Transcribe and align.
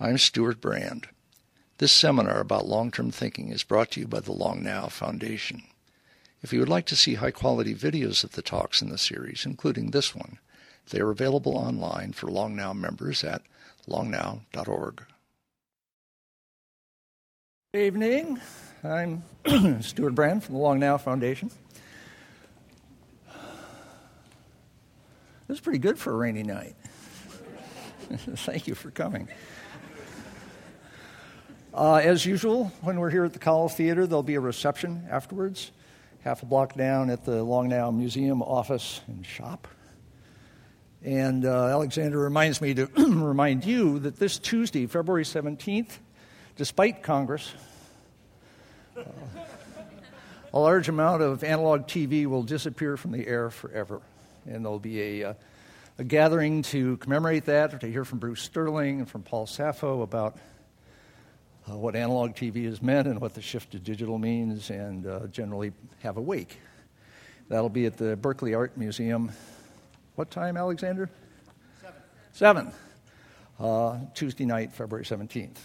I'm 0.00 0.16
Stewart 0.16 0.60
Brand. 0.60 1.08
This 1.78 1.90
seminar 1.90 2.38
about 2.38 2.68
long-term 2.68 3.10
thinking 3.10 3.50
is 3.50 3.64
brought 3.64 3.90
to 3.92 4.00
you 4.00 4.06
by 4.06 4.20
the 4.20 4.30
Long 4.30 4.62
Now 4.62 4.86
Foundation. 4.86 5.64
If 6.40 6.52
you 6.52 6.60
would 6.60 6.68
like 6.68 6.86
to 6.86 6.96
see 6.96 7.14
high-quality 7.14 7.74
videos 7.74 8.22
of 8.22 8.32
the 8.32 8.42
talks 8.42 8.80
in 8.80 8.90
the 8.90 8.98
series, 8.98 9.44
including 9.44 9.90
this 9.90 10.14
one, 10.14 10.38
they 10.90 11.00
are 11.00 11.10
available 11.10 11.56
online 11.56 12.12
for 12.12 12.28
Long 12.28 12.54
Now 12.54 12.72
members 12.72 13.24
at 13.24 13.42
longnow.org. 13.88 15.02
Evening. 17.74 18.40
I'm 18.84 19.24
Stewart 19.82 20.14
Brand 20.14 20.44
from 20.44 20.54
the 20.54 20.60
Long 20.60 20.78
Now 20.78 20.96
Foundation. 20.96 21.50
This 25.48 25.56
is 25.56 25.60
pretty 25.60 25.80
good 25.80 25.98
for 25.98 26.12
a 26.12 26.16
rainy 26.16 26.44
night. 26.44 26.76
Thank 28.10 28.68
you 28.68 28.76
for 28.76 28.92
coming. 28.92 29.26
Uh, 31.78 32.00
as 32.02 32.26
usual, 32.26 32.72
when 32.80 32.98
we're 32.98 33.08
here 33.08 33.24
at 33.24 33.32
the 33.32 33.38
Cowell 33.38 33.68
Theater, 33.68 34.04
there'll 34.04 34.24
be 34.24 34.34
a 34.34 34.40
reception 34.40 35.06
afterwards, 35.12 35.70
half 36.24 36.42
a 36.42 36.46
block 36.46 36.74
down 36.74 37.08
at 37.08 37.24
the 37.24 37.40
Long 37.44 37.68
Now 37.68 37.92
Museum 37.92 38.42
office 38.42 39.00
and 39.06 39.24
shop. 39.24 39.68
And 41.04 41.44
uh, 41.44 41.66
Alexander 41.66 42.18
reminds 42.18 42.60
me 42.60 42.74
to 42.74 42.86
remind 42.96 43.64
you 43.64 44.00
that 44.00 44.16
this 44.16 44.40
Tuesday, 44.40 44.86
February 44.86 45.22
17th, 45.22 45.90
despite 46.56 47.04
Congress, 47.04 47.48
uh, 48.96 49.04
a 50.52 50.58
large 50.58 50.88
amount 50.88 51.22
of 51.22 51.44
analog 51.44 51.82
TV 51.82 52.26
will 52.26 52.42
disappear 52.42 52.96
from 52.96 53.12
the 53.12 53.24
air 53.24 53.50
forever. 53.50 54.00
And 54.46 54.64
there'll 54.64 54.80
be 54.80 55.22
a, 55.22 55.28
uh, 55.28 55.34
a 55.98 56.02
gathering 56.02 56.62
to 56.62 56.96
commemorate 56.96 57.44
that, 57.44 57.72
or 57.72 57.78
to 57.78 57.86
hear 57.86 58.04
from 58.04 58.18
Bruce 58.18 58.42
Sterling 58.42 58.98
and 58.98 59.08
from 59.08 59.22
Paul 59.22 59.46
Saffo 59.46 60.02
about 60.02 60.38
uh, 61.68 61.76
what 61.76 61.94
analog 61.94 62.34
TV 62.34 62.64
has 62.66 62.80
meant 62.80 63.06
and 63.06 63.20
what 63.20 63.34
the 63.34 63.42
shift 63.42 63.72
to 63.72 63.78
digital 63.78 64.18
means, 64.18 64.70
and 64.70 65.06
uh, 65.06 65.26
generally 65.26 65.72
have 66.00 66.16
a 66.16 66.20
wake. 66.20 66.58
That'll 67.48 67.68
be 67.68 67.86
at 67.86 67.96
the 67.96 68.16
Berkeley 68.16 68.54
Art 68.54 68.76
Museum. 68.76 69.32
What 70.14 70.30
time, 70.30 70.56
Alexander? 70.56 71.10
Seven. 71.80 72.02
Seven. 72.32 72.72
Uh, 73.58 73.98
Tuesday 74.14 74.44
night, 74.44 74.72
February 74.72 75.04
17th. 75.04 75.56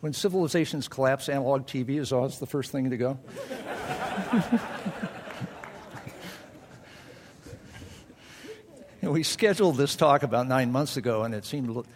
When 0.00 0.12
civilizations 0.12 0.88
collapse, 0.88 1.28
analog 1.28 1.66
TV 1.66 1.98
is 1.98 2.12
always 2.12 2.38
the 2.38 2.46
first 2.46 2.70
thing 2.70 2.90
to 2.90 2.96
go. 2.96 3.18
we 9.10 9.22
scheduled 9.22 9.76
this 9.76 9.96
talk 9.96 10.22
about 10.22 10.46
nine 10.46 10.70
months 10.70 10.96
ago, 10.96 11.22
and 11.22 11.34
it 11.34 11.44
seemed 11.44 11.86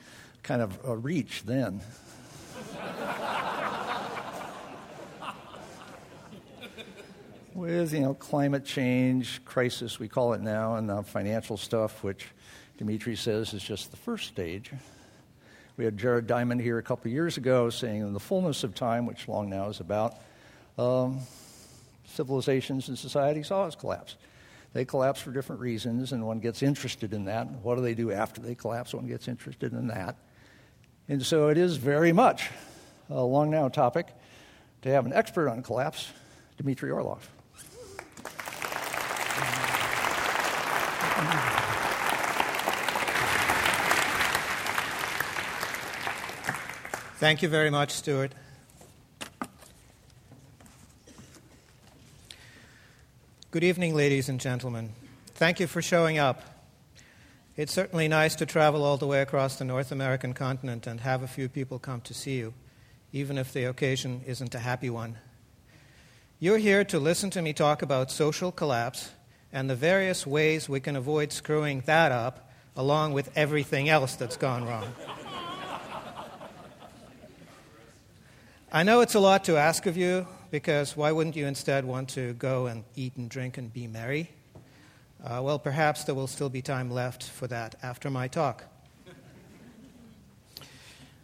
kind 0.43 0.63
of 0.63 0.79
a 0.85 0.97
reach 0.97 1.43
then. 1.45 1.81
With 7.55 7.93
you 7.93 8.01
know 8.01 8.15
climate 8.15 8.65
change 8.65 9.45
crisis, 9.45 9.99
we 9.99 10.09
call 10.09 10.33
it 10.33 10.41
now, 10.41 10.77
and 10.77 10.89
the 10.89 11.03
financial 11.03 11.57
stuff, 11.57 12.03
which 12.03 12.27
Dmitry 12.79 13.17
says 13.17 13.53
is 13.53 13.63
just 13.63 13.91
the 13.91 13.97
first 13.97 14.29
stage. 14.29 14.71
We 15.77 15.85
had 15.85 15.99
Jared 15.99 16.27
Diamond 16.27 16.61
here 16.61 16.79
a 16.79 16.83
couple 16.83 17.11
years 17.11 17.37
ago 17.37 17.71
saying, 17.71 18.03
in 18.03 18.13
the 18.13 18.21
fullness 18.21 18.65
of 18.65 18.75
time, 18.75 19.07
which 19.07 19.29
long 19.29 19.51
now 19.51 19.69
is 19.69 19.81
about, 19.81 20.17
um, 20.79 21.21
civilizations 22.07 22.89
and 22.89 22.99
societies 22.99 23.51
always 23.51 23.75
collapse. 23.75 24.17
They 24.73 24.85
collapse 24.85 25.21
for 25.21 25.33
different 25.33 25.61
reasons, 25.61 26.13
and 26.13 26.27
one 26.27 26.39
gets 26.39 26.63
interested 26.63 27.13
in 27.13 27.25
that. 27.25 27.51
What 27.63 27.77
do 27.77 27.83
they 27.83 27.95
do 27.95 28.13
after 28.13 28.41
they 28.41 28.55
collapse? 28.55 28.95
One 28.95 29.07
gets 29.07 29.27
interested 29.27 29.73
in 29.73 29.89
that. 29.89 30.17
And 31.11 31.27
so 31.27 31.49
it 31.49 31.59
is 31.59 31.77
very 31.77 32.13
much 32.13 32.51
a 33.09 33.21
long 33.21 33.51
now 33.51 33.69
topic 33.69 34.07
to 34.83 34.91
have 34.91 35.07
an 35.07 35.13
expert 35.13 35.49
on 35.49 35.61
collapse, 35.61 36.07
Dmitry 36.57 36.89
Orlov. 36.93 37.29
Thank 47.17 47.43
you 47.43 47.49
very 47.49 47.71
much, 47.71 47.91
Stewart. 47.91 48.33
Good 53.51 53.65
evening, 53.65 53.97
ladies 53.97 54.29
and 54.29 54.39
gentlemen. 54.39 54.91
Thank 55.35 55.59
you 55.59 55.67
for 55.67 55.83
showing 55.83 56.19
up. 56.19 56.60
It's 57.61 57.75
certainly 57.75 58.09
nice 58.09 58.37
to 58.37 58.47
travel 58.47 58.83
all 58.83 58.97
the 58.97 59.07
way 59.07 59.21
across 59.21 59.57
the 59.57 59.67
North 59.67 59.93
American 59.93 60.33
continent 60.33 60.87
and 60.87 60.99
have 61.01 61.23
a 61.23 61.29
few 61.29 61.47
people 61.47 61.79
come 61.79 62.01
to 62.01 62.15
see 62.15 62.39
you, 62.39 62.55
even 63.13 63.37
if 63.37 63.53
the 63.53 63.65
occasion 63.65 64.23
isn't 64.27 64.55
a 64.55 64.59
happy 64.59 64.89
one. 64.89 65.19
You're 66.39 66.57
here 66.57 66.85
to 66.85 66.99
listen 66.99 67.29
to 67.29 67.43
me 67.43 67.53
talk 67.53 67.83
about 67.83 68.11
social 68.11 68.51
collapse 68.51 69.11
and 69.53 69.69
the 69.69 69.77
various 69.77 70.27
ways 70.27 70.71
we 70.71 70.81
can 70.81 70.97
avoid 70.97 71.33
screwing 71.33 71.83
that 71.85 72.13
up, 72.13 72.51
along 72.77 73.13
with 73.13 73.31
everything 73.37 73.91
else 73.91 74.17
that's 74.17 74.39
gone 74.39 74.65
wrong. 74.65 74.95
I 78.73 78.85
know 78.85 79.03
it's 79.03 79.15
a 79.15 79.21
lot 79.21 79.45
to 79.45 79.59
ask 79.59 79.85
of 79.85 79.99
you, 79.99 80.27
because 80.51 80.97
why 80.97 81.13
wouldn't 81.13 81.37
you 81.37 81.47
instead 81.47 81.85
want 81.85 82.09
to 82.11 82.33
go 82.33 82.69
and 82.69 82.85
eat 82.97 83.17
and 83.17 83.29
drink 83.29 83.59
and 83.59 83.71
be 83.71 83.87
merry? 83.87 84.31
Uh, 85.23 85.41
well, 85.43 85.59
perhaps 85.59 86.05
there 86.05 86.15
will 86.15 86.27
still 86.27 86.49
be 86.49 86.63
time 86.63 86.91
left 86.91 87.23
for 87.25 87.47
that 87.47 87.75
after 87.83 88.09
my 88.09 88.27
talk. 88.27 88.65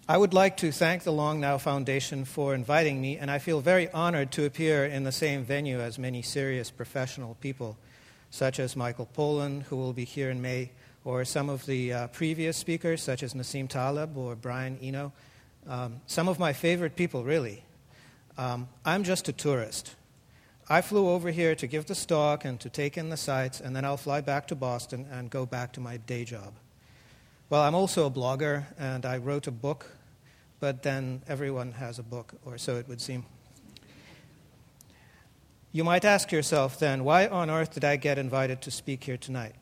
I 0.06 0.18
would 0.18 0.34
like 0.34 0.58
to 0.58 0.70
thank 0.70 1.02
the 1.02 1.12
Long 1.12 1.40
Now 1.40 1.58
Foundation 1.58 2.24
for 2.26 2.54
inviting 2.54 3.00
me, 3.00 3.16
and 3.16 3.30
I 3.30 3.38
feel 3.38 3.60
very 3.60 3.90
honored 3.90 4.30
to 4.32 4.44
appear 4.44 4.84
in 4.84 5.02
the 5.04 5.10
same 5.10 5.44
venue 5.44 5.80
as 5.80 5.98
many 5.98 6.22
serious 6.22 6.70
professional 6.70 7.36
people, 7.40 7.76
such 8.30 8.60
as 8.60 8.76
Michael 8.76 9.08
Pollan, 9.16 9.62
who 9.62 9.76
will 9.76 9.92
be 9.92 10.04
here 10.04 10.30
in 10.30 10.40
May, 10.40 10.70
or 11.04 11.24
some 11.24 11.48
of 11.48 11.64
the 11.66 11.92
uh, 11.92 12.06
previous 12.08 12.56
speakers, 12.56 13.02
such 13.02 13.22
as 13.22 13.34
Nassim 13.34 13.66
Taleb 13.68 14.16
or 14.16 14.36
Brian 14.36 14.78
Eno. 14.80 15.12
Um, 15.66 16.02
some 16.06 16.28
of 16.28 16.38
my 16.38 16.52
favorite 16.52 16.96
people, 16.96 17.24
really. 17.24 17.64
Um, 18.36 18.68
I'm 18.84 19.04
just 19.04 19.28
a 19.28 19.32
tourist. 19.32 19.96
I 20.68 20.80
flew 20.80 21.10
over 21.10 21.30
here 21.30 21.54
to 21.54 21.66
give 21.68 21.86
the 21.86 21.94
talk 21.94 22.44
and 22.44 22.58
to 22.58 22.68
take 22.68 22.98
in 22.98 23.08
the 23.08 23.16
sights, 23.16 23.60
and 23.60 23.76
then 23.76 23.84
I'll 23.84 23.96
fly 23.96 24.20
back 24.20 24.48
to 24.48 24.56
Boston 24.56 25.06
and 25.12 25.30
go 25.30 25.46
back 25.46 25.72
to 25.74 25.80
my 25.80 25.96
day 25.96 26.24
job. 26.24 26.54
Well, 27.48 27.62
I'm 27.62 27.76
also 27.76 28.04
a 28.06 28.10
blogger, 28.10 28.64
and 28.76 29.06
I 29.06 29.18
wrote 29.18 29.46
a 29.46 29.52
book, 29.52 29.86
but 30.58 30.82
then 30.82 31.22
everyone 31.28 31.70
has 31.72 32.00
a 32.00 32.02
book, 32.02 32.34
or 32.44 32.58
so 32.58 32.74
it 32.74 32.88
would 32.88 33.00
seem. 33.00 33.24
You 35.70 35.84
might 35.84 36.04
ask 36.04 36.32
yourself 36.32 36.80
then, 36.80 37.04
why 37.04 37.28
on 37.28 37.48
earth 37.48 37.74
did 37.74 37.84
I 37.84 37.94
get 37.94 38.18
invited 38.18 38.60
to 38.62 38.72
speak 38.72 39.04
here 39.04 39.16
tonight? 39.16 39.54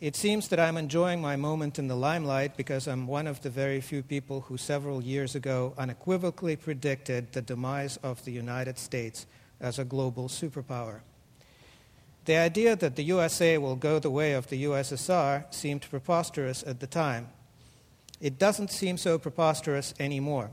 It 0.00 0.16
seems 0.16 0.48
that 0.48 0.60
I'm 0.60 0.78
enjoying 0.78 1.20
my 1.20 1.36
moment 1.36 1.78
in 1.78 1.88
the 1.88 1.96
limelight 1.96 2.56
because 2.56 2.88
I'm 2.88 3.06
one 3.06 3.26
of 3.26 3.42
the 3.42 3.50
very 3.50 3.82
few 3.82 4.02
people 4.02 4.42
who 4.42 4.56
several 4.56 5.02
years 5.02 5.34
ago 5.34 5.74
unequivocally 5.76 6.56
predicted 6.56 7.32
the 7.32 7.42
demise 7.42 7.98
of 7.98 8.24
the 8.24 8.32
United 8.32 8.78
States 8.78 9.26
as 9.60 9.78
a 9.78 9.84
global 9.84 10.28
superpower. 10.28 11.00
The 12.26 12.36
idea 12.36 12.74
that 12.74 12.96
the 12.96 13.04
USA 13.04 13.56
will 13.58 13.76
go 13.76 13.98
the 13.98 14.10
way 14.10 14.32
of 14.32 14.48
the 14.48 14.64
USSR 14.64 15.52
seemed 15.54 15.88
preposterous 15.88 16.64
at 16.66 16.80
the 16.80 16.86
time. 16.86 17.28
It 18.20 18.38
doesn't 18.38 18.70
seem 18.70 18.96
so 18.96 19.18
preposterous 19.18 19.94
anymore. 20.00 20.50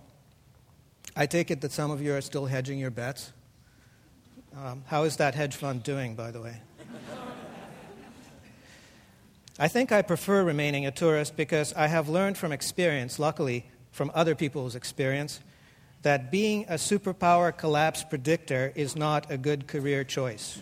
I 1.16 1.26
take 1.26 1.50
it 1.50 1.62
that 1.62 1.72
some 1.72 1.92
of 1.92 2.02
you 2.02 2.14
are 2.14 2.22
still 2.22 2.46
hedging 2.46 2.78
your 2.80 2.92
bets. 2.92 3.32
Um, 4.56 4.84
how 4.88 5.04
is 5.04 5.18
that 5.18 5.34
hedge 5.34 5.56
fund 5.56 5.84
doing, 5.84 6.16
by 6.16 6.32
the 6.32 6.42
way? 6.42 6.62
I 9.60 9.68
think 9.68 9.92
I 9.92 10.02
prefer 10.02 10.44
remaining 10.44 10.86
a 10.86 10.92
tourist 10.92 11.36
because 11.36 11.74
I 11.74 11.88
have 11.88 12.10
learned 12.10 12.38
from 12.38 12.52
experience, 12.52 13.20
luckily, 13.20 13.66
from 13.92 14.12
other 14.16 14.34
people's 14.34 14.76
experience, 14.76 15.42
that 16.04 16.32
being 16.32 16.66
a 16.70 16.76
superpower 16.76 17.56
collapse 17.56 18.04
predictor 18.04 18.72
is 18.76 18.96
not 18.96 19.32
a 19.32 19.38
good 19.38 19.68
career 19.68 20.04
choice. 20.04 20.60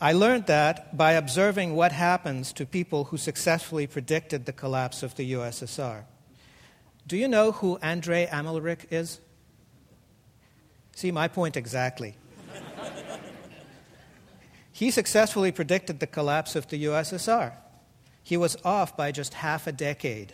I 0.00 0.12
learned 0.14 0.46
that 0.46 0.96
by 0.96 1.12
observing 1.12 1.76
what 1.76 1.92
happens 1.92 2.52
to 2.54 2.66
people 2.66 3.04
who 3.04 3.16
successfully 3.16 3.86
predicted 3.86 4.46
the 4.46 4.52
collapse 4.52 5.04
of 5.04 5.14
the 5.14 5.34
USSR. 5.34 6.02
Do 7.06 7.16
you 7.16 7.28
know 7.28 7.52
who 7.52 7.76
Andrei 7.76 8.26
Amalrik 8.26 8.88
is? 8.90 9.20
See, 10.96 11.12
my 11.12 11.28
point 11.28 11.56
exactly. 11.56 12.16
he 14.72 14.90
successfully 14.90 15.52
predicted 15.52 16.00
the 16.00 16.08
collapse 16.08 16.56
of 16.56 16.66
the 16.68 16.84
USSR. 16.84 17.52
He 18.22 18.36
was 18.36 18.56
off 18.64 18.96
by 18.96 19.12
just 19.12 19.34
half 19.34 19.66
a 19.66 19.72
decade. 19.72 20.32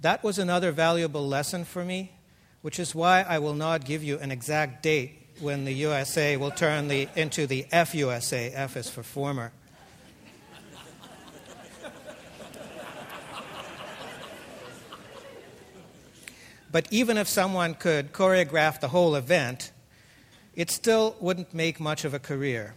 That 0.00 0.22
was 0.22 0.38
another 0.38 0.72
valuable 0.72 1.26
lesson 1.26 1.64
for 1.64 1.84
me, 1.84 2.12
which 2.62 2.78
is 2.78 2.94
why 2.94 3.22
I 3.22 3.38
will 3.38 3.54
not 3.54 3.84
give 3.84 4.02
you 4.02 4.18
an 4.18 4.30
exact 4.30 4.82
date 4.82 5.28
when 5.40 5.64
the 5.64 5.72
USA 5.72 6.36
will 6.36 6.50
turn 6.50 6.88
the, 6.88 7.08
into 7.14 7.46
the 7.46 7.66
FUSA. 7.72 8.52
F 8.54 8.76
is 8.76 8.88
for 8.88 9.02
former. 9.02 9.52
But 16.72 16.88
even 16.90 17.16
if 17.16 17.26
someone 17.26 17.72
could 17.74 18.12
choreograph 18.12 18.80
the 18.80 18.88
whole 18.88 19.14
event, 19.14 19.72
it 20.54 20.70
still 20.70 21.16
wouldn't 21.20 21.54
make 21.54 21.80
much 21.80 22.04
of 22.04 22.12
a 22.12 22.18
career. 22.18 22.74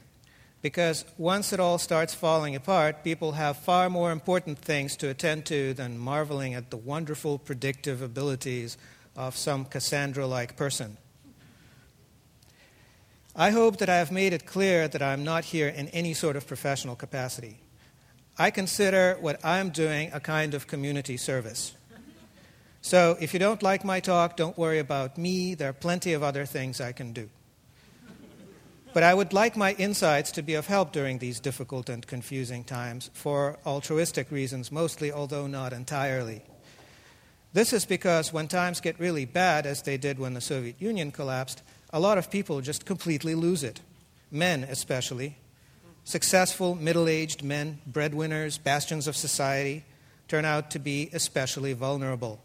Because 0.61 1.05
once 1.17 1.53
it 1.53 1.59
all 1.59 1.77
starts 1.77 2.13
falling 2.13 2.55
apart, 2.55 3.03
people 3.03 3.33
have 3.33 3.57
far 3.57 3.89
more 3.89 4.11
important 4.11 4.59
things 4.59 4.97
to 4.97 5.09
attend 5.09 5.45
to 5.45 5.73
than 5.73 5.97
marveling 5.97 6.53
at 6.53 6.69
the 6.69 6.77
wonderful 6.77 7.37
predictive 7.37 8.01
abilities 8.01 8.77
of 9.15 9.37
some 9.37 9.63
Cassandra 9.63 10.27
like 10.27 10.57
person. 10.57 10.97
I 13.35 13.51
hope 13.51 13.77
that 13.77 13.89
I 13.89 13.97
have 13.97 14.11
made 14.11 14.33
it 14.33 14.45
clear 14.45 14.89
that 14.89 15.01
I'm 15.01 15.23
not 15.23 15.45
here 15.45 15.69
in 15.69 15.87
any 15.89 16.13
sort 16.13 16.35
of 16.35 16.45
professional 16.45 16.97
capacity. 16.97 17.59
I 18.37 18.51
consider 18.51 19.17
what 19.21 19.43
I'm 19.45 19.69
doing 19.69 20.11
a 20.11 20.19
kind 20.19 20.53
of 20.53 20.67
community 20.67 21.15
service. 21.15 21.73
So 22.81 23.17
if 23.19 23.33
you 23.33 23.39
don't 23.39 23.63
like 23.63 23.85
my 23.85 23.99
talk, 23.99 24.35
don't 24.35 24.57
worry 24.57 24.79
about 24.79 25.17
me. 25.17 25.55
There 25.55 25.69
are 25.69 25.73
plenty 25.73 26.13
of 26.13 26.23
other 26.23 26.45
things 26.45 26.81
I 26.81 26.91
can 26.91 27.13
do. 27.13 27.29
But 28.91 29.03
I 29.03 29.13
would 29.13 29.33
like 29.33 29.55
my 29.55 29.73
insights 29.73 30.31
to 30.31 30.41
be 30.41 30.55
of 30.55 30.65
help 30.65 30.91
during 30.91 31.19
these 31.19 31.39
difficult 31.39 31.89
and 31.89 32.05
confusing 32.05 32.63
times 32.63 33.11
for 33.13 33.57
altruistic 33.65 34.31
reasons, 34.31 34.71
mostly, 34.71 35.11
although 35.11 35.45
not 35.45 35.73
entirely. 35.73 36.41
This 37.53 37.71
is 37.71 37.85
because 37.85 38.33
when 38.33 38.47
times 38.47 38.81
get 38.81 38.99
really 38.99 39.25
bad, 39.25 39.65
as 39.65 39.83
they 39.83 39.97
did 39.97 40.17
when 40.17 40.33
the 40.33 40.41
Soviet 40.41 40.75
Union 40.79 41.11
collapsed, 41.11 41.61
a 41.91 41.99
lot 41.99 42.17
of 42.17 42.31
people 42.31 42.61
just 42.61 42.85
completely 42.85 43.35
lose 43.35 43.63
it. 43.63 43.79
Men, 44.31 44.63
especially. 44.63 45.37
Successful, 46.03 46.73
middle 46.73 47.07
aged 47.07 47.43
men, 47.43 47.79
breadwinners, 47.85 48.57
bastions 48.57 49.07
of 49.07 49.15
society, 49.15 49.83
turn 50.27 50.45
out 50.45 50.71
to 50.71 50.79
be 50.79 51.09
especially 51.13 51.73
vulnerable. 51.73 52.39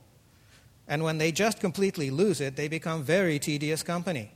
And 0.87 1.02
when 1.02 1.17
they 1.17 1.32
just 1.32 1.61
completely 1.61 2.11
lose 2.11 2.41
it, 2.41 2.56
they 2.56 2.69
become 2.69 3.02
very 3.02 3.38
tedious 3.38 3.82
company. 3.82 4.31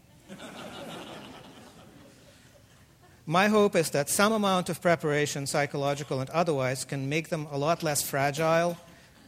My 3.31 3.49
hope 3.49 3.77
is 3.77 3.91
that 3.91 4.09
some 4.09 4.33
amount 4.33 4.71
of 4.71 4.81
preparation, 4.81 5.47
psychological 5.47 6.21
and 6.21 6.31
otherwise, 6.31 6.87
can 6.87 7.11
make 7.11 7.29
them 7.29 7.47
a 7.51 7.59
lot 7.59 7.83
less 7.83 8.01
fragile 8.01 8.79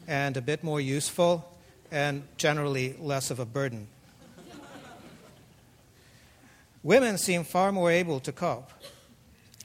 and 0.09 0.39
a 0.39 0.41
bit 0.41 0.65
more 0.65 0.81
useful 0.81 1.47
and 1.91 2.23
generally 2.39 2.97
less 2.99 3.31
of 3.31 3.39
a 3.39 3.45
burden. 3.45 3.89
Women 6.83 7.19
seem 7.19 7.45
far 7.45 7.73
more 7.73 7.91
able 7.91 8.21
to 8.21 8.33
cope. 8.33 8.71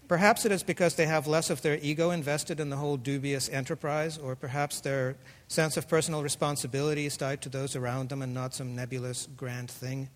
Perhaps 0.10 0.44
it 0.44 0.52
is 0.52 0.64
because 0.64 0.96
they 0.96 1.06
have 1.06 1.28
less 1.28 1.50
of 1.50 1.62
their 1.62 1.80
ego 1.81 2.12
invested 2.12 2.60
in 2.60 2.70
the 2.70 2.76
whole 2.76 2.98
dubious 2.98 3.48
enterprise, 3.48 4.18
or 4.18 4.36
perhaps 4.36 4.81
their 4.81 5.16
sense 5.48 5.78
of 5.78 5.88
personal 5.88 6.22
responsibility 6.22 7.06
is 7.06 7.16
tied 7.16 7.42
to 7.44 7.48
those 7.48 7.74
around 7.74 8.10
them 8.10 8.22
and 8.22 8.34
not 8.34 8.54
some 8.54 8.76
nebulous 8.76 9.30
grand 9.38 9.72
thing. 9.72 10.10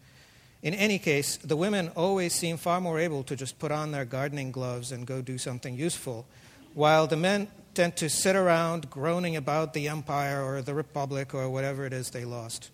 In 0.61 0.73
any 0.73 0.99
case, 0.99 1.37
the 1.37 1.55
women 1.55 1.89
always 1.95 2.33
seem 2.33 2.57
far 2.57 2.81
more 2.81 2.99
able 2.99 3.23
to 3.23 3.35
just 3.35 3.59
put 3.59 3.71
on 3.71 3.91
their 3.91 4.05
gardening 4.05 4.51
gloves 4.51 4.91
and 4.91 5.07
go 5.07 5.21
do 5.21 5.37
something 5.37 5.75
useful, 5.75 6.25
while 6.73 7.07
the 7.07 7.15
men 7.15 7.47
tend 7.73 7.95
to 7.95 8.09
sit 8.09 8.35
around 8.35 8.89
groaning 8.89 9.37
about 9.37 9.73
the 9.73 9.87
empire 9.87 10.43
or 10.43 10.61
the 10.61 10.73
republic 10.73 11.33
or 11.33 11.49
whatever 11.49 11.85
it 11.85 11.93
is 11.93 12.09
they 12.09 12.25
lost. 12.25 12.71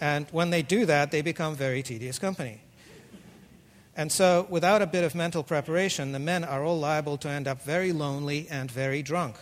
And 0.00 0.26
when 0.32 0.50
they 0.50 0.62
do 0.62 0.84
that, 0.86 1.12
they 1.12 1.22
become 1.22 1.54
very 1.54 1.82
tedious 1.82 2.18
company. 2.18 2.60
And 3.96 4.10
so, 4.10 4.46
without 4.48 4.82
a 4.82 4.86
bit 4.86 5.04
of 5.04 5.14
mental 5.14 5.42
preparation, 5.42 6.12
the 6.12 6.18
men 6.18 6.42
are 6.42 6.64
all 6.64 6.78
liable 6.78 7.18
to 7.18 7.28
end 7.28 7.46
up 7.46 7.62
very 7.62 7.92
lonely 7.92 8.48
and 8.48 8.70
very 8.70 9.02
drunk. 9.02 9.36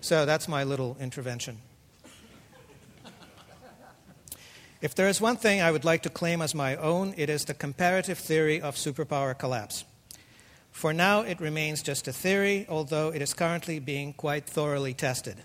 So, 0.00 0.26
that's 0.26 0.46
my 0.46 0.64
little 0.64 0.96
intervention. 1.00 1.62
If 4.86 4.94
there 4.94 5.08
is 5.08 5.20
one 5.20 5.36
thing 5.36 5.60
I 5.60 5.72
would 5.72 5.84
like 5.84 6.04
to 6.04 6.08
claim 6.08 6.40
as 6.40 6.54
my 6.54 6.76
own, 6.76 7.12
it 7.16 7.28
is 7.28 7.44
the 7.44 7.54
comparative 7.54 8.18
theory 8.18 8.60
of 8.60 8.76
superpower 8.76 9.36
collapse. 9.36 9.84
For 10.70 10.92
now, 10.92 11.22
it 11.22 11.40
remains 11.40 11.82
just 11.82 12.06
a 12.06 12.12
theory, 12.12 12.66
although 12.68 13.08
it 13.08 13.20
is 13.20 13.34
currently 13.34 13.80
being 13.80 14.12
quite 14.12 14.46
thoroughly 14.46 14.94
tested. 14.94 15.38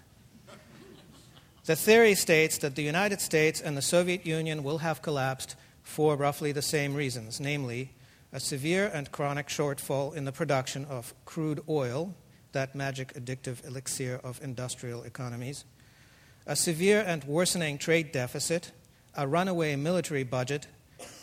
The 1.65 1.75
theory 1.75 2.13
states 2.13 2.59
that 2.59 2.75
the 2.75 2.83
United 2.83 3.19
States 3.19 3.59
and 3.59 3.75
the 3.75 3.81
Soviet 3.81 4.27
Union 4.27 4.61
will 4.61 4.77
have 4.77 5.01
collapsed 5.01 5.55
for 5.81 6.15
roughly 6.15 6.51
the 6.51 6.61
same 6.61 6.93
reasons 6.93 7.39
namely, 7.39 7.93
a 8.31 8.39
severe 8.39 8.91
and 8.93 9.11
chronic 9.11 9.47
shortfall 9.47 10.13
in 10.13 10.25
the 10.25 10.31
production 10.31 10.85
of 10.85 11.15
crude 11.25 11.63
oil, 11.67 12.13
that 12.51 12.75
magic 12.75 13.11
addictive 13.15 13.65
elixir 13.65 14.21
of 14.23 14.39
industrial 14.43 15.01
economies, 15.01 15.65
a 16.45 16.55
severe 16.55 17.03
and 17.07 17.23
worsening 17.23 17.79
trade 17.79 18.11
deficit, 18.11 18.71
a 19.15 19.27
runaway 19.27 19.75
military 19.75 20.23
budget, 20.23 20.67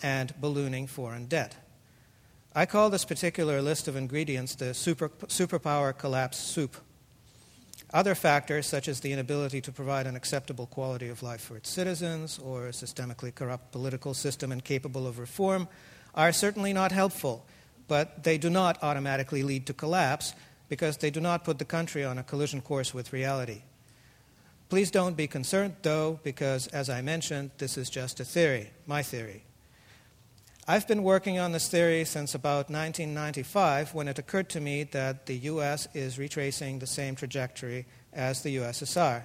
and 0.02 0.32
ballooning 0.40 0.86
foreign 0.86 1.26
debt. 1.26 1.56
I 2.54 2.66
call 2.66 2.90
this 2.90 3.04
particular 3.04 3.62
list 3.62 3.88
of 3.88 3.96
ingredients 3.96 4.54
the 4.54 4.74
super, 4.74 5.08
superpower 5.08 5.96
collapse 5.96 6.38
soup. 6.38 6.76
Other 7.92 8.14
factors, 8.14 8.66
such 8.66 8.88
as 8.88 9.00
the 9.00 9.12
inability 9.12 9.60
to 9.62 9.72
provide 9.72 10.06
an 10.06 10.16
acceptable 10.16 10.66
quality 10.66 11.08
of 11.08 11.22
life 11.22 11.40
for 11.40 11.56
its 11.56 11.70
citizens 11.70 12.38
or 12.38 12.66
a 12.66 12.72
systemically 12.72 13.34
corrupt 13.34 13.72
political 13.72 14.12
system 14.12 14.52
incapable 14.52 15.06
of 15.06 15.18
reform, 15.18 15.68
are 16.14 16.32
certainly 16.32 16.72
not 16.72 16.92
helpful, 16.92 17.46
but 17.86 18.24
they 18.24 18.36
do 18.36 18.50
not 18.50 18.82
automatically 18.82 19.42
lead 19.42 19.66
to 19.66 19.72
collapse 19.72 20.34
because 20.68 20.98
they 20.98 21.10
do 21.10 21.20
not 21.20 21.44
put 21.44 21.58
the 21.58 21.64
country 21.64 22.04
on 22.04 22.18
a 22.18 22.22
collision 22.22 22.60
course 22.60 22.92
with 22.92 23.12
reality. 23.12 23.62
Please 24.68 24.90
don't 24.90 25.16
be 25.16 25.26
concerned, 25.26 25.76
though, 25.80 26.20
because, 26.22 26.66
as 26.68 26.90
I 26.90 27.00
mentioned, 27.00 27.52
this 27.56 27.78
is 27.78 27.88
just 27.88 28.20
a 28.20 28.24
theory, 28.24 28.70
my 28.86 29.02
theory. 29.02 29.44
I've 30.66 30.86
been 30.86 31.02
working 31.02 31.38
on 31.38 31.52
this 31.52 31.68
theory 31.68 32.04
since 32.04 32.34
about 32.34 32.68
1995 32.68 33.94
when 33.94 34.08
it 34.08 34.18
occurred 34.18 34.50
to 34.50 34.60
me 34.60 34.82
that 34.84 35.24
the 35.24 35.36
US 35.36 35.88
is 35.94 36.18
retracing 36.18 36.78
the 36.78 36.86
same 36.86 37.16
trajectory 37.16 37.86
as 38.12 38.42
the 38.42 38.56
USSR. 38.56 39.22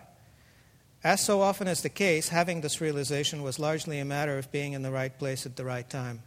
As 1.04 1.20
so 1.20 1.42
often 1.42 1.68
is 1.68 1.82
the 1.82 1.90
case, 1.90 2.30
having 2.30 2.62
this 2.62 2.80
realization 2.80 3.44
was 3.44 3.60
largely 3.60 4.00
a 4.00 4.06
matter 4.06 4.38
of 4.38 4.50
being 4.54 4.72
in 4.72 4.84
the 4.84 4.92
right 4.92 5.20
place 5.20 5.46
at 5.46 5.58
the 5.58 5.66
right 5.66 5.90
time. 5.90 6.24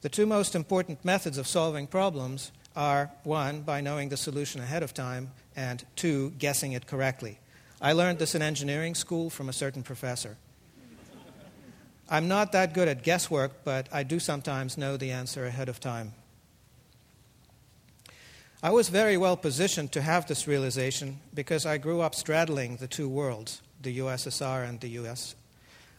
The 0.00 0.08
two 0.08 0.26
most 0.26 0.56
important 0.56 1.04
methods 1.04 1.38
of 1.38 1.46
solving 1.46 1.86
problems 1.86 2.50
are 2.74 3.12
one, 3.22 3.62
by 3.62 3.80
knowing 3.80 4.08
the 4.08 4.16
solution 4.16 4.60
ahead 4.60 4.82
of 4.82 4.92
time, 4.92 5.30
and 5.54 5.84
two, 5.94 6.30
guessing 6.40 6.72
it 6.72 6.88
correctly. 6.88 7.38
I 7.84 7.92
learned 7.92 8.18
this 8.18 8.34
in 8.34 8.40
engineering 8.40 8.94
school 8.94 9.28
from 9.28 9.50
a 9.50 9.52
certain 9.52 9.82
professor. 9.82 10.38
I'm 12.08 12.28
not 12.28 12.52
that 12.52 12.72
good 12.72 12.88
at 12.88 13.02
guesswork, 13.02 13.62
but 13.62 13.90
I 13.92 14.04
do 14.04 14.18
sometimes 14.18 14.78
know 14.78 14.96
the 14.96 15.10
answer 15.10 15.44
ahead 15.44 15.68
of 15.68 15.80
time. 15.80 16.14
I 18.62 18.70
was 18.70 18.88
very 18.88 19.18
well 19.18 19.36
positioned 19.36 19.92
to 19.92 20.00
have 20.00 20.26
this 20.26 20.48
realization 20.48 21.20
because 21.34 21.66
I 21.66 21.76
grew 21.76 22.00
up 22.00 22.14
straddling 22.14 22.76
the 22.76 22.88
two 22.88 23.06
worlds, 23.06 23.60
the 23.82 23.98
USSR 23.98 24.66
and 24.66 24.80
the 24.80 24.88
US. 25.00 25.34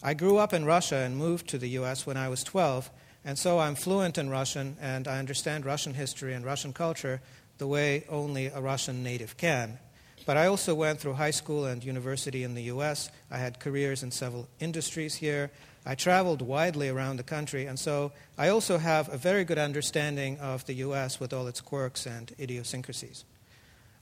I 0.01 0.15
grew 0.15 0.38
up 0.38 0.54
in 0.54 0.65
Russia 0.65 0.96
and 0.96 1.15
moved 1.15 1.48
to 1.50 1.60
the 1.60 1.70
US 1.82 2.08
when 2.08 2.18
I 2.18 2.30
was 2.30 2.44
12, 2.44 2.89
and 3.24 3.38
so 3.38 3.60
I'm 3.60 3.75
fluent 3.75 4.18
in 4.18 4.32
Russian 4.32 4.75
and 4.82 5.08
I 5.08 5.20
understand 5.20 5.68
Russian 5.68 5.94
history 5.94 6.34
and 6.34 6.44
Russian 6.44 6.74
culture 6.74 7.22
the 7.60 7.68
way 7.68 8.06
only 8.10 8.48
a 8.48 8.60
Russian 8.60 9.04
native 9.04 9.38
can. 9.38 9.77
But 10.25 10.38
I 10.38 10.48
also 10.48 10.74
went 10.74 11.00
through 11.00 11.13
high 11.13 11.32
school 11.32 11.65
and 11.65 11.84
university 11.84 12.44
in 12.44 12.55
the 12.55 12.63
US. 12.63 13.10
I 13.29 13.38
had 13.38 13.60
careers 13.60 14.01
in 14.01 14.12
several 14.12 14.48
industries 14.60 15.15
here. 15.15 15.51
I 15.86 15.94
traveled 15.94 16.41
widely 16.41 16.89
around 16.89 17.17
the 17.17 17.24
country, 17.24 17.67
and 17.67 17.77
so 17.77 18.12
I 18.38 18.50
also 18.50 18.79
have 18.79 19.13
a 19.13 19.17
very 19.17 19.44
good 19.44 19.60
understanding 19.60 20.39
of 20.39 20.65
the 20.65 20.74
US 20.86 21.20
with 21.20 21.32
all 21.32 21.48
its 21.48 21.62
quirks 21.62 22.08
and 22.08 22.34
idiosyncrasies. 22.39 23.24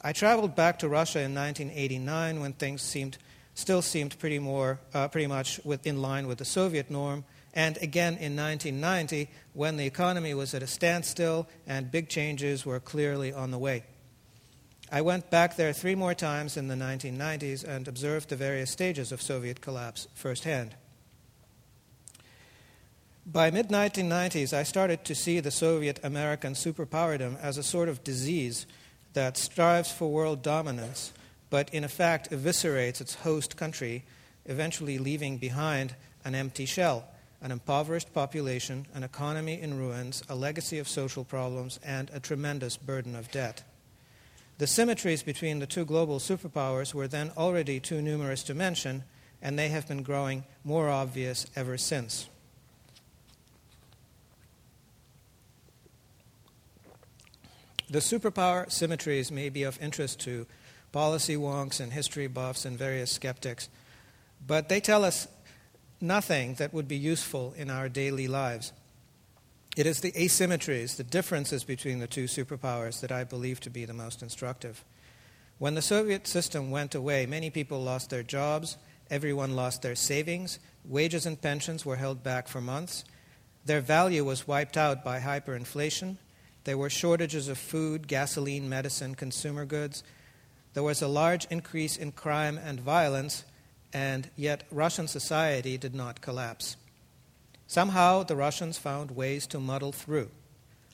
I 0.01 0.13
traveled 0.13 0.55
back 0.55 0.79
to 0.79 0.87
Russia 0.87 1.19
in 1.19 1.35
1989 1.35 2.39
when 2.39 2.53
things 2.53 2.81
seemed, 2.81 3.17
still 3.53 3.81
seemed 3.81 4.17
pretty, 4.17 4.39
more, 4.39 4.79
uh, 4.93 5.09
pretty 5.09 5.27
much 5.27 5.59
with, 5.65 5.85
in 5.85 6.01
line 6.01 6.27
with 6.27 6.37
the 6.37 6.45
Soviet 6.45 6.89
norm, 6.89 7.25
and 7.53 7.77
again 7.77 8.13
in 8.13 8.35
1990 8.35 9.29
when 9.53 9.75
the 9.75 9.85
economy 9.85 10.33
was 10.33 10.53
at 10.53 10.63
a 10.63 10.67
standstill 10.67 11.47
and 11.67 11.91
big 11.91 12.09
changes 12.09 12.65
were 12.65 12.79
clearly 12.79 13.31
on 13.33 13.51
the 13.51 13.57
way. 13.57 13.83
I 14.93 15.01
went 15.01 15.31
back 15.31 15.55
there 15.55 15.73
three 15.73 15.95
more 15.95 16.13
times 16.13 16.55
in 16.55 16.67
the 16.67 16.75
1990s 16.75 17.63
and 17.63 17.87
observed 17.87 18.29
the 18.29 18.35
various 18.35 18.69
stages 18.69 19.11
of 19.11 19.23
Soviet 19.23 19.59
collapse 19.59 20.07
firsthand. 20.13 20.75
By 23.25 23.49
mid 23.49 23.69
1990s, 23.69 24.53
I 24.53 24.61
started 24.61 25.03
to 25.05 25.15
see 25.15 25.39
the 25.39 25.49
Soviet 25.49 25.99
American 26.03 26.53
superpowerdom 26.53 27.39
as 27.41 27.57
a 27.57 27.63
sort 27.63 27.89
of 27.89 28.03
disease 28.03 28.67
that 29.13 29.35
strives 29.35 29.91
for 29.91 30.11
world 30.11 30.43
dominance, 30.43 31.11
but 31.49 31.73
in 31.73 31.83
effect 31.83 32.29
eviscerates 32.29 33.01
its 33.01 33.15
host 33.15 33.57
country, 33.57 34.03
eventually 34.45 34.99
leaving 34.99 35.39
behind 35.39 35.95
an 36.23 36.35
empty 36.35 36.67
shell, 36.67 37.05
an 37.41 37.51
impoverished 37.51 38.13
population, 38.13 38.85
an 38.93 39.01
economy 39.01 39.59
in 39.59 39.75
ruins, 39.75 40.21
a 40.29 40.35
legacy 40.35 40.77
of 40.77 40.87
social 40.87 41.23
problems, 41.23 41.79
and 41.83 42.11
a 42.13 42.19
tremendous 42.19 42.77
burden 42.77 43.15
of 43.15 43.31
debt. 43.31 43.63
The 44.63 44.67
symmetries 44.67 45.23
between 45.23 45.59
the 45.59 45.67
two 45.67 45.83
global 45.83 46.19
superpowers 46.19 46.93
were 46.93 47.09
then 47.09 47.33
already 47.35 47.81
too 47.81 48.01
numerous 48.01 48.43
to 48.43 48.53
mention, 48.53 49.03
and 49.41 49.59
they 49.59 49.67
have 49.67 49.89
been 49.89 50.03
growing 50.03 50.45
more 50.63 50.87
obvious 50.87 51.45
ever 51.53 51.77
since. 51.77 52.29
The 57.89 57.99
superpower 57.99 58.71
symmetries 58.71 59.33
may 59.33 59.49
be 59.49 59.63
of 59.63 59.77
interest 59.81 60.21
to 60.21 60.47
policy 60.93 61.35
wonks 61.35 61.81
and 61.81 61.91
history 61.91 62.27
buffs 62.27 62.63
and 62.63 62.77
various 62.77 63.11
skeptics, 63.11 63.67
but 64.47 64.69
they 64.69 64.79
tell 64.79 65.03
us 65.03 65.27
nothing 65.99 66.53
that 66.53 66.73
would 66.73 66.87
be 66.87 66.95
useful 66.95 67.53
in 67.57 67.69
our 67.69 67.89
daily 67.89 68.29
lives. 68.29 68.71
It 69.75 69.87
is 69.87 70.01
the 70.01 70.11
asymmetries, 70.11 70.97
the 70.97 71.03
differences 71.03 71.63
between 71.63 71.97
the 71.97 72.05
two 72.05 72.25
superpowers, 72.25 73.01
that 73.01 73.11
I 73.11 73.23
believe 73.23 73.59
to 73.61 73.71
be 73.71 73.85
the 73.85 73.93
most 73.93 74.21
instructive. 74.21 74.85
When 75.57 75.73
the 75.73 75.81
Soviet 75.81 76.27
system 76.27 76.69
went 76.69 76.93
away, 76.93 77.25
many 77.25 77.49
people 77.49 77.81
lost 77.81 78.11
their 78.11 78.21
jobs, 78.21 78.77
everyone 79.09 79.55
lost 79.55 79.81
their 79.81 79.95
savings, 79.95 80.59
wages 80.85 81.25
and 81.25 81.41
pensions 81.41 81.85
were 81.85 81.95
held 81.95 82.21
back 82.21 82.47
for 82.47 82.61
months, 82.61 83.03
their 83.65 83.81
value 83.81 84.23
was 84.23 84.47
wiped 84.47 84.77
out 84.77 85.03
by 85.03 85.19
hyperinflation, 85.19 86.17
there 86.65 86.77
were 86.77 86.89
shortages 86.89 87.47
of 87.47 87.57
food, 87.57 88.07
gasoline, 88.07 88.69
medicine, 88.69 89.15
consumer 89.15 89.65
goods, 89.65 90.03
there 90.75 90.83
was 90.83 91.01
a 91.01 91.07
large 91.07 91.45
increase 91.49 91.97
in 91.97 92.11
crime 92.11 92.59
and 92.59 92.79
violence, 92.79 93.43
and 93.91 94.29
yet 94.35 94.65
Russian 94.69 95.07
society 95.07 95.77
did 95.77 95.95
not 95.95 96.21
collapse. 96.21 96.77
Somehow 97.67 98.23
the 98.23 98.35
Russians 98.35 98.77
found 98.77 99.11
ways 99.11 99.47
to 99.47 99.59
muddle 99.59 99.91
through. 99.91 100.29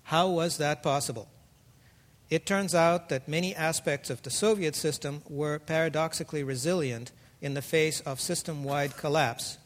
How 0.04 0.30
was 0.30 0.58
that 0.58 0.84
possible? 0.84 1.30
It 2.30 2.46
turns 2.46 2.76
out 2.76 3.10
that 3.10 3.28
many 3.28 3.56
aspects 3.56 4.10
of 4.10 4.22
the 4.22 4.30
Soviet 4.30 4.76
system 4.76 5.24
were 5.28 5.60
paradoxically 5.60 6.44
resilient 6.44 7.12
in 7.42 7.54
the 7.54 7.62
face 7.62 8.02
of 8.02 8.20
system 8.20 8.64
wide 8.64 8.98
collapse. 8.98 9.58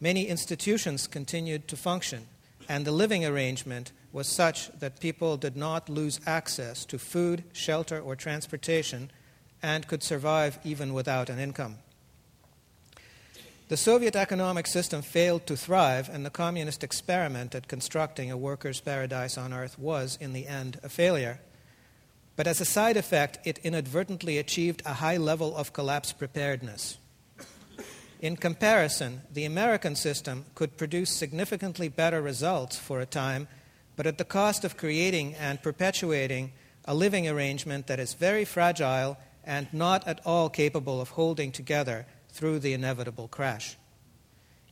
Many 0.00 0.26
institutions 0.26 1.06
continued 1.06 1.68
to 1.68 1.76
function, 1.76 2.26
and 2.68 2.84
the 2.84 2.92
living 2.92 3.24
arrangement 3.24 3.92
was 4.12 4.26
such 4.26 4.70
that 4.78 5.00
people 5.00 5.36
did 5.36 5.56
not 5.56 5.88
lose 5.88 6.20
access 6.26 6.84
to 6.86 6.98
food, 6.98 7.44
shelter, 7.52 8.00
or 8.00 8.16
transportation 8.16 9.10
and 9.62 9.86
could 9.86 10.02
survive 10.02 10.58
even 10.64 10.92
without 10.92 11.30
an 11.30 11.38
income. 11.38 11.78
The 13.72 13.78
Soviet 13.78 14.16
economic 14.16 14.66
system 14.66 15.00
failed 15.00 15.46
to 15.46 15.56
thrive, 15.56 16.10
and 16.10 16.26
the 16.26 16.30
communist 16.30 16.84
experiment 16.84 17.54
at 17.54 17.68
constructing 17.68 18.30
a 18.30 18.36
workers' 18.36 18.82
paradise 18.82 19.38
on 19.38 19.54
earth 19.54 19.78
was, 19.78 20.18
in 20.20 20.34
the 20.34 20.46
end, 20.46 20.78
a 20.82 20.90
failure. 20.90 21.40
But 22.36 22.46
as 22.46 22.60
a 22.60 22.66
side 22.66 22.98
effect, 22.98 23.38
it 23.46 23.56
inadvertently 23.64 24.36
achieved 24.36 24.82
a 24.84 24.92
high 24.92 25.16
level 25.16 25.56
of 25.56 25.72
collapse 25.72 26.12
preparedness. 26.12 26.98
In 28.20 28.36
comparison, 28.36 29.22
the 29.32 29.46
American 29.46 29.96
system 29.96 30.44
could 30.54 30.76
produce 30.76 31.08
significantly 31.08 31.88
better 31.88 32.20
results 32.20 32.76
for 32.76 33.00
a 33.00 33.06
time, 33.06 33.48
but 33.96 34.06
at 34.06 34.18
the 34.18 34.24
cost 34.26 34.66
of 34.66 34.76
creating 34.76 35.34
and 35.36 35.62
perpetuating 35.62 36.52
a 36.84 36.94
living 36.94 37.26
arrangement 37.26 37.86
that 37.86 38.00
is 38.00 38.12
very 38.12 38.44
fragile 38.44 39.16
and 39.44 39.72
not 39.72 40.06
at 40.06 40.20
all 40.26 40.50
capable 40.50 41.00
of 41.00 41.08
holding 41.08 41.50
together 41.50 42.04
through 42.32 42.58
the 42.58 42.72
inevitable 42.72 43.28
crash. 43.28 43.76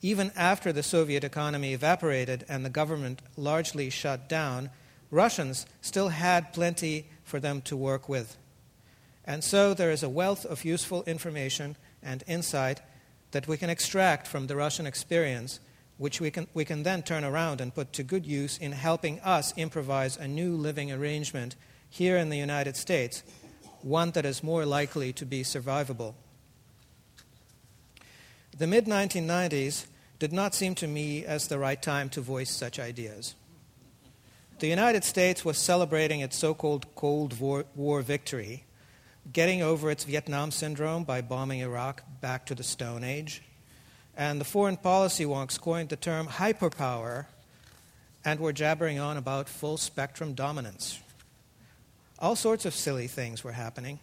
Even 0.02 0.32
after 0.34 0.72
the 0.72 0.82
Soviet 0.82 1.24
economy 1.24 1.74
evaporated 1.74 2.44
and 2.48 2.64
the 2.64 2.70
government 2.70 3.20
largely 3.36 3.90
shut 3.90 4.28
down, 4.28 4.70
Russians 5.10 5.66
still 5.82 6.08
had 6.08 6.52
plenty 6.52 7.06
for 7.24 7.38
them 7.38 7.60
to 7.62 7.76
work 7.76 8.08
with. 8.08 8.36
And 9.24 9.44
so 9.44 9.74
there 9.74 9.90
is 9.90 10.02
a 10.02 10.08
wealth 10.08 10.46
of 10.46 10.64
useful 10.64 11.04
information 11.04 11.76
and 12.02 12.24
insight 12.26 12.80
that 13.32 13.46
we 13.46 13.56
can 13.56 13.70
extract 13.70 14.26
from 14.26 14.46
the 14.46 14.56
Russian 14.56 14.86
experience, 14.86 15.60
which 15.98 16.20
we 16.20 16.30
can, 16.30 16.48
we 16.54 16.64
can 16.64 16.82
then 16.82 17.02
turn 17.02 17.24
around 17.24 17.60
and 17.60 17.74
put 17.74 17.92
to 17.92 18.02
good 18.02 18.26
use 18.26 18.56
in 18.58 18.72
helping 18.72 19.20
us 19.20 19.56
improvise 19.56 20.16
a 20.16 20.26
new 20.26 20.56
living 20.56 20.90
arrangement 20.90 21.56
here 21.90 22.16
in 22.16 22.30
the 22.30 22.38
United 22.38 22.76
States, 22.76 23.22
one 23.82 24.12
that 24.12 24.24
is 24.24 24.42
more 24.42 24.64
likely 24.64 25.12
to 25.12 25.26
be 25.26 25.42
survivable. 25.42 26.14
The 28.60 28.66
mid 28.66 28.84
1990s 28.84 29.86
did 30.18 30.34
not 30.34 30.54
seem 30.54 30.74
to 30.74 30.86
me 30.86 31.24
as 31.24 31.48
the 31.48 31.58
right 31.58 31.80
time 31.80 32.10
to 32.10 32.20
voice 32.20 32.50
such 32.50 32.78
ideas. 32.78 33.34
The 34.58 34.66
United 34.66 35.02
States 35.02 35.46
was 35.46 35.56
celebrating 35.56 36.20
its 36.20 36.36
so 36.36 36.52
called 36.52 36.94
Cold 36.94 37.40
War, 37.40 37.64
War, 37.74 38.02
victory, 38.02 38.64
getting 39.32 39.62
over 39.62 39.90
its 39.90 40.04
Vietnam 40.04 40.50
syndrome 40.50 41.04
by 41.04 41.22
bombing 41.22 41.60
Iraq 41.60 42.02
back 42.20 42.44
to 42.44 42.54
the 42.54 42.62
Stone 42.62 43.02
Age. 43.02 43.40
And 44.14 44.38
the 44.38 44.44
foreign 44.44 44.76
policy 44.76 45.24
wonks 45.24 45.58
coined 45.58 45.88
the 45.88 45.96
term 45.96 46.26
hyperpower 46.26 47.28
and 48.26 48.40
were 48.40 48.52
jabbering 48.52 48.98
on 48.98 49.16
about 49.16 49.48
full 49.48 49.78
spectrum 49.78 50.34
dominance. 50.34 51.00
All 52.18 52.36
sorts 52.36 52.66
of 52.66 52.74
silly 52.74 53.06
things 53.06 53.42
were 53.42 53.52
happening. 53.52 54.00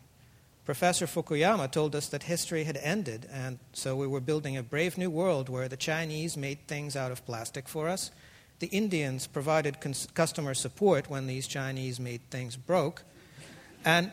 Professor 0.67 1.07
Fukuyama 1.07 1.71
told 1.71 1.95
us 1.95 2.07
that 2.07 2.24
history 2.24 2.65
had 2.65 2.75
ended, 2.83 3.25
and 3.31 3.57
so 3.71 3.95
we 3.95 4.05
were 4.05 4.19
building 4.19 4.57
a 4.57 4.62
brave 4.62 4.97
new 4.97 5.09
world 5.09 5.47
where 5.47 5.69
the 5.69 5.77
Chinese 5.77 6.36
made 6.36 6.67
things 6.67 6.93
out 6.93 7.09
of 7.09 7.25
plastic 7.25 7.69
for 7.69 7.88
us. 7.88 8.12
The 8.59 8.67
Indians 8.67 9.27
provided 9.27 9.79
cons- 9.79 10.09
customer 10.13 10.53
support 10.53 11.09
when 11.09 11.25
these 11.25 11.47
Chinese 11.47 12.01
made 12.01 12.19
things 12.29 12.57
broke. 12.57 13.03
And 13.86 14.12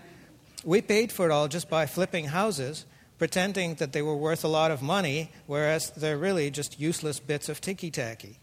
we 0.62 0.80
paid 0.80 1.10
for 1.10 1.28
it 1.28 1.32
all 1.32 1.48
just 1.48 1.68
by 1.68 1.86
flipping 1.86 2.26
houses, 2.26 2.86
pretending 3.18 3.74
that 3.74 3.92
they 3.92 4.02
were 4.02 4.14
worth 4.14 4.44
a 4.44 4.48
lot 4.48 4.70
of 4.70 4.80
money, 4.80 5.32
whereas 5.48 5.90
they're 5.90 6.16
really 6.16 6.52
just 6.52 6.78
useless 6.78 7.18
bits 7.18 7.48
of 7.48 7.60
ticky 7.60 7.90
tacky. 7.90 8.38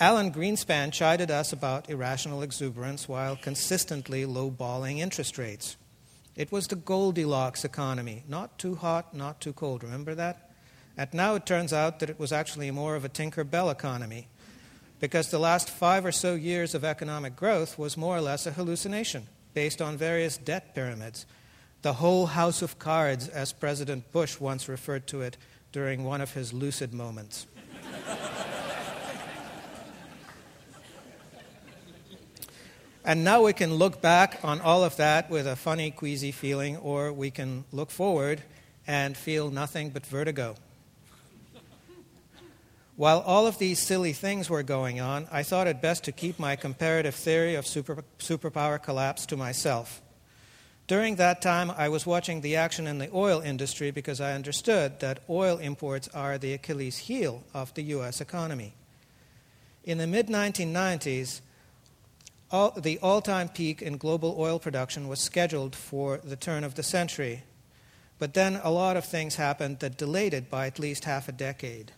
Alan 0.00 0.32
Greenspan 0.32 0.94
chided 0.94 1.30
us 1.30 1.52
about 1.52 1.90
irrational 1.90 2.40
exuberance 2.40 3.06
while 3.06 3.36
consistently 3.36 4.24
lowballing 4.24 5.00
interest 5.00 5.36
rates. 5.36 5.76
It 6.36 6.52
was 6.52 6.66
the 6.66 6.76
Goldilocks 6.76 7.64
economy, 7.64 8.22
not 8.28 8.58
too 8.58 8.74
hot, 8.74 9.14
not 9.14 9.40
too 9.40 9.54
cold. 9.54 9.82
Remember 9.82 10.14
that? 10.14 10.50
And 10.96 11.12
now 11.14 11.34
it 11.34 11.46
turns 11.46 11.72
out 11.72 11.98
that 12.00 12.10
it 12.10 12.18
was 12.18 12.32
actually 12.32 12.70
more 12.70 12.94
of 12.94 13.04
a 13.04 13.08
Tinker 13.08 13.42
Bell 13.42 13.70
economy 13.70 14.28
because 15.00 15.30
the 15.30 15.38
last 15.38 15.70
five 15.70 16.04
or 16.04 16.12
so 16.12 16.34
years 16.34 16.74
of 16.74 16.84
economic 16.84 17.36
growth 17.36 17.78
was 17.78 17.96
more 17.96 18.16
or 18.16 18.20
less 18.20 18.46
a 18.46 18.52
hallucination 18.52 19.26
based 19.54 19.80
on 19.80 19.96
various 19.96 20.36
debt 20.36 20.74
pyramids. 20.74 21.24
The 21.82 21.94
whole 21.94 22.26
house 22.26 22.60
of 22.62 22.78
cards, 22.78 23.28
as 23.28 23.52
President 23.52 24.10
Bush 24.12 24.38
once 24.38 24.68
referred 24.68 25.06
to 25.08 25.22
it 25.22 25.36
during 25.72 26.04
one 26.04 26.20
of 26.20 26.34
his 26.34 26.52
lucid 26.52 26.92
moments. 26.92 27.46
And 33.06 33.22
now 33.22 33.44
we 33.44 33.52
can 33.52 33.72
look 33.72 34.02
back 34.02 34.40
on 34.42 34.60
all 34.60 34.82
of 34.82 34.96
that 34.96 35.30
with 35.30 35.46
a 35.46 35.54
funny, 35.54 35.92
queasy 35.92 36.32
feeling, 36.32 36.76
or 36.78 37.12
we 37.12 37.30
can 37.30 37.64
look 37.70 37.92
forward 37.92 38.42
and 38.84 39.16
feel 39.16 39.48
nothing 39.48 39.90
but 39.90 40.04
vertigo. 40.04 40.56
While 42.96 43.20
all 43.20 43.46
of 43.46 43.58
these 43.58 43.78
silly 43.78 44.12
things 44.12 44.50
were 44.50 44.64
going 44.64 44.98
on, 44.98 45.28
I 45.30 45.44
thought 45.44 45.68
it 45.68 45.80
best 45.80 46.02
to 46.04 46.12
keep 46.12 46.40
my 46.40 46.56
comparative 46.56 47.14
theory 47.14 47.54
of 47.54 47.64
super, 47.64 48.02
superpower 48.18 48.82
collapse 48.82 49.24
to 49.26 49.36
myself. 49.36 50.02
During 50.88 51.14
that 51.14 51.40
time, 51.40 51.70
I 51.70 51.88
was 51.88 52.06
watching 52.06 52.40
the 52.40 52.56
action 52.56 52.88
in 52.88 52.98
the 52.98 53.10
oil 53.14 53.40
industry 53.40 53.92
because 53.92 54.20
I 54.20 54.32
understood 54.32 54.98
that 54.98 55.20
oil 55.30 55.58
imports 55.58 56.08
are 56.08 56.38
the 56.38 56.54
Achilles 56.54 56.98
heel 56.98 57.44
of 57.54 57.72
the 57.74 57.82
U.S. 57.82 58.20
economy. 58.20 58.74
In 59.84 59.98
the 59.98 60.08
mid 60.08 60.26
1990s, 60.26 61.40
all, 62.50 62.72
the 62.72 62.98
all 63.00 63.20
time 63.20 63.48
peak 63.48 63.82
in 63.82 63.96
global 63.96 64.36
oil 64.38 64.58
production 64.58 65.08
was 65.08 65.20
scheduled 65.20 65.74
for 65.74 66.18
the 66.18 66.36
turn 66.36 66.64
of 66.64 66.74
the 66.74 66.82
century. 66.82 67.42
But 68.18 68.34
then 68.34 68.60
a 68.62 68.70
lot 68.70 68.96
of 68.96 69.04
things 69.04 69.36
happened 69.36 69.80
that 69.80 69.98
delayed 69.98 70.32
it 70.32 70.48
by 70.48 70.66
at 70.66 70.78
least 70.78 71.04
half 71.04 71.28
a 71.28 71.32
decade. 71.32 71.92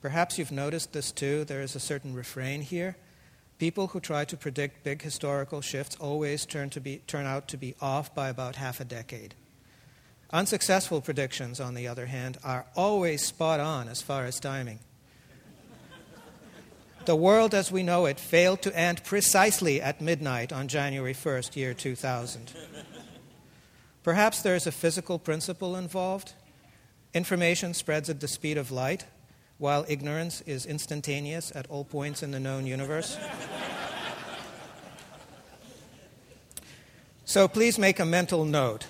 Perhaps 0.00 0.38
you've 0.38 0.52
noticed 0.52 0.92
this 0.92 1.12
too. 1.12 1.44
There 1.44 1.62
is 1.62 1.74
a 1.74 1.80
certain 1.80 2.14
refrain 2.14 2.62
here. 2.62 2.96
People 3.58 3.88
who 3.88 4.00
try 4.00 4.24
to 4.26 4.36
predict 4.36 4.84
big 4.84 5.02
historical 5.02 5.60
shifts 5.60 5.96
always 5.96 6.44
turn, 6.44 6.68
to 6.70 6.80
be, 6.80 6.98
turn 7.06 7.26
out 7.26 7.48
to 7.48 7.56
be 7.56 7.74
off 7.80 8.14
by 8.14 8.28
about 8.28 8.56
half 8.56 8.80
a 8.80 8.84
decade. 8.84 9.34
Unsuccessful 10.30 11.00
predictions, 11.00 11.60
on 11.60 11.74
the 11.74 11.88
other 11.88 12.06
hand, 12.06 12.36
are 12.44 12.66
always 12.74 13.24
spot 13.24 13.60
on 13.60 13.88
as 13.88 14.02
far 14.02 14.26
as 14.26 14.40
timing. 14.40 14.80
The 17.06 17.14
world 17.14 17.54
as 17.54 17.70
we 17.70 17.84
know 17.84 18.06
it 18.06 18.18
failed 18.18 18.62
to 18.62 18.76
end 18.76 19.04
precisely 19.04 19.80
at 19.80 20.00
midnight 20.00 20.52
on 20.52 20.66
January 20.66 21.14
1st, 21.14 21.54
year 21.54 21.72
2000. 21.72 22.52
Perhaps 24.02 24.42
there 24.42 24.56
is 24.56 24.66
a 24.66 24.72
physical 24.72 25.20
principle 25.20 25.76
involved. 25.76 26.32
Information 27.14 27.74
spreads 27.74 28.10
at 28.10 28.18
the 28.18 28.26
speed 28.26 28.58
of 28.58 28.72
light. 28.72 29.06
while 29.58 29.86
ignorance 29.88 30.42
is 30.42 30.66
instantaneous 30.66 31.52
at 31.54 31.66
all 31.68 31.84
points 31.84 32.24
in 32.24 32.32
the 32.32 32.40
known 32.40 32.66
universe? 32.66 33.16
so 37.24 37.46
please 37.46 37.78
make 37.78 38.00
a 38.00 38.04
mental 38.04 38.44
note. 38.44 38.88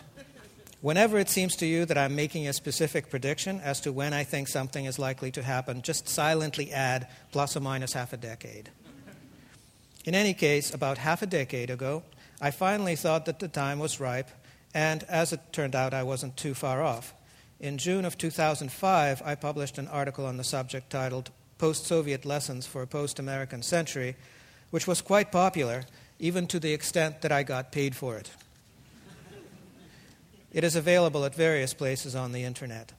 Whenever 0.86 1.18
it 1.18 1.28
seems 1.28 1.56
to 1.56 1.66
you 1.66 1.84
that 1.84 1.98
I'm 1.98 2.14
making 2.14 2.46
a 2.46 2.52
specific 2.52 3.10
prediction 3.10 3.58
as 3.58 3.80
to 3.80 3.90
when 3.90 4.14
I 4.14 4.22
think 4.22 4.46
something 4.46 4.84
is 4.84 5.00
likely 5.00 5.32
to 5.32 5.42
happen, 5.42 5.82
just 5.82 6.08
silently 6.08 6.70
add 6.70 7.08
plus 7.32 7.56
or 7.56 7.60
minus 7.60 7.94
half 7.94 8.12
a 8.12 8.16
decade. 8.16 8.70
In 10.04 10.14
any 10.14 10.32
case, 10.32 10.72
about 10.72 10.98
half 10.98 11.22
a 11.22 11.26
decade 11.26 11.70
ago, 11.70 12.04
I 12.40 12.52
finally 12.52 12.94
thought 12.94 13.24
that 13.24 13.40
the 13.40 13.48
time 13.48 13.80
was 13.80 13.98
ripe, 13.98 14.30
and 14.74 15.02
as 15.08 15.32
it 15.32 15.40
turned 15.50 15.74
out, 15.74 15.92
I 15.92 16.04
wasn't 16.04 16.36
too 16.36 16.54
far 16.54 16.84
off. 16.84 17.12
In 17.58 17.78
June 17.78 18.04
of 18.04 18.16
2005, 18.16 19.22
I 19.24 19.34
published 19.34 19.78
an 19.78 19.88
article 19.88 20.24
on 20.24 20.36
the 20.36 20.44
subject 20.44 20.88
titled 20.88 21.32
Post 21.58 21.86
Soviet 21.86 22.24
Lessons 22.24 22.64
for 22.64 22.82
a 22.82 22.86
Post 22.86 23.18
American 23.18 23.64
Century, 23.64 24.14
which 24.70 24.86
was 24.86 25.02
quite 25.02 25.32
popular, 25.32 25.82
even 26.20 26.46
to 26.46 26.60
the 26.60 26.72
extent 26.72 27.22
that 27.22 27.32
I 27.32 27.42
got 27.42 27.72
paid 27.72 27.96
for 27.96 28.16
it. 28.16 28.30
It 30.56 30.64
is 30.64 30.74
available 30.74 31.26
at 31.26 31.34
various 31.34 31.74
places 31.74 32.14
on 32.14 32.32
the 32.32 32.42
internet. 32.44 32.94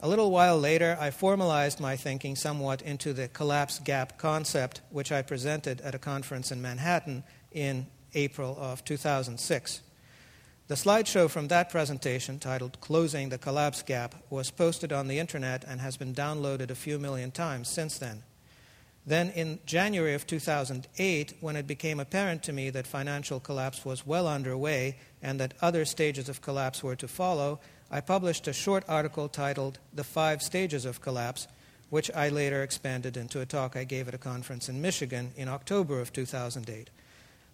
A 0.00 0.08
little 0.08 0.30
while 0.30 0.58
later, 0.58 0.94
I 1.00 1.10
formalized 1.10 1.80
my 1.80 1.96
thinking 1.96 2.36
somewhat 2.36 2.82
into 2.82 3.14
the 3.14 3.28
collapse 3.28 3.78
gap 3.78 4.18
concept, 4.18 4.82
which 4.90 5.10
I 5.10 5.22
presented 5.22 5.80
at 5.80 5.94
a 5.94 5.98
conference 5.98 6.52
in 6.52 6.60
Manhattan 6.60 7.24
in 7.50 7.86
April 8.12 8.58
of 8.60 8.84
2006. 8.84 9.80
The 10.68 10.74
slideshow 10.74 11.30
from 11.30 11.48
that 11.48 11.70
presentation, 11.70 12.38
titled 12.38 12.78
Closing 12.82 13.30
the 13.30 13.38
Collapse 13.38 13.80
Gap, 13.80 14.14
was 14.28 14.50
posted 14.50 14.92
on 14.92 15.08
the 15.08 15.18
internet 15.18 15.64
and 15.66 15.80
has 15.80 15.96
been 15.96 16.14
downloaded 16.14 16.68
a 16.68 16.74
few 16.74 16.98
million 16.98 17.30
times 17.30 17.68
since 17.68 17.96
then. 17.96 18.22
Then, 19.04 19.30
in 19.30 19.58
January 19.66 20.14
of 20.14 20.26
2008, 20.26 21.34
when 21.40 21.56
it 21.56 21.66
became 21.66 21.98
apparent 21.98 22.42
to 22.44 22.52
me 22.52 22.70
that 22.70 22.86
financial 22.86 23.40
collapse 23.40 23.84
was 23.84 24.06
well 24.06 24.28
underway 24.28 24.96
and 25.20 25.40
that 25.40 25.54
other 25.60 25.84
stages 25.84 26.28
of 26.28 26.40
collapse 26.40 26.84
were 26.84 26.94
to 26.96 27.08
follow, 27.08 27.58
I 27.90 28.00
published 28.00 28.46
a 28.46 28.52
short 28.52 28.84
article 28.88 29.28
titled 29.28 29.80
The 29.92 30.04
Five 30.04 30.40
Stages 30.40 30.84
of 30.84 31.00
Collapse, 31.00 31.48
which 31.90 32.10
I 32.14 32.28
later 32.28 32.62
expanded 32.62 33.16
into 33.16 33.40
a 33.40 33.46
talk 33.46 33.76
I 33.76 33.84
gave 33.84 34.06
at 34.06 34.14
a 34.14 34.18
conference 34.18 34.68
in 34.68 34.80
Michigan 34.80 35.32
in 35.36 35.48
October 35.48 36.00
of 36.00 36.12
2008. 36.12 36.88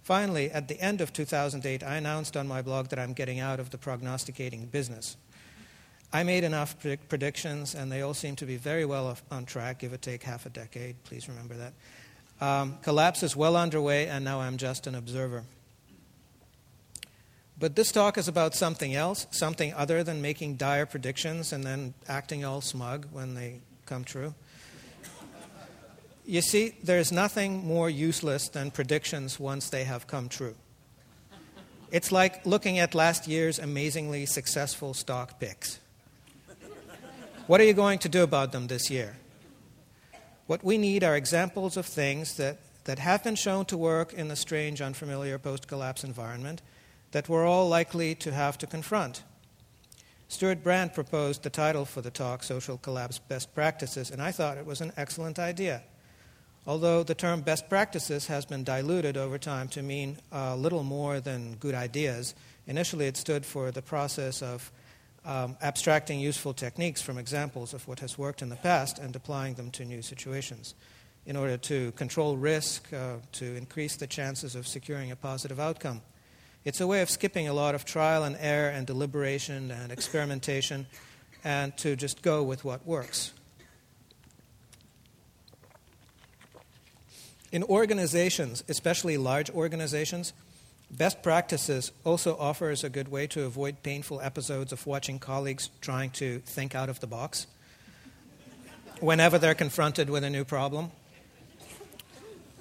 Finally, 0.02 0.50
at 0.50 0.68
the 0.68 0.80
end 0.80 1.00
of 1.00 1.12
2008, 1.12 1.82
I 1.82 1.96
announced 1.96 2.36
on 2.36 2.46
my 2.46 2.62
blog 2.62 2.88
that 2.88 2.98
I'm 2.98 3.14
getting 3.14 3.40
out 3.40 3.58
of 3.58 3.70
the 3.70 3.78
prognosticating 3.78 4.66
business. 4.66 5.16
I 6.12 6.22
made 6.22 6.44
enough 6.44 6.76
predictions, 7.08 7.74
and 7.74 7.92
they 7.92 8.00
all 8.00 8.14
seem 8.14 8.34
to 8.36 8.46
be 8.46 8.56
very 8.56 8.86
well 8.86 9.16
on 9.30 9.44
track, 9.44 9.80
give 9.80 9.92
or 9.92 9.98
take 9.98 10.22
half 10.22 10.46
a 10.46 10.48
decade. 10.50 11.02
Please 11.04 11.28
remember 11.28 11.54
that. 11.54 11.72
Um, 12.40 12.78
collapse 12.82 13.22
is 13.22 13.36
well 13.36 13.56
underway, 13.56 14.06
and 14.08 14.24
now 14.24 14.40
I'm 14.40 14.56
just 14.56 14.86
an 14.86 14.94
observer. 14.94 15.44
But 17.58 17.74
this 17.74 17.90
talk 17.90 18.16
is 18.16 18.28
about 18.28 18.54
something 18.54 18.94
else, 18.94 19.26
something 19.32 19.74
other 19.74 20.04
than 20.04 20.22
making 20.22 20.54
dire 20.54 20.86
predictions 20.86 21.52
and 21.52 21.64
then 21.64 21.92
acting 22.06 22.44
all 22.44 22.60
smug 22.60 23.06
when 23.10 23.34
they 23.34 23.60
come 23.84 24.04
true. 24.04 24.34
You 26.24 26.40
see, 26.40 26.74
there's 26.82 27.10
nothing 27.10 27.66
more 27.66 27.90
useless 27.90 28.48
than 28.48 28.70
predictions 28.70 29.40
once 29.40 29.70
they 29.70 29.84
have 29.84 30.06
come 30.06 30.28
true. 30.28 30.54
It's 31.90 32.12
like 32.12 32.44
looking 32.46 32.78
at 32.78 32.94
last 32.94 33.26
year's 33.26 33.58
amazingly 33.58 34.26
successful 34.26 34.94
stock 34.94 35.40
picks. 35.40 35.80
What 37.48 37.62
are 37.62 37.64
you 37.64 37.72
going 37.72 37.98
to 38.00 38.10
do 38.10 38.22
about 38.22 38.52
them 38.52 38.66
this 38.66 38.90
year? 38.90 39.16
What 40.46 40.62
we 40.62 40.76
need 40.76 41.02
are 41.02 41.16
examples 41.16 41.78
of 41.78 41.86
things 41.86 42.36
that, 42.36 42.58
that 42.84 42.98
have 42.98 43.24
been 43.24 43.36
shown 43.36 43.64
to 43.66 43.76
work 43.78 44.12
in 44.12 44.28
the 44.28 44.36
strange, 44.36 44.82
unfamiliar 44.82 45.38
post 45.38 45.66
collapse 45.66 46.04
environment 46.04 46.60
that 47.12 47.26
we're 47.26 47.46
all 47.46 47.66
likely 47.66 48.14
to 48.16 48.32
have 48.32 48.58
to 48.58 48.66
confront. 48.66 49.22
Stewart 50.28 50.62
Brand 50.62 50.92
proposed 50.92 51.42
the 51.42 51.48
title 51.48 51.86
for 51.86 52.02
the 52.02 52.10
talk, 52.10 52.42
Social 52.42 52.76
Collapse 52.76 53.18
Best 53.18 53.54
Practices, 53.54 54.10
and 54.10 54.20
I 54.20 54.30
thought 54.30 54.58
it 54.58 54.66
was 54.66 54.82
an 54.82 54.92
excellent 54.98 55.38
idea 55.38 55.84
although 56.68 57.02
the 57.02 57.14
term 57.14 57.40
best 57.40 57.66
practices 57.70 58.26
has 58.26 58.44
been 58.44 58.62
diluted 58.62 59.16
over 59.16 59.38
time 59.38 59.68
to 59.68 59.82
mean 59.82 60.18
a 60.30 60.54
little 60.54 60.82
more 60.82 61.18
than 61.18 61.54
good 61.54 61.74
ideas. 61.74 62.34
Initially, 62.66 63.06
it 63.06 63.16
stood 63.16 63.46
for 63.46 63.70
the 63.70 63.80
process 63.80 64.42
of 64.42 64.70
um, 65.28 65.58
abstracting 65.60 66.18
useful 66.18 66.54
techniques 66.54 67.02
from 67.02 67.18
examples 67.18 67.74
of 67.74 67.86
what 67.86 68.00
has 68.00 68.16
worked 68.16 68.40
in 68.40 68.48
the 68.48 68.56
past 68.56 68.98
and 68.98 69.14
applying 69.14 69.54
them 69.54 69.70
to 69.72 69.84
new 69.84 70.00
situations 70.00 70.74
in 71.26 71.36
order 71.36 71.58
to 71.58 71.92
control 71.92 72.38
risk, 72.38 72.90
uh, 72.94 73.16
to 73.32 73.54
increase 73.54 73.96
the 73.96 74.06
chances 74.06 74.56
of 74.56 74.66
securing 74.66 75.10
a 75.10 75.16
positive 75.16 75.60
outcome. 75.60 76.00
It's 76.64 76.80
a 76.80 76.86
way 76.86 77.02
of 77.02 77.10
skipping 77.10 77.46
a 77.46 77.52
lot 77.52 77.74
of 77.74 77.84
trial 77.84 78.24
and 78.24 78.36
error 78.40 78.70
and 78.70 78.86
deliberation 78.86 79.70
and 79.70 79.92
experimentation 79.92 80.86
and 81.44 81.76
to 81.76 81.94
just 81.94 82.22
go 82.22 82.42
with 82.42 82.64
what 82.64 82.86
works. 82.86 83.34
In 87.52 87.62
organizations, 87.64 88.64
especially 88.66 89.18
large 89.18 89.50
organizations, 89.50 90.32
best 90.90 91.22
practices 91.22 91.92
also 92.04 92.36
offers 92.38 92.82
a 92.82 92.88
good 92.88 93.08
way 93.08 93.26
to 93.28 93.44
avoid 93.44 93.82
painful 93.82 94.20
episodes 94.20 94.72
of 94.72 94.86
watching 94.86 95.18
colleagues 95.18 95.70
trying 95.80 96.10
to 96.10 96.40
think 96.40 96.74
out 96.74 96.88
of 96.88 97.00
the 97.00 97.06
box 97.06 97.46
whenever 99.00 99.38
they're 99.38 99.54
confronted 99.54 100.10
with 100.10 100.24
a 100.24 100.30
new 100.30 100.44
problem. 100.44 100.90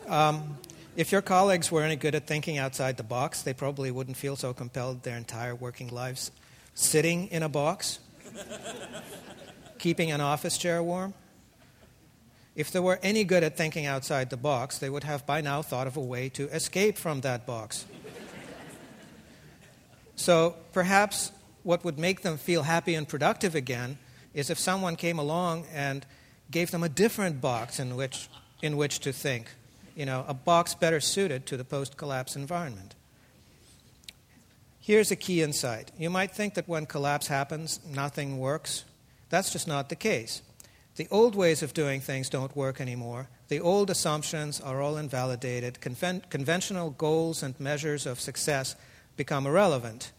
Um, 0.08 0.58
if 0.96 1.12
your 1.12 1.22
colleagues 1.22 1.72
were 1.72 1.84
any 1.84 1.96
good 1.96 2.16
at 2.16 2.28
thinking 2.28 2.58
outside 2.58 2.98
the 2.98 3.04
box, 3.04 3.42
they 3.42 3.54
probably 3.54 3.92
wouldn't 3.92 4.18
feel 4.18 4.36
so 4.36 4.54
compelled 4.54 5.04
their 5.04 5.18
entire 5.18 5.54
working 5.56 5.90
lives 5.90 6.32
sitting 6.74 7.28
in 7.28 7.44
a 7.44 7.50
box, 7.50 8.00
keeping 9.80 10.12
an 10.12 10.22
office 10.22 10.58
chair 10.58 10.82
warm. 10.82 11.13
If 12.56 12.72
they 12.72 12.80
were 12.80 13.00
any 13.04 13.24
good 13.24 13.44
at 13.44 13.56
thinking 13.56 13.86
outside 13.86 14.30
the 14.30 14.38
box, 14.38 14.80
they 14.80 14.90
would 14.90 15.04
have 15.04 15.26
by 15.26 15.42
now 15.42 15.62
thought 15.62 15.86
of 15.86 15.98
a 15.98 16.02
way 16.02 16.30
to 16.30 16.50
escape 16.50 16.98
from 16.98 17.22
that 17.22 17.46
box. 17.46 17.86
So 20.17 20.56
perhaps 20.73 21.32
what 21.63 21.86
would 21.86 21.97
make 21.97 22.21
them 22.21 22.38
feel 22.38 22.63
happy 22.63 22.95
and 22.95 23.08
productive 23.08 23.56
again 23.56 23.97
is 24.34 24.49
if 24.49 24.60
someone 24.60 24.95
came 24.95 25.17
along 25.17 25.65
and 25.73 26.06
gave 26.51 26.71
them 26.71 26.84
a 26.84 26.89
different 26.89 27.39
box 27.39 27.80
in 27.80 27.95
which, 27.95 28.27
in 28.62 28.75
which 28.77 28.99
to 28.99 29.13
think, 29.13 29.47
you 29.95 30.06
know, 30.06 30.25
a 30.27 30.34
box 30.34 30.73
better 30.73 30.99
suited 30.99 31.45
to 31.45 31.56
the 31.56 31.63
post 31.63 31.97
collapse 31.97 32.36
environment. 32.36 32.95
Here's 34.80 35.12
a 35.12 35.15
key 35.15 35.41
insight. 35.41 35.91
You 35.97 36.10
might 36.10 36.32
think 36.32 36.53
that 36.53 36.67
when 36.67 36.86
collapse 36.86 37.27
happens, 37.27 37.80
nothing 37.86 38.39
works. 38.39 38.86
That's 39.30 39.51
just 39.51 39.67
not 39.67 39.89
the 39.89 39.95
case. 39.95 40.41
The 40.95 41.08
old 41.12 41.36
ways 41.36 41.62
of 41.62 41.73
doing 41.73 42.01
things 42.01 42.30
don't 42.30 42.56
work 42.56 42.82
anymore. 42.82 43.27
The 43.49 43.60
old 43.60 43.89
assumptions 43.89 44.60
are 44.62 44.82
all 44.82 44.97
invalidated. 44.97 45.80
Conven- 45.82 46.27
conventional 46.30 46.91
goals 46.91 47.43
and 47.43 47.60
measures 47.60 48.06
of 48.06 48.19
success 48.19 48.75
become 49.17 49.45
irrelevant. 49.45 50.12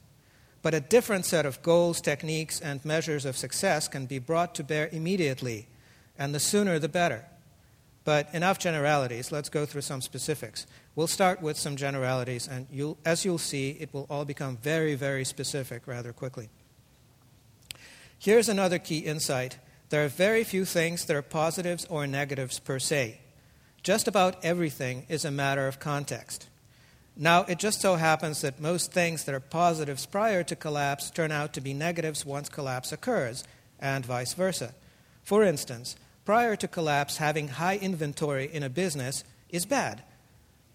But 0.60 0.74
a 0.74 0.80
different 0.80 1.24
set 1.24 1.46
of 1.46 1.62
goals, 1.62 2.00
techniques, 2.00 2.60
and 2.60 2.84
measures 2.84 3.24
of 3.24 3.36
success 3.36 3.88
can 3.88 4.06
be 4.06 4.18
brought 4.18 4.54
to 4.56 4.64
bear 4.64 4.88
immediately, 4.90 5.68
and 6.18 6.34
the 6.34 6.40
sooner 6.40 6.78
the 6.78 6.88
better. 6.88 7.24
But 8.04 8.28
enough 8.34 8.58
generalities. 8.58 9.30
Let's 9.30 9.48
go 9.48 9.66
through 9.66 9.82
some 9.82 10.00
specifics. 10.00 10.66
We'll 10.96 11.06
start 11.06 11.40
with 11.40 11.56
some 11.56 11.76
generalities, 11.76 12.48
and 12.48 12.66
you'll, 12.70 12.98
as 13.04 13.24
you'll 13.24 13.38
see, 13.38 13.76
it 13.78 13.92
will 13.92 14.06
all 14.10 14.24
become 14.24 14.56
very, 14.56 14.94
very 14.94 15.24
specific 15.24 15.86
rather 15.86 16.12
quickly. 16.12 16.48
Here's 18.18 18.48
another 18.48 18.78
key 18.78 18.98
insight 18.98 19.58
there 19.90 20.04
are 20.04 20.08
very 20.08 20.44
few 20.44 20.66
things 20.66 21.06
that 21.06 21.16
are 21.16 21.22
positives 21.22 21.86
or 21.86 22.06
negatives 22.06 22.58
per 22.58 22.78
se. 22.78 23.20
Just 23.82 24.06
about 24.06 24.44
everything 24.44 25.06
is 25.08 25.24
a 25.24 25.30
matter 25.30 25.66
of 25.66 25.78
context. 25.78 26.48
Now, 27.20 27.42
it 27.42 27.58
just 27.58 27.80
so 27.80 27.96
happens 27.96 28.42
that 28.42 28.60
most 28.60 28.92
things 28.92 29.24
that 29.24 29.34
are 29.34 29.40
positives 29.40 30.06
prior 30.06 30.44
to 30.44 30.54
collapse 30.54 31.10
turn 31.10 31.32
out 31.32 31.52
to 31.54 31.60
be 31.60 31.74
negatives 31.74 32.24
once 32.24 32.48
collapse 32.48 32.92
occurs, 32.92 33.42
and 33.80 34.06
vice 34.06 34.34
versa. 34.34 34.72
For 35.24 35.42
instance, 35.42 35.96
prior 36.24 36.54
to 36.54 36.68
collapse, 36.68 37.16
having 37.16 37.48
high 37.48 37.76
inventory 37.76 38.48
in 38.50 38.62
a 38.62 38.70
business 38.70 39.24
is 39.50 39.66
bad 39.66 40.04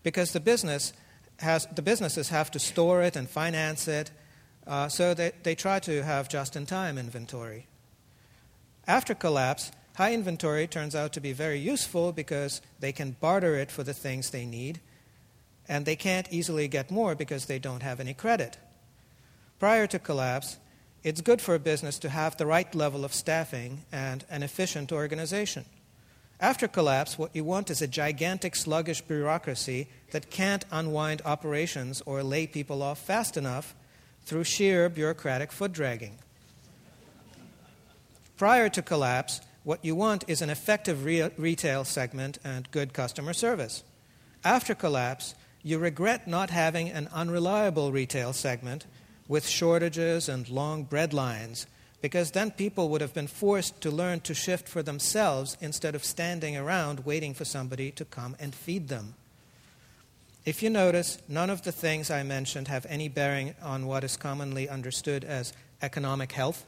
because 0.03 0.34
the 0.34 0.41
business 0.41 0.91
has, 1.39 1.65
the 1.73 1.82
businesses 1.82 2.27
have 2.27 2.51
to 2.51 2.60
store 2.60 3.01
it 3.01 3.15
and 3.15 3.29
finance 3.29 3.88
it, 3.88 4.12
uh, 4.67 4.89
so 4.89 5.13
that 5.13 5.43
they 5.43 5.56
try 5.56 5.79
to 5.79 6.03
have 6.03 6.27
just 6.27 6.56
in 6.56 6.65
time 6.65 6.97
inventory. 6.97 7.67
After 8.86 9.15
collapse, 9.15 9.71
high 9.95 10.13
inventory 10.13 10.67
turns 10.67 10.93
out 10.93 11.13
to 11.13 11.21
be 11.21 11.32
very 11.32 11.60
useful 11.60 12.12
because 12.12 12.62
they 12.79 12.91
can 12.91 13.15
barter 13.21 13.56
it 13.56 13.71
for 13.71 13.84
the 13.84 13.93
things 13.93 14.29
they 14.29 14.45
need, 14.45 14.82
and 15.67 15.86
they 15.86 15.95
can't 15.95 16.32
easily 16.32 16.67
get 16.67 16.91
more 16.91 17.15
because 17.15 17.45
they 17.45 17.60
don't 17.60 17.84
have 17.84 17.99
any 17.99 18.13
credit. 18.13 18.58
Prior 19.60 19.88
to 19.88 19.99
collapse, 19.99 20.58
it's 21.04 21.21
good 21.21 21.41
for 21.41 21.56
a 21.56 21.60
business 21.60 21.99
to 21.99 22.10
have 22.10 22.38
the 22.38 22.45
right 22.45 22.73
level 22.73 23.04
of 23.04 23.13
staffing 23.13 23.84
and 23.91 24.26
an 24.30 24.43
efficient 24.43 24.91
organization. 24.91 25.65
After 26.39 26.67
collapse, 26.67 27.17
what 27.17 27.36
you 27.36 27.43
want 27.43 27.69
is 27.69 27.82
a 27.82 27.88
gigantic, 27.88 28.56
sluggish 28.56 29.02
bureaucracy 29.02 29.88
that 30.12 30.30
can't 30.30 30.65
unwind 30.71 31.21
operations 31.23 32.02
or 32.06 32.23
lay 32.23 32.47
people 32.47 32.82
off 32.82 32.99
fast 32.99 33.38
enough 33.38 33.76
through 34.26 34.43
sheer 34.43 34.89
bureaucratic 34.89 35.52
foot 35.52 35.71
dragging. 35.71 36.17
Prior 38.38 38.67
to 38.69 38.82
collapse, 38.82 39.41
what 39.63 39.86
you 39.86 39.95
want 39.95 40.26
is 40.28 40.41
an 40.41 40.49
effective 40.49 41.06
re- 41.06 41.32
retail 41.38 41.86
segment 41.86 42.39
and 42.43 42.69
good 42.71 42.93
customer 42.93 43.34
service. 43.34 43.84
After 44.43 44.76
collapse, 44.76 45.36
you 45.63 45.80
regret 45.80 46.28
not 46.28 46.49
having 46.49 46.89
an 46.89 47.08
unreliable 47.13 47.91
retail 47.91 48.34
segment 48.34 48.86
with 49.28 49.47
shortages 49.47 50.28
and 50.28 50.49
long 50.49 50.84
bread 50.84 51.13
lines 51.13 51.65
because 52.02 52.32
then 52.32 52.52
people 52.52 52.89
would 52.89 52.99
have 52.99 53.13
been 53.13 53.28
forced 53.28 53.80
to 53.80 53.89
learn 53.89 54.19
to 54.19 54.34
shift 54.34 54.67
for 54.67 54.84
themselves 54.84 55.56
instead 55.62 55.95
of 55.95 56.04
standing 56.04 56.58
around 56.58 57.06
waiting 57.06 57.34
for 57.34 57.45
somebody 57.45 57.91
to 57.91 58.04
come 58.04 58.36
and 58.41 58.54
feed 58.54 58.89
them. 58.89 59.15
If 60.45 60.62
you 60.62 60.69
notice, 60.69 61.19
none 61.30 61.49
of 61.49 61.62
the 61.62 61.71
things 61.71 62.12
I 62.12 62.21
mentioned 62.23 62.67
have 62.67 62.86
any 62.89 63.08
bearing 63.08 63.56
on 63.62 63.88
what 63.88 64.04
is 64.04 64.17
commonly 64.17 64.67
understood 64.67 65.23
as 65.23 65.54
economic 65.82 66.34
health. 66.34 66.65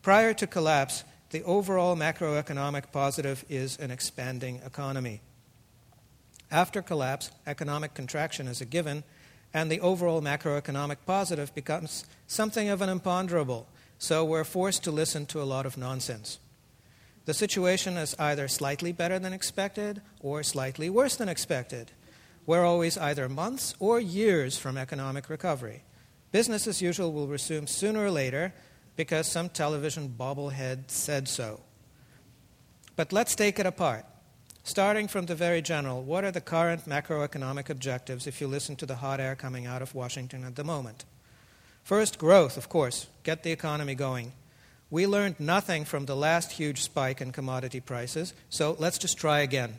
Prior 0.00 0.32
to 0.32 0.46
collapse, 0.46 1.04
the 1.28 1.42
overall 1.44 1.94
macroeconomic 1.94 2.90
positive 2.90 3.44
is 3.50 3.76
an 3.76 3.90
expanding 3.90 4.62
economy. 4.64 5.20
After 6.52 6.82
collapse, 6.82 7.30
economic 7.46 7.94
contraction 7.94 8.46
is 8.46 8.60
a 8.60 8.66
given, 8.66 9.02
and 9.54 9.72
the 9.72 9.80
overall 9.80 10.20
macroeconomic 10.22 10.98
positive 11.06 11.54
becomes 11.54 12.04
something 12.26 12.68
of 12.68 12.82
an 12.82 12.88
imponderable 12.88 13.66
so 14.02 14.24
we're 14.24 14.42
forced 14.42 14.82
to 14.82 14.90
listen 14.90 15.26
to 15.26 15.40
a 15.40 15.44
lot 15.44 15.64
of 15.64 15.78
nonsense. 15.78 16.40
The 17.24 17.32
situation 17.32 17.96
is 17.96 18.16
either 18.18 18.48
slightly 18.48 18.90
better 18.90 19.20
than 19.20 19.32
expected 19.32 20.02
or 20.20 20.42
slightly 20.42 20.90
worse 20.90 21.14
than 21.14 21.28
expected. 21.28 21.92
We're 22.44 22.64
always 22.64 22.98
either 22.98 23.28
months 23.28 23.76
or 23.78 24.00
years 24.00 24.58
from 24.58 24.76
economic 24.76 25.30
recovery. 25.30 25.84
Business 26.32 26.66
as 26.66 26.82
usual 26.82 27.12
will 27.12 27.28
resume 27.28 27.68
sooner 27.68 28.06
or 28.06 28.10
later 28.10 28.52
because 28.96 29.30
some 29.30 29.48
television 29.48 30.12
bobblehead 30.18 30.90
said 30.90 31.28
so. 31.28 31.60
But 32.96 33.12
let's 33.12 33.36
take 33.36 33.60
it 33.60 33.66
apart. 33.66 34.04
Starting 34.64 35.08
from 35.08 35.26
the 35.26 35.34
very 35.34 35.60
general, 35.60 36.02
what 36.02 36.24
are 36.24 36.30
the 36.30 36.40
current 36.40 36.88
macroeconomic 36.88 37.68
objectives 37.68 38.26
if 38.26 38.40
you 38.40 38.46
listen 38.46 38.76
to 38.76 38.86
the 38.86 38.96
hot 38.96 39.18
air 39.18 39.34
coming 39.34 39.66
out 39.66 39.82
of 39.82 39.94
Washington 39.94 40.44
at 40.44 40.54
the 40.54 40.62
moment? 40.62 41.04
First, 41.82 42.16
growth, 42.16 42.56
of 42.56 42.68
course, 42.68 43.08
get 43.24 43.42
the 43.42 43.50
economy 43.50 43.96
going. 43.96 44.32
We 44.88 45.06
learned 45.06 45.40
nothing 45.40 45.84
from 45.84 46.06
the 46.06 46.14
last 46.14 46.52
huge 46.52 46.80
spike 46.82 47.20
in 47.20 47.32
commodity 47.32 47.80
prices, 47.80 48.34
so 48.50 48.76
let's 48.78 48.98
just 48.98 49.18
try 49.18 49.40
again. 49.40 49.74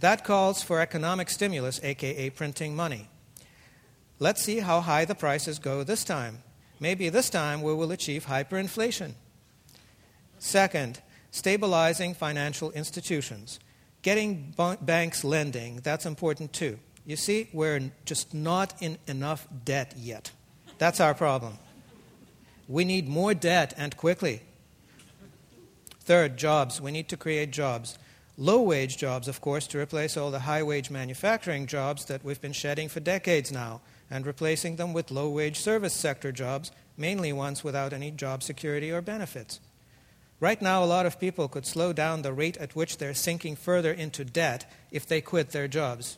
That 0.00 0.24
calls 0.24 0.62
for 0.62 0.80
economic 0.80 1.30
stimulus, 1.30 1.80
aka 1.82 2.30
printing 2.30 2.74
money. 2.74 3.08
Let's 4.18 4.42
see 4.42 4.58
how 4.58 4.80
high 4.80 5.04
the 5.04 5.14
prices 5.14 5.58
go 5.60 5.84
this 5.84 6.02
time. 6.02 6.42
Maybe 6.80 7.08
this 7.08 7.30
time 7.30 7.62
we 7.62 7.74
will 7.74 7.92
achieve 7.92 8.26
hyperinflation. 8.26 9.12
Second, 10.38 11.02
stabilizing 11.30 12.14
financial 12.14 12.70
institutions. 12.72 13.58
Getting 14.02 14.54
banks 14.80 15.24
lending, 15.24 15.80
that's 15.82 16.06
important 16.06 16.52
too. 16.52 16.78
You 17.04 17.16
see, 17.16 17.48
we're 17.52 17.90
just 18.04 18.34
not 18.34 18.74
in 18.80 18.98
enough 19.06 19.48
debt 19.64 19.94
yet. 19.96 20.30
That's 20.78 21.00
our 21.00 21.14
problem. 21.14 21.58
We 22.68 22.84
need 22.84 23.08
more 23.08 23.34
debt 23.34 23.72
and 23.76 23.96
quickly. 23.96 24.42
Third, 26.00 26.36
jobs. 26.36 26.80
We 26.80 26.90
need 26.90 27.08
to 27.08 27.16
create 27.16 27.50
jobs. 27.50 27.98
Low 28.36 28.62
wage 28.62 28.96
jobs, 28.96 29.26
of 29.26 29.40
course, 29.40 29.66
to 29.68 29.78
replace 29.78 30.16
all 30.16 30.30
the 30.30 30.40
high 30.40 30.62
wage 30.62 30.90
manufacturing 30.90 31.66
jobs 31.66 32.04
that 32.04 32.24
we've 32.24 32.40
been 32.40 32.52
shedding 32.52 32.88
for 32.88 33.00
decades 33.00 33.50
now, 33.50 33.80
and 34.10 34.24
replacing 34.24 34.76
them 34.76 34.92
with 34.92 35.10
low 35.10 35.28
wage 35.28 35.58
service 35.58 35.92
sector 35.92 36.30
jobs, 36.30 36.70
mainly 36.96 37.32
ones 37.32 37.64
without 37.64 37.92
any 37.92 38.10
job 38.10 38.42
security 38.42 38.90
or 38.90 39.02
benefits. 39.02 39.60
Right 40.40 40.62
now, 40.62 40.84
a 40.84 40.86
lot 40.86 41.06
of 41.06 41.18
people 41.18 41.48
could 41.48 41.66
slow 41.66 41.92
down 41.92 42.22
the 42.22 42.32
rate 42.32 42.56
at 42.58 42.76
which 42.76 42.98
they're 42.98 43.14
sinking 43.14 43.56
further 43.56 43.92
into 43.92 44.24
debt 44.24 44.70
if 44.90 45.06
they 45.06 45.20
quit 45.20 45.50
their 45.50 45.66
jobs. 45.66 46.16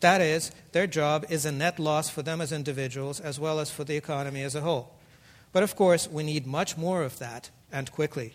That 0.00 0.20
is, 0.20 0.50
their 0.72 0.86
job 0.86 1.26
is 1.28 1.44
a 1.44 1.52
net 1.52 1.78
loss 1.78 2.08
for 2.08 2.22
them 2.22 2.40
as 2.40 2.52
individuals 2.52 3.20
as 3.20 3.38
well 3.38 3.60
as 3.60 3.70
for 3.70 3.84
the 3.84 3.96
economy 3.96 4.42
as 4.42 4.54
a 4.54 4.60
whole. 4.60 4.94
But 5.52 5.62
of 5.62 5.76
course, 5.76 6.08
we 6.08 6.24
need 6.24 6.46
much 6.46 6.76
more 6.76 7.02
of 7.02 7.18
that, 7.18 7.50
and 7.72 7.90
quickly. 7.90 8.34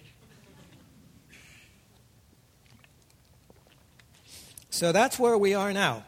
So 4.69 4.91
that's 4.91 5.19
where 5.19 5.37
we 5.37 5.53
are 5.53 5.71
now. 5.71 6.03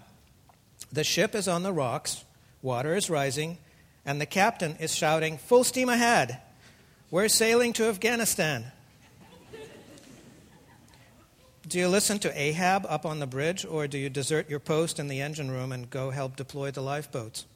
The 0.92 1.04
ship 1.04 1.36
is 1.36 1.48
on 1.48 1.64
the 1.64 1.74
rocks, 1.74 2.24
water 2.62 2.96
is 2.96 3.10
rising, 3.10 3.58
and 4.06 4.20
the 4.20 4.26
captain 4.26 4.76
is 4.80 4.96
shouting, 4.96 5.38
Full 5.38 5.64
steam 5.64 5.90
ahead! 5.90 6.42
We're 7.12 7.28
sailing 7.28 7.74
to 7.74 7.86
Afghanistan. 7.86 8.72
Do 11.68 11.80
you 11.80 11.88
listen 11.88 12.20
to 12.20 12.40
Ahab 12.40 12.86
up 12.88 13.08
on 13.08 13.18
the 13.18 13.26
bridge, 13.26 13.66
or 13.66 13.88
do 13.88 13.98
you 13.98 14.08
desert 14.08 14.48
your 14.52 14.60
post 14.60 15.00
in 15.00 15.08
the 15.08 15.20
engine 15.20 15.50
room 15.50 15.72
and 15.72 15.90
go 15.90 16.12
help 16.12 16.36
deploy 16.36 16.70
the 16.70 16.82
lifeboats? 16.82 17.48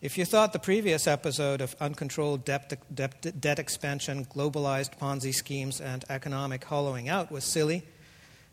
If 0.00 0.16
you 0.16 0.24
thought 0.24 0.54
the 0.54 0.58
previous 0.58 1.06
episode 1.06 1.60
of 1.60 1.76
uncontrolled 1.80 2.46
debt, 2.46 2.72
debt, 2.94 3.40
debt, 3.40 3.58
expansion, 3.58 4.24
globalized 4.24 4.98
Ponzi 4.98 5.34
schemes, 5.34 5.82
and 5.82 6.02
economic 6.08 6.64
hollowing 6.64 7.10
out 7.10 7.30
was 7.30 7.44
silly, 7.44 7.82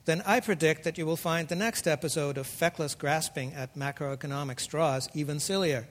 then 0.03 0.21
I 0.25 0.41
predict 0.41 0.83
that 0.83 0.97
you 0.97 1.05
will 1.05 1.15
find 1.15 1.47
the 1.47 1.55
next 1.55 1.87
episode 1.87 2.37
of 2.37 2.45
feckless 2.45 2.93
grasping 2.93 3.53
at 3.53 3.77
macroeconomic 3.77 4.59
straws 4.59 5.07
even 5.13 5.39
sillier. 5.39 5.87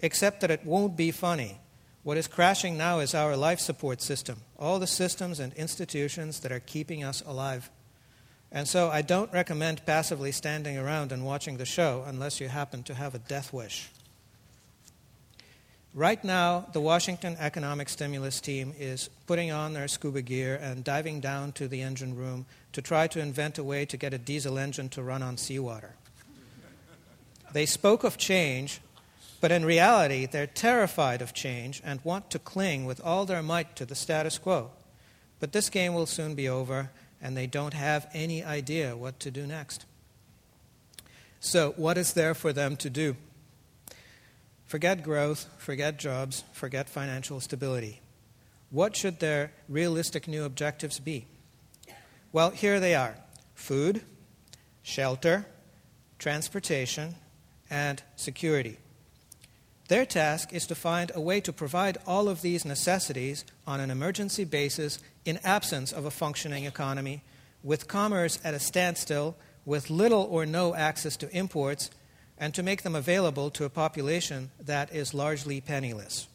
Except 0.00 0.40
that 0.40 0.52
it 0.52 0.64
won't 0.64 0.96
be 0.96 1.10
funny. 1.10 1.58
What 2.02 2.16
is 2.16 2.26
crashing 2.26 2.78
now 2.78 3.00
is 3.00 3.14
our 3.14 3.36
life 3.36 3.60
support 3.60 4.00
system, 4.00 4.38
all 4.58 4.78
the 4.78 4.86
systems 4.86 5.38
and 5.38 5.52
institutions 5.52 6.40
that 6.40 6.52
are 6.52 6.60
keeping 6.60 7.04
us 7.04 7.22
alive. 7.26 7.70
And 8.50 8.66
so 8.66 8.90
I 8.90 9.02
don't 9.02 9.32
recommend 9.32 9.84
passively 9.86 10.32
standing 10.32 10.76
around 10.78 11.12
and 11.12 11.24
watching 11.24 11.58
the 11.58 11.66
show 11.66 12.04
unless 12.06 12.40
you 12.40 12.48
happen 12.48 12.82
to 12.84 12.94
have 12.94 13.14
a 13.14 13.18
death 13.18 13.52
wish. 13.52 13.90
Right 15.92 16.22
now, 16.22 16.66
the 16.72 16.80
Washington 16.80 17.36
Economic 17.38 17.88
Stimulus 17.88 18.40
team 18.40 18.72
is 18.78 19.10
putting 19.26 19.50
on 19.50 19.72
their 19.72 19.88
scuba 19.88 20.22
gear 20.22 20.58
and 20.62 20.84
diving 20.84 21.20
down 21.20 21.52
to 21.52 21.66
the 21.66 21.82
engine 21.82 22.16
room 22.16 22.46
to 22.72 22.80
try 22.80 23.08
to 23.08 23.20
invent 23.20 23.58
a 23.58 23.64
way 23.64 23.84
to 23.86 23.96
get 23.96 24.14
a 24.14 24.18
diesel 24.18 24.56
engine 24.56 24.88
to 24.90 25.02
run 25.02 25.22
on 25.22 25.36
seawater. 25.36 25.96
They 27.52 27.66
spoke 27.66 28.04
of 28.04 28.16
change, 28.16 28.80
but 29.40 29.50
in 29.50 29.64
reality, 29.64 30.26
they're 30.26 30.46
terrified 30.46 31.22
of 31.22 31.32
change 31.32 31.80
and 31.84 32.04
want 32.04 32.30
to 32.30 32.38
cling 32.38 32.84
with 32.84 33.00
all 33.02 33.24
their 33.24 33.42
might 33.42 33.74
to 33.76 33.86
the 33.86 33.94
status 33.94 34.36
quo. 34.38 34.70
But 35.38 35.52
this 35.52 35.70
game 35.70 35.94
will 35.94 36.06
soon 36.06 36.34
be 36.34 36.48
over, 36.48 36.90
and 37.22 37.36
they 37.36 37.46
don't 37.46 37.72
have 37.72 38.08
any 38.12 38.44
idea 38.44 38.96
what 38.96 39.18
to 39.20 39.30
do 39.30 39.46
next. 39.46 39.86
So, 41.40 41.72
what 41.76 41.96
is 41.96 42.12
there 42.12 42.34
for 42.34 42.52
them 42.52 42.76
to 42.76 42.90
do? 42.90 43.16
Forget 44.66 45.02
growth, 45.02 45.48
forget 45.56 45.98
jobs, 45.98 46.44
forget 46.52 46.88
financial 46.88 47.40
stability. 47.40 48.00
What 48.70 48.94
should 48.94 49.18
their 49.18 49.52
realistic 49.68 50.28
new 50.28 50.44
objectives 50.44 51.00
be? 51.00 51.26
Well, 52.30 52.50
here 52.50 52.78
they 52.78 52.94
are 52.94 53.16
food, 53.54 54.02
shelter, 54.82 55.46
transportation, 56.18 57.16
and 57.68 58.02
security. 58.16 58.78
Their 59.90 60.06
task 60.06 60.52
is 60.52 60.68
to 60.68 60.76
find 60.76 61.10
a 61.16 61.20
way 61.20 61.40
to 61.40 61.52
provide 61.52 61.98
all 62.06 62.28
of 62.28 62.42
these 62.42 62.64
necessities 62.64 63.44
on 63.66 63.80
an 63.80 63.90
emergency 63.90 64.44
basis 64.44 65.00
in 65.24 65.40
absence 65.42 65.90
of 65.90 66.04
a 66.04 66.12
functioning 66.12 66.64
economy, 66.64 67.22
with 67.64 67.88
commerce 67.88 68.38
at 68.44 68.54
a 68.54 68.60
standstill, 68.60 69.34
with 69.66 69.90
little 69.90 70.22
or 70.30 70.46
no 70.46 70.76
access 70.76 71.16
to 71.16 71.36
imports, 71.36 71.90
and 72.38 72.54
to 72.54 72.62
make 72.62 72.82
them 72.82 72.94
available 72.94 73.50
to 73.50 73.64
a 73.64 73.68
population 73.68 74.52
that 74.60 74.94
is 74.94 75.12
largely 75.12 75.60
penniless. 75.60 76.28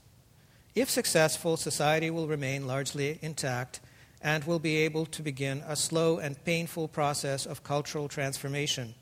If 0.75 0.89
successful, 0.89 1.55
society 1.55 2.09
will 2.09 2.27
remain 2.27 2.67
largely 2.67 3.19
intact 3.21 3.79
and 4.21 4.43
will 4.43 4.59
be 4.59 4.75
able 4.79 5.05
to 5.05 5.21
begin 5.21 5.63
a 5.65 5.77
slow 5.77 6.17
and 6.17 6.43
painful 6.43 6.89
process 6.89 7.45
of 7.45 7.63
cultural 7.63 8.09
transformation 8.09 8.95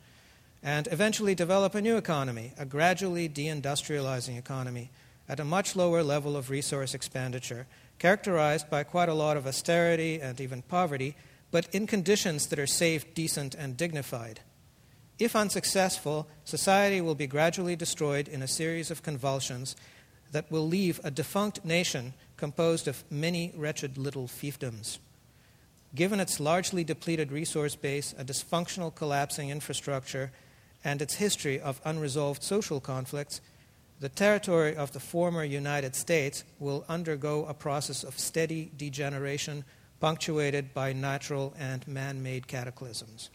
and 0.63 0.88
eventually 0.91 1.36
develop 1.36 1.76
a 1.76 1.82
new 1.82 1.97
economy, 1.97 2.54
a 2.58 2.65
gradually 2.65 3.28
deindustrializing 3.28 4.38
economy 4.38 4.89
at 5.28 5.39
a 5.39 5.45
much 5.45 5.76
lower 5.76 6.02
level 6.02 6.38
of 6.38 6.49
resource 6.49 6.93
expenditure, 6.93 7.67
characterized 7.99 8.69
by 8.69 8.84
quite 8.84 9.10
a 9.10 9.13
lot 9.13 9.36
of 9.36 9.45
austerity 9.45 10.21
and 10.21 10.39
even 10.39 10.62
poverty, 10.62 11.15
but 11.52 11.67
in 11.76 11.86
conditions 11.86 12.47
that 12.47 12.60
are 12.60 12.67
safe, 12.67 13.13
decent, 13.13 13.54
and 13.54 13.76
dignified. 13.76 14.39
If 15.19 15.36
unsuccessful, 15.36 16.28
society 16.45 17.02
will 17.02 17.15
be 17.15 17.28
gradually 17.28 17.76
destroyed 17.76 18.28
in 18.28 18.41
a 18.41 18.47
series 18.47 18.89
of 18.89 19.04
convulsions 19.04 19.76
that 20.32 20.49
will 20.49 20.67
leave 20.67 20.99
a 21.04 21.12
defunct 21.12 21.63
nation 21.63 22.13
composed 22.38 22.88
of 22.88 23.04
many 23.12 23.54
wretched 23.56 23.97
little 23.97 24.28
fiefdoms. 24.28 24.97
given 25.95 26.19
its 26.19 26.39
largely 26.39 26.84
depleted 26.84 27.32
resource 27.32 27.76
base, 27.76 28.13
a 28.17 28.26
dysfunctional 28.26 28.93
collapsing 28.93 29.49
infrastructure, 29.49 30.32
and 30.83 31.01
its 31.01 31.15
history 31.15 31.59
of 31.59 31.81
unresolved 31.85 32.43
social 32.43 32.79
conflicts, 32.79 33.41
the 33.99 34.09
territory 34.09 34.75
of 34.75 34.91
the 34.91 34.99
former 34.99 35.43
United 35.43 35.95
States 35.95 36.43
will 36.59 36.83
undergo 36.89 37.45
a 37.45 37.53
process 37.53 38.03
of 38.03 38.19
steady 38.19 38.71
degeneration 38.75 39.63
punctuated 39.99 40.73
by 40.73 40.91
natural 40.91 41.53
and 41.57 41.87
man 41.87 42.21
made 42.21 42.47
cataclysms. 42.47 43.29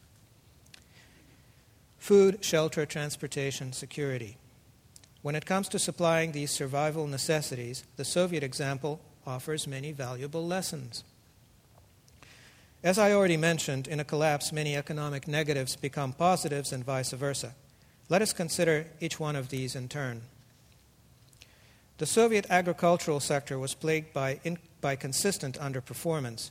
Food, 1.96 2.44
shelter, 2.44 2.84
transportation, 2.84 3.72
security. 3.72 4.36
When 5.22 5.34
it 5.34 5.46
comes 5.46 5.68
to 5.70 5.78
supplying 5.78 6.32
these 6.32 6.50
survival 6.50 7.06
necessities, 7.06 7.84
the 7.96 8.04
Soviet 8.04 8.42
example 8.42 9.00
offers 9.26 9.66
many 9.66 9.92
valuable 9.92 10.46
lessons. 10.46 11.04
As 12.82 12.96
I 12.96 13.12
already 13.12 13.36
mentioned, 13.36 13.88
in 13.88 13.98
a 13.98 14.04
collapse, 14.04 14.52
many 14.52 14.76
economic 14.76 15.26
negatives 15.26 15.74
become 15.74 16.12
positives 16.12 16.72
and 16.72 16.84
vice 16.84 17.10
versa. 17.10 17.54
Let 18.08 18.22
us 18.22 18.32
consider 18.32 18.86
each 19.00 19.18
one 19.18 19.34
of 19.34 19.48
these 19.48 19.74
in 19.74 19.88
turn. 19.88 20.22
The 21.98 22.06
Soviet 22.06 22.46
agricultural 22.48 23.18
sector 23.18 23.58
was 23.58 23.74
plagued 23.74 24.12
by, 24.12 24.38
in, 24.44 24.58
by 24.80 24.94
consistent 24.94 25.58
underperformance. 25.58 26.50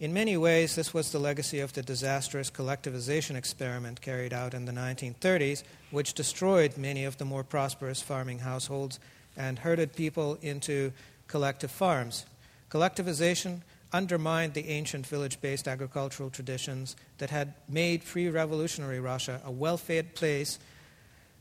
In 0.00 0.14
many 0.14 0.38
ways, 0.38 0.74
this 0.74 0.94
was 0.94 1.12
the 1.12 1.18
legacy 1.18 1.60
of 1.60 1.74
the 1.74 1.82
disastrous 1.82 2.50
collectivization 2.50 3.34
experiment 3.36 4.00
carried 4.00 4.32
out 4.32 4.54
in 4.54 4.64
the 4.64 4.72
1930s, 4.72 5.62
which 5.90 6.14
destroyed 6.14 6.78
many 6.78 7.04
of 7.04 7.18
the 7.18 7.26
more 7.26 7.44
prosperous 7.44 8.00
farming 8.00 8.38
households 8.38 8.98
and 9.36 9.58
herded 9.58 9.94
people 9.94 10.38
into 10.40 10.92
collective 11.28 11.70
farms. 11.70 12.24
Collectivization 12.70 13.60
undermined 13.92 14.54
the 14.54 14.68
ancient 14.68 15.06
village 15.06 15.40
based 15.40 15.68
agricultural 15.68 16.30
traditions 16.30 16.96
that 17.18 17.30
had 17.30 17.54
made 17.68 18.04
pre 18.04 18.28
revolutionary 18.28 19.00
Russia 19.00 19.40
a 19.44 19.50
well 19.50 19.76
fed 19.76 20.14
place 20.14 20.58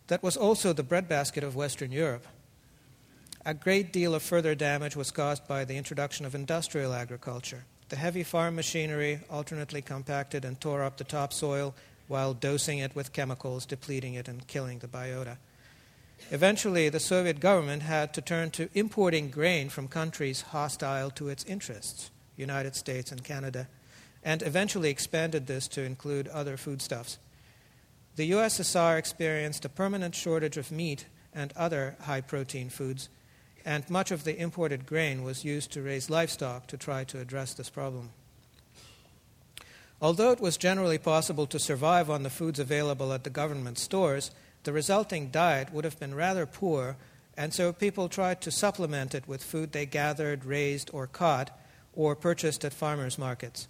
that 0.07 0.23
was 0.23 0.37
also 0.37 0.73
the 0.73 0.83
breadbasket 0.83 1.43
of 1.43 1.55
Western 1.55 1.91
Europe. 1.91 2.27
A 3.45 3.53
great 3.53 3.93
deal 3.93 4.15
of 4.15 4.23
further 4.23 4.55
damage 4.55 4.95
was 4.95 5.11
caused 5.11 5.47
by 5.47 5.65
the 5.65 5.77
introduction 5.77 6.25
of 6.25 6.33
industrial 6.33 6.93
agriculture. 6.93 7.65
The 7.89 7.95
heavy 7.95 8.23
farm 8.23 8.55
machinery 8.55 9.19
alternately 9.29 9.81
compacted 9.81 10.43
and 10.43 10.59
tore 10.59 10.83
up 10.83 10.97
the 10.97 11.03
topsoil 11.03 11.75
while 12.07 12.33
dosing 12.33 12.79
it 12.79 12.95
with 12.95 13.13
chemicals, 13.13 13.65
depleting 13.65 14.15
it, 14.15 14.27
and 14.27 14.47
killing 14.47 14.79
the 14.79 14.87
biota. 14.87 15.37
Eventually, 16.31 16.89
the 16.89 16.99
Soviet 16.99 17.39
government 17.39 17.83
had 17.83 18.13
to 18.13 18.21
turn 18.21 18.49
to 18.51 18.69
importing 18.73 19.29
grain 19.29 19.69
from 19.69 19.87
countries 19.87 20.41
hostile 20.41 21.11
to 21.11 21.29
its 21.29 21.43
interests, 21.43 22.09
United 22.37 22.75
States 22.75 23.11
and 23.11 23.23
Canada, 23.23 23.67
and 24.23 24.41
eventually 24.41 24.89
expanded 24.89 25.47
this 25.47 25.67
to 25.69 25.83
include 25.83 26.27
other 26.29 26.57
foodstuffs. 26.57 27.19
The 28.15 28.31
USSR 28.31 28.97
experienced 28.97 29.65
a 29.65 29.69
permanent 29.69 30.15
shortage 30.15 30.57
of 30.57 30.71
meat 30.71 31.05
and 31.33 31.51
other 31.55 31.97
high 32.01 32.21
protein 32.21 32.69
foods 32.69 33.09
and 33.65 33.89
much 33.89 34.11
of 34.11 34.23
the 34.23 34.39
imported 34.39 34.85
grain 34.85 35.23
was 35.23 35.43
used 35.43 35.71
to 35.71 35.81
raise 35.81 36.09
livestock 36.09 36.67
to 36.67 36.77
try 36.77 37.03
to 37.03 37.19
address 37.19 37.55
this 37.55 37.69
problem. 37.69 38.11
Although 39.99 40.31
it 40.31 40.39
was 40.39 40.55
generally 40.55 40.99
possible 40.99 41.47
to 41.47 41.57
survive 41.57 42.09
on 42.09 42.21
the 42.21 42.29
foods 42.29 42.59
available 42.59 43.11
at 43.11 43.23
the 43.23 43.29
government 43.31 43.79
stores, 43.79 44.29
the 44.63 44.73
resulting 44.73 45.29
diet 45.29 45.73
would 45.73 45.83
have 45.83 45.99
been 45.99 46.13
rather 46.13 46.45
poor, 46.45 46.95
and 47.35 47.53
so 47.53 47.73
people 47.73 48.07
tried 48.07 48.39
to 48.41 48.51
supplement 48.51 49.15
it 49.15 49.27
with 49.27 49.43
food 49.43 49.71
they 49.71 49.87
gathered, 49.87 50.45
raised, 50.45 50.91
or 50.93 51.07
caught, 51.07 51.49
or 51.95 52.15
purchased 52.15 52.65
at 52.65 52.73
farmers' 52.73 53.17
markets. 53.17 53.67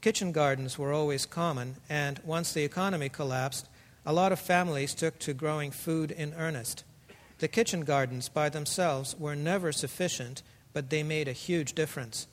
Kitchen 0.00 0.32
gardens 0.32 0.78
were 0.78 0.92
always 0.92 1.26
common, 1.26 1.76
and 1.88 2.20
once 2.24 2.52
the 2.52 2.64
economy 2.64 3.08
collapsed, 3.08 3.68
a 4.04 4.12
lot 4.12 4.32
of 4.32 4.38
families 4.38 4.94
took 4.94 5.18
to 5.18 5.34
growing 5.34 5.70
food 5.70 6.10
in 6.10 6.34
earnest. 6.34 6.84
The 7.38 7.48
kitchen 7.48 7.82
gardens 7.82 8.28
by 8.28 8.48
themselves 8.48 9.16
were 9.18 9.34
never 9.34 9.72
sufficient, 9.72 10.42
but 10.72 10.90
they 10.90 11.02
made 11.02 11.28
a 11.28 11.32
huge 11.32 11.74
difference. 11.74 12.26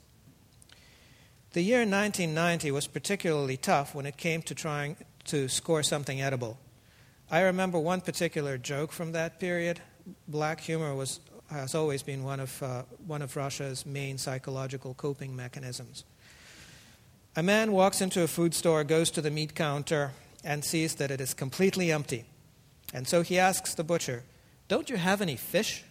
The 1.54 1.62
year 1.62 1.80
1990 1.80 2.72
was 2.72 2.88
particularly 2.88 3.58
tough 3.58 3.94
when 3.94 4.06
it 4.06 4.18
came 4.18 4.42
to 4.44 4.56
trying 4.56 4.98
to 5.26 5.48
score 5.48 5.84
something 5.84 6.22
edible. 6.22 6.58
I 7.30 7.42
remember 7.42 7.80
one 7.80 8.02
particular 8.02 8.58
joke 8.58 8.92
from 8.92 9.12
that 9.12 9.40
period. 9.40 9.80
Black 10.28 10.62
humor 10.62 10.94
was, 10.96 11.20
has 11.54 11.76
always 11.76 12.04
been 12.04 12.24
one 12.24 12.40
of, 12.40 12.62
uh, 12.62 12.84
one 13.06 13.22
of 13.22 13.36
Russia's 13.36 13.86
main 13.86 14.18
psychological 14.18 14.94
coping 14.94 15.36
mechanisms. 15.36 16.04
A 17.36 17.44
man 17.44 17.72
walks 17.72 18.02
into 18.02 18.22
a 18.22 18.28
food 18.28 18.54
store, 18.54 18.84
goes 18.84 19.10
to 19.12 19.22
the 19.22 19.32
meat 19.32 19.56
counter, 19.56 20.12
and 20.44 20.64
sees 20.64 20.96
that 20.96 21.10
it 21.10 21.22
is 21.22 21.34
completely 21.34 21.92
empty. 21.92 22.26
And 22.94 23.08
so 23.08 23.22
he 23.22 23.40
asks 23.40 23.74
the 23.74 23.84
butcher, 23.84 24.24
don't 24.68 24.90
you 24.90 24.98
have 24.98 25.22
any 25.22 25.36
fish? 25.36 25.84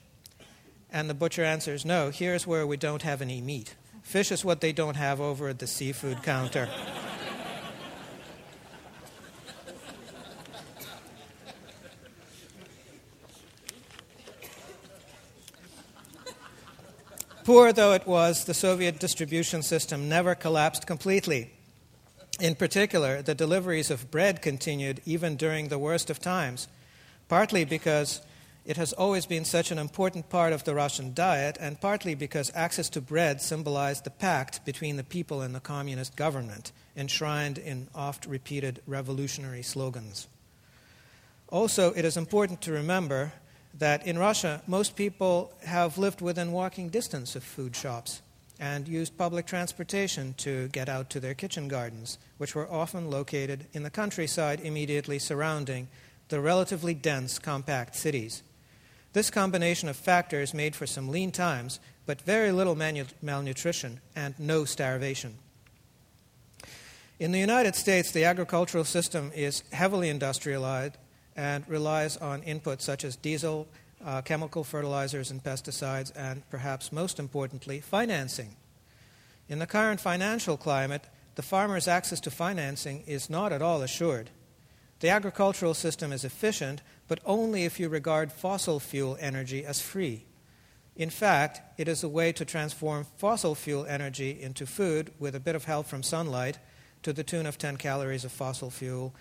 And 0.90 1.08
the 1.08 1.14
butcher 1.14 1.44
answers, 1.44 1.84
No, 1.84 2.10
here's 2.10 2.46
where 2.46 2.66
we 2.66 2.76
don't 2.76 3.02
have 3.02 3.22
any 3.22 3.40
meat. 3.40 3.74
Fish 4.02 4.30
is 4.30 4.44
what 4.44 4.60
they 4.60 4.72
don't 4.72 4.96
have 4.96 5.20
over 5.20 5.48
at 5.48 5.58
the 5.58 5.66
seafood 5.66 6.22
counter. 6.22 6.68
Poor 17.44 17.72
though 17.72 17.92
it 17.92 18.06
was, 18.06 18.44
the 18.44 18.54
Soviet 18.54 19.00
distribution 19.00 19.62
system 19.62 20.08
never 20.08 20.36
collapsed 20.36 20.86
completely. 20.86 21.50
In 22.38 22.54
particular, 22.54 23.20
the 23.20 23.34
deliveries 23.34 23.90
of 23.90 24.12
bread 24.12 24.40
continued 24.40 25.00
even 25.04 25.34
during 25.34 25.68
the 25.68 25.78
worst 25.78 26.08
of 26.08 26.20
times, 26.20 26.68
partly 27.28 27.64
because 27.64 28.22
it 28.64 28.76
has 28.76 28.92
always 28.92 29.26
been 29.26 29.44
such 29.44 29.72
an 29.72 29.78
important 29.78 30.30
part 30.30 30.52
of 30.52 30.62
the 30.62 30.74
Russian 30.74 31.14
diet, 31.14 31.58
and 31.60 31.80
partly 31.80 32.14
because 32.14 32.52
access 32.54 32.88
to 32.90 33.00
bread 33.00 33.42
symbolized 33.42 34.04
the 34.04 34.10
pact 34.10 34.64
between 34.64 34.96
the 34.96 35.02
people 35.02 35.40
and 35.40 35.52
the 35.52 35.60
communist 35.60 36.14
government, 36.14 36.70
enshrined 36.96 37.58
in 37.58 37.88
oft 37.92 38.24
repeated 38.24 38.80
revolutionary 38.86 39.62
slogans. 39.62 40.28
Also, 41.48 41.92
it 41.94 42.04
is 42.04 42.16
important 42.16 42.60
to 42.62 42.72
remember 42.72 43.32
that 43.78 44.06
in 44.06 44.18
Russia, 44.18 44.62
most 44.66 44.96
people 44.96 45.52
have 45.64 45.98
lived 45.98 46.20
within 46.20 46.52
walking 46.52 46.88
distance 46.88 47.34
of 47.34 47.42
food 47.42 47.74
shops 47.74 48.22
and 48.60 48.86
used 48.86 49.16
public 49.18 49.46
transportation 49.46 50.34
to 50.34 50.68
get 50.68 50.88
out 50.88 51.10
to 51.10 51.18
their 51.18 51.34
kitchen 51.34 51.68
gardens, 51.68 52.18
which 52.38 52.54
were 52.54 52.70
often 52.70 53.10
located 53.10 53.66
in 53.72 53.82
the 53.82 53.90
countryside 53.90 54.60
immediately 54.60 55.18
surrounding 55.18 55.88
the 56.28 56.40
relatively 56.40 56.94
dense, 56.94 57.38
compact 57.38 57.96
cities. 57.96 58.42
This 59.12 59.30
combination 59.30 59.88
of 59.88 59.96
factors 59.96 60.54
made 60.54 60.74
for 60.74 60.86
some 60.86 61.08
lean 61.08 61.32
times, 61.32 61.80
but 62.06 62.22
very 62.22 62.52
little 62.52 62.74
manu- 62.74 63.04
malnutrition 63.20 64.00
and 64.14 64.38
no 64.38 64.64
starvation. 64.64 65.34
In 67.18 67.32
the 67.32 67.38
United 67.38 67.76
States, 67.76 68.10
the 68.10 68.24
agricultural 68.24 68.84
system 68.84 69.30
is 69.34 69.62
heavily 69.72 70.08
industrialized 70.08 70.96
and 71.36 71.68
relies 71.68 72.16
on 72.16 72.42
inputs 72.42 72.82
such 72.82 73.04
as 73.04 73.16
diesel, 73.16 73.66
uh, 74.04 74.22
chemical 74.22 74.64
fertilizers, 74.64 75.30
and 75.30 75.42
pesticides, 75.42 76.12
and 76.16 76.48
perhaps 76.50 76.92
most 76.92 77.18
importantly, 77.18 77.80
financing. 77.80 78.56
In 79.48 79.58
the 79.58 79.66
current 79.66 80.00
financial 80.00 80.56
climate, 80.56 81.08
the 81.34 81.42
farmer's 81.42 81.88
access 81.88 82.20
to 82.20 82.30
financing 82.30 83.02
is 83.06 83.30
not 83.30 83.52
at 83.52 83.62
all 83.62 83.82
assured. 83.82 84.30
The 85.00 85.08
agricultural 85.08 85.74
system 85.74 86.12
is 86.12 86.24
efficient, 86.24 86.82
but 87.08 87.20
only 87.24 87.64
if 87.64 87.80
you 87.80 87.88
regard 87.88 88.30
fossil 88.30 88.78
fuel 88.78 89.16
energy 89.20 89.64
as 89.64 89.80
free. 89.80 90.26
In 90.94 91.10
fact, 91.10 91.60
it 91.78 91.88
is 91.88 92.04
a 92.04 92.08
way 92.08 92.32
to 92.32 92.44
transform 92.44 93.06
fossil 93.16 93.54
fuel 93.54 93.86
energy 93.86 94.40
into 94.40 94.66
food 94.66 95.12
with 95.18 95.34
a 95.34 95.40
bit 95.40 95.56
of 95.56 95.64
help 95.64 95.86
from 95.86 96.02
sunlight 96.02 96.58
to 97.02 97.12
the 97.12 97.24
tune 97.24 97.46
of 97.46 97.58
10 97.58 97.78
calories 97.78 98.24
of 98.24 98.32
fossil 98.32 98.70
fuel 98.70 99.14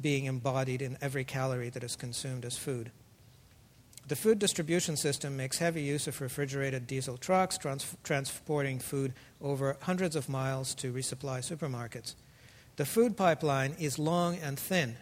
being 0.00 0.26
embodied 0.26 0.82
in 0.82 0.98
every 1.00 1.24
calorie 1.24 1.70
that 1.70 1.84
is 1.84 1.96
consumed 1.96 2.44
as 2.44 2.56
food. 2.56 2.90
The 4.06 4.16
food 4.16 4.38
distribution 4.38 4.96
system 4.96 5.36
makes 5.36 5.58
heavy 5.58 5.82
use 5.82 6.06
of 6.06 6.20
refrigerated 6.20 6.86
diesel 6.86 7.16
trucks 7.18 7.58
trans- 7.58 7.96
transporting 8.04 8.78
food 8.78 9.12
over 9.42 9.76
hundreds 9.82 10.16
of 10.16 10.28
miles 10.28 10.74
to 10.76 10.92
resupply 10.92 11.40
supermarkets. 11.40 12.14
The 12.76 12.86
food 12.86 13.16
pipeline 13.16 13.74
is 13.78 13.98
long 13.98 14.36
and 14.38 14.58
thin 14.58 14.96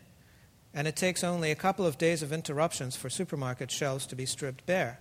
and 0.76 0.86
it 0.86 0.94
takes 0.94 1.24
only 1.24 1.50
a 1.50 1.56
couple 1.56 1.86
of 1.86 1.96
days 1.96 2.22
of 2.22 2.34
interruptions 2.34 2.94
for 2.94 3.08
supermarket 3.08 3.70
shelves 3.70 4.06
to 4.06 4.14
be 4.14 4.26
stripped 4.26 4.66
bare. 4.66 5.00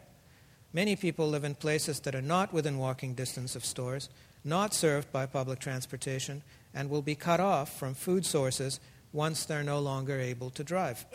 Many 0.72 0.96
people 0.96 1.28
live 1.28 1.44
in 1.44 1.56
places 1.56 2.00
that 2.00 2.16
are 2.16 2.22
not 2.22 2.54
within 2.54 2.78
walking 2.78 3.14
distance 3.14 3.58
of 3.58 3.66
stores, 3.66 4.08
not 4.46 4.74
served 4.74 5.12
by 5.12 5.26
public 5.26 5.60
transportation, 5.60 6.44
and 6.74 6.90
will 6.90 7.02
be 7.02 7.14
cut 7.14 7.42
off 7.42 7.78
from 7.78 7.94
food 7.94 8.26
sources 8.26 8.80
once 9.16 9.46
they're 9.46 9.64
no 9.64 9.80
longer 9.80 10.20
able 10.20 10.50
to 10.52 10.64
drive. 10.64 11.06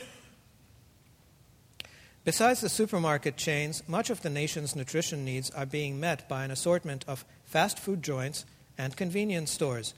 Besides 2.24 2.60
the 2.60 2.68
supermarket 2.68 3.36
chains, 3.36 3.82
much 3.86 4.10
of 4.10 4.22
the 4.22 4.30
nation's 4.30 4.76
nutrition 4.76 5.24
needs 5.24 5.50
are 5.50 5.66
being 5.66 6.00
met 6.00 6.28
by 6.28 6.44
an 6.44 6.50
assortment 6.50 7.04
of 7.06 7.24
fast 7.44 7.78
food 7.78 8.02
joints 8.02 8.44
and 8.76 8.96
convenience 8.96 9.50
stores. 9.50 9.94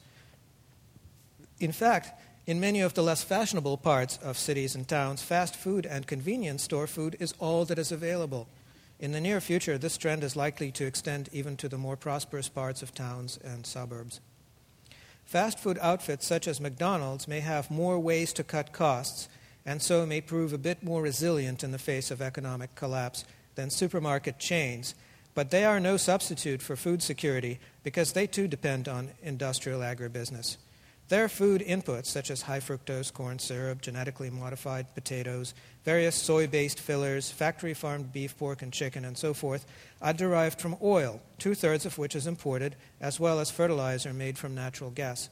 In 1.59 1.73
fact, 1.73 2.21
in 2.47 2.59
many 2.61 2.81
of 2.81 2.95
the 2.95 3.03
less 3.03 3.23
fashionable 3.23 3.77
parts 3.77 4.19
of 4.23 4.37
cities 4.37 4.75
and 4.75 4.87
towns, 4.87 5.23
fast 5.23 5.55
food 5.55 5.87
and 5.87 6.07
convenience 6.07 6.65
store 6.65 6.88
food 6.88 7.17
is 7.21 7.35
all 7.38 7.65
that 7.67 7.79
is 7.79 7.93
available. 7.93 8.49
In 8.99 9.12
the 9.12 9.21
near 9.21 9.41
future, 9.41 9.79
this 9.79 9.97
trend 9.97 10.25
is 10.25 10.37
likely 10.37 10.71
to 10.73 10.87
extend 10.87 11.29
even 11.33 11.57
to 11.57 11.69
the 11.69 11.79
more 11.79 11.97
prosperous 11.97 12.49
parts 12.49 12.83
of 12.83 12.95
towns 12.95 13.38
and 13.45 13.67
suburbs. 13.67 14.21
Fast 15.33 15.59
food 15.59 15.79
outfits 15.81 16.27
such 16.27 16.47
as 16.47 16.61
McDonald's 16.61 17.27
may 17.27 17.40
have 17.40 17.71
more 17.71 17.99
ways 17.99 18.35
to 18.35 18.45
cut 18.45 18.75
costs 18.75 19.31
and 19.64 19.81
so 19.81 20.05
may 20.05 20.21
prove 20.21 20.53
a 20.53 20.59
bit 20.59 20.83
more 20.83 21.01
resilient 21.01 21.64
in 21.64 21.71
the 21.73 21.79
face 21.79 22.11
of 22.11 22.21
economic 22.21 22.75
collapse 22.75 23.25
than 23.55 23.71
supermarket 23.71 24.38
chains, 24.38 24.95
but 25.35 25.51
they 25.51 25.64
are 25.64 25.81
no 25.81 25.97
substitute 25.97 26.61
for 26.61 26.77
food 26.77 27.03
security 27.03 27.59
because 27.83 28.12
they 28.12 28.27
too 28.27 28.47
depend 28.47 28.88
on 28.88 29.12
industrial 29.23 29.81
agribusiness. 29.81 30.59
Their 31.12 31.29
food 31.29 31.61
inputs, 31.61 32.07
such 32.07 32.31
as 32.31 32.40
high 32.40 32.61
fructose 32.61 33.12
corn 33.12 33.38
syrup, 33.38 33.83
genetically 33.83 34.31
modified 34.31 34.94
potatoes, 34.94 35.53
various 35.85 36.16
soy 36.16 36.46
based 36.46 36.81
fillers, 36.81 37.31
factory 37.31 37.75
farmed 37.75 38.14
beef, 38.14 38.35
pork, 38.38 38.62
and 38.62 38.72
chicken, 38.72 39.05
and 39.05 39.18
so 39.18 39.35
forth, 39.35 39.66
are 40.01 40.14
derived 40.14 40.59
from 40.59 40.75
oil, 40.81 41.20
two 41.38 41.55
thirds 41.55 41.85
of 41.85 41.98
which 41.98 42.16
is 42.16 42.27
imported, 42.27 42.77
as 42.98 43.20
well 43.20 43.40
as 43.40 43.51
fertilizer 43.51 44.14
made 44.14 44.38
from 44.38 44.55
natural 44.55 44.88
gas. 44.88 45.29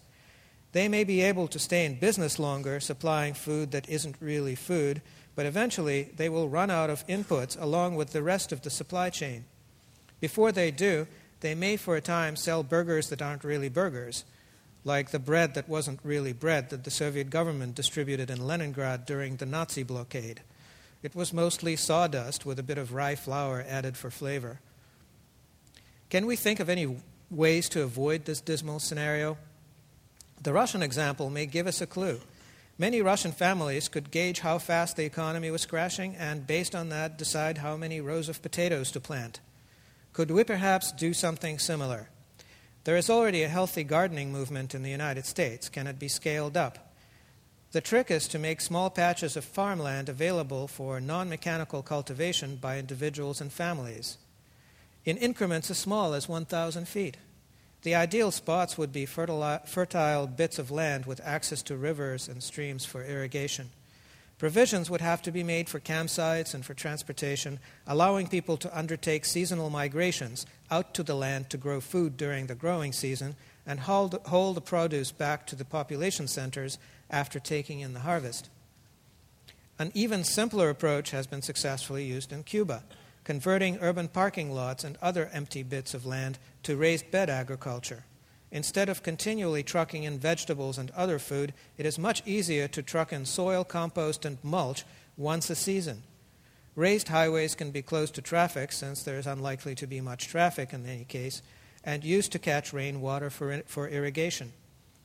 They 0.72 0.86
may 0.86 1.02
be 1.02 1.22
able 1.22 1.48
to 1.48 1.58
stay 1.58 1.86
in 1.86 1.98
business 1.98 2.38
longer, 2.38 2.78
supplying 2.78 3.32
food 3.32 3.70
that 3.70 3.88
isn't 3.88 4.16
really 4.20 4.56
food, 4.56 5.00
but 5.34 5.46
eventually 5.46 6.10
they 6.14 6.28
will 6.28 6.50
run 6.50 6.70
out 6.70 6.90
of 6.90 7.06
inputs 7.06 7.58
along 7.58 7.96
with 7.96 8.12
the 8.12 8.22
rest 8.22 8.52
of 8.52 8.60
the 8.60 8.68
supply 8.68 9.08
chain. 9.08 9.46
Before 10.20 10.52
they 10.52 10.72
do, 10.72 11.06
they 11.40 11.54
may 11.54 11.78
for 11.78 11.96
a 11.96 12.02
time 12.02 12.36
sell 12.36 12.62
burgers 12.62 13.08
that 13.08 13.22
aren't 13.22 13.44
really 13.44 13.70
burgers 13.70 14.26
like 14.84 15.10
the 15.10 15.18
bread 15.18 15.54
that 15.54 15.68
wasn't 15.68 16.00
really 16.02 16.32
bread 16.32 16.70
that 16.70 16.84
the 16.84 16.90
Soviet 16.90 17.30
government 17.30 17.74
distributed 17.74 18.30
in 18.30 18.46
Leningrad 18.46 19.06
during 19.06 19.36
the 19.36 19.46
Nazi 19.46 19.82
blockade. 19.82 20.40
It 21.02 21.14
was 21.14 21.32
mostly 21.32 21.76
sawdust 21.76 22.44
with 22.44 22.58
a 22.58 22.62
bit 22.62 22.78
of 22.78 22.92
rye 22.92 23.14
flour 23.14 23.64
added 23.66 23.96
for 23.96 24.10
flavor. 24.10 24.60
Can 26.08 26.26
we 26.26 26.36
think 26.36 26.60
of 26.60 26.68
any 26.68 26.96
ways 27.30 27.68
to 27.70 27.82
avoid 27.82 28.24
this 28.24 28.40
dismal 28.40 28.80
scenario? 28.80 29.38
The 30.42 30.52
Russian 30.52 30.82
example 30.82 31.30
may 31.30 31.46
give 31.46 31.66
us 31.66 31.80
a 31.80 31.86
clue. 31.86 32.20
Many 32.78 33.02
Russian 33.02 33.32
families 33.32 33.88
could 33.88 34.10
gauge 34.10 34.40
how 34.40 34.58
fast 34.58 34.96
the 34.96 35.04
economy 35.04 35.50
was 35.50 35.66
crashing 35.66 36.16
and, 36.16 36.46
based 36.46 36.74
on 36.74 36.88
that, 36.88 37.18
decide 37.18 37.58
how 37.58 37.76
many 37.76 38.00
rows 38.00 38.30
of 38.30 38.40
potatoes 38.40 38.90
to 38.92 39.00
plant. 39.00 39.40
Could 40.14 40.30
we 40.30 40.44
perhaps 40.44 40.90
do 40.90 41.12
something 41.12 41.58
similar? 41.58 42.08
There 42.84 42.96
is 42.96 43.10
already 43.10 43.42
a 43.42 43.48
healthy 43.48 43.84
gardening 43.84 44.32
movement 44.32 44.74
in 44.74 44.82
the 44.82 44.90
United 44.90 45.26
States. 45.26 45.68
Can 45.68 45.86
it 45.86 45.98
be 45.98 46.08
scaled 46.08 46.56
up? 46.56 46.94
The 47.72 47.80
trick 47.80 48.10
is 48.10 48.26
to 48.28 48.38
make 48.38 48.60
small 48.60 48.90
patches 48.90 49.36
of 49.36 49.44
farmland 49.44 50.08
available 50.08 50.66
for 50.66 51.00
non 51.00 51.28
mechanical 51.28 51.82
cultivation 51.82 52.56
by 52.56 52.78
individuals 52.78 53.40
and 53.40 53.52
families 53.52 54.18
in 55.04 55.16
increments 55.16 55.70
as 55.70 55.78
small 55.78 56.14
as 56.14 56.28
1,000 56.28 56.86
feet. 56.86 57.16
The 57.82 57.94
ideal 57.94 58.30
spots 58.30 58.76
would 58.76 58.92
be 58.92 59.06
fertile 59.06 60.26
bits 60.26 60.58
of 60.58 60.70
land 60.70 61.06
with 61.06 61.20
access 61.24 61.62
to 61.62 61.76
rivers 61.76 62.28
and 62.28 62.42
streams 62.42 62.84
for 62.84 63.04
irrigation. 63.04 63.70
Provisions 64.40 64.88
would 64.88 65.02
have 65.02 65.20
to 65.20 65.30
be 65.30 65.42
made 65.42 65.68
for 65.68 65.78
campsites 65.78 66.54
and 66.54 66.64
for 66.64 66.72
transportation, 66.72 67.58
allowing 67.86 68.26
people 68.26 68.56
to 68.56 68.74
undertake 68.76 69.26
seasonal 69.26 69.68
migrations 69.68 70.46
out 70.70 70.94
to 70.94 71.02
the 71.02 71.14
land 71.14 71.50
to 71.50 71.58
grow 71.58 71.78
food 71.78 72.16
during 72.16 72.46
the 72.46 72.54
growing 72.54 72.90
season 72.90 73.36
and 73.66 73.80
haul 73.80 74.08
the 74.08 74.62
produce 74.62 75.12
back 75.12 75.46
to 75.46 75.54
the 75.54 75.64
population 75.66 76.26
centers 76.26 76.78
after 77.10 77.38
taking 77.38 77.80
in 77.80 77.92
the 77.92 78.00
harvest. 78.00 78.48
An 79.78 79.92
even 79.92 80.24
simpler 80.24 80.70
approach 80.70 81.10
has 81.10 81.26
been 81.26 81.42
successfully 81.42 82.06
used 82.06 82.32
in 82.32 82.42
Cuba, 82.42 82.84
converting 83.24 83.76
urban 83.82 84.08
parking 84.08 84.54
lots 84.54 84.84
and 84.84 84.96
other 85.02 85.28
empty 85.34 85.62
bits 85.62 85.92
of 85.92 86.06
land 86.06 86.38
to 86.62 86.78
raised 86.78 87.10
bed 87.10 87.28
agriculture. 87.28 88.04
Instead 88.52 88.88
of 88.88 89.02
continually 89.02 89.62
trucking 89.62 90.02
in 90.02 90.18
vegetables 90.18 90.76
and 90.76 90.90
other 90.90 91.18
food, 91.18 91.54
it 91.78 91.86
is 91.86 91.98
much 91.98 92.22
easier 92.26 92.66
to 92.68 92.82
truck 92.82 93.12
in 93.12 93.24
soil, 93.24 93.62
compost, 93.62 94.24
and 94.24 94.38
mulch 94.42 94.84
once 95.16 95.48
a 95.50 95.54
season. 95.54 96.02
Raised 96.74 97.08
highways 97.08 97.54
can 97.54 97.70
be 97.70 97.82
closed 97.82 98.14
to 98.14 98.22
traffic, 98.22 98.72
since 98.72 99.02
there 99.02 99.18
is 99.18 99.26
unlikely 99.26 99.74
to 99.76 99.86
be 99.86 100.00
much 100.00 100.28
traffic 100.28 100.72
in 100.72 100.86
any 100.86 101.04
case, 101.04 101.42
and 101.84 102.04
used 102.04 102.32
to 102.32 102.38
catch 102.38 102.72
rainwater 102.72 103.30
for, 103.30 103.62
for 103.66 103.88
irrigation. 103.88 104.52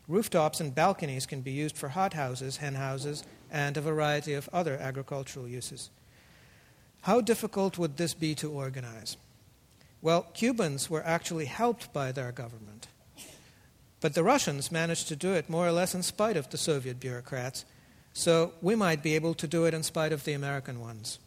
Rooftops 0.08 0.60
and 0.60 0.74
balconies 0.74 1.26
can 1.26 1.42
be 1.42 1.52
used 1.52 1.78
for 1.78 1.90
hothouses, 1.90 2.58
henhouses, 2.58 3.24
and 3.52 3.78
a 3.78 3.82
variety 3.82 4.34
of 4.34 4.50
other 4.54 4.78
agricultural 4.78 5.48
uses. 5.48 5.90
How 7.02 7.22
difficult 7.22 7.78
would 7.78 7.98
this 7.98 8.14
be 8.14 8.34
to 8.36 8.52
organize? 8.52 9.18
Well, 10.02 10.24
Cubans 10.34 10.90
were 10.90 11.04
actually 11.04 11.46
helped 11.46 11.94
by 11.94 12.12
their 12.12 12.32
government. 12.32 12.88
But 14.06 14.14
the 14.14 14.22
Russians 14.22 14.72
managed 14.72 15.08
to 15.08 15.16
do 15.16 15.34
it 15.34 15.50
more 15.50 15.66
or 15.68 15.72
less 15.72 15.96
in 15.96 16.04
spite 16.04 16.38
of 16.38 16.48
the 16.52 16.60
Soviet 16.60 17.00
bureaucrats, 17.00 17.66
so 18.14 18.54
we 18.62 18.76
might 18.76 19.02
be 19.02 19.16
able 19.16 19.34
to 19.34 19.48
do 19.48 19.66
it 19.66 19.74
in 19.74 19.82
spite 19.82 20.14
of 20.14 20.26
the 20.26 20.34
American 20.34 20.80
ones. 20.80 21.18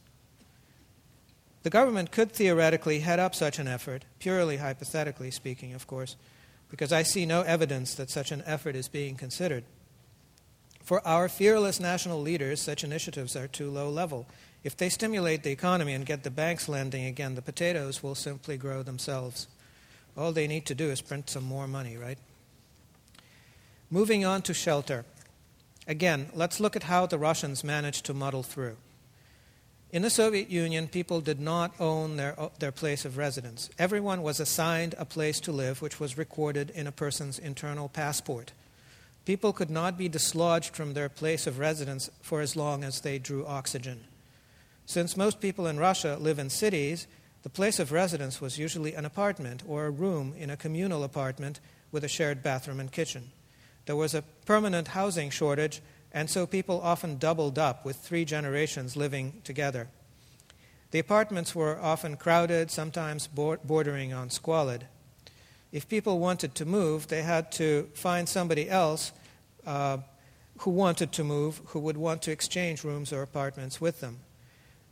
The 1.64 1.70
government 1.70 2.12
could 2.12 2.30
theoretically 2.30 3.00
head 3.00 3.18
up 3.18 3.34
such 3.34 3.58
an 3.58 3.66
effort, 3.66 4.04
purely 4.20 4.58
hypothetically 4.58 5.32
speaking, 5.32 5.74
of 5.74 5.88
course, 5.88 6.14
because 6.70 6.92
I 6.92 7.02
see 7.02 7.26
no 7.26 7.42
evidence 7.42 7.96
that 7.96 8.10
such 8.10 8.30
an 8.30 8.44
effort 8.46 8.76
is 8.76 8.86
being 8.86 9.16
considered. 9.16 9.64
For 10.84 11.04
our 11.04 11.28
fearless 11.28 11.80
national 11.80 12.22
leaders, 12.22 12.62
such 12.62 12.84
initiatives 12.84 13.34
are 13.34 13.48
too 13.48 13.72
low 13.72 13.90
level. 13.90 14.28
If 14.62 14.76
they 14.76 14.88
stimulate 14.88 15.42
the 15.42 15.50
economy 15.50 15.94
and 15.94 16.06
get 16.06 16.22
the 16.22 16.30
banks 16.30 16.68
lending 16.68 17.06
again, 17.06 17.34
the 17.34 17.42
potatoes 17.42 18.04
will 18.04 18.14
simply 18.14 18.56
grow 18.56 18.84
themselves. 18.84 19.48
All 20.16 20.30
they 20.30 20.46
need 20.46 20.64
to 20.66 20.76
do 20.76 20.90
is 20.90 21.00
print 21.00 21.28
some 21.28 21.42
more 21.42 21.66
money, 21.66 21.96
right? 21.96 22.18
Moving 23.90 24.24
on 24.24 24.42
to 24.42 24.52
shelter. 24.52 25.06
Again, 25.86 26.28
let's 26.34 26.60
look 26.60 26.76
at 26.76 26.82
how 26.82 27.06
the 27.06 27.16
Russians 27.16 27.64
managed 27.64 28.04
to 28.04 28.14
muddle 28.14 28.42
through. 28.42 28.76
In 29.90 30.02
the 30.02 30.10
Soviet 30.10 30.50
Union, 30.50 30.88
people 30.88 31.22
did 31.22 31.40
not 31.40 31.72
own 31.80 32.18
their, 32.18 32.36
their 32.58 32.72
place 32.72 33.06
of 33.06 33.16
residence. 33.16 33.70
Everyone 33.78 34.22
was 34.22 34.40
assigned 34.40 34.94
a 34.98 35.06
place 35.06 35.40
to 35.40 35.52
live, 35.52 35.80
which 35.80 35.98
was 35.98 36.18
recorded 36.18 36.68
in 36.68 36.86
a 36.86 36.92
person's 36.92 37.38
internal 37.38 37.88
passport. 37.88 38.52
People 39.24 39.54
could 39.54 39.70
not 39.70 39.96
be 39.96 40.10
dislodged 40.10 40.76
from 40.76 40.92
their 40.92 41.08
place 41.08 41.46
of 41.46 41.58
residence 41.58 42.10
for 42.20 42.42
as 42.42 42.54
long 42.54 42.84
as 42.84 43.00
they 43.00 43.18
drew 43.18 43.46
oxygen. 43.46 44.04
Since 44.84 45.16
most 45.16 45.40
people 45.40 45.66
in 45.66 45.78
Russia 45.78 46.18
live 46.20 46.38
in 46.38 46.50
cities, 46.50 47.06
the 47.42 47.48
place 47.48 47.78
of 47.78 47.90
residence 47.90 48.38
was 48.38 48.58
usually 48.58 48.92
an 48.92 49.06
apartment 49.06 49.62
or 49.66 49.86
a 49.86 49.90
room 49.90 50.34
in 50.36 50.50
a 50.50 50.56
communal 50.58 51.04
apartment 51.04 51.60
with 51.90 52.04
a 52.04 52.08
shared 52.08 52.42
bathroom 52.42 52.80
and 52.80 52.92
kitchen. 52.92 53.30
There 53.88 53.96
was 53.96 54.12
a 54.12 54.20
permanent 54.44 54.88
housing 54.88 55.30
shortage, 55.30 55.80
and 56.12 56.28
so 56.28 56.46
people 56.46 56.78
often 56.82 57.16
doubled 57.16 57.58
up 57.58 57.86
with 57.86 57.96
three 57.96 58.26
generations 58.26 58.98
living 58.98 59.40
together. 59.44 59.88
The 60.90 60.98
apartments 60.98 61.54
were 61.54 61.80
often 61.80 62.18
crowded, 62.18 62.70
sometimes 62.70 63.26
bordering 63.26 64.12
on 64.12 64.28
squalid. 64.28 64.84
If 65.72 65.88
people 65.88 66.18
wanted 66.18 66.54
to 66.56 66.66
move, 66.66 67.08
they 67.08 67.22
had 67.22 67.50
to 67.52 67.88
find 67.94 68.28
somebody 68.28 68.68
else 68.68 69.10
uh, 69.66 69.96
who 70.58 70.70
wanted 70.70 71.10
to 71.12 71.24
move, 71.24 71.62
who 71.68 71.80
would 71.80 71.96
want 71.96 72.20
to 72.24 72.30
exchange 72.30 72.84
rooms 72.84 73.10
or 73.10 73.22
apartments 73.22 73.80
with 73.80 74.00
them. 74.00 74.18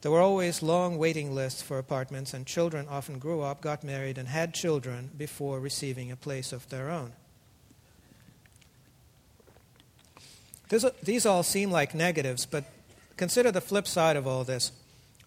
There 0.00 0.10
were 0.10 0.22
always 0.22 0.62
long 0.62 0.96
waiting 0.96 1.34
lists 1.34 1.60
for 1.60 1.78
apartments, 1.78 2.32
and 2.32 2.46
children 2.46 2.86
often 2.88 3.18
grew 3.18 3.42
up, 3.42 3.60
got 3.60 3.84
married, 3.84 4.16
and 4.16 4.28
had 4.28 4.54
children 4.54 5.10
before 5.18 5.60
receiving 5.60 6.10
a 6.10 6.16
place 6.16 6.50
of 6.50 6.66
their 6.70 6.88
own. 6.88 7.12
These 10.68 11.26
all 11.26 11.42
seem 11.42 11.70
like 11.70 11.94
negatives, 11.94 12.46
but 12.46 12.64
consider 13.16 13.52
the 13.52 13.60
flip 13.60 13.86
side 13.86 14.16
of 14.16 14.26
all 14.26 14.44
this. 14.44 14.72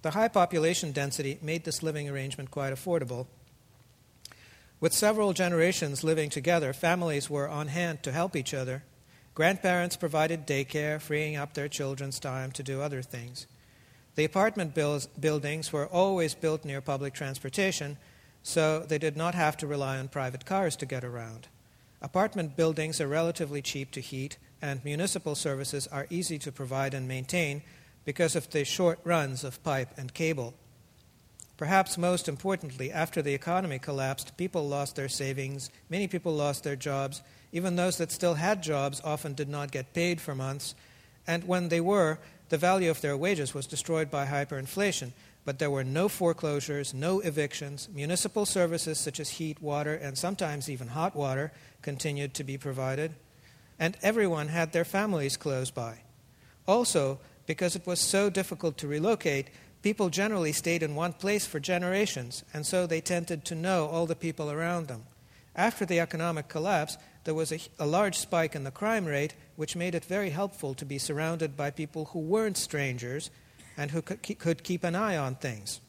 The 0.02 0.12
high 0.12 0.28
population 0.28 0.92
density 0.92 1.40
made 1.42 1.64
this 1.64 1.84
living 1.84 2.10
arrangement 2.10 2.52
quite 2.52 2.74
affordable. 2.74 3.28
With 4.80 4.94
several 4.94 5.34
generations 5.34 6.04
living 6.04 6.30
together, 6.30 6.72
families 6.72 7.30
were 7.30 7.50
on 7.50 7.68
hand 7.68 8.02
to 8.04 8.12
help 8.12 8.36
each 8.36 8.54
other. 8.54 8.84
Grandparents 9.34 9.98
provided 9.98 10.48
daycare, 10.48 11.02
freeing 11.02 11.36
up 11.36 11.54
their 11.54 11.68
children's 11.68 12.20
time 12.20 12.52
to 12.52 12.64
do 12.64 12.82
other 12.82 13.02
things. 13.02 13.48
The 14.16 14.26
apartment 14.26 14.74
buildings 14.74 15.72
were 15.72 15.88
always 15.88 16.36
built 16.36 16.66
near 16.66 16.82
public 16.82 17.14
transportation, 17.14 17.98
so 18.44 18.80
they 18.80 18.98
did 18.98 19.16
not 19.16 19.36
have 19.36 19.56
to 19.58 19.68
rely 19.68 19.98
on 19.98 20.08
private 20.08 20.46
cars 20.46 20.76
to 20.78 20.86
get 20.86 21.04
around. 21.04 21.48
Apartment 22.02 22.56
buildings 22.56 23.02
are 23.02 23.08
relatively 23.08 23.62
cheap 23.62 23.92
to 23.92 24.02
heat, 24.02 24.38
and 24.62 24.84
municipal 24.84 25.36
services 25.36 25.88
are 25.88 26.08
easy 26.10 26.38
to 26.40 26.52
provide 26.52 26.94
and 26.94 27.08
maintain 27.08 27.62
because 28.06 28.36
of 28.36 28.50
the 28.50 28.64
short 28.66 29.00
runs 29.04 29.44
of 29.44 29.64
pipe 29.64 29.90
and 29.98 30.14
cable. 30.14 30.54
Perhaps 31.58 31.98
most 31.98 32.30
importantly, 32.30 32.92
after 32.92 33.22
the 33.22 33.34
economy 33.34 33.80
collapsed, 33.80 34.38
people 34.38 34.68
lost 34.68 34.96
their 34.96 35.10
savings, 35.10 35.70
many 35.90 36.08
people 36.08 36.34
lost 36.34 36.64
their 36.64 36.78
jobs, 36.78 37.22
Even 37.52 37.76
those 37.76 37.98
that 37.98 38.12
still 38.12 38.36
had 38.36 38.62
jobs 38.62 39.02
often 39.04 39.34
did 39.34 39.50
not 39.50 39.72
get 39.72 39.94
paid 39.94 40.22
for 40.22 40.36
months, 40.36 40.76
and 41.26 41.48
when 41.48 41.70
they 41.70 41.82
were, 41.82 42.20
the 42.50 42.58
value 42.58 42.90
of 42.90 43.02
their 43.02 43.18
wages 43.18 43.54
was 43.54 43.68
destroyed 43.68 44.12
by 44.12 44.26
hyperinflation. 44.26 45.12
But 45.46 45.58
there 45.58 45.72
were 45.72 45.84
no 45.84 46.10
foreclosures, 46.10 46.94
no 46.94 47.22
evictions. 47.22 47.88
Municipal 47.94 48.46
services 48.46 49.00
such 49.00 49.20
as 49.20 49.30
heat, 49.30 49.62
water, 49.62 49.96
and 49.96 50.18
sometimes 50.18 50.70
even 50.70 50.90
hot 50.90 51.16
water 51.16 51.52
continued 51.82 52.34
to 52.36 52.44
be 52.44 52.58
provided. 52.58 53.14
And 53.80 53.98
everyone 54.02 54.50
had 54.50 54.74
their 54.74 54.86
families 54.86 55.38
close 55.38 55.72
by. 55.72 56.00
Also, 56.68 57.20
because 57.46 57.76
it 57.76 57.88
was 57.88 58.00
so 58.00 58.30
difficult 58.30 58.78
to 58.78 58.88
relocate, 58.88 59.50
people 59.82 60.10
generally 60.10 60.52
stayed 60.52 60.84
in 60.84 60.94
one 60.94 61.14
place 61.14 61.48
for 61.48 61.60
generations, 61.60 62.44
and 62.54 62.66
so 62.66 62.86
they 62.86 63.02
tended 63.02 63.46
to 63.46 63.56
know 63.56 63.88
all 63.88 64.06
the 64.06 64.16
people 64.16 64.52
around 64.52 64.88
them. 64.88 65.04
After 65.56 65.86
the 65.86 66.00
economic 66.00 66.48
collapse, 66.48 66.98
there 67.24 67.34
was 67.34 67.52
a, 67.52 67.60
a, 67.80 67.86
large 67.86 68.18
spike 68.18 68.56
in 68.56 68.64
the 68.64 68.72
crime 68.72 69.06
rate, 69.06 69.34
which 69.56 69.76
made 69.76 69.96
it 69.96 70.06
very 70.06 70.30
helpful 70.30 70.74
to 70.76 70.86
be 70.86 70.98
surrounded 70.98 71.58
by 71.58 71.72
people 71.72 72.06
who 72.06 72.20
weren't 72.20 72.58
strangers 72.58 73.30
and 73.76 73.92
who 73.92 74.02
could, 74.02 74.22
could 74.40 74.64
keep 74.64 74.84
an 74.84 74.96
eye 74.96 75.18
on 75.18 75.36
things. 75.36 75.80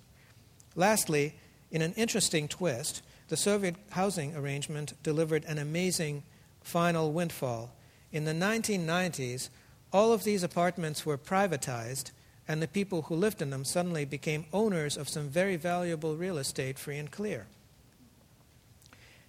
Lastly, 0.75 1.35
in 1.71 1.83
an 1.83 1.93
interesting 1.95 2.49
twist, 2.49 3.03
the 3.29 3.37
Soviet 3.37 3.77
housing 3.91 4.35
arrangement 4.35 4.95
delivered 5.03 5.45
an 5.45 5.59
amazing 5.59 6.23
final 6.63 7.13
windfall. 7.13 7.71
In 8.13 8.25
the 8.25 8.33
1990s, 8.33 9.49
all 9.93 10.13
of 10.13 10.25
these 10.25 10.43
apartments 10.43 11.07
were 11.07 11.19
privatized, 11.19 12.11
and 12.49 12.61
the 12.61 12.69
people 12.69 13.03
who 13.03 13.15
lived 13.15 13.41
in 13.41 13.51
them 13.51 13.65
suddenly 13.65 14.05
became 14.05 14.47
owners 14.53 14.97
of 14.97 15.09
some 15.09 15.29
very 15.29 15.57
valuable 15.57 16.17
real 16.17 16.39
estate 16.39 16.79
free 16.79 16.99
and 16.99 17.11
clear. 17.11 17.47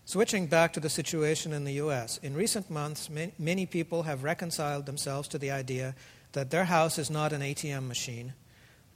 Switching 0.05 0.47
back 0.47 0.73
to 0.73 0.79
the 0.79 0.89
situation 0.89 1.53
in 1.53 1.63
the 1.63 1.73
US, 1.73 2.17
in 2.17 2.34
recent 2.34 2.69
months, 2.69 3.09
many 3.38 3.65
people 3.65 4.03
have 4.03 4.23
reconciled 4.23 4.86
themselves 4.86 5.27
to 5.29 5.38
the 5.38 5.51
idea 5.51 5.95
that 6.34 6.49
their 6.49 6.65
house 6.65 6.97
is 6.97 7.09
not 7.09 7.34
an 7.34 7.41
ATM 7.41 7.88
machine, 7.88 8.34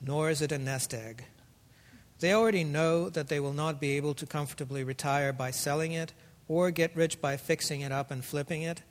nor 0.02 0.30
is 0.30 0.42
it 0.42 0.52
a 0.52 0.58
nest 0.58 0.94
egg. 0.94 1.26
They 2.20 2.34
already 2.34 2.64
know 2.64 3.10
that 3.10 3.28
they 3.28 3.40
will 3.40 3.54
not 3.54 3.80
be 3.80 3.98
able 3.98 4.14
to 4.16 4.26
comfortably 4.26 4.84
retire 4.84 5.32
by 5.32 5.52
selling 5.52 5.92
it 5.92 6.14
or 6.48 6.72
get 6.72 6.96
rich 6.96 7.22
by 7.22 7.38
fixing 7.38 7.82
it 7.82 7.92
up 7.92 8.10
and 8.10 8.24
flipping 8.24 8.64
it. 8.64 8.82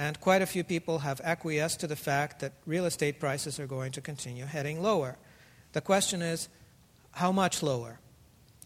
And 0.00 0.18
quite 0.18 0.40
a 0.40 0.46
few 0.46 0.64
people 0.64 1.00
have 1.00 1.20
acquiesced 1.20 1.80
to 1.80 1.86
the 1.86 1.94
fact 1.94 2.40
that 2.40 2.54
real 2.64 2.86
estate 2.86 3.20
prices 3.20 3.60
are 3.60 3.66
going 3.66 3.92
to 3.92 4.00
continue 4.00 4.46
heading 4.46 4.82
lower. 4.82 5.18
The 5.74 5.82
question 5.82 6.22
is, 6.22 6.48
how 7.12 7.32
much 7.32 7.62
lower? 7.62 7.98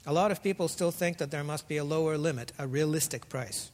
A 0.07 0.13
lot 0.13 0.31
of 0.31 0.45
people 0.45 0.69
still 0.69 0.93
think 0.93 1.19
that 1.19 1.33
there 1.33 1.43
must 1.43 1.67
be 1.67 1.77
a 1.77 1.83
lower 1.83 2.17
limit, 2.17 2.53
a 2.57 2.69
realistic 2.69 3.29
price. 3.29 3.73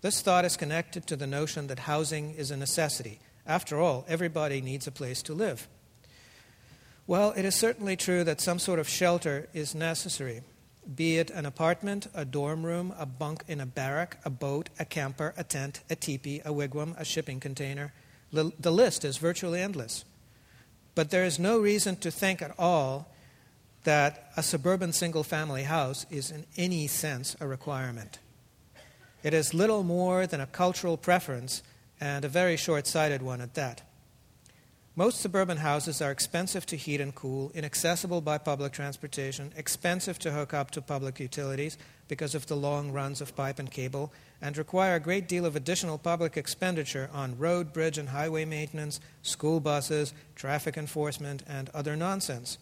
This 0.00 0.20
thought 0.20 0.44
is 0.44 0.56
connected 0.56 1.08
to 1.08 1.16
the 1.16 1.26
notion 1.26 1.66
that 1.66 1.80
housing 1.80 2.36
is 2.36 2.52
a 2.52 2.56
necessity. 2.56 3.18
After 3.48 3.80
all, 3.80 4.04
everybody 4.06 4.60
needs 4.60 4.86
a 4.86 4.92
place 4.92 5.22
to 5.22 5.34
live. 5.34 5.66
Well, 7.08 7.32
it 7.36 7.44
is 7.44 7.56
certainly 7.56 7.96
true 7.96 8.22
that 8.22 8.40
some 8.40 8.60
sort 8.60 8.78
of 8.78 8.88
shelter 8.88 9.48
is 9.52 9.74
necessary, 9.74 10.42
be 10.94 11.18
it 11.18 11.30
an 11.30 11.46
apartment, 11.46 12.08
a 12.14 12.24
dorm 12.24 12.66
room, 12.66 12.92
a 12.98 13.06
bunk 13.06 13.44
in 13.46 13.60
a 13.60 13.66
barrack, 13.66 14.18
a 14.24 14.30
boat, 14.30 14.68
a 14.78 14.84
camper, 14.84 15.32
a 15.36 15.44
tent, 15.44 15.80
a 15.88 15.94
teepee, 15.94 16.40
a 16.44 16.52
wigwam, 16.52 16.94
a 16.98 17.04
shipping 17.04 17.40
container. 17.40 17.92
The 18.32 18.70
list 18.70 19.04
is 19.04 19.18
virtually 19.18 19.60
endless. 19.60 20.04
But 20.94 21.10
there 21.10 21.24
is 21.24 21.38
no 21.38 21.58
reason 21.58 21.96
to 21.96 22.10
think 22.10 22.42
at 22.42 22.54
all 22.58 23.08
that 23.84 24.30
a 24.36 24.42
suburban 24.42 24.92
single 24.92 25.22
family 25.22 25.64
house 25.64 26.06
is 26.10 26.30
in 26.30 26.46
any 26.56 26.86
sense 26.86 27.36
a 27.40 27.46
requirement. 27.46 28.18
It 29.22 29.34
is 29.34 29.54
little 29.54 29.82
more 29.82 30.26
than 30.26 30.40
a 30.40 30.46
cultural 30.46 30.96
preference 30.96 31.62
and 32.00 32.24
a 32.24 32.28
very 32.28 32.56
short 32.56 32.86
sighted 32.86 33.22
one 33.22 33.40
at 33.40 33.54
that. 33.54 33.82
Most 34.94 35.22
suburban 35.22 35.56
houses 35.56 36.02
are 36.02 36.10
expensive 36.10 36.66
to 36.66 36.76
heat 36.76 37.00
and 37.00 37.14
cool, 37.14 37.50
inaccessible 37.54 38.20
by 38.20 38.36
public 38.36 38.72
transportation, 38.72 39.50
expensive 39.56 40.18
to 40.18 40.32
hook 40.32 40.52
up 40.52 40.70
to 40.72 40.82
public 40.82 41.18
utilities 41.18 41.78
because 42.08 42.34
of 42.34 42.46
the 42.46 42.56
long 42.56 42.92
runs 42.92 43.22
of 43.22 43.34
pipe 43.34 43.58
and 43.58 43.70
cable, 43.70 44.12
and 44.42 44.58
require 44.58 44.96
a 44.96 45.00
great 45.00 45.26
deal 45.26 45.46
of 45.46 45.56
additional 45.56 45.96
public 45.96 46.36
expenditure 46.36 47.08
on 47.10 47.38
road, 47.38 47.72
bridge, 47.72 47.96
and 47.96 48.10
highway 48.10 48.44
maintenance, 48.44 49.00
school 49.22 49.60
buses, 49.60 50.12
traffic 50.36 50.76
enforcement, 50.76 51.42
and 51.48 51.70
other 51.70 51.96
nonsense. 51.96 52.58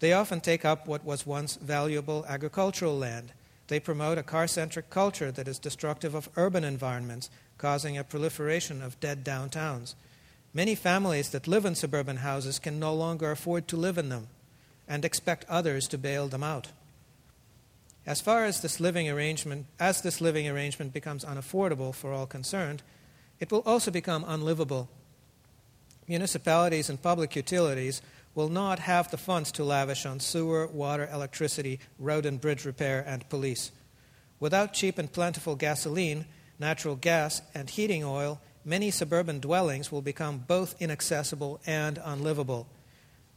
They 0.00 0.12
often 0.12 0.40
take 0.40 0.64
up 0.64 0.88
what 0.88 1.04
was 1.04 1.28
once 1.28 1.54
valuable 1.54 2.26
agricultural 2.28 2.98
land. 2.98 3.30
They 3.68 3.78
promote 3.78 4.18
a 4.18 4.24
car 4.24 4.48
centric 4.48 4.90
culture 4.90 5.30
that 5.30 5.46
is 5.46 5.60
destructive 5.60 6.16
of 6.16 6.28
urban 6.34 6.64
environments, 6.64 7.30
causing 7.56 7.96
a 7.96 8.02
proliferation 8.02 8.82
of 8.82 8.98
dead 8.98 9.24
downtowns. 9.24 9.94
Many 10.54 10.74
families 10.74 11.30
that 11.30 11.48
live 11.48 11.64
in 11.64 11.74
suburban 11.74 12.18
houses 12.18 12.58
can 12.58 12.78
no 12.78 12.94
longer 12.94 13.30
afford 13.30 13.66
to 13.68 13.76
live 13.76 13.96
in 13.96 14.10
them 14.10 14.28
and 14.86 15.04
expect 15.04 15.46
others 15.48 15.88
to 15.88 15.98
bail 15.98 16.28
them 16.28 16.42
out. 16.42 16.68
As 18.04 18.20
far 18.20 18.44
as 18.44 18.60
this 18.60 18.80
living 18.80 19.08
arrangement, 19.08 19.66
as 19.78 20.02
this 20.02 20.20
living 20.20 20.48
arrangement 20.48 20.92
becomes 20.92 21.24
unaffordable 21.24 21.94
for 21.94 22.12
all 22.12 22.26
concerned, 22.26 22.82
it 23.38 23.50
will 23.50 23.62
also 23.64 23.90
become 23.90 24.24
unlivable. 24.26 24.88
Municipalities 26.08 26.90
and 26.90 27.00
public 27.00 27.34
utilities 27.36 28.02
will 28.34 28.48
not 28.48 28.80
have 28.80 29.10
the 29.10 29.16
funds 29.16 29.52
to 29.52 29.64
lavish 29.64 30.04
on 30.04 30.18
sewer, 30.20 30.66
water, 30.66 31.08
electricity, 31.12 31.78
road 31.98 32.26
and 32.26 32.40
bridge 32.40 32.64
repair, 32.64 33.04
and 33.06 33.28
police. 33.28 33.70
Without 34.40 34.74
cheap 34.74 34.98
and 34.98 35.12
plentiful 35.12 35.54
gasoline, 35.54 36.24
natural 36.58 36.96
gas, 36.96 37.40
and 37.54 37.70
heating 37.70 38.02
oil, 38.02 38.40
many 38.64 38.90
suburban 38.90 39.40
dwellings 39.40 39.90
will 39.90 40.02
become 40.02 40.44
both 40.46 40.80
inaccessible 40.80 41.60
and 41.66 41.98
unlivable. 42.04 42.66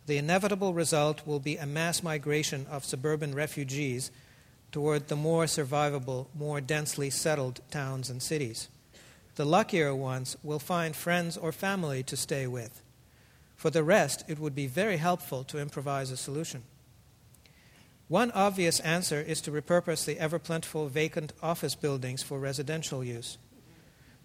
The 0.06 0.18
inevitable 0.18 0.74
result 0.74 1.26
will 1.26 1.40
be 1.40 1.58
a 1.58 1.66
mass 1.66 2.04
migration 2.04 2.68
of 2.70 2.86
suburban 2.86 3.34
refugees 3.34 4.12
toward 4.72 5.08
the 5.08 5.16
more 5.16 5.46
survivable, 5.46 6.28
more 6.36 6.62
densely 6.62 7.10
settled 7.10 7.62
towns 7.72 8.10
and 8.10 8.22
cities. 8.22 8.70
The 9.36 9.46
luckier 9.46 9.96
ones 9.96 10.38
will 10.44 10.60
find 10.60 10.96
friends 10.96 11.38
or 11.38 11.52
family 11.52 12.04
to 12.04 12.16
stay 12.16 12.48
with. 12.48 12.82
For 13.56 13.70
the 13.70 13.84
rest, 13.84 14.24
it 14.28 14.40
would 14.40 14.54
be 14.54 14.68
very 14.68 14.98
helpful 14.98 15.44
to 15.46 15.60
improvise 15.60 16.12
a 16.12 16.18
solution. 16.18 16.64
One 18.08 18.32
obvious 18.32 18.80
answer 18.82 19.20
is 19.20 19.42
to 19.42 19.52
repurpose 19.52 20.06
the 20.06 20.20
ever 20.20 20.38
plentiful 20.38 20.88
vacant 20.88 21.34
office 21.42 21.74
buildings 21.74 22.22
for 22.22 22.38
residential 22.38 23.04
use. 23.04 23.38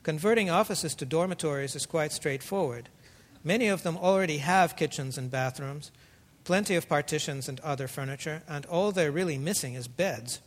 Converting 0.02 0.48
offices 0.48 0.94
to 0.94 1.04
dormitories 1.04 1.76
is 1.76 1.84
quite 1.86 2.12
straightforward. 2.12 2.88
Many 3.44 3.68
of 3.68 3.82
them 3.82 3.96
already 3.96 4.38
have 4.38 4.76
kitchens 4.76 5.18
and 5.18 5.30
bathrooms, 5.30 5.90
plenty 6.44 6.74
of 6.74 6.88
partitions 6.88 7.48
and 7.48 7.60
other 7.60 7.86
furniture, 7.86 8.42
and 8.48 8.64
all 8.66 8.92
they're 8.92 9.12
really 9.12 9.38
missing 9.38 9.74
is 9.74 9.88
beds. 9.88 10.40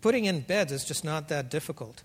Putting 0.00 0.24
in 0.24 0.40
beds 0.40 0.72
is 0.72 0.84
just 0.84 1.04
not 1.04 1.28
that 1.28 1.50
difficult. 1.50 2.02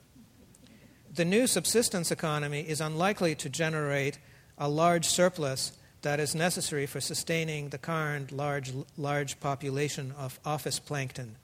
The 1.14 1.26
new 1.26 1.46
subsistence 1.46 2.12
economy 2.12 2.62
is 2.62 2.80
unlikely 2.80 3.36
to 3.36 3.50
generate 3.50 4.18
a 4.58 4.70
large 4.70 5.06
surplus 5.06 5.74
that 6.04 6.20
is 6.20 6.34
necessary 6.34 6.86
for 6.86 7.02
sustaining 7.02 7.70
the 7.70 7.78
current 7.78 8.32
large, 8.32 8.72
large 8.98 9.40
population 9.40 10.14
of 10.18 10.40
office 10.46 10.80
plankton. 10.80 11.36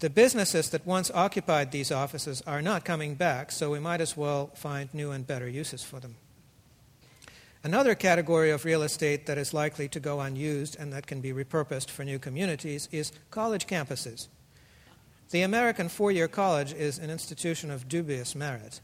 The 0.00 0.10
businesses 0.10 0.70
that 0.70 0.86
once 0.86 1.10
occupied 1.12 1.70
these 1.70 1.92
offices 1.92 2.42
are 2.46 2.60
not 2.60 2.84
coming 2.84 3.14
back, 3.14 3.52
so 3.52 3.70
we 3.70 3.78
might 3.78 4.00
as 4.00 4.16
well 4.16 4.50
find 4.54 4.92
new 4.92 5.10
and 5.10 5.26
better 5.26 5.48
uses 5.48 5.82
for 5.82 6.00
them. 6.00 6.16
Another 7.62 7.94
category 7.94 8.50
of 8.50 8.66
real 8.66 8.82
estate 8.82 9.24
that 9.24 9.38
is 9.38 9.54
likely 9.54 9.88
to 9.88 9.98
go 9.98 10.20
unused 10.20 10.76
and 10.78 10.92
that 10.92 11.06
can 11.06 11.22
be 11.22 11.32
repurposed 11.32 11.88
for 11.88 12.04
new 12.04 12.18
communities 12.18 12.88
is 12.92 13.10
college 13.30 13.66
campuses. 13.66 14.28
The 15.30 15.40
American 15.40 15.88
four 15.88 16.12
year 16.12 16.28
college 16.28 16.74
is 16.74 16.98
an 16.98 17.08
institution 17.08 17.70
of 17.70 17.88
dubious 17.88 18.34
merit. 18.34 18.80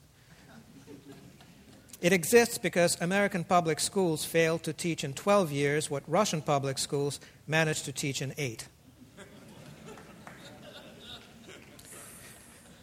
It 2.00 2.14
exists 2.14 2.56
because 2.56 2.98
American 3.02 3.44
public 3.44 3.78
schools 3.78 4.24
failed 4.24 4.62
to 4.62 4.72
teach 4.72 5.04
in 5.04 5.12
12 5.12 5.52
years 5.52 5.90
what 5.90 6.02
Russian 6.06 6.40
public 6.40 6.78
schools 6.78 7.20
managed 7.46 7.84
to 7.84 7.92
teach 7.92 8.22
in 8.22 8.32
eight. 8.38 8.66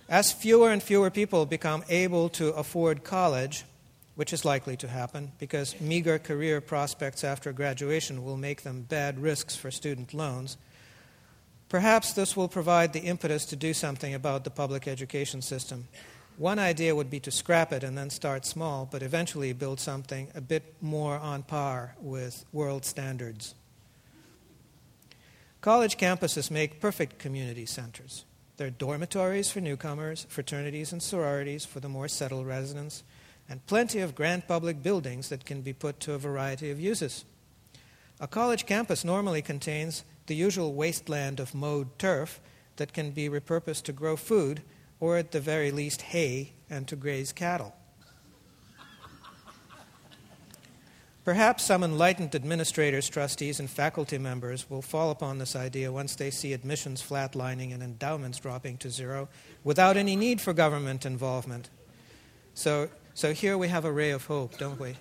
As 0.10 0.32
fewer 0.32 0.72
and 0.72 0.82
fewer 0.82 1.10
people 1.10 1.45
become 1.45 1.84
able 1.89 2.30
to 2.30 2.53
afford 2.53 3.03
college, 3.03 3.66
which 4.16 4.32
is 4.32 4.45
likely 4.45 4.78
to 4.78 4.88
happen 4.88 5.34
because 5.38 5.80
meager 5.82 6.18
career 6.18 6.62
prospects 6.62 7.26
after 7.26 7.51
graduation 7.51 8.24
will 8.24 8.38
make 8.38 8.62
them 8.62 8.84
bad 8.84 9.20
risks 9.20 9.58
for 9.58 9.70
student 9.70 10.14
loans, 10.14 10.58
perhaps 11.68 12.14
this 12.14 12.38
will 12.38 12.47
provide 12.47 12.93
the 12.93 13.01
impetus 13.01 13.45
to 13.45 13.58
do 13.58 13.74
something 13.74 14.14
about 14.14 14.45
the 14.45 14.49
public 14.49 14.88
education 14.88 15.41
system. 15.41 15.89
One 16.38 16.58
idea 16.58 16.95
would 16.95 17.10
be 17.10 17.20
to 17.22 17.32
scrap 17.32 17.74
it 17.74 17.84
and 17.84 17.97
then 17.97 18.10
start 18.10 18.45
small, 18.45 18.88
but 18.89 19.03
eventually 19.03 19.51
build 19.51 19.80
something 19.80 20.30
a 20.34 20.41
bit 20.41 20.76
more 20.82 21.18
on 21.18 21.43
par 21.43 21.95
with 21.99 22.45
world 22.53 22.86
standards. 22.86 23.55
College 25.60 25.97
campuses 25.97 26.49
make 26.49 26.80
perfect 26.80 27.20
community 27.20 27.66
centers. 27.66 28.24
There 28.58 28.68
are 28.68 28.72
dormitories 28.72 29.51
for 29.51 29.62
newcomers, 29.62 30.26
fraternities 30.30 30.91
and 30.91 31.01
sororities 31.01 31.64
for 31.64 31.80
the 31.80 31.89
more 31.89 32.08
settled 32.08 32.47
residents, 32.47 33.03
and 33.47 33.66
plenty 33.68 33.99
of 33.99 34.16
grand 34.16 34.47
public 34.47 34.82
buildings 34.82 35.30
that 35.30 35.45
can 35.45 35.62
be 35.62 35.74
put 35.74 35.99
to 36.01 36.14
a 36.14 36.18
variety 36.18 36.72
of 36.72 36.80
uses. 36.80 37.24
A 38.20 38.28
college 38.28 38.66
campus 38.66 39.05
normally 39.05 39.43
contains 39.43 40.03
the 40.26 40.36
usual 40.36 40.74
wasteland 40.74 41.39
of 41.39 41.53
mowed 41.53 41.99
turf 41.99 42.41
that 42.78 42.93
can 42.93 43.12
be 43.12 43.30
repurposed 43.30 43.84
to 43.84 43.93
grow 43.93 44.16
food 44.16 44.64
or, 44.99 45.18
at 45.18 45.32
the 45.32 45.39
very 45.39 45.70
least, 45.70 46.01
hay 46.01 46.53
and 46.68 46.88
to 46.88 46.95
graze 46.95 47.32
cattle. 47.32 47.76
Perhaps 51.28 51.65
some 51.65 51.84
enlightened 51.84 52.34
administrators, 52.36 53.09
trustees, 53.09 53.59
and 53.59 53.69
faculty 53.69 54.17
members 54.17 54.69
will 54.69 54.82
fall 54.82 55.11
upon 55.11 55.39
this 55.39 55.57
idea 55.57 55.91
once 55.91 56.15
they 56.15 56.32
see 56.32 56.53
admissions 56.53 57.03
flatlining 57.03 57.73
and 57.73 57.84
endowments 57.84 58.39
dropping 58.39 58.78
to 58.78 58.89
zero 58.89 59.28
without 59.61 59.97
any 59.97 60.15
need 60.15 60.39
for 60.39 60.53
government 60.53 61.05
involvement. 61.05 61.69
So, 62.53 62.88
so 63.13 63.34
here 63.34 63.57
we 63.57 63.67
have 63.67 63.84
a 63.84 63.91
ray 63.91 64.11
of 64.11 64.25
hope, 64.28 64.57
don't 64.57 64.80
we? 64.80 64.95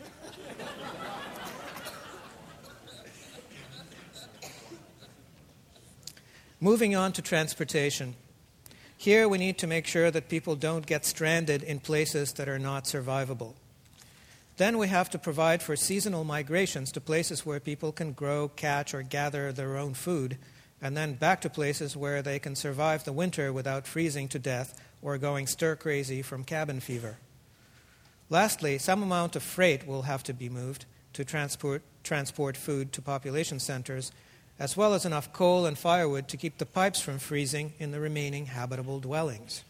Moving 6.61 6.97
on 6.97 7.13
to 7.13 7.23
transportation. 7.23 8.17
Here 8.97 9.29
we 9.29 9.39
need 9.39 9.59
to 9.59 9.69
make 9.69 9.87
sure 9.87 10.11
that 10.11 10.29
people 10.29 10.57
don't 10.57 10.87
get 10.87 11.05
stranded 11.05 11.63
in 11.63 11.79
places 11.79 12.33
that 12.33 12.49
are 12.49 12.59
not 12.59 12.83
survivable. 12.83 13.55
Then 14.57 14.79
we 14.79 14.89
have 14.89 15.11
to 15.11 15.19
provide 15.19 15.63
for 15.63 15.77
seasonal 15.77 16.25
migrations 16.25 16.91
to 16.93 17.01
places 17.01 17.45
where 17.45 17.61
people 17.61 17.93
can 17.93 18.13
grow, 18.13 18.49
catch, 18.49 18.95
or 18.95 19.03
gather 19.03 19.53
their 19.53 19.77
own 19.77 19.93
food, 19.93 20.39
and 20.81 20.97
then 20.97 21.15
back 21.15 21.43
to 21.43 21.51
places 21.51 21.97
where 21.97 22.23
they 22.23 22.39
can 22.39 22.57
survive 22.57 23.05
the 23.05 23.13
winter 23.13 23.53
without 23.53 23.87
freezing 23.87 24.29
to 24.29 24.39
death 24.39 24.81
or 25.03 25.19
going 25.19 25.47
stir 25.47 25.77
crazy 25.77 26.23
from 26.23 26.43
cabin 26.43 26.81
fever. 26.81 27.19
Lastly, 28.31 28.79
some 28.79 29.03
amount 29.03 29.37
of 29.37 29.43
freight 29.43 29.87
will 29.87 30.03
have 30.03 30.23
to 30.25 30.33
be 30.33 30.49
moved 30.49 30.87
to 31.13 31.25
transport, 31.25 31.83
transport 32.03 32.57
food 32.57 32.93
to 32.93 33.03
population 33.03 33.61
centers, 33.61 34.11
as 34.59 34.77
well 34.77 34.95
as 34.95 35.05
enough 35.05 35.33
coal 35.33 35.67
and 35.67 35.79
firewood 35.79 36.29
to 36.29 36.37
keep 36.37 36.57
the 36.57 36.67
pipes 36.67 37.01
from 37.01 37.19
freezing 37.19 37.75
in 37.79 37.91
the 37.91 38.01
remaining 38.01 38.47
habitable 38.47 39.01
dwellings. 39.01 39.65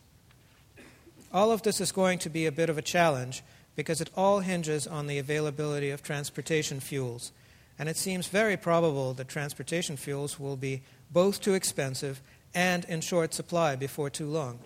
All 1.32 1.50
of 1.50 1.62
this 1.62 1.80
is 1.80 1.92
going 1.92 2.20
to 2.20 2.30
be 2.30 2.46
a 2.46 2.52
bit 2.52 2.70
of 2.70 2.78
a 2.78 2.82
challenge 2.82 3.42
because 3.76 4.00
it 4.00 4.10
all 4.16 4.40
hinges 4.40 4.86
on 4.86 5.06
the 5.06 5.18
availability 5.18 5.90
of 5.90 6.02
transportation 6.02 6.80
fuels. 6.80 7.30
And 7.78 7.88
it 7.88 7.96
seems 7.96 8.26
very 8.26 8.56
probable 8.56 9.12
that 9.14 9.28
transportation 9.28 9.96
fuels 9.96 10.40
will 10.40 10.56
be 10.56 10.82
both 11.12 11.40
too 11.40 11.54
expensive 11.54 12.22
and 12.54 12.84
in 12.86 13.02
short 13.02 13.34
supply 13.34 13.76
before 13.76 14.08
too 14.08 14.26
long. 14.26 14.58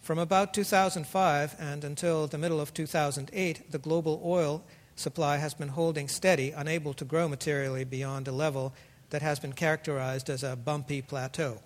From 0.00 0.18
about 0.18 0.52
2005 0.52 1.56
and 1.60 1.84
until 1.84 2.26
the 2.26 2.38
middle 2.38 2.60
of 2.60 2.74
2008, 2.74 3.70
the 3.70 3.78
global 3.78 4.20
oil 4.24 4.64
supply 4.96 5.36
has 5.36 5.54
been 5.54 5.68
holding 5.68 6.08
steady, 6.08 6.50
unable 6.50 6.92
to 6.94 7.04
grow 7.04 7.28
materially 7.28 7.84
beyond 7.84 8.26
a 8.26 8.32
level 8.32 8.74
that 9.10 9.22
has 9.22 9.38
been 9.38 9.52
characterized 9.52 10.28
as 10.28 10.42
a 10.42 10.56
bumpy 10.56 11.00
plateau. 11.02 11.60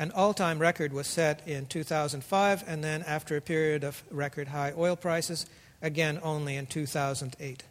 An 0.00 0.10
all 0.12 0.32
time 0.32 0.60
record 0.60 0.94
was 0.94 1.06
set 1.06 1.46
in 1.46 1.66
2005, 1.66 2.64
and 2.66 2.82
then 2.82 3.02
after 3.02 3.36
a 3.36 3.42
period 3.42 3.84
of 3.84 4.02
record 4.10 4.48
high 4.48 4.72
oil 4.74 4.96
prices, 4.96 5.44
again 5.82 6.18
only 6.22 6.56
in 6.56 6.64
2008. 6.64 7.64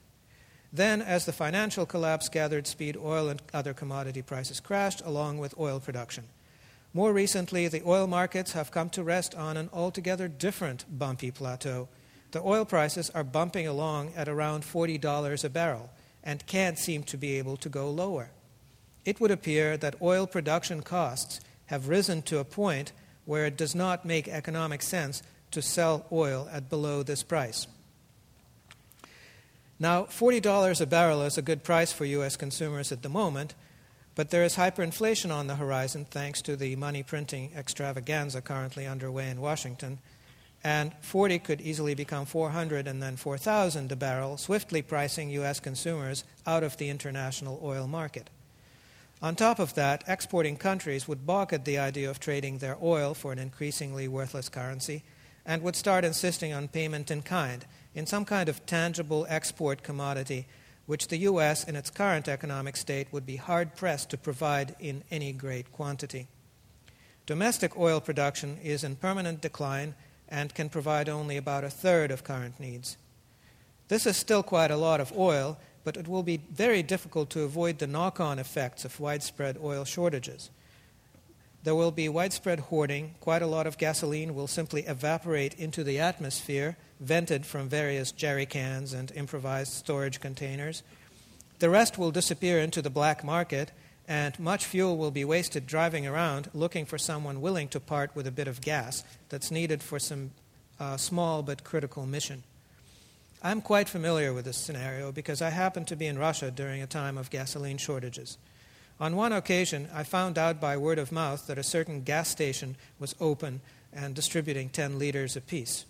Then, 0.72 1.02
as 1.02 1.26
the 1.26 1.34
financial 1.34 1.88
collapse 1.88 2.30
gathered 2.30 2.68
speed, 2.68 2.96
oil 2.96 3.30
and 3.30 3.42
other 3.52 3.74
commodity 3.74 4.22
prices 4.22 4.60
crashed 4.60 5.02
along 5.04 5.40
with 5.40 5.58
oil 5.60 5.80
production. 5.80 6.26
More 6.94 7.14
recently, 7.14 7.68
the 7.68 7.82
oil 7.84 8.06
markets 8.06 8.52
have 8.52 8.70
come 8.70 8.92
to 8.92 9.02
rest 9.02 9.34
on 9.34 9.58
an 9.58 9.72
altogether 9.74 10.28
different 10.28 10.86
bumpy 11.00 11.32
plateau. 11.32 11.88
The 12.30 12.44
oil 12.44 12.64
prices 12.64 13.10
are 13.10 13.24
bumping 13.24 13.66
along 13.66 14.14
at 14.16 14.30
around 14.30 14.66
$40 14.66 15.44
a 15.44 15.50
barrel 15.50 15.90
and 16.24 16.46
can't 16.46 16.78
seem 16.78 17.02
to 17.06 17.18
be 17.18 17.40
able 17.40 17.58
to 17.58 17.70
go 17.70 17.90
lower. 17.90 18.30
It 19.04 19.20
would 19.20 19.32
appear 19.32 19.78
that 19.78 20.00
oil 20.00 20.28
production 20.28 20.84
costs 20.84 21.40
have 21.70 21.88
risen 21.88 22.24
to 22.24 22.40
a 22.40 22.44
point 22.44 22.92
where 23.26 23.46
it 23.46 23.56
does 23.56 23.76
not 23.76 24.04
make 24.04 24.28
economic 24.28 24.82
sense 24.82 25.22
to 25.52 25.62
sell 25.62 26.04
oil 26.12 26.50
at 26.52 26.68
below 26.68 27.04
this 27.04 27.22
price. 27.22 27.68
Now, 29.80 30.06
$40 30.06 30.82
a 30.82 30.86
barrel 30.88 31.22
is 31.22 31.38
a 31.38 31.44
good 31.44 31.64
price 31.64 31.94
for 31.94 32.06
U.S. 32.06 32.36
consumers 32.36 32.92
at 32.92 33.04
the 33.04 33.08
moment, 33.08 33.54
but 34.16 34.32
there 34.32 34.44
is 34.44 34.56
hyperinflation 34.56 35.32
on 35.32 35.46
the 35.46 35.58
horizon 35.58 36.06
thanks 36.10 36.42
to 36.42 36.56
the 36.56 36.76
money 36.76 37.04
printing 37.04 37.52
extravaganza 37.56 38.42
currently 38.42 38.88
underway 38.88 39.30
in 39.30 39.40
Washington. 39.40 40.00
And 40.64 40.92
40 41.02 41.38
could 41.38 41.62
easily 41.62 41.94
become 41.94 42.26
400 42.26 42.88
and 42.88 43.02
then 43.02 43.16
4,000 43.16 43.92
a 43.92 43.96
barrel, 43.96 44.38
swiftly 44.38 44.82
pricing 44.82 45.30
U.S. 45.30 45.60
consumers 45.60 46.24
out 46.48 46.64
of 46.64 46.78
the 46.78 46.90
international 46.90 47.62
oil 47.64 47.88
market. 47.88 48.32
On 49.22 49.36
top 49.36 49.60
of 49.60 49.74
that, 49.76 50.04
exporting 50.08 50.56
countries 50.56 51.08
would 51.08 51.26
balk 51.26 51.52
at 51.52 51.66
the 51.66 51.78
idea 51.78 52.10
of 52.10 52.20
trading 52.20 52.60
their 52.60 52.78
oil 52.82 53.14
for 53.14 53.34
an 53.34 53.40
increasingly 53.40 54.08
worthless 54.08 54.48
currency 54.48 55.04
and 55.46 55.62
would 55.62 55.76
start 55.76 56.06
insisting 56.06 56.54
on 56.54 56.68
payment 56.70 57.12
in 57.12 57.22
kind, 57.22 57.66
in 57.94 58.06
some 58.06 58.24
kind 58.24 58.48
of 58.48 58.66
tangible 58.66 59.26
export 59.30 59.84
commodity, 59.84 60.48
which 60.86 61.08
the 61.08 61.18
U.S., 61.18 61.66
in 61.66 61.76
its 61.76 61.90
current 61.90 62.28
economic 62.28 62.78
state, 62.78 63.08
would 63.12 63.26
be 63.26 63.36
hard 63.36 63.76
pressed 63.76 64.10
to 64.10 64.18
provide 64.18 64.76
in 64.80 65.04
any 65.12 65.34
great 65.34 65.72
quantity. 65.72 66.28
Domestic 67.26 67.78
oil 67.78 68.00
production 68.00 68.58
is 68.64 68.84
in 68.84 68.96
permanent 68.96 69.42
decline 69.42 69.96
and 70.30 70.56
can 70.56 70.70
provide 70.70 71.10
only 71.10 71.36
about 71.36 71.64
a 71.64 71.70
third 71.70 72.10
of 72.10 72.24
current 72.24 72.60
needs. 72.60 72.98
This 73.88 74.06
is 74.06 74.16
still 74.18 74.44
quite 74.44 74.72
a 74.72 74.78
lot 74.78 75.02
of 75.02 75.12
oil, 75.18 75.58
but 75.90 75.98
it 75.98 76.08
will 76.08 76.22
be 76.22 76.38
very 76.52 76.84
difficult 76.84 77.32
to 77.32 77.42
avoid 77.42 77.80
the 77.80 77.88
knock 77.88 78.20
on 78.20 78.38
effects 78.38 78.86
of 78.86 79.00
widespread 79.00 79.58
oil 79.60 79.84
shortages. 79.84 80.52
There 81.64 81.74
will 81.74 81.90
be 81.90 82.08
widespread 82.08 82.60
hoarding. 82.60 83.16
Quite 83.20 83.42
a 83.42 83.48
lot 83.48 83.66
of 83.66 83.80
gasoline 83.80 84.36
will 84.36 84.46
simply 84.46 84.84
evaporate 84.84 85.56
into 85.56 85.84
the 85.84 85.98
atmosphere, 85.98 86.78
vented 87.00 87.44
from 87.44 87.70
various 87.70 88.12
jerry 88.12 88.46
cans 88.46 88.94
and 88.94 89.12
improvised 89.16 89.74
storage 89.74 90.20
containers. 90.20 90.84
The 91.58 91.72
rest 91.72 91.98
will 91.98 92.12
disappear 92.12 92.60
into 92.60 92.84
the 92.84 92.92
black 92.92 93.24
market, 93.24 93.72
and 94.08 94.40
much 94.40 94.66
fuel 94.66 94.96
will 94.96 95.10
be 95.10 95.26
wasted 95.26 95.66
driving 95.66 96.06
around 96.06 96.52
looking 96.54 96.86
for 96.86 97.00
someone 97.00 97.42
willing 97.42 97.68
to 97.70 97.80
part 97.80 98.16
with 98.16 98.28
a 98.28 98.32
bit 98.32 98.48
of 98.48 98.62
gas 98.62 99.04
that's 99.30 99.50
needed 99.50 99.82
for 99.82 99.98
some 99.98 100.30
uh, 100.80 100.98
small 100.98 101.42
but 101.42 101.64
critical 101.64 102.06
mission. 102.06 102.44
I'm 103.42 103.62
quite 103.62 103.88
familiar 103.88 104.34
with 104.34 104.44
this 104.44 104.58
scenario 104.58 105.14
because 105.14 105.42
I 105.42 105.50
happened 105.50 105.88
to 105.88 105.96
be 105.96 106.08
in 106.08 106.20
Russia 106.20 106.52
during 106.52 106.82
a 106.82 106.88
time 106.88 107.18
of 107.18 107.30
gasoline 107.30 107.78
shortages. 107.78 108.38
On 109.00 109.16
one 109.16 109.32
occasion, 109.32 109.88
I 109.94 110.04
found 110.04 110.38
out 110.38 110.60
by 110.60 110.76
word 110.76 111.00
of 111.00 111.14
mouth 111.14 111.48
that 111.48 111.58
a 111.58 111.64
certain 111.64 112.02
gas 112.02 112.28
station 112.28 112.76
was 113.00 113.16
open 113.22 113.62
and 113.94 114.14
distributing 114.14 114.68
10 114.68 115.00
liters 115.00 115.38
apiece. 115.38 115.86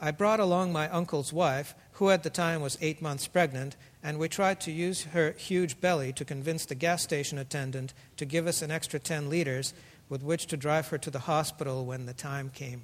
I 0.00 0.12
brought 0.12 0.38
along 0.38 0.72
my 0.72 0.88
uncle's 0.90 1.32
wife, 1.32 1.74
who 1.94 2.10
at 2.10 2.22
the 2.22 2.30
time 2.30 2.60
was 2.60 2.78
eight 2.80 3.02
months 3.02 3.26
pregnant, 3.26 3.74
and 4.00 4.16
we 4.16 4.28
tried 4.28 4.60
to 4.60 4.70
use 4.70 5.02
her 5.02 5.32
huge 5.32 5.80
belly 5.80 6.12
to 6.12 6.24
convince 6.24 6.64
the 6.64 6.76
gas 6.76 7.02
station 7.02 7.38
attendant 7.38 7.92
to 8.18 8.24
give 8.24 8.46
us 8.46 8.62
an 8.62 8.70
extra 8.70 9.00
10 9.00 9.28
liters 9.28 9.74
with 10.08 10.22
which 10.22 10.46
to 10.46 10.56
drive 10.56 10.86
her 10.88 10.98
to 10.98 11.10
the 11.10 11.18
hospital 11.18 11.84
when 11.84 12.06
the 12.06 12.14
time 12.14 12.50
came. 12.50 12.82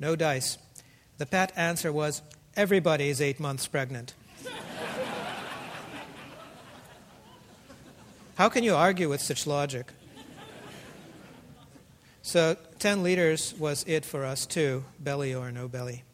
No 0.00 0.16
dice. 0.16 0.58
The 1.18 1.26
pat 1.26 1.52
answer 1.54 1.92
was, 1.92 2.22
Everybody 2.56 3.08
is 3.08 3.20
eight 3.20 3.38
months 3.38 3.66
pregnant. 3.68 4.14
How 8.34 8.48
can 8.48 8.64
you 8.64 8.74
argue 8.74 9.08
with 9.08 9.20
such 9.20 9.46
logic? 9.46 9.92
So, 12.22 12.56
10 12.78 13.02
liters 13.02 13.54
was 13.58 13.84
it 13.86 14.04
for 14.04 14.24
us 14.24 14.46
too, 14.46 14.84
belly 14.98 15.34
or 15.34 15.52
no 15.52 15.68
belly. 15.68 16.04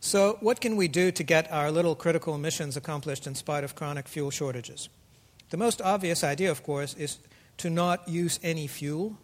So, 0.00 0.38
what 0.40 0.60
can 0.60 0.76
we 0.76 0.88
do 0.88 1.10
to 1.10 1.22
get 1.22 1.50
our 1.52 1.70
little 1.70 1.94
critical 1.94 2.38
missions 2.38 2.76
accomplished 2.76 3.26
in 3.26 3.34
spite 3.34 3.64
of 3.64 3.74
chronic 3.74 4.08
fuel 4.08 4.30
shortages? 4.30 4.88
The 5.50 5.56
most 5.56 5.80
obvious 5.82 6.22
idea, 6.22 6.50
of 6.50 6.62
course, 6.62 6.94
is 6.94 7.18
to 7.58 7.70
not 7.70 8.08
use 8.08 8.38
any 8.42 8.66
fuel 8.66 9.18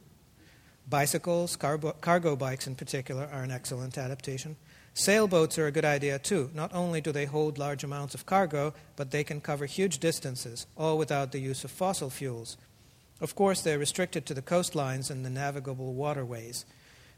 Bicycles, 0.89 1.57
cargo 1.57 2.37
bikes 2.37 2.66
in 2.66 2.74
particular, 2.74 3.28
are 3.32 3.43
an 3.43 3.51
excellent 3.51 3.97
adaptation. 3.97 4.57
Sailboats 4.93 5.59
are 5.59 5.66
a 5.66 5.72
good 5.72 5.85
idea 5.85 6.18
too. 6.18 6.51
Not 6.55 6.72
only 6.72 7.01
do 7.01 7.11
they 7.11 7.24
hold 7.24 7.59
large 7.59 7.82
amounts 7.82 8.14
of 8.14 8.26
cargo, 8.26 8.74
but 8.95 9.11
they 9.11 9.24
can 9.24 9.41
cover 9.41 9.66
huge 9.66 9.99
distances, 9.99 10.66
all 10.76 10.99
without 10.99 11.32
the 11.32 11.41
use 11.41 11.64
of 11.64 11.70
fossil 11.70 12.11
fuels. 12.11 12.57
Of 13.20 13.35
course, 13.35 13.62
they're 13.62 13.78
restricted 13.78 14.26
to 14.26 14.35
the 14.35 14.43
coastlines 14.43 15.11
and 15.11 15.24
the 15.24 15.30
navigable 15.30 15.95
waterways. 15.95 16.64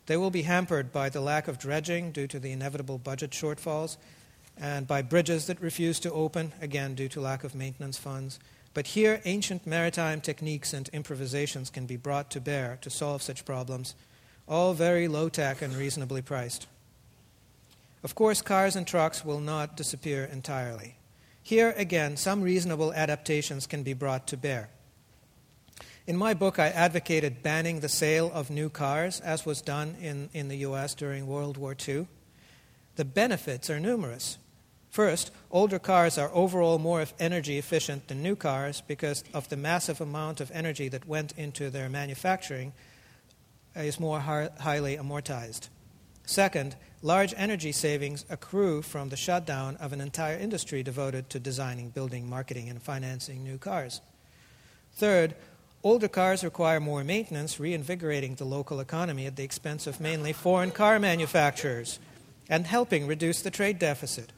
They 0.06 0.16
will 0.16 0.30
be 0.30 0.42
hampered 0.42 0.92
by 0.92 1.08
the 1.08 1.20
lack 1.20 1.48
of 1.48 1.58
dredging 1.58 2.12
due 2.12 2.28
to 2.28 2.38
the 2.38 2.52
inevitable 2.52 2.98
budget 2.98 3.32
shortfalls, 3.32 3.96
and 4.56 4.86
by 4.86 5.02
bridges 5.02 5.46
that 5.46 5.60
refuse 5.60 5.98
to 6.00 6.12
open, 6.12 6.52
again 6.60 6.94
due 6.94 7.08
to 7.08 7.20
lack 7.20 7.44
of 7.44 7.54
maintenance 7.54 7.98
funds. 7.98 8.38
But 8.76 8.88
here, 8.88 9.22
ancient 9.24 9.66
maritime 9.66 10.20
techniques 10.20 10.74
and 10.74 10.90
improvisations 10.90 11.70
can 11.70 11.86
be 11.86 11.96
brought 11.96 12.30
to 12.32 12.42
bear 12.42 12.76
to 12.82 12.90
solve 12.90 13.22
such 13.22 13.46
problems, 13.46 13.94
all 14.46 14.74
very 14.74 15.08
low 15.08 15.30
tech 15.30 15.62
and 15.62 15.74
reasonably 15.74 16.20
priced. 16.20 16.66
Of 18.04 18.14
course, 18.14 18.42
cars 18.42 18.76
and 18.76 18.86
trucks 18.86 19.24
will 19.24 19.40
not 19.40 19.78
disappear 19.78 20.24
entirely. 20.24 20.96
Here, 21.42 21.72
again, 21.78 22.18
some 22.18 22.42
reasonable 22.42 22.92
adaptations 22.92 23.66
can 23.66 23.82
be 23.82 23.94
brought 23.94 24.26
to 24.26 24.36
bear. 24.36 24.68
In 26.06 26.18
my 26.18 26.34
book, 26.34 26.58
I 26.58 26.68
advocated 26.68 27.42
banning 27.42 27.80
the 27.80 27.88
sale 27.88 28.30
of 28.34 28.50
new 28.50 28.68
cars, 28.68 29.20
as 29.20 29.46
was 29.46 29.62
done 29.62 29.96
in, 30.02 30.28
in 30.34 30.48
the 30.48 30.58
US 30.68 30.94
during 30.94 31.26
World 31.26 31.56
War 31.56 31.74
II. 31.88 32.08
The 32.96 33.06
benefits 33.06 33.70
are 33.70 33.80
numerous. 33.80 34.36
First, 34.96 35.30
older 35.50 35.78
cars 35.78 36.16
are 36.16 36.30
overall 36.32 36.78
more 36.78 37.04
energy 37.20 37.58
efficient 37.58 38.08
than 38.08 38.22
new 38.22 38.34
cars 38.34 38.80
because 38.80 39.22
of 39.34 39.46
the 39.50 39.56
massive 39.58 40.00
amount 40.00 40.40
of 40.40 40.50
energy 40.52 40.88
that 40.88 41.06
went 41.06 41.32
into 41.36 41.68
their 41.68 41.90
manufacturing 41.90 42.72
is 43.74 44.00
more 44.00 44.20
highly 44.20 44.96
amortized. 44.96 45.68
Second, 46.24 46.76
large 47.02 47.34
energy 47.36 47.72
savings 47.72 48.24
accrue 48.30 48.80
from 48.80 49.10
the 49.10 49.18
shutdown 49.18 49.76
of 49.76 49.92
an 49.92 50.00
entire 50.00 50.38
industry 50.38 50.82
devoted 50.82 51.28
to 51.28 51.38
designing, 51.38 51.90
building, 51.90 52.26
marketing, 52.26 52.70
and 52.70 52.80
financing 52.80 53.44
new 53.44 53.58
cars. 53.58 54.00
Third, 54.94 55.34
older 55.82 56.08
cars 56.08 56.42
require 56.42 56.80
more 56.80 57.04
maintenance, 57.04 57.60
reinvigorating 57.60 58.36
the 58.36 58.46
local 58.46 58.80
economy 58.80 59.26
at 59.26 59.36
the 59.36 59.44
expense 59.44 59.86
of 59.86 60.00
mainly 60.00 60.32
foreign 60.32 60.70
car 60.70 60.98
manufacturers 60.98 61.98
and 62.48 62.66
helping 62.66 63.06
reduce 63.06 63.42
the 63.42 63.50
trade 63.50 63.78
deficit. 63.78 64.32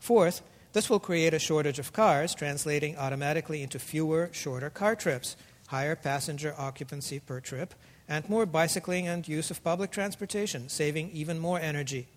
Fourth, 0.00 0.42
this 0.72 0.88
will 0.88 0.98
create 0.98 1.34
a 1.34 1.38
shortage 1.38 1.78
of 1.78 1.92
cars, 1.92 2.34
translating 2.34 2.96
automatically 2.96 3.62
into 3.62 3.78
fewer, 3.78 4.30
shorter 4.32 4.70
car 4.70 4.96
trips, 4.96 5.36
higher 5.68 5.94
passenger 5.94 6.54
occupancy 6.58 7.20
per 7.20 7.38
trip, 7.38 7.74
and 8.08 8.28
more 8.28 8.46
bicycling 8.46 9.06
and 9.06 9.28
use 9.28 9.50
of 9.50 9.62
public 9.62 9.92
transportation, 9.92 10.68
saving 10.68 11.10
even 11.12 11.38
more 11.38 11.60
energy. 11.60 12.08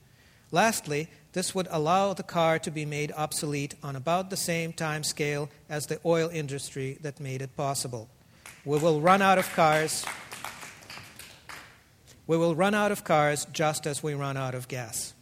Lastly, 0.52 1.08
this 1.34 1.54
would 1.54 1.68
allow 1.70 2.14
the 2.14 2.24
car 2.24 2.58
to 2.60 2.72
be 2.72 2.86
made 2.86 3.12
obsolete 3.18 3.76
on 3.84 3.96
about 3.96 4.30
the 4.30 4.38
same 4.38 4.72
time 4.72 5.04
scale 5.04 5.50
as 5.68 5.88
the 5.88 6.00
oil 6.06 6.30
industry 6.30 6.98
that 7.02 7.20
made 7.20 7.42
it 7.42 7.56
possible. 7.56 8.08
We 8.66 8.78
will 8.78 9.02
run 9.02 9.22
out 9.22 9.40
of 9.40 9.52
cars. 9.56 10.06
We 12.28 12.38
will 12.38 12.56
run 12.56 12.76
out 12.76 12.92
of 12.92 13.04
cars 13.04 13.46
just 13.52 13.86
as 13.86 14.02
we 14.02 14.14
run 14.14 14.38
out 14.38 14.56
of 14.56 14.68
gas. 14.68 15.13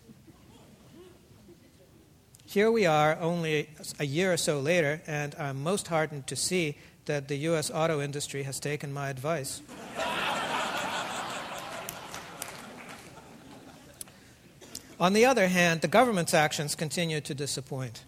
Here 2.51 2.69
we 2.69 2.85
are, 2.85 3.17
only 3.21 3.69
a 3.97 4.03
year 4.03 4.33
or 4.33 4.35
so 4.35 4.59
later, 4.59 5.01
and 5.07 5.33
I'm 5.39 5.63
most 5.63 5.87
heartened 5.87 6.27
to 6.27 6.35
see 6.35 6.77
that 7.05 7.29
the 7.29 7.37
U.S. 7.47 7.71
auto 7.71 8.01
industry 8.01 8.43
has 8.43 8.59
taken 8.59 8.91
my 8.91 9.07
advice. 9.07 9.61
On 14.99 15.13
the 15.13 15.25
other 15.25 15.47
hand, 15.47 15.79
the 15.79 15.87
government's 15.87 16.33
actions 16.33 16.75
continue 16.75 17.21
to 17.21 17.33
disappoint. 17.33 18.03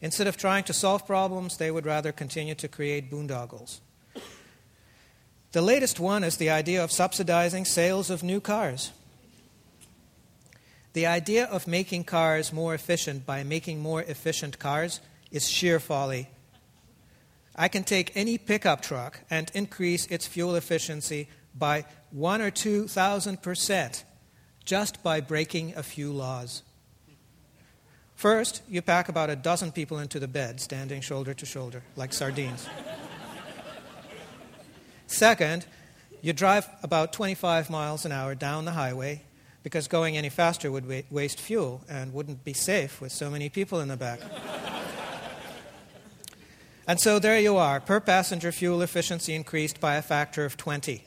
Instead 0.00 0.26
of 0.26 0.36
trying 0.36 0.64
to 0.64 0.72
solve 0.72 1.06
problems, 1.06 1.58
they 1.58 1.70
would 1.70 1.86
rather 1.86 2.10
continue 2.10 2.56
to 2.56 2.66
create 2.66 3.12
boondoggles. 3.12 3.78
The 5.52 5.62
latest 5.62 6.00
one 6.00 6.24
is 6.24 6.36
the 6.36 6.50
idea 6.50 6.82
of 6.82 6.90
subsidizing 6.90 7.66
sales 7.66 8.10
of 8.10 8.24
new 8.24 8.40
cars. 8.40 8.90
The 10.92 11.06
idea 11.06 11.46
of 11.46 11.66
making 11.66 12.04
cars 12.04 12.52
more 12.52 12.74
efficient 12.74 13.24
by 13.24 13.44
making 13.44 13.80
more 13.80 14.02
efficient 14.02 14.58
cars 14.58 15.00
is 15.30 15.48
sheer 15.48 15.80
folly. 15.80 16.28
I 17.56 17.68
can 17.68 17.84
take 17.84 18.12
any 18.14 18.38
pickup 18.38 18.82
truck 18.82 19.20
and 19.30 19.50
increase 19.54 20.06
its 20.06 20.26
fuel 20.26 20.54
efficiency 20.54 21.28
by 21.54 21.84
one 22.10 22.42
or 22.42 22.50
two 22.50 22.88
thousand 22.88 23.42
percent 23.42 24.04
just 24.64 25.02
by 25.02 25.20
breaking 25.20 25.74
a 25.76 25.82
few 25.82 26.12
laws. 26.12 26.62
First, 28.14 28.62
you 28.68 28.82
pack 28.82 29.08
about 29.08 29.30
a 29.30 29.36
dozen 29.36 29.72
people 29.72 29.98
into 29.98 30.20
the 30.20 30.28
bed, 30.28 30.60
standing 30.60 31.00
shoulder 31.00 31.34
to 31.34 31.46
shoulder, 31.46 31.82
like 31.96 32.12
sardines. 32.12 32.68
Second, 35.06 35.66
you 36.20 36.32
drive 36.32 36.68
about 36.82 37.12
25 37.12 37.68
miles 37.68 38.04
an 38.04 38.12
hour 38.12 38.34
down 38.34 38.64
the 38.64 38.70
highway 38.70 39.22
because 39.62 39.88
going 39.88 40.16
any 40.16 40.28
faster 40.28 40.70
would 40.70 40.88
wa- 40.88 41.02
waste 41.10 41.40
fuel 41.40 41.82
and 41.88 42.12
wouldn't 42.12 42.44
be 42.44 42.52
safe 42.52 43.00
with 43.00 43.12
so 43.12 43.30
many 43.30 43.48
people 43.48 43.80
in 43.80 43.88
the 43.88 43.96
back. 43.96 44.20
and 46.86 47.00
so 47.00 47.18
there 47.18 47.38
you 47.38 47.56
are, 47.56 47.80
per 47.80 48.00
passenger 48.00 48.52
fuel 48.52 48.82
efficiency 48.82 49.34
increased 49.34 49.80
by 49.80 49.94
a 49.94 50.02
factor 50.02 50.44
of 50.44 50.56
20. 50.56 51.04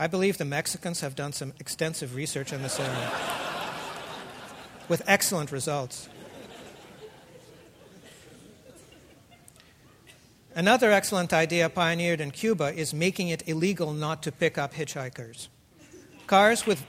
I 0.00 0.06
believe 0.06 0.38
the 0.38 0.44
Mexicans 0.44 1.00
have 1.00 1.16
done 1.16 1.32
some 1.32 1.52
extensive 1.58 2.14
research 2.14 2.52
on 2.52 2.62
this 2.62 2.78
area 2.78 3.10
with 4.88 5.02
excellent 5.06 5.50
results. 5.50 6.08
Another 10.54 10.90
excellent 10.90 11.32
idea 11.32 11.68
pioneered 11.68 12.20
in 12.20 12.30
Cuba 12.30 12.74
is 12.74 12.94
making 12.94 13.28
it 13.28 13.48
illegal 13.48 13.92
not 13.92 14.22
to 14.24 14.32
pick 14.32 14.56
up 14.56 14.74
hitchhikers. 14.74 15.48
Cars 16.28 16.66
with 16.66 16.84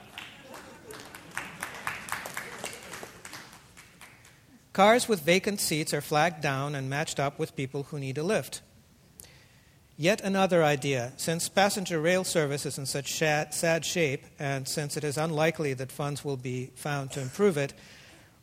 Cars 4.74 5.08
with 5.08 5.22
vacant 5.22 5.62
seats 5.62 5.94
are 5.94 6.02
flagged 6.02 6.42
down 6.42 6.76
and 6.76 6.90
matched 6.90 7.22
up 7.22 7.40
with 7.40 7.56
people 7.56 7.84
who 7.84 8.00
need 8.00 8.18
a 8.18 8.24
lift. 8.24 8.62
Yet 9.96 10.20
another 10.20 10.62
idea. 10.62 11.14
Since 11.16 11.48
passenger 11.48 12.02
rail 12.02 12.26
service 12.26 12.66
is 12.66 12.78
in 12.78 12.86
such 12.86 13.14
sad 13.14 13.86
shape, 13.86 14.26
and 14.38 14.68
since 14.68 14.98
it 14.98 15.06
is 15.06 15.18
unlikely 15.18 15.74
that 15.74 15.92
funds 15.92 16.26
will 16.26 16.38
be 16.38 16.72
found 16.76 17.12
to 17.12 17.22
improve 17.22 17.56
it, 17.56 17.74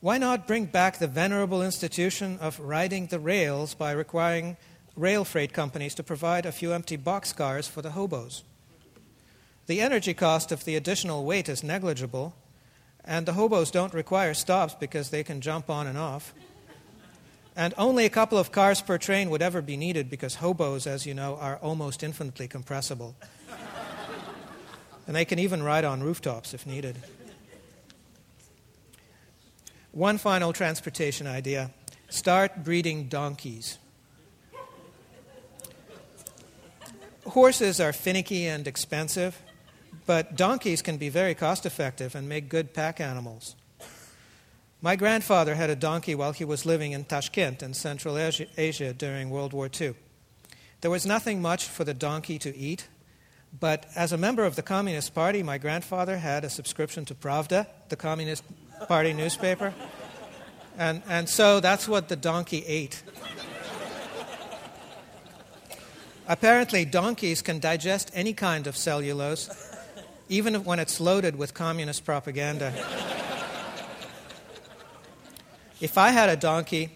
why 0.01 0.17
not 0.17 0.47
bring 0.47 0.65
back 0.65 0.99
the 0.99 1.07
venerable 1.07 1.63
institution 1.63 2.39
of 2.41 2.59
riding 2.59 3.09
the 3.09 3.21
rails 3.21 3.75
by 3.75 3.93
requiring 3.93 4.57
rail 4.97 5.27
freight 5.27 5.53
companies 5.53 5.95
to 5.97 6.03
provide 6.03 6.47
a 6.47 6.53
few 6.53 6.73
empty 6.73 6.97
boxcars 6.97 7.69
for 7.69 7.83
the 7.83 7.91
hobos? 7.91 8.45
The 9.67 9.81
energy 9.81 10.15
cost 10.15 10.53
of 10.53 10.65
the 10.65 10.77
additional 10.77 11.25
weight 11.25 11.49
is 11.49 11.65
negligible, 11.65 12.35
and 13.05 13.27
the 13.27 13.33
hobos 13.33 13.71
don't 13.71 13.93
require 13.93 14.33
stops 14.33 14.75
because 14.75 15.11
they 15.11 15.25
can 15.25 15.41
jump 15.41 15.69
on 15.69 15.87
and 15.87 15.99
off. 15.99 16.33
And 17.57 17.73
only 17.79 18.05
a 18.05 18.11
couple 18.11 18.39
of 18.39 18.53
cars 18.53 18.81
per 18.81 18.99
train 18.99 19.31
would 19.31 19.43
ever 19.43 19.63
be 19.63 19.77
needed 19.77 20.11
because 20.11 20.37
hobos, 20.37 20.87
as 20.87 21.07
you 21.07 21.15
know, 21.15 21.37
are 21.37 21.57
almost 21.57 22.03
infinitely 22.03 22.49
compressible. 22.49 23.17
and 25.07 25.17
they 25.17 25.25
can 25.25 25.39
even 25.39 25.63
ride 25.63 25.85
on 25.85 26.03
rooftops 26.03 26.53
if 26.53 26.67
needed. 26.67 26.97
One 29.93 30.19
final 30.19 30.53
transportation 30.53 31.27
idea 31.27 31.71
start 32.09 32.63
breeding 32.63 33.09
donkeys. 33.09 33.79
Horses 37.25 37.81
are 37.81 37.93
finicky 37.93 38.47
and 38.47 38.69
expensive, 38.69 39.41
but 40.07 40.37
donkeys 40.37 40.83
can 40.83 40.97
be 40.97 41.09
very 41.09 41.35
cost 41.35 41.67
effective 41.67 42.15
and 42.15 42.29
make 42.29 42.49
good 42.49 42.73
pack 42.73 43.01
animals. 43.01 43.57
My 44.81 44.95
grandfather 44.95 45.57
had 45.57 45.69
a 45.69 45.77
donkey 45.77 46.15
while 46.15 46.33
he 46.33 46.45
was 46.45 46.65
living 46.65 46.93
in 46.93 47.05
Tashkent 47.05 47.63
in 47.63 47.75
Central 47.75 48.17
Asia 48.17 48.93
during 48.93 49.31
World 49.31 49.53
War 49.53 49.69
II. 49.69 49.95
There 50.81 50.91
was 50.91 51.05
nothing 51.05 51.43
much 51.43 51.65
for 51.65 51.83
the 51.83 51.95
donkey 51.95 52.39
to 52.39 52.57
eat, 52.57 52.87
but 53.59 53.87
as 53.97 54.13
a 54.13 54.17
member 54.17 54.45
of 54.45 54.55
the 54.55 54.63
Communist 54.63 55.15
Party, 55.15 55.43
my 55.43 55.59
grandfather 55.59 56.19
had 56.19 56.45
a 56.45 56.51
subscription 56.51 57.05
to 57.07 57.15
Pravda, 57.15 57.67
the 57.89 57.97
Communist 57.97 58.45
Party 58.87 59.13
newspaper. 59.13 59.75
And, 60.79 61.03
and 61.09 61.29
so 61.29 61.59
that's 61.59 61.89
what 61.89 62.09
the 62.09 62.17
donkey 62.17 62.63
ate. 62.67 63.03
Apparently, 66.29 66.85
donkeys 66.85 67.41
can 67.41 67.61
digest 67.61 68.11
any 68.13 68.35
kind 68.35 68.67
of 68.67 68.77
cellulose 68.77 69.49
even 70.29 70.65
when 70.65 70.79
it's 70.79 71.01
loaded 71.01 71.37
with 71.37 71.55
communist 71.55 72.05
propaganda. 72.05 72.73
if 75.81 75.97
I 75.97 76.11
had 76.11 76.29
a 76.29 76.37
donkey, 76.37 76.91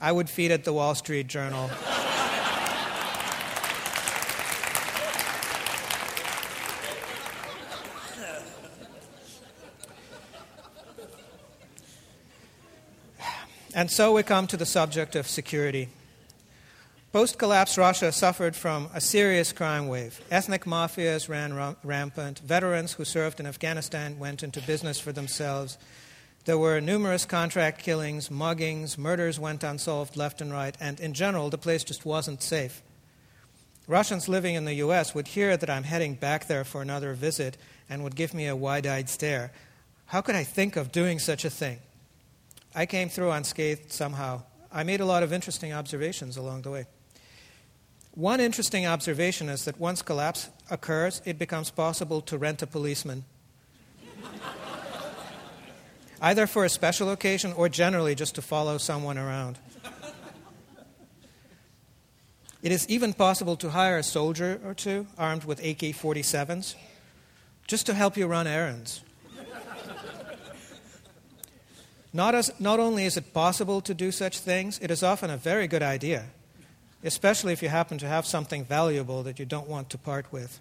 I 0.00 0.12
would 0.12 0.30
feed 0.30 0.50
it 0.50 0.64
the 0.64 0.72
Wall 0.72 0.94
Street 0.94 1.26
Journal. 1.26 1.68
and 13.74 13.90
so 13.90 14.12
we 14.12 14.22
come 14.22 14.46
to 14.46 14.56
the 14.56 14.66
subject 14.66 15.16
of 15.16 15.26
security. 15.26 15.88
Post 17.16 17.38
collapse 17.38 17.78
Russia 17.78 18.12
suffered 18.12 18.54
from 18.54 18.90
a 18.92 19.00
serious 19.00 19.50
crime 19.50 19.88
wave. 19.88 20.20
Ethnic 20.30 20.66
mafias 20.66 21.30
ran 21.30 21.74
rampant. 21.82 22.40
Veterans 22.40 22.92
who 22.92 23.06
served 23.06 23.40
in 23.40 23.46
Afghanistan 23.46 24.18
went 24.18 24.42
into 24.42 24.60
business 24.60 25.00
for 25.00 25.12
themselves. 25.12 25.78
There 26.44 26.58
were 26.58 26.78
numerous 26.78 27.24
contract 27.24 27.82
killings, 27.82 28.28
muggings, 28.28 28.98
murders 28.98 29.40
went 29.40 29.64
unsolved 29.64 30.14
left 30.18 30.42
and 30.42 30.52
right, 30.52 30.76
and 30.78 31.00
in 31.00 31.14
general, 31.14 31.48
the 31.48 31.56
place 31.56 31.84
just 31.84 32.04
wasn't 32.04 32.42
safe. 32.42 32.82
Russians 33.86 34.28
living 34.28 34.54
in 34.54 34.66
the 34.66 34.84
US 34.84 35.14
would 35.14 35.28
hear 35.28 35.56
that 35.56 35.70
I'm 35.70 35.84
heading 35.84 36.16
back 36.16 36.48
there 36.48 36.64
for 36.64 36.82
another 36.82 37.14
visit 37.14 37.56
and 37.88 38.04
would 38.04 38.14
give 38.14 38.34
me 38.34 38.46
a 38.46 38.54
wide 38.54 38.86
eyed 38.86 39.08
stare. 39.08 39.52
How 40.04 40.20
could 40.20 40.34
I 40.34 40.44
think 40.44 40.76
of 40.76 40.92
doing 40.92 41.18
such 41.18 41.46
a 41.46 41.50
thing? 41.50 41.78
I 42.74 42.84
came 42.84 43.08
through 43.08 43.30
unscathed 43.30 43.90
somehow. 43.90 44.42
I 44.70 44.82
made 44.82 45.00
a 45.00 45.06
lot 45.06 45.22
of 45.22 45.32
interesting 45.32 45.72
observations 45.72 46.36
along 46.36 46.60
the 46.60 46.70
way. 46.72 46.86
One 48.16 48.40
interesting 48.40 48.86
observation 48.86 49.50
is 49.50 49.66
that 49.66 49.78
once 49.78 50.00
collapse 50.00 50.48
occurs, 50.70 51.20
it 51.26 51.38
becomes 51.38 51.70
possible 51.70 52.22
to 52.22 52.38
rent 52.38 52.62
a 52.62 52.66
policeman 52.66 53.26
either 56.22 56.46
for 56.46 56.64
a 56.64 56.70
special 56.70 57.10
occasion 57.10 57.52
or 57.52 57.68
generally 57.68 58.14
just 58.14 58.34
to 58.36 58.42
follow 58.42 58.78
someone 58.78 59.18
around. 59.18 59.58
It 62.62 62.72
is 62.72 62.88
even 62.88 63.12
possible 63.12 63.54
to 63.56 63.68
hire 63.68 63.98
a 63.98 64.02
soldier 64.02 64.62
or 64.64 64.72
two 64.72 65.06
armed 65.18 65.44
with 65.44 65.58
AK 65.58 65.92
47s 65.92 66.74
just 67.66 67.84
to 67.84 67.92
help 67.92 68.16
you 68.16 68.26
run 68.26 68.46
errands. 68.46 69.02
Not, 72.14 72.34
as, 72.34 72.50
not 72.58 72.80
only 72.80 73.04
is 73.04 73.18
it 73.18 73.34
possible 73.34 73.82
to 73.82 73.92
do 73.92 74.10
such 74.10 74.38
things, 74.38 74.78
it 74.80 74.90
is 74.90 75.02
often 75.02 75.28
a 75.28 75.36
very 75.36 75.68
good 75.68 75.82
idea, 75.82 76.30
especially 77.06 77.52
if 77.52 77.62
you 77.62 77.68
happen 77.68 77.98
to 77.98 78.08
have 78.08 78.26
something 78.26 78.64
valuable 78.64 79.22
that 79.22 79.38
you 79.38 79.44
don't 79.44 79.68
want 79.68 79.88
to 79.90 79.98
part 79.98 80.32
with. 80.32 80.60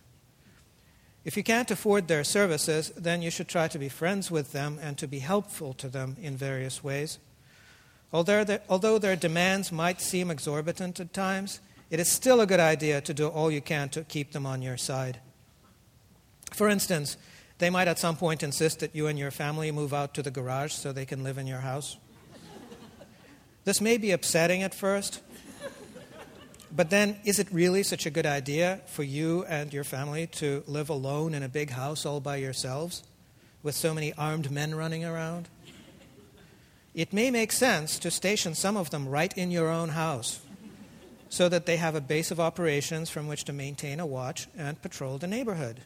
If 1.24 1.36
you 1.36 1.44
can't 1.44 1.72
afford 1.72 2.08
their 2.08 2.24
services, 2.24 2.92
then 2.96 3.22
you 3.22 3.32
should 3.32 3.48
try 3.48 3.68
to 3.68 3.80
be 3.80 3.90
friends 3.90 4.30
with 4.30 4.52
them 4.52 4.78
and 4.82 4.98
to 5.00 5.08
be 5.08 5.20
helpful 5.20 5.74
to 5.74 5.90
them 5.90 6.18
in 6.22 6.38
various 6.38 6.84
ways. 6.84 7.18
Although 8.14 9.00
their 9.00 9.16
demands 9.16 9.72
might 9.72 10.00
seem 10.00 10.30
exorbitant 10.30 11.00
at 11.00 11.14
times, 11.14 11.60
it 11.90 12.00
is 12.00 12.12
still 12.12 12.40
a 12.40 12.46
good 12.46 12.60
idea 12.60 13.02
to 13.02 13.14
do 13.14 13.28
all 13.28 13.52
you 13.52 13.62
can 13.62 13.90
to 13.90 14.04
keep 14.04 14.32
them 14.32 14.46
on 14.46 14.62
your 14.62 14.78
side. 14.78 15.20
For 16.54 16.70
instance, 16.70 17.18
they 17.58 17.70
might 17.70 17.88
at 17.88 18.00
some 18.00 18.16
point 18.16 18.44
insist 18.44 18.80
that 18.80 18.96
you 18.96 19.08
and 19.08 19.18
your 19.18 19.32
family 19.32 19.72
move 19.72 19.94
out 19.94 20.14
to 20.14 20.22
the 20.22 20.32
garage 20.32 20.74
so 20.74 20.92
they 20.92 21.06
can 21.06 21.24
live 21.24 21.38
in 21.38 21.48
your 21.48 21.62
house. 21.62 21.98
This 23.64 23.82
may 23.82 23.98
be 23.98 24.12
upsetting 24.12 24.62
at 24.62 24.76
first, 24.76 25.22
but 26.76 26.90
then, 26.90 27.18
is 27.24 27.40
it 27.40 27.48
really 27.52 27.84
such 27.84 28.06
a 28.06 28.10
good 28.10 28.26
idea 28.26 28.82
for 28.88 29.04
you 29.04 29.46
and 29.46 29.74
your 29.74 29.84
family 29.84 30.28
to 30.28 30.64
live 30.68 30.90
alone 30.90 31.34
in 31.34 31.44
a 31.44 31.50
big 31.50 31.70
house 31.70 32.06
all 32.06 32.20
by 32.20 32.36
yourselves 32.36 33.04
with 33.64 33.76
so 33.76 33.94
many 33.94 34.14
armed 34.14 34.52
men 34.52 34.76
running 34.76 35.06
around? 35.06 35.48
It 36.94 37.14
may 37.14 37.32
make 37.32 37.52
sense 37.52 38.00
to 38.00 38.12
station 38.12 38.56
some 38.56 38.78
of 38.78 38.90
them 38.90 39.08
right 39.08 39.36
in 39.38 39.52
your 39.52 39.70
own 39.70 39.90
house 39.90 40.40
so 41.30 41.50
that 41.50 41.66
they 41.66 41.78
have 41.78 41.96
a 41.96 42.02
base 42.02 42.32
of 42.32 42.40
operations 42.40 43.10
from 43.10 43.28
which 43.28 43.44
to 43.46 43.54
maintain 43.54 44.00
a 44.00 44.06
watch 44.06 44.48
and 44.58 44.82
patrol 44.82 45.18
the 45.18 45.28
neighborhood. 45.28 45.82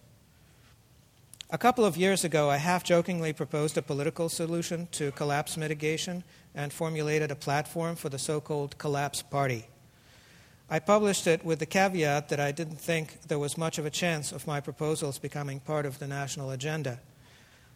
A 1.52 1.58
couple 1.58 1.84
of 1.84 1.98
years 1.98 2.24
ago, 2.24 2.50
I 2.50 2.58
half 2.58 2.84
jokingly 2.84 3.34
proposed 3.34 3.76
a 3.78 3.82
political 3.82 4.30
solution 4.30 4.88
to 4.92 5.12
collapse 5.12 5.58
mitigation 5.58 6.24
and 6.54 6.72
formulated 6.72 7.32
a 7.32 7.36
platform 7.36 7.96
for 7.96 8.10
the 8.10 8.20
so 8.20 8.40
called 8.40 8.78
Collapse 8.78 9.24
Party. 9.24 9.66
I 10.72 10.80
published 10.80 11.26
it 11.26 11.44
with 11.44 11.60
the 11.60 11.66
caveat 11.66 12.30
that 12.30 12.40
I 12.40 12.52
didn't 12.52 12.80
think 12.80 13.22
there 13.28 13.40
was 13.40 13.58
much 13.58 13.80
of 13.80 13.86
a 13.86 13.90
chance 13.90 14.32
of 14.32 14.46
my 14.46 14.62
proposals 14.62 15.18
becoming 15.18 15.60
part 15.60 15.86
of 15.86 15.98
the 15.98 16.08
national 16.08 16.52
agenda. 16.52 17.00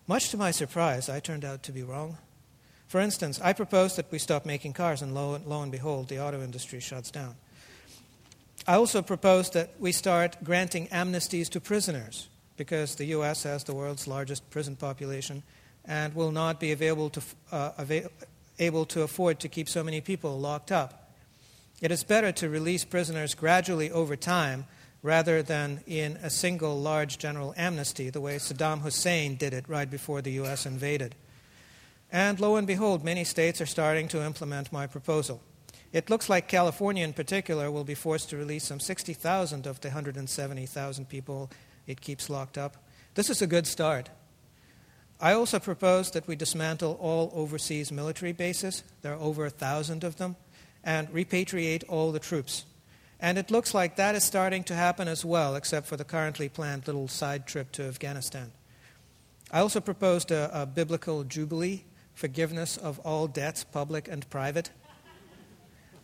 Much 0.07 0.29
to 0.29 0.37
my 0.37 0.51
surprise, 0.51 1.09
I 1.09 1.19
turned 1.19 1.43
out 1.43 1.63
to 1.63 1.71
be 1.71 1.81
wrong. 1.81 2.17
For 2.87 2.99
instance, 2.99 3.39
I 3.41 3.53
proposed 3.53 3.95
that 3.95 4.11
we 4.11 4.19
stop 4.19 4.45
making 4.45 4.73
cars, 4.73 5.01
and 5.01 5.15
lo, 5.15 5.39
lo 5.43 5.63
and 5.63 5.71
behold, 5.71 6.09
the 6.09 6.21
auto 6.21 6.43
industry 6.43 6.79
shuts 6.79 7.09
down. 7.09 7.35
I 8.67 8.75
also 8.75 9.01
proposed 9.01 9.53
that 9.53 9.71
we 9.79 9.91
start 9.91 10.37
granting 10.43 10.87
amnesties 10.89 11.49
to 11.49 11.59
prisoners, 11.59 12.27
because 12.57 12.95
the 12.95 13.05
U.S. 13.05 13.41
has 13.43 13.63
the 13.63 13.73
world's 13.73 14.07
largest 14.07 14.47
prison 14.51 14.75
population 14.75 15.41
and 15.85 16.13
will 16.13 16.31
not 16.31 16.59
be 16.59 16.71
able 16.71 17.09
to, 17.09 17.21
uh, 17.51 17.71
able 18.59 18.85
to 18.85 19.01
afford 19.01 19.39
to 19.39 19.49
keep 19.49 19.67
so 19.67 19.83
many 19.83 19.99
people 19.99 20.39
locked 20.39 20.71
up. 20.71 21.02
It 21.83 21.91
is 21.91 22.05
better 22.05 22.31
to 22.31 22.47
release 22.47 22.85
prisoners 22.85 23.35
gradually 23.35 23.91
over 23.91 24.15
time 24.15 24.67
rather 25.01 25.43
than 25.43 25.81
in 25.85 26.15
a 26.23 26.29
single 26.29 26.79
large 26.79 27.17
general 27.17 27.53
amnesty, 27.57 28.09
the 28.09 28.21
way 28.21 28.37
Saddam 28.37 28.79
Hussein 28.79 29.35
did 29.35 29.53
it 29.53 29.67
right 29.67 29.91
before 29.91 30.21
the 30.21 30.31
U.S. 30.43 30.65
invaded. 30.65 31.13
And 32.09 32.39
lo 32.39 32.55
and 32.55 32.65
behold, 32.65 33.03
many 33.03 33.25
states 33.25 33.59
are 33.59 33.65
starting 33.65 34.07
to 34.07 34.23
implement 34.23 34.71
my 34.71 34.87
proposal. 34.87 35.41
It 35.91 36.09
looks 36.09 36.29
like 36.29 36.47
California, 36.47 37.03
in 37.03 37.11
particular, 37.11 37.69
will 37.69 37.83
be 37.83 37.95
forced 37.95 38.29
to 38.29 38.37
release 38.37 38.63
some 38.63 38.79
60,000 38.79 39.67
of 39.67 39.81
the 39.81 39.89
170,000 39.89 41.09
people 41.09 41.51
it 41.85 41.99
keeps 41.99 42.29
locked 42.29 42.57
up. 42.57 42.77
This 43.15 43.29
is 43.29 43.41
a 43.41 43.47
good 43.47 43.67
start. 43.67 44.09
I 45.19 45.33
also 45.33 45.59
propose 45.59 46.11
that 46.11 46.27
we 46.27 46.37
dismantle 46.37 46.97
all 47.01 47.29
overseas 47.35 47.91
military 47.91 48.31
bases. 48.31 48.83
There 49.01 49.11
are 49.11 49.19
over 49.19 49.45
a 49.45 49.49
thousand 49.49 50.05
of 50.05 50.15
them 50.15 50.37
and 50.83 51.07
repatriate 51.13 51.83
all 51.87 52.11
the 52.11 52.19
troops. 52.19 52.65
And 53.19 53.37
it 53.37 53.49
looks 53.51 53.73
like 53.73 53.95
that 53.95 54.15
is 54.15 54.23
starting 54.23 54.63
to 54.65 54.75
happen 54.75 55.07
as 55.07 55.23
well, 55.23 55.55
except 55.55 55.87
for 55.87 55.95
the 55.95 56.03
currently 56.03 56.49
planned 56.49 56.87
little 56.87 57.07
side 57.07 57.47
trip 57.47 57.71
to 57.73 57.83
Afghanistan. 57.83 58.51
I 59.49 59.59
also 59.59 59.79
proposed 59.79 60.31
a, 60.31 60.49
a 60.61 60.65
biblical 60.65 61.23
jubilee, 61.23 61.83
forgiveness 62.13 62.75
of 62.75 62.99
all 62.99 63.27
debts, 63.27 63.63
public 63.63 64.07
and 64.07 64.29
private. 64.29 64.71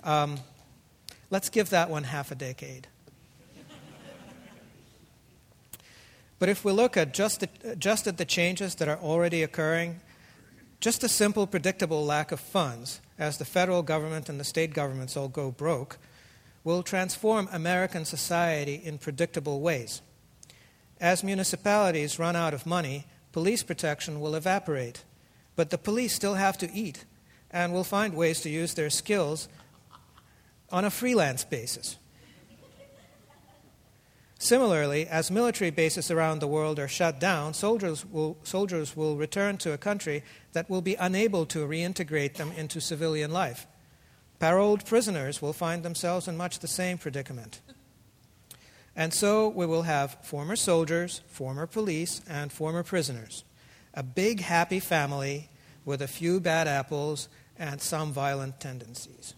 Um, 0.03 0.39
let's 1.29 1.49
give 1.49 1.71
that 1.71 1.89
one 1.89 2.03
half 2.05 2.31
a 2.31 2.35
decade. 2.35 2.87
But 6.39 6.47
if 6.47 6.63
we 6.63 6.71
look 6.71 6.95
at 6.95 7.13
just, 7.13 7.41
the, 7.41 7.75
just 7.75 8.07
at 8.07 8.17
the 8.17 8.23
changes 8.23 8.75
that 8.75 8.87
are 8.87 8.97
already 8.97 9.43
occurring, 9.43 9.99
just 10.79 11.03
a 11.03 11.09
simple, 11.09 11.45
predictable 11.45 12.05
lack 12.05 12.31
of 12.31 12.39
funds 12.39 13.01
as 13.17 13.37
the 13.37 13.45
federal 13.45 13.83
government 13.83 14.29
and 14.29 14.39
the 14.39 14.45
state 14.45 14.73
governments 14.73 15.17
all 15.17 15.27
go 15.27 15.51
broke, 15.51 15.97
will 16.63 16.83
transform 16.83 17.49
American 17.51 18.05
society 18.05 18.75
in 18.75 18.97
predictable 18.97 19.59
ways. 19.59 20.01
As 20.99 21.23
municipalities 21.23 22.19
run 22.19 22.35
out 22.35 22.53
of 22.53 22.65
money, 22.65 23.07
police 23.31 23.63
protection 23.63 24.19
will 24.19 24.35
evaporate. 24.35 25.03
But 25.55 25.69
the 25.69 25.77
police 25.77 26.13
still 26.13 26.35
have 26.35 26.57
to 26.59 26.71
eat 26.71 27.05
and 27.51 27.73
will 27.73 27.83
find 27.83 28.13
ways 28.13 28.41
to 28.41 28.49
use 28.49 28.73
their 28.73 28.89
skills 28.89 29.49
on 30.71 30.85
a 30.85 30.89
freelance 30.89 31.43
basis. 31.43 31.97
Similarly, 34.41 35.05
as 35.05 35.29
military 35.29 35.69
bases 35.69 36.09
around 36.09 36.39
the 36.39 36.47
world 36.47 36.79
are 36.79 36.87
shut 36.87 37.19
down, 37.19 37.53
soldiers 37.53 38.05
will, 38.05 38.37
soldiers 38.43 38.95
will 38.95 39.17
return 39.17 39.57
to 39.57 39.73
a 39.73 39.77
country 39.77 40.23
that 40.53 40.69
will 40.69 40.81
be 40.81 40.95
unable 40.95 41.45
to 41.47 41.67
reintegrate 41.67 42.35
them 42.35 42.53
into 42.53 42.79
civilian 42.79 43.31
life. 43.31 43.67
Paroled 44.39 44.85
prisoners 44.85 45.41
will 45.41 45.51
find 45.51 45.83
themselves 45.83 46.25
in 46.29 46.37
much 46.37 46.59
the 46.59 46.69
same 46.69 46.97
predicament. 46.97 47.59
And 48.95 49.13
so 49.13 49.49
we 49.49 49.65
will 49.65 49.81
have 49.81 50.17
former 50.23 50.55
soldiers, 50.55 51.21
former 51.27 51.67
police, 51.67 52.21
and 52.27 52.49
former 52.49 52.81
prisoners. 52.81 53.43
A 53.93 54.03
big, 54.03 54.39
happy 54.39 54.79
family 54.79 55.49
with 55.83 56.01
a 56.01 56.07
few 56.07 56.39
bad 56.39 56.65
apples 56.65 57.27
and 57.57 57.81
some 57.81 58.13
violent 58.13 58.61
tendencies. 58.61 59.33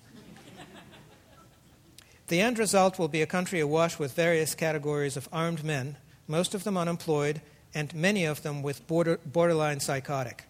The 2.32 2.40
end 2.40 2.60
result 2.60 2.98
will 2.98 3.10
be 3.10 3.22
a 3.22 3.28
country 3.28 3.60
awash 3.60 4.00
with 4.00 4.14
various 4.14 4.56
categories 4.56 5.18
of 5.18 5.28
armed 5.34 5.66
men, 5.66 5.98
most 6.30 6.56
of 6.56 6.64
them 6.64 6.78
unemployed, 6.78 7.42
and 7.74 7.94
many 7.94 8.24
of 8.24 8.42
them 8.42 8.62
with 8.62 8.88
border, 8.88 9.20
borderline 9.26 9.82
psychotic. 9.82 10.46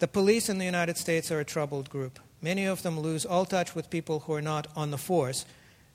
The 0.00 0.06
police 0.06 0.50
in 0.50 0.58
the 0.58 0.66
United 0.66 0.98
States 0.98 1.32
are 1.32 1.40
a 1.40 1.46
troubled 1.46 1.88
group. 1.88 2.18
Many 2.42 2.66
of 2.66 2.82
them 2.82 3.00
lose 3.00 3.24
all 3.24 3.46
touch 3.46 3.74
with 3.74 3.88
people 3.88 4.20
who 4.20 4.34
are 4.34 4.42
not 4.42 4.66
on 4.76 4.90
the 4.90 4.98
force, 4.98 5.46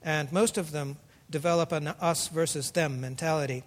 and 0.02 0.32
most 0.32 0.58
of 0.58 0.72
them 0.72 0.98
develop 1.30 1.72
an 1.72 1.90
us 1.90 2.28
versus 2.28 2.72
them 2.72 3.00
mentality. 3.00 3.64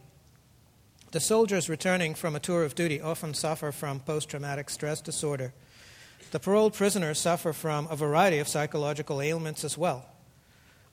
The 1.13 1.21
soldiers 1.21 1.69
returning 1.69 2.17
from 2.17 2.35
a 2.35 2.41
tour 2.41 2.65
of 2.65 2.75
duty 2.75 3.01
often 3.01 3.35
suffer 3.35 3.71
from 3.71 4.01
post 4.01 4.31
traumatic 4.31 4.69
stress 4.69 5.01
disorder. 5.01 5.53
The 6.33 6.41
paroled 6.41 6.75
prisoners 6.75 7.21
suffer 7.21 7.53
from 7.53 7.87
a 7.89 7.95
variety 7.95 8.41
of 8.41 8.49
psychological 8.49 9.23
ailments 9.23 9.63
as 9.63 9.79
well 9.79 10.09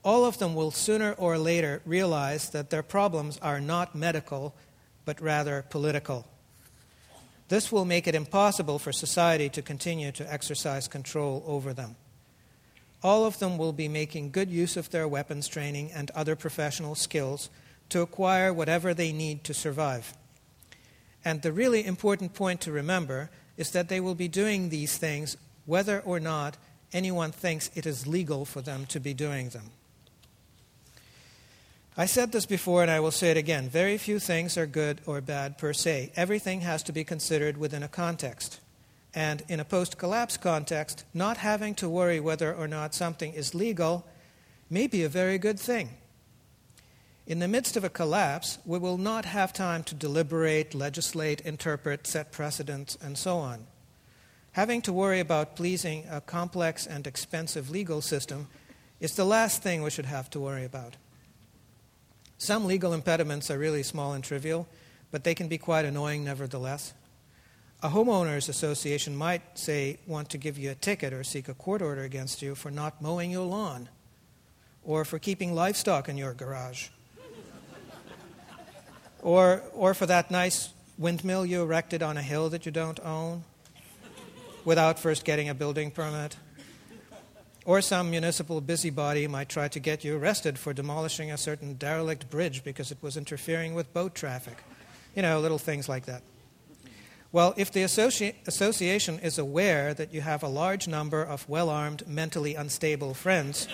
all 0.02 0.24
of 0.24 0.38
them 0.38 0.54
will 0.54 0.70
sooner 0.70 1.12
or 1.12 1.36
later 1.36 1.82
realize 1.84 2.50
that 2.50 2.70
their 2.70 2.82
problems 2.82 3.38
are 3.42 3.60
not 3.60 3.94
medical, 3.94 4.54
but 5.04 5.20
rather 5.20 5.64
political. 5.68 6.26
This 7.48 7.70
will 7.70 7.84
make 7.84 8.06
it 8.06 8.14
impossible 8.14 8.78
for 8.78 8.92
society 8.92 9.48
to 9.50 9.62
continue 9.62 10.12
to 10.12 10.32
exercise 10.32 10.88
control 10.88 11.42
over 11.46 11.74
them. 11.74 11.96
All 13.02 13.24
of 13.26 13.38
them 13.38 13.58
will 13.58 13.72
be 13.72 13.88
making 13.88 14.30
good 14.30 14.50
use 14.50 14.76
of 14.76 14.90
their 14.90 15.08
weapons 15.08 15.48
training 15.48 15.90
and 15.92 16.10
other 16.12 16.36
professional 16.36 16.94
skills 16.94 17.50
to 17.88 18.02
acquire 18.02 18.52
whatever 18.52 18.94
they 18.94 19.12
need 19.12 19.42
to 19.44 19.54
survive. 19.54 20.14
And 21.24 21.42
the 21.42 21.52
really 21.52 21.84
important 21.84 22.34
point 22.34 22.60
to 22.62 22.72
remember 22.72 23.30
is 23.56 23.72
that 23.72 23.88
they 23.88 24.00
will 24.00 24.14
be 24.14 24.28
doing 24.28 24.68
these 24.68 24.96
things 24.96 25.36
whether 25.66 26.00
or 26.00 26.20
not 26.20 26.56
anyone 26.92 27.32
thinks 27.32 27.70
it 27.74 27.84
is 27.84 28.06
legal 28.06 28.44
for 28.44 28.62
them 28.62 28.86
to 28.86 29.00
be 29.00 29.12
doing 29.12 29.50
them. 29.50 29.70
I 32.00 32.06
said 32.06 32.32
this 32.32 32.46
before 32.46 32.80
and 32.80 32.90
I 32.90 32.98
will 32.98 33.10
say 33.10 33.30
it 33.30 33.36
again. 33.36 33.68
Very 33.68 33.98
few 33.98 34.18
things 34.18 34.56
are 34.56 34.64
good 34.64 35.02
or 35.04 35.20
bad 35.20 35.58
per 35.58 35.74
se. 35.74 36.12
Everything 36.16 36.62
has 36.62 36.82
to 36.84 36.92
be 36.92 37.04
considered 37.04 37.58
within 37.58 37.82
a 37.82 37.88
context. 37.88 38.58
And 39.14 39.42
in 39.48 39.60
a 39.60 39.66
post 39.66 39.98
collapse 39.98 40.38
context, 40.38 41.04
not 41.12 41.36
having 41.36 41.74
to 41.74 41.90
worry 41.90 42.18
whether 42.18 42.54
or 42.54 42.66
not 42.66 42.94
something 42.94 43.34
is 43.34 43.54
legal 43.54 44.06
may 44.70 44.86
be 44.86 45.04
a 45.04 45.10
very 45.10 45.36
good 45.36 45.60
thing. 45.60 45.90
In 47.26 47.38
the 47.38 47.48
midst 47.48 47.76
of 47.76 47.84
a 47.84 47.90
collapse, 47.90 48.56
we 48.64 48.78
will 48.78 48.96
not 48.96 49.26
have 49.26 49.52
time 49.52 49.84
to 49.84 49.94
deliberate, 49.94 50.74
legislate, 50.74 51.42
interpret, 51.42 52.06
set 52.06 52.32
precedents, 52.32 52.96
and 53.02 53.18
so 53.18 53.36
on. 53.36 53.66
Having 54.52 54.80
to 54.82 54.92
worry 54.94 55.20
about 55.20 55.54
pleasing 55.54 56.06
a 56.10 56.22
complex 56.22 56.86
and 56.86 57.06
expensive 57.06 57.68
legal 57.68 58.00
system 58.00 58.48
is 59.00 59.16
the 59.16 59.26
last 59.26 59.62
thing 59.62 59.82
we 59.82 59.90
should 59.90 60.06
have 60.06 60.30
to 60.30 60.40
worry 60.40 60.64
about. 60.64 60.96
Some 62.40 62.64
legal 62.64 62.94
impediments 62.94 63.50
are 63.50 63.58
really 63.58 63.82
small 63.82 64.14
and 64.14 64.24
trivial, 64.24 64.66
but 65.10 65.24
they 65.24 65.34
can 65.34 65.46
be 65.46 65.58
quite 65.58 65.84
annoying 65.84 66.24
nevertheless. 66.24 66.94
A 67.82 67.90
homeowners 67.90 68.48
association 68.48 69.14
might 69.14 69.58
say 69.58 69.98
want 70.06 70.30
to 70.30 70.38
give 70.38 70.56
you 70.56 70.70
a 70.70 70.74
ticket 70.74 71.12
or 71.12 71.22
seek 71.22 71.48
a 71.48 71.54
court 71.54 71.82
order 71.82 72.02
against 72.02 72.40
you 72.40 72.54
for 72.54 72.70
not 72.70 73.02
mowing 73.02 73.30
your 73.30 73.44
lawn 73.44 73.90
or 74.82 75.04
for 75.04 75.18
keeping 75.18 75.54
livestock 75.54 76.08
in 76.08 76.16
your 76.16 76.32
garage 76.32 76.88
or, 79.20 79.62
or 79.74 79.92
for 79.92 80.06
that 80.06 80.30
nice 80.30 80.70
windmill 80.96 81.44
you 81.44 81.60
erected 81.60 82.02
on 82.02 82.16
a 82.16 82.22
hill 82.22 82.48
that 82.48 82.64
you 82.64 82.72
don't 82.72 83.00
own 83.00 83.44
without 84.64 84.98
first 84.98 85.26
getting 85.26 85.50
a 85.50 85.54
building 85.54 85.90
permit 85.90 86.36
or 87.64 87.80
some 87.80 88.10
municipal 88.10 88.60
busybody 88.60 89.26
might 89.26 89.48
try 89.48 89.68
to 89.68 89.78
get 89.78 90.04
you 90.04 90.16
arrested 90.16 90.58
for 90.58 90.72
demolishing 90.72 91.30
a 91.30 91.36
certain 91.36 91.74
derelict 91.74 92.30
bridge 92.30 92.64
because 92.64 92.90
it 92.90 92.98
was 93.02 93.16
interfering 93.16 93.74
with 93.74 93.92
boat 93.92 94.14
traffic. 94.14 94.58
You 95.14 95.22
know, 95.22 95.40
little 95.40 95.58
things 95.58 95.88
like 95.88 96.06
that. 96.06 96.22
Well, 97.32 97.54
if 97.56 97.70
the 97.70 97.84
associ- 97.84 98.34
association 98.46 99.20
is 99.20 99.38
aware 99.38 99.94
that 99.94 100.12
you 100.12 100.20
have 100.20 100.42
a 100.42 100.48
large 100.48 100.88
number 100.88 101.22
of 101.22 101.48
well 101.48 101.68
armed, 101.68 102.06
mentally 102.08 102.54
unstable 102.56 103.14
friends, 103.14 103.68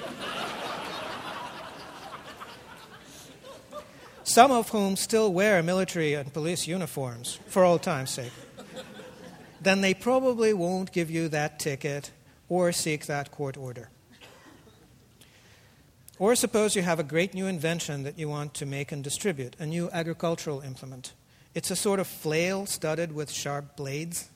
some 4.24 4.50
of 4.50 4.68
whom 4.70 4.96
still 4.96 5.32
wear 5.32 5.62
military 5.62 6.12
and 6.14 6.32
police 6.32 6.66
uniforms, 6.66 7.38
for 7.46 7.64
old 7.64 7.82
time's 7.82 8.10
sake, 8.10 8.32
then 9.60 9.80
they 9.80 9.94
probably 9.94 10.52
won't 10.52 10.92
give 10.92 11.10
you 11.10 11.28
that 11.28 11.58
ticket 11.58 12.10
or 12.48 12.72
seek 12.72 13.06
that 13.06 13.30
court 13.30 13.56
order. 13.56 13.90
Or 16.18 16.34
suppose 16.34 16.74
you 16.74 16.82
have 16.82 16.98
a 16.98 17.04
great 17.04 17.34
new 17.34 17.46
invention 17.46 18.02
that 18.04 18.18
you 18.18 18.28
want 18.28 18.54
to 18.54 18.66
make 18.66 18.90
and 18.90 19.04
distribute, 19.04 19.54
a 19.58 19.66
new 19.66 19.90
agricultural 19.92 20.62
implement. 20.62 21.12
It's 21.54 21.70
a 21.70 21.76
sort 21.76 22.00
of 22.00 22.06
flail 22.06 22.64
studded 22.64 23.12
with 23.12 23.30
sharp 23.30 23.76
blades. 23.76 24.30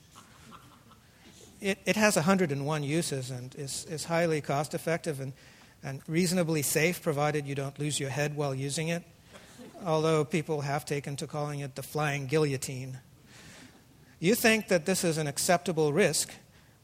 It, 1.61 1.79
it 1.87 1.97
has 1.97 2.17
101 2.17 2.83
uses 2.83 3.31
and 3.31 3.55
is, 3.55 3.87
is 3.87 4.05
highly 4.05 4.41
cost 4.41 4.75
effective 4.75 5.21
and, 5.21 5.33
and 5.83 6.03
reasonably 6.07 6.63
safe, 6.63 7.03
provided 7.03 7.47
you 7.47 7.55
don't 7.55 7.79
lose 7.79 7.99
your 7.99 8.11
head 8.11 8.37
while 8.37 8.55
using 8.55 8.89
it, 8.89 9.03
although 9.85 10.25
people 10.25 10.63
have 10.63 10.85
taken 10.85 11.17
to 11.17 11.27
calling 11.27 11.61
it 11.61 11.77
the 11.77 11.83
flying 11.83 12.27
guillotine. 12.27 12.99
You 14.19 14.35
think 14.35 14.69
that 14.69 14.85
this 14.85 15.03
is 15.03 15.17
an 15.17 15.27
acceptable 15.27 15.95
risk, 15.95 16.31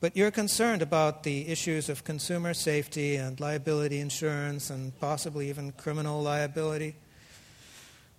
but 0.07 0.17
you're 0.17 0.31
concerned 0.31 0.83
about 0.83 1.25
the 1.25 1.49
issues 1.49 1.89
of 1.89 2.05
consumer 2.05 2.55
safety 2.55 3.17
and 3.17 3.41
liability 3.41 3.99
insurance 3.99 4.71
and 4.71 4.97
possibly 5.01 5.49
even 5.49 5.73
criminal 5.73 6.23
liability. 6.23 6.95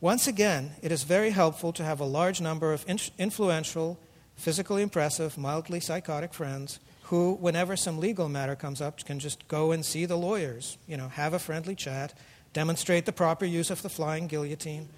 Once 0.01 0.27
again, 0.27 0.71
it 0.81 0.91
is 0.91 1.03
very 1.03 1.29
helpful 1.29 1.71
to 1.71 1.85
have 1.85 2.01
a 2.01 2.03
large 2.03 2.41
number 2.41 2.73
of 2.73 2.83
influential, 3.17 3.97
physically 4.35 4.81
impressive, 4.81 5.37
mildly 5.37 5.79
psychotic 5.79 6.33
friends 6.33 6.81
who, 7.03 7.35
whenever 7.35 7.77
some 7.77 7.99
legal 7.99 8.27
matter 8.27 8.57
comes 8.57 8.81
up, 8.81 9.01
can 9.05 9.17
just 9.17 9.47
go 9.47 9.71
and 9.71 9.85
see 9.85 10.03
the 10.03 10.17
lawyers, 10.17 10.77
you 10.89 10.97
know, 10.97 11.07
have 11.07 11.33
a 11.33 11.39
friendly 11.39 11.73
chat, 11.73 12.13
demonstrate 12.51 13.05
the 13.05 13.13
proper 13.13 13.45
use 13.45 13.69
of 13.71 13.81
the 13.81 13.87
flying 13.87 14.27
guillotine, 14.27 14.89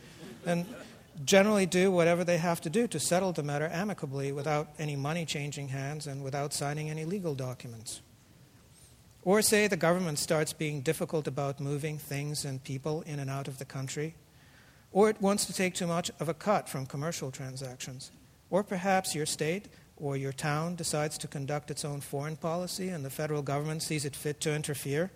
and 0.43 0.65
generally 1.23 1.65
do 1.65 1.91
whatever 1.91 2.23
they 2.23 2.37
have 2.37 2.61
to 2.61 2.69
do 2.69 2.87
to 2.87 2.99
settle 2.99 3.31
the 3.31 3.43
matter 3.43 3.69
amicably 3.71 4.31
without 4.31 4.69
any 4.79 4.95
money 4.95 5.25
changing 5.25 5.69
hands 5.69 6.07
and 6.07 6.23
without 6.23 6.53
signing 6.53 6.89
any 6.89 7.05
legal 7.05 7.35
documents. 7.35 8.01
Or 9.23 9.41
say 9.41 9.67
the 9.67 9.75
government 9.75 10.17
starts 10.17 10.53
being 10.53 10.81
difficult 10.81 11.27
about 11.27 11.59
moving 11.59 11.97
things 11.97 12.45
and 12.45 12.63
people 12.63 13.01
in 13.01 13.19
and 13.19 13.29
out 13.29 13.47
of 13.47 13.57
the 13.57 13.65
country. 13.65 14.15
Or 14.91 15.09
it 15.09 15.21
wants 15.21 15.45
to 15.45 15.53
take 15.53 15.75
too 15.75 15.87
much 15.87 16.09
of 16.19 16.29
a 16.29 16.33
cut 16.33 16.69
from 16.69 16.85
commercial 16.85 17.31
transactions. 17.31 18.11
Or 18.49 18.63
perhaps 18.63 19.13
your 19.13 19.25
state 19.25 19.67
or 19.97 20.15
your 20.15 20.31
town 20.31 20.75
decides 20.75 21.17
to 21.17 21.27
conduct 21.27 21.69
its 21.69 21.83
own 21.83 21.99
foreign 21.99 22.37
policy 22.37 22.89
and 22.89 23.03
the 23.03 23.09
federal 23.09 23.41
government 23.41 23.83
sees 23.83 24.05
it 24.05 24.15
fit 24.15 24.39
to 24.41 24.55
interfere 24.55 25.11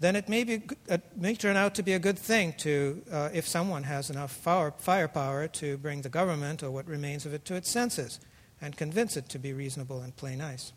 then 0.00 0.16
it 0.16 0.28
may, 0.28 0.44
be, 0.44 0.62
it 0.88 1.02
may 1.16 1.34
turn 1.34 1.56
out 1.56 1.74
to 1.76 1.82
be 1.82 1.92
a 1.92 1.98
good 1.98 2.18
thing 2.18 2.52
to, 2.58 3.02
uh, 3.10 3.28
if 3.32 3.46
someone 3.46 3.84
has 3.84 4.10
enough 4.10 4.32
fire, 4.32 4.72
firepower 4.76 5.48
to 5.48 5.78
bring 5.78 6.02
the 6.02 6.08
government 6.08 6.62
or 6.62 6.70
what 6.70 6.86
remains 6.86 7.24
of 7.26 7.32
it 7.32 7.44
to 7.44 7.54
its 7.54 7.70
senses 7.70 8.20
and 8.60 8.76
convince 8.76 9.16
it 9.16 9.28
to 9.28 9.38
be 9.38 9.52
reasonable 9.52 10.00
and 10.00 10.16
play 10.16 10.34
nice. 10.34 10.72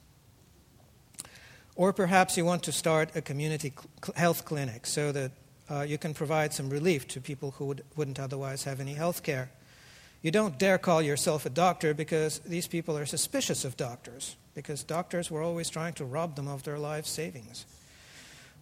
Or 1.76 1.94
perhaps 1.94 2.38
you 2.38 2.46
want 2.46 2.64
to 2.64 2.72
start 2.72 3.16
a 3.16 3.22
community 3.22 3.74
cl- 4.04 4.16
health 4.16 4.46
clinic 4.46 4.86
so 4.86 5.12
that 5.12 5.32
uh, 5.70 5.82
you 5.82 5.98
can 5.98 6.14
provide 6.14 6.54
some 6.54 6.70
relief 6.70 7.08
to 7.10 7.22
people 7.22 7.52
who 7.52 7.66
would, 7.66 7.84
wouldn't 7.96 8.20
otherwise 8.20 8.64
have 8.64 8.80
any 8.80 8.94
health 8.94 9.24
care. 9.24 9.52
You 10.22 10.32
don't 10.32 10.58
dare 10.58 10.78
call 10.78 11.02
yourself 11.02 11.46
a 11.46 11.50
doctor 11.50 11.94
because 11.94 12.40
these 12.40 12.68
people 12.68 12.98
are 12.98 13.06
suspicious 13.06 13.64
of 13.64 13.78
doctors, 13.78 14.36
because 14.56 14.84
doctors 14.84 15.30
were 15.30 15.44
always 15.44 15.70
trying 15.70 15.94
to 15.94 16.06
rob 16.06 16.36
them 16.36 16.48
of 16.48 16.64
their 16.64 16.80
life 16.80 17.06
savings. 17.06 17.66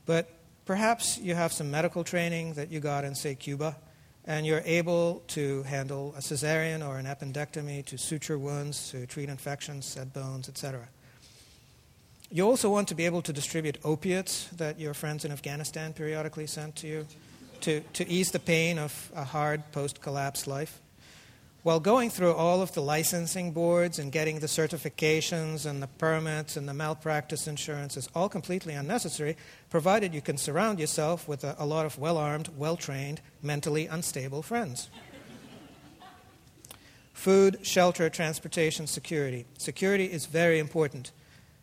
But 0.05 0.29
Perhaps 0.65 1.19
you 1.19 1.35
have 1.35 1.53
some 1.53 1.69
medical 1.69 2.03
training 2.03 2.53
that 2.55 2.71
you 2.71 2.79
got 2.79 3.05
in, 3.05 3.13
say, 3.13 3.35
Cuba, 3.35 3.77
and 4.25 4.45
you're 4.45 4.63
able 4.65 5.21
to 5.27 5.61
handle 5.63 6.13
a 6.17 6.21
cesarean 6.21 6.87
or 6.87 6.97
an 6.97 7.05
appendectomy 7.05 7.85
to 7.85 7.97
suture 7.97 8.39
wounds, 8.39 8.89
to 8.89 9.05
treat 9.05 9.29
infections, 9.29 9.85
set 9.85 10.11
bones, 10.11 10.49
etc. 10.49 10.87
You 12.31 12.47
also 12.47 12.71
want 12.71 12.87
to 12.87 12.95
be 12.95 13.05
able 13.05 13.21
to 13.21 13.31
distribute 13.31 13.77
opiates 13.83 14.47
that 14.57 14.79
your 14.79 14.95
friends 14.95 15.23
in 15.23 15.31
Afghanistan 15.31 15.93
periodically 15.93 16.47
sent 16.47 16.75
to 16.77 16.87
you 16.87 17.07
to, 17.61 17.81
to 17.93 18.09
ease 18.09 18.31
the 18.31 18.39
pain 18.39 18.79
of 18.79 19.11
a 19.15 19.23
hard 19.23 19.71
post 19.71 20.01
collapse 20.01 20.47
life. 20.47 20.81
While 21.65 21.79
going 21.79 22.11
through 22.11 22.33
all 22.33 22.61
of 22.61 22.73
the 22.73 22.83
licensing 22.83 23.51
boards 23.51 23.97
and 23.97 24.11
getting 24.11 24.37
the 24.37 24.45
certifications 24.45 25.65
and 25.65 25.81
the 25.81 25.87
permits 25.87 26.57
and 26.57 26.69
the 26.69 26.75
malpractice 26.75 27.47
insurance 27.47 27.97
is 27.97 28.07
all 28.13 28.29
completely 28.29 28.75
unnecessary, 28.75 29.35
provided 29.71 30.13
you 30.13 30.21
can 30.21 30.37
surround 30.37 30.79
yourself 30.79 31.27
with 31.27 31.43
a, 31.43 31.55
a 31.57 31.65
lot 31.65 31.87
of 31.87 31.97
well 31.97 32.19
armed, 32.19 32.49
well 32.55 32.77
trained, 32.77 33.19
mentally 33.41 33.87
unstable 33.87 34.43
friends. 34.43 34.91
Food, 37.13 37.57
shelter, 37.63 38.11
transportation, 38.11 38.85
security. 38.85 39.47
Security 39.57 40.05
is 40.05 40.27
very 40.27 40.59
important. 40.59 41.13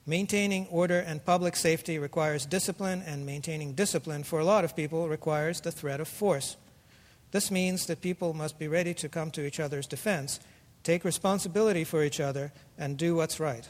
Maintaining 0.04 0.66
order 0.66 0.98
and 0.98 1.24
public 1.24 1.54
safety 1.54 1.96
requires 2.00 2.44
discipline, 2.44 3.04
and 3.06 3.24
maintaining 3.24 3.74
discipline 3.74 4.24
for 4.24 4.40
a 4.40 4.44
lot 4.44 4.64
of 4.64 4.74
people 4.74 5.08
requires 5.08 5.60
the 5.60 5.70
threat 5.70 6.00
of 6.00 6.08
force. 6.08 6.56
This 7.32 7.50
means 7.50 7.86
that 7.86 8.00
people 8.00 8.34
must 8.34 8.58
be 8.58 8.68
ready 8.68 8.94
to 8.94 9.08
come 9.08 9.30
to 9.32 9.44
each 9.44 9.58
other's 9.58 9.86
defense, 9.86 10.38
take 10.84 11.04
responsibility 11.04 11.82
for 11.82 12.04
each 12.04 12.20
other, 12.20 12.52
and 12.78 12.96
do 12.96 13.16
what's 13.16 13.40
right. 13.40 13.68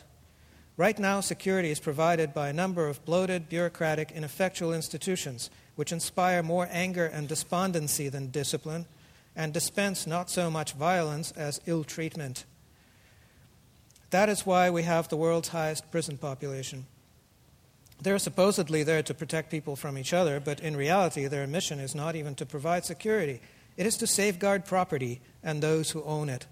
Right 0.77 0.99
now, 0.99 1.21
security 1.21 1.71
is 1.71 1.81
provided 1.81 2.35
by 2.35 2.49
a 2.49 2.53
number 2.53 2.89
of 2.89 3.05
bloated, 3.05 3.49
bureaucratic, 3.49 4.11
ineffectual 4.11 4.73
institutions 4.73 5.51
which 5.77 5.93
inspire 5.93 6.43
more 6.43 6.69
anger 6.71 7.07
and 7.07 7.29
despondency 7.29 8.09
than 8.09 8.31
discipline 8.31 8.87
and 9.35 9.53
dispense 9.53 10.07
not 10.07 10.31
so 10.31 10.51
much 10.51 10.73
violence 10.73 11.31
as 11.33 11.61
ill 11.67 11.85
treatment. 11.85 12.45
That 14.11 14.29
is 14.29 14.45
why 14.45 14.69
we 14.71 14.83
have 14.83 15.09
the 15.09 15.17
world's 15.17 15.49
highest 15.49 15.91
prison 15.91 16.19
population. 16.19 16.87
They're 18.03 18.19
supposedly 18.19 18.83
there 18.83 19.03
to 19.05 19.15
protect 19.15 19.51
people 19.51 19.77
from 19.77 19.97
each 19.97 20.13
other, 20.13 20.41
but 20.41 20.59
in 20.59 20.77
reality, 20.77 21.29
their 21.29 21.47
mission 21.47 21.79
is 21.79 21.95
not 21.95 22.17
even 22.17 22.35
to 22.35 22.47
provide 22.47 22.85
security. 22.85 23.41
It 23.77 23.87
is 23.87 23.97
to 23.99 24.09
safeguard 24.09 24.65
property 24.65 25.21
and 25.43 25.63
those 25.63 25.93
who 25.93 26.03
own 26.03 26.29
it. 26.29 26.47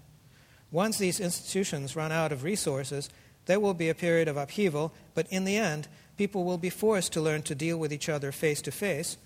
Once 0.71 0.97
these 0.97 1.19
institutions 1.19 1.93
run 1.93 2.11
out 2.11 2.31
of 2.31 2.43
resources, 2.43 3.09
there 3.47 3.59
will 3.59 3.73
be 3.73 3.89
a 3.89 3.95
period 3.95 4.29
of 4.29 4.37
upheaval, 4.37 4.93
but 5.13 5.27
in 5.29 5.43
the 5.43 5.57
end, 5.57 5.89
people 6.17 6.45
will 6.45 6.57
be 6.57 6.69
forced 6.69 7.11
to 7.13 7.21
learn 7.21 7.41
to 7.41 7.53
deal 7.53 7.77
with 7.77 7.91
each 7.91 8.07
other 8.07 8.31
face 8.31 8.61
to 8.61 8.71
face, 8.71 9.17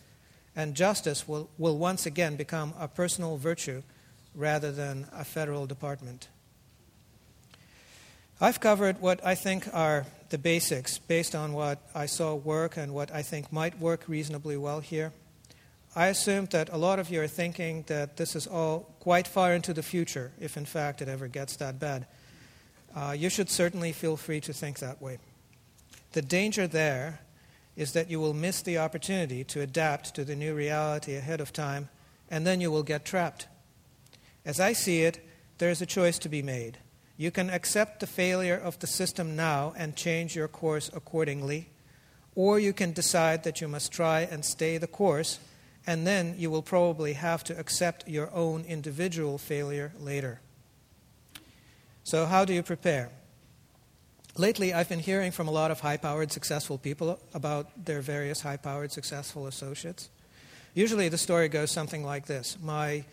and 0.56 0.74
justice 0.74 1.28
will, 1.28 1.48
will 1.60 1.78
once 1.78 2.08
again 2.08 2.36
become 2.36 2.74
a 2.80 2.88
personal 2.88 3.38
virtue 3.38 3.84
rather 4.34 4.72
than 4.72 5.08
a 5.14 5.24
federal 5.24 5.68
department. 5.68 6.28
I've 8.42 8.60
covered 8.60 9.00
what 9.00 9.24
I 9.24 9.36
think 9.36 9.68
are 9.72 10.08
the 10.36 10.40
basics 10.40 10.98
based 10.98 11.34
on 11.34 11.54
what 11.54 11.80
I 11.96 12.08
saw 12.08 12.36
work 12.36 12.76
and 12.76 12.94
what 12.94 13.10
I 13.10 13.22
think 13.22 13.54
might 13.54 13.80
work 13.80 14.04
reasonably 14.10 14.58
well 14.58 14.82
here. 14.82 15.14
I 15.96 16.08
assume 16.08 16.48
that 16.48 16.68
a 16.74 16.78
lot 16.78 17.00
of 17.00 17.10
you 17.10 17.22
are 17.22 17.28
thinking 17.28 17.86
that 17.88 18.18
this 18.18 18.36
is 18.36 18.46
all 18.46 18.94
quite 19.00 19.30
far 19.30 19.54
into 19.54 19.74
the 19.74 19.82
future, 19.82 20.34
if 20.38 20.58
in 20.58 20.66
fact 20.66 21.02
it 21.02 21.08
ever 21.08 21.30
gets 21.30 21.56
that 21.56 21.80
bad. 21.80 22.06
Uh, 22.94 23.16
you 23.18 23.30
should 23.30 23.50
certainly 23.50 23.94
feel 23.94 24.18
free 24.18 24.42
to 24.42 24.52
think 24.52 24.80
that 24.80 25.02
way. 25.02 25.20
The 26.12 26.22
danger 26.22 26.68
there 26.68 27.22
is 27.78 27.94
that 27.94 28.10
you 28.10 28.20
will 28.20 28.34
miss 28.34 28.62
the 28.62 28.78
opportunity 28.78 29.46
to 29.46 29.62
adapt 29.62 30.16
to 30.16 30.26
the 30.26 30.36
new 30.36 30.54
reality 30.54 31.16
ahead 31.16 31.40
of 31.40 31.54
time, 31.54 31.88
and 32.30 32.46
then 32.46 32.60
you 32.60 32.70
will 32.70 32.84
get 32.84 33.06
trapped. 33.06 33.48
As 34.44 34.60
I 34.60 34.74
see 34.74 35.04
it, 35.04 35.26
there 35.60 35.70
is 35.70 35.82
a 35.82 35.86
choice 35.86 36.20
to 36.20 36.28
be 36.28 36.42
made. 36.42 36.78
You 37.18 37.32
can 37.32 37.50
accept 37.50 38.00
the 38.00 38.08
failure 38.08 38.58
of 38.58 38.80
the 38.80 38.88
system 38.88 39.36
now 39.36 39.74
and 39.78 39.96
change 39.96 40.36
your 40.36 40.48
course 40.48 40.90
accordingly, 40.94 41.70
or 42.36 42.60
you 42.60 42.74
can 42.74 42.92
decide 42.92 43.44
that 43.44 43.62
you 43.62 43.68
must 43.68 43.92
try 43.92 44.22
and 44.22 44.44
stay 44.44 44.78
the 44.78 44.88
course 44.88 45.40
and 45.88 46.06
then 46.06 46.36
you 46.38 46.50
will 46.50 46.62
probably 46.62 47.14
have 47.14 47.44
to 47.44 47.58
accept 47.60 48.08
your 48.08 48.34
own 48.34 48.66
individual 48.66 49.38
failure 49.38 49.92
later. 50.00 50.40
So, 52.04 52.26
how 52.26 52.46
do 52.46 52.54
you 52.54 52.64
prepare? 52.64 53.10
Lately, 54.38 54.74
I've 54.74 54.90
been 54.90 55.00
hearing 55.00 55.32
from 55.32 55.48
a 55.48 55.52
lot 55.52 55.72
of 55.72 55.80
high 55.80 55.98
powered, 55.98 56.32
successful 56.32 56.78
people 56.78 57.20
about 57.34 57.86
their 57.86 58.02
various 58.02 58.42
high 58.42 58.58
powered, 58.58 58.92
successful 58.92 59.48
associates. 59.48 60.10
Usually, 60.74 61.08
the 61.08 61.18
story 61.18 61.48
goes 61.48 61.72
something 61.72 62.04
like 62.04 62.26
this 62.26 62.58
My 62.62 63.06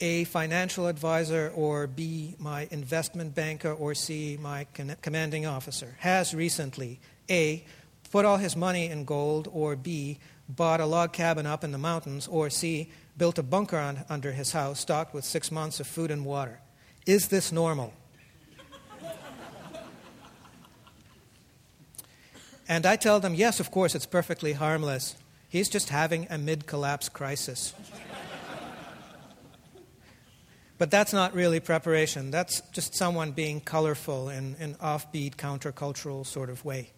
A, 0.00 0.24
financial 0.24 0.86
advisor, 0.86 1.52
or 1.54 1.86
B, 1.86 2.34
my 2.38 2.68
investment 2.70 3.34
banker, 3.34 3.72
or 3.72 3.94
C, 3.94 4.38
my 4.40 4.66
commanding 5.00 5.46
officer, 5.46 5.96
has 6.00 6.34
recently 6.34 7.00
A, 7.30 7.64
put 8.10 8.24
all 8.24 8.36
his 8.36 8.56
money 8.56 8.86
in 8.86 9.04
gold, 9.04 9.48
or 9.52 9.74
B, 9.74 10.18
bought 10.48 10.80
a 10.80 10.86
log 10.86 11.12
cabin 11.12 11.46
up 11.46 11.64
in 11.64 11.72
the 11.72 11.78
mountains, 11.78 12.28
or 12.28 12.50
C, 12.50 12.90
built 13.16 13.38
a 13.38 13.42
bunker 13.42 13.78
on, 13.78 14.04
under 14.08 14.32
his 14.32 14.52
house 14.52 14.80
stocked 14.80 15.14
with 15.14 15.24
six 15.24 15.50
months 15.50 15.80
of 15.80 15.86
food 15.86 16.10
and 16.10 16.24
water. 16.24 16.60
Is 17.06 17.28
this 17.28 17.50
normal? 17.50 17.94
and 22.68 22.84
I 22.84 22.96
tell 22.96 23.20
them, 23.20 23.34
yes, 23.34 23.60
of 23.60 23.70
course, 23.70 23.94
it's 23.94 24.06
perfectly 24.06 24.52
harmless. 24.52 25.16
He's 25.48 25.68
just 25.68 25.88
having 25.88 26.26
a 26.28 26.36
mid 26.36 26.66
collapse 26.66 27.08
crisis. 27.08 27.72
But 30.78 30.90
that's 30.90 31.12
not 31.12 31.34
really 31.34 31.60
preparation. 31.60 32.30
That's 32.30 32.60
just 32.72 32.94
someone 32.94 33.32
being 33.32 33.60
colorful 33.60 34.28
in 34.28 34.56
an 34.58 34.74
offbeat, 34.74 35.36
countercultural 35.36 36.26
sort 36.26 36.50
of 36.50 36.64
way. 36.64 36.90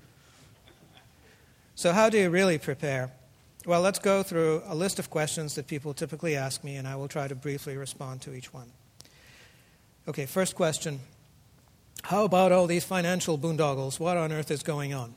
So, 1.75 1.93
how 1.93 2.11
do 2.11 2.19
you 2.19 2.29
really 2.29 2.59
prepare? 2.59 3.13
Well, 3.65 3.83
let's 3.83 3.99
go 3.99 4.23
through 4.23 4.63
a 4.67 4.75
list 4.75 4.99
of 4.99 5.11
questions 5.11 5.55
that 5.55 5.67
people 5.67 5.95
typically 5.95 6.35
ask 6.37 6.65
me, 6.65 6.77
and 6.77 6.89
I 6.89 6.97
will 6.97 7.07
try 7.07 7.29
to 7.29 7.35
briefly 7.35 7.77
respond 7.77 8.23
to 8.23 8.35
each 8.35 8.53
one. 8.53 8.73
Okay, 10.09 10.27
first 10.27 10.57
question 10.57 11.01
How 12.03 12.25
about 12.25 12.51
all 12.51 12.67
these 12.67 12.85
financial 12.85 13.39
boondoggles? 13.39 14.01
What 14.01 14.17
on 14.17 14.33
earth 14.33 14.51
is 14.51 14.63
going 14.63 14.95
on? 14.95 15.15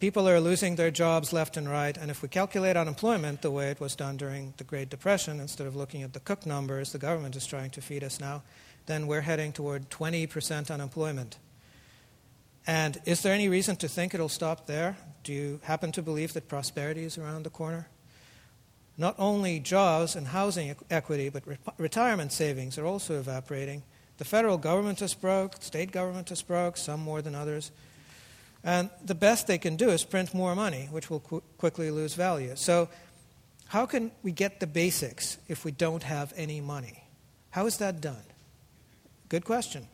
People 0.00 0.26
are 0.26 0.40
losing 0.40 0.76
their 0.76 0.90
jobs 0.90 1.30
left 1.30 1.58
and 1.58 1.68
right, 1.68 1.94
and 1.94 2.10
if 2.10 2.22
we 2.22 2.28
calculate 2.28 2.74
unemployment 2.74 3.42
the 3.42 3.50
way 3.50 3.70
it 3.70 3.80
was 3.80 3.94
done 3.94 4.16
during 4.16 4.54
the 4.56 4.64
Great 4.64 4.88
Depression, 4.88 5.38
instead 5.38 5.66
of 5.66 5.76
looking 5.76 6.02
at 6.02 6.14
the 6.14 6.20
cook 6.20 6.46
numbers 6.46 6.90
the 6.90 6.98
government 6.98 7.36
is 7.36 7.46
trying 7.46 7.68
to 7.68 7.82
feed 7.82 8.02
us 8.02 8.18
now, 8.18 8.42
then 8.86 9.06
we're 9.06 9.20
heading 9.20 9.52
toward 9.52 9.90
20% 9.90 10.70
unemployment. 10.70 11.36
And 12.66 12.98
is 13.04 13.20
there 13.20 13.34
any 13.34 13.50
reason 13.50 13.76
to 13.76 13.88
think 13.88 14.14
it'll 14.14 14.30
stop 14.30 14.66
there? 14.66 14.96
Do 15.22 15.34
you 15.34 15.60
happen 15.64 15.92
to 15.92 16.02
believe 16.02 16.32
that 16.32 16.48
prosperity 16.48 17.04
is 17.04 17.18
around 17.18 17.42
the 17.42 17.50
corner? 17.50 17.88
Not 18.96 19.16
only 19.18 19.60
jobs 19.60 20.16
and 20.16 20.28
housing 20.28 20.74
equity, 20.90 21.28
but 21.28 21.46
re- 21.46 21.58
retirement 21.76 22.32
savings 22.32 22.78
are 22.78 22.86
also 22.86 23.18
evaporating. 23.18 23.82
The 24.16 24.24
federal 24.24 24.56
government 24.56 25.02
is 25.02 25.12
broke, 25.12 25.62
state 25.62 25.92
government 25.92 26.30
is 26.30 26.40
broke, 26.40 26.78
some 26.78 27.00
more 27.00 27.20
than 27.20 27.34
others. 27.34 27.70
And 28.62 28.90
the 29.04 29.14
best 29.14 29.46
they 29.46 29.58
can 29.58 29.76
do 29.76 29.88
is 29.90 30.04
print 30.04 30.34
more 30.34 30.54
money, 30.54 30.88
which 30.90 31.08
will 31.08 31.20
qu- 31.20 31.42
quickly 31.56 31.90
lose 31.90 32.14
value. 32.14 32.52
So, 32.56 32.88
how 33.68 33.86
can 33.86 34.10
we 34.22 34.32
get 34.32 34.60
the 34.60 34.66
basics 34.66 35.38
if 35.48 35.64
we 35.64 35.70
don't 35.70 36.02
have 36.02 36.32
any 36.36 36.60
money? 36.60 37.04
How 37.50 37.66
is 37.66 37.78
that 37.78 38.00
done? 38.00 38.22
Good 39.28 39.44
question. 39.44 39.86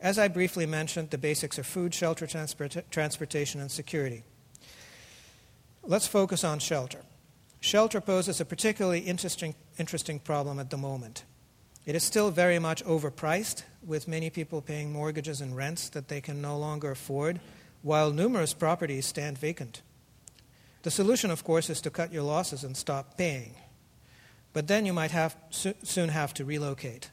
As 0.00 0.18
I 0.18 0.28
briefly 0.28 0.66
mentioned, 0.66 1.10
the 1.10 1.18
basics 1.18 1.58
are 1.58 1.62
food, 1.62 1.94
shelter, 1.94 2.26
transport, 2.26 2.76
transportation, 2.90 3.60
and 3.60 3.70
security. 3.70 4.24
Let's 5.84 6.06
focus 6.06 6.42
on 6.42 6.58
shelter. 6.58 7.00
Shelter 7.60 8.00
poses 8.00 8.40
a 8.40 8.44
particularly 8.44 9.00
interesting, 9.00 9.54
interesting 9.78 10.18
problem 10.18 10.58
at 10.58 10.70
the 10.70 10.76
moment. 10.76 11.24
It 11.86 11.94
is 11.94 12.02
still 12.02 12.30
very 12.30 12.58
much 12.58 12.84
overpriced, 12.84 13.64
with 13.82 14.08
many 14.08 14.30
people 14.30 14.60
paying 14.60 14.92
mortgages 14.92 15.40
and 15.40 15.56
rents 15.56 15.88
that 15.90 16.08
they 16.08 16.20
can 16.20 16.40
no 16.42 16.58
longer 16.58 16.90
afford, 16.90 17.40
while 17.82 18.10
numerous 18.10 18.52
properties 18.52 19.06
stand 19.06 19.38
vacant. 19.38 19.82
The 20.82 20.90
solution, 20.90 21.30
of 21.30 21.44
course, 21.44 21.68
is 21.68 21.80
to 21.82 21.90
cut 21.90 22.12
your 22.12 22.22
losses 22.22 22.64
and 22.64 22.76
stop 22.76 23.16
paying. 23.16 23.54
But 24.52 24.66
then 24.66 24.86
you 24.86 24.92
might 24.92 25.10
have, 25.10 25.36
soon 25.50 26.08
have 26.08 26.34
to 26.34 26.44
relocate. 26.44 27.10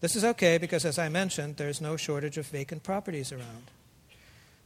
This 0.00 0.16
is 0.16 0.24
okay 0.24 0.58
because, 0.58 0.84
as 0.84 0.98
I 0.98 1.08
mentioned, 1.08 1.56
there's 1.56 1.80
no 1.80 1.96
shortage 1.96 2.38
of 2.38 2.46
vacant 2.46 2.82
properties 2.82 3.32
around. 3.32 3.70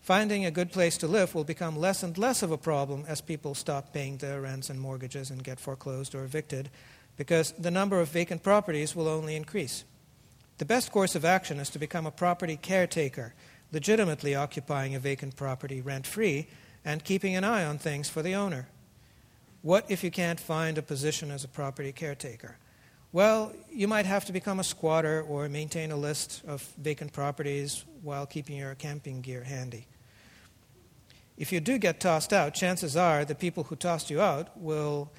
Finding 0.01 0.45
a 0.45 0.51
good 0.51 0.71
place 0.71 0.99
to 0.99 1.09
live 1.09 1.35
will 1.35 1.45
become 1.45 1.79
less 1.79 2.03
and 2.03 2.19
less 2.19 2.43
of 2.43 2.51
a 2.51 2.59
problem 2.59 3.05
as 3.09 3.23
people 3.23 3.55
stop 3.55 3.93
paying 3.93 4.19
their 4.19 4.43
rents 4.43 4.69
and 4.69 4.79
mortgages 4.79 5.31
and 5.31 5.43
get 5.43 5.59
foreclosed 5.59 6.15
or 6.15 6.25
evicted, 6.25 6.69
because 7.17 7.53
the 7.53 7.71
number 7.71 7.99
of 8.01 8.09
vacant 8.09 8.43
properties 8.43 8.95
will 8.95 9.09
only 9.09 9.35
increase. 9.35 9.85
The 10.59 10.67
best 10.67 10.93
course 10.93 11.15
of 11.15 11.25
action 11.25 11.59
is 11.59 11.71
to 11.71 11.79
become 11.79 12.07
a 12.07 12.11
property 12.11 12.57
caretaker, 12.57 13.35
legitimately 13.75 14.35
occupying 14.35 14.95
a 14.95 15.01
vacant 15.01 15.37
property 15.37 15.81
rent 15.81 16.07
free 16.07 16.47
and 16.85 17.05
keeping 17.05 17.35
an 17.35 17.45
eye 17.45 17.65
on 17.65 17.77
things 17.77 18.09
for 18.09 18.23
the 18.23 18.35
owner. 18.35 18.69
What 19.63 19.85
if 19.89 20.05
you 20.05 20.11
can't 20.11 20.39
find 20.39 20.79
a 20.79 20.83
position 20.83 21.31
as 21.31 21.43
a 21.43 21.49
property 21.49 21.91
caretaker? 21.91 22.57
Well, 23.13 23.53
you 23.71 23.89
might 23.89 24.07
have 24.07 24.25
to 24.27 24.33
become 24.33 24.61
a 24.61 24.65
squatter 24.65 25.23
or 25.23 25.49
maintain 25.49 25.91
a 25.91 25.97
list 25.97 26.43
of 26.47 26.63
vacant 26.79 27.13
properties 27.13 27.85
while 28.03 28.27
keeping 28.27 28.57
your 28.57 28.75
camping 28.75 29.21
gear 29.21 29.45
handy. 29.45 29.87
If 31.37 31.53
you 31.53 31.61
do 31.61 31.79
get 31.79 32.01
tossed 32.01 32.33
out, 32.33 32.55
chances 32.55 32.97
are 32.97 33.25
the 33.25 33.35
people 33.35 33.65
who 33.65 33.77
tossed 33.77 34.11
you 34.11 34.21
out 34.21 34.57
will, 34.57 35.11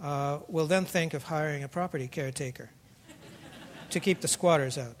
uh, 0.00 0.40
will 0.48 0.66
then 0.66 0.84
think 0.84 1.14
of 1.14 1.24
hiring 1.24 1.64
a 1.64 1.68
property 1.68 2.06
caretaker 2.06 2.70
to 3.90 4.00
keep 4.00 4.20
the 4.20 4.28
squatters 4.28 4.78
out. 4.78 4.96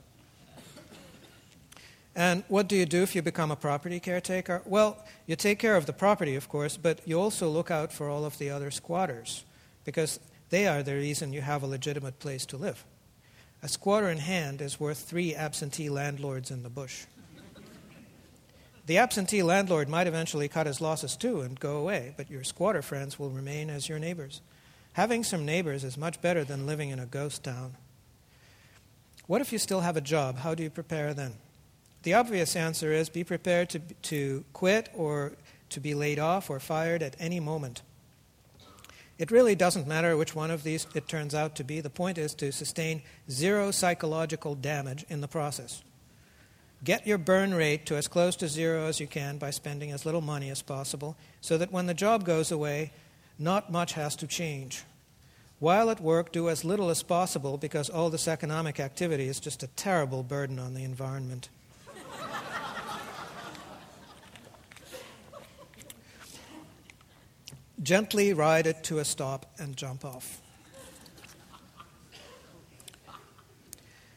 And 2.16 2.44
what 2.48 2.66
do 2.66 2.76
you 2.76 2.86
do 2.86 3.02
if 3.02 3.14
you 3.14 3.20
become 3.20 3.50
a 3.50 3.56
property 3.56 4.00
caretaker? 4.00 4.62
Well, 4.64 5.04
you 5.26 5.36
take 5.36 5.58
care 5.58 5.76
of 5.76 5.84
the 5.84 5.92
property, 5.92 6.34
of 6.34 6.48
course, 6.48 6.78
but 6.78 7.06
you 7.06 7.20
also 7.20 7.46
look 7.50 7.70
out 7.70 7.92
for 7.92 8.08
all 8.08 8.24
of 8.24 8.38
the 8.38 8.48
other 8.48 8.70
squatters 8.70 9.44
because 9.84 10.18
they 10.48 10.66
are 10.66 10.82
the 10.82 10.94
reason 10.94 11.34
you 11.34 11.42
have 11.42 11.62
a 11.62 11.66
legitimate 11.66 12.18
place 12.18 12.46
to 12.46 12.56
live. 12.56 12.86
A 13.62 13.68
squatter 13.68 14.08
in 14.08 14.16
hand 14.16 14.62
is 14.62 14.80
worth 14.80 14.98
three 14.98 15.34
absentee 15.34 15.90
landlords 15.90 16.50
in 16.50 16.62
the 16.62 16.70
bush. 16.70 17.04
The 18.86 18.96
absentee 18.96 19.42
landlord 19.42 19.88
might 19.88 20.06
eventually 20.06 20.48
cut 20.48 20.66
his 20.66 20.80
losses 20.80 21.16
too 21.16 21.42
and 21.42 21.60
go 21.60 21.76
away, 21.76 22.14
but 22.16 22.30
your 22.30 22.44
squatter 22.44 22.80
friends 22.80 23.18
will 23.18 23.30
remain 23.30 23.68
as 23.68 23.90
your 23.90 23.98
neighbors. 23.98 24.40
Having 24.94 25.24
some 25.24 25.44
neighbors 25.44 25.84
is 25.84 25.98
much 25.98 26.22
better 26.22 26.44
than 26.44 26.66
living 26.66 26.88
in 26.88 26.98
a 26.98 27.04
ghost 27.04 27.44
town. 27.44 27.76
What 29.26 29.42
if 29.42 29.52
you 29.52 29.58
still 29.58 29.80
have 29.80 29.98
a 29.98 30.00
job? 30.00 30.38
How 30.38 30.54
do 30.54 30.62
you 30.62 30.70
prepare 30.70 31.12
then? 31.12 31.34
The 32.06 32.14
obvious 32.14 32.54
answer 32.54 32.92
is 32.92 33.08
be 33.08 33.24
prepared 33.24 33.68
to, 33.70 33.80
to 33.80 34.44
quit 34.52 34.90
or 34.94 35.32
to 35.70 35.80
be 35.80 35.92
laid 35.92 36.20
off 36.20 36.48
or 36.48 36.60
fired 36.60 37.02
at 37.02 37.16
any 37.18 37.40
moment. 37.40 37.82
It 39.18 39.32
really 39.32 39.56
doesn't 39.56 39.88
matter 39.88 40.16
which 40.16 40.32
one 40.32 40.52
of 40.52 40.62
these 40.62 40.86
it 40.94 41.08
turns 41.08 41.34
out 41.34 41.56
to 41.56 41.64
be. 41.64 41.80
The 41.80 41.90
point 41.90 42.16
is 42.16 42.32
to 42.34 42.52
sustain 42.52 43.02
zero 43.28 43.72
psychological 43.72 44.54
damage 44.54 45.04
in 45.08 45.20
the 45.20 45.26
process. 45.26 45.82
Get 46.84 47.08
your 47.08 47.18
burn 47.18 47.52
rate 47.52 47.86
to 47.86 47.96
as 47.96 48.06
close 48.06 48.36
to 48.36 48.46
zero 48.46 48.86
as 48.86 49.00
you 49.00 49.08
can 49.08 49.36
by 49.36 49.50
spending 49.50 49.90
as 49.90 50.06
little 50.06 50.20
money 50.20 50.48
as 50.48 50.62
possible 50.62 51.16
so 51.40 51.58
that 51.58 51.72
when 51.72 51.86
the 51.86 51.92
job 51.92 52.24
goes 52.24 52.52
away, 52.52 52.92
not 53.36 53.72
much 53.72 53.94
has 53.94 54.14
to 54.14 54.28
change. 54.28 54.84
While 55.58 55.90
at 55.90 56.00
work, 56.00 56.30
do 56.30 56.50
as 56.50 56.64
little 56.64 56.88
as 56.88 57.02
possible 57.02 57.58
because 57.58 57.90
all 57.90 58.10
this 58.10 58.28
economic 58.28 58.78
activity 58.78 59.26
is 59.26 59.40
just 59.40 59.64
a 59.64 59.74
terrible 59.74 60.22
burden 60.22 60.60
on 60.60 60.74
the 60.74 60.84
environment. 60.84 61.48
Gently 67.82 68.32
ride 68.32 68.66
it 68.66 68.82
to 68.84 68.98
a 68.98 69.04
stop 69.04 69.46
and 69.58 69.76
jump 69.76 70.04
off. 70.04 70.40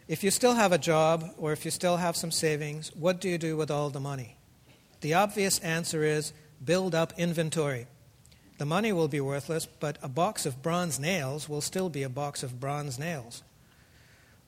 If 0.08 0.24
you 0.24 0.32
still 0.32 0.56
have 0.56 0.72
a 0.72 0.78
job 0.78 1.36
or 1.38 1.52
if 1.52 1.66
you 1.66 1.72
still 1.72 1.98
have 1.98 2.16
some 2.16 2.32
savings, 2.32 2.92
what 2.96 3.22
do 3.22 3.30
you 3.30 3.38
do 3.38 3.56
with 3.56 3.70
all 3.70 3.90
the 3.90 4.00
money? 4.00 4.38
The 5.02 5.14
obvious 5.14 5.60
answer 5.60 6.04
is 6.04 6.34
build 6.64 6.96
up 6.96 7.14
inventory. 7.18 7.88
The 8.58 8.66
money 8.66 8.92
will 8.92 9.08
be 9.08 9.22
worthless, 9.22 9.66
but 9.66 9.98
a 10.02 10.10
box 10.10 10.46
of 10.46 10.62
bronze 10.62 11.00
nails 11.00 11.48
will 11.48 11.62
still 11.62 11.90
be 11.90 12.04
a 12.04 12.10
box 12.10 12.44
of 12.44 12.60
bronze 12.60 12.98
nails. 12.98 13.44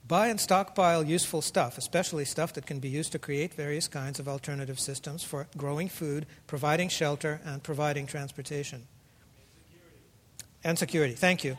Buy 0.08 0.28
and 0.28 0.40
stockpile 0.40 1.04
useful 1.04 1.42
stuff, 1.42 1.78
especially 1.78 2.26
stuff 2.26 2.54
that 2.54 2.66
can 2.66 2.80
be 2.80 2.90
used 2.90 3.12
to 3.12 3.20
create 3.20 3.54
various 3.54 3.88
kinds 3.88 4.20
of 4.20 4.28
alternative 4.28 4.80
systems 4.80 5.24
for 5.24 5.48
growing 5.56 5.90
food, 5.90 6.26
providing 6.48 6.90
shelter, 6.90 7.40
and 7.46 7.62
providing 7.64 8.08
transportation. 8.08 8.88
And 10.64 10.78
security. 10.78 11.14
Thank 11.14 11.44
you. 11.44 11.58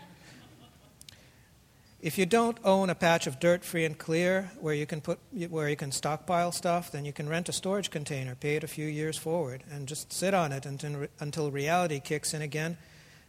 If 2.00 2.18
you 2.18 2.26
don't 2.26 2.58
own 2.64 2.90
a 2.90 2.96
patch 2.96 3.28
of 3.28 3.38
dirt 3.38 3.64
free 3.64 3.84
and 3.84 3.96
clear 3.96 4.50
where 4.60 4.74
you 4.74 4.86
can 4.86 5.00
put 5.00 5.20
where 5.48 5.68
you 5.68 5.76
can 5.76 5.92
stockpile 5.92 6.50
stuff, 6.50 6.90
then 6.90 7.04
you 7.04 7.12
can 7.12 7.28
rent 7.28 7.48
a 7.48 7.52
storage 7.52 7.90
container, 7.90 8.34
pay 8.34 8.56
it 8.56 8.64
a 8.64 8.68
few 8.68 8.86
years 8.86 9.16
forward, 9.16 9.62
and 9.70 9.86
just 9.86 10.12
sit 10.12 10.34
on 10.34 10.50
it 10.50 10.66
until, 10.66 11.06
until 11.20 11.52
reality 11.52 12.00
kicks 12.00 12.34
in 12.34 12.42
again, 12.42 12.76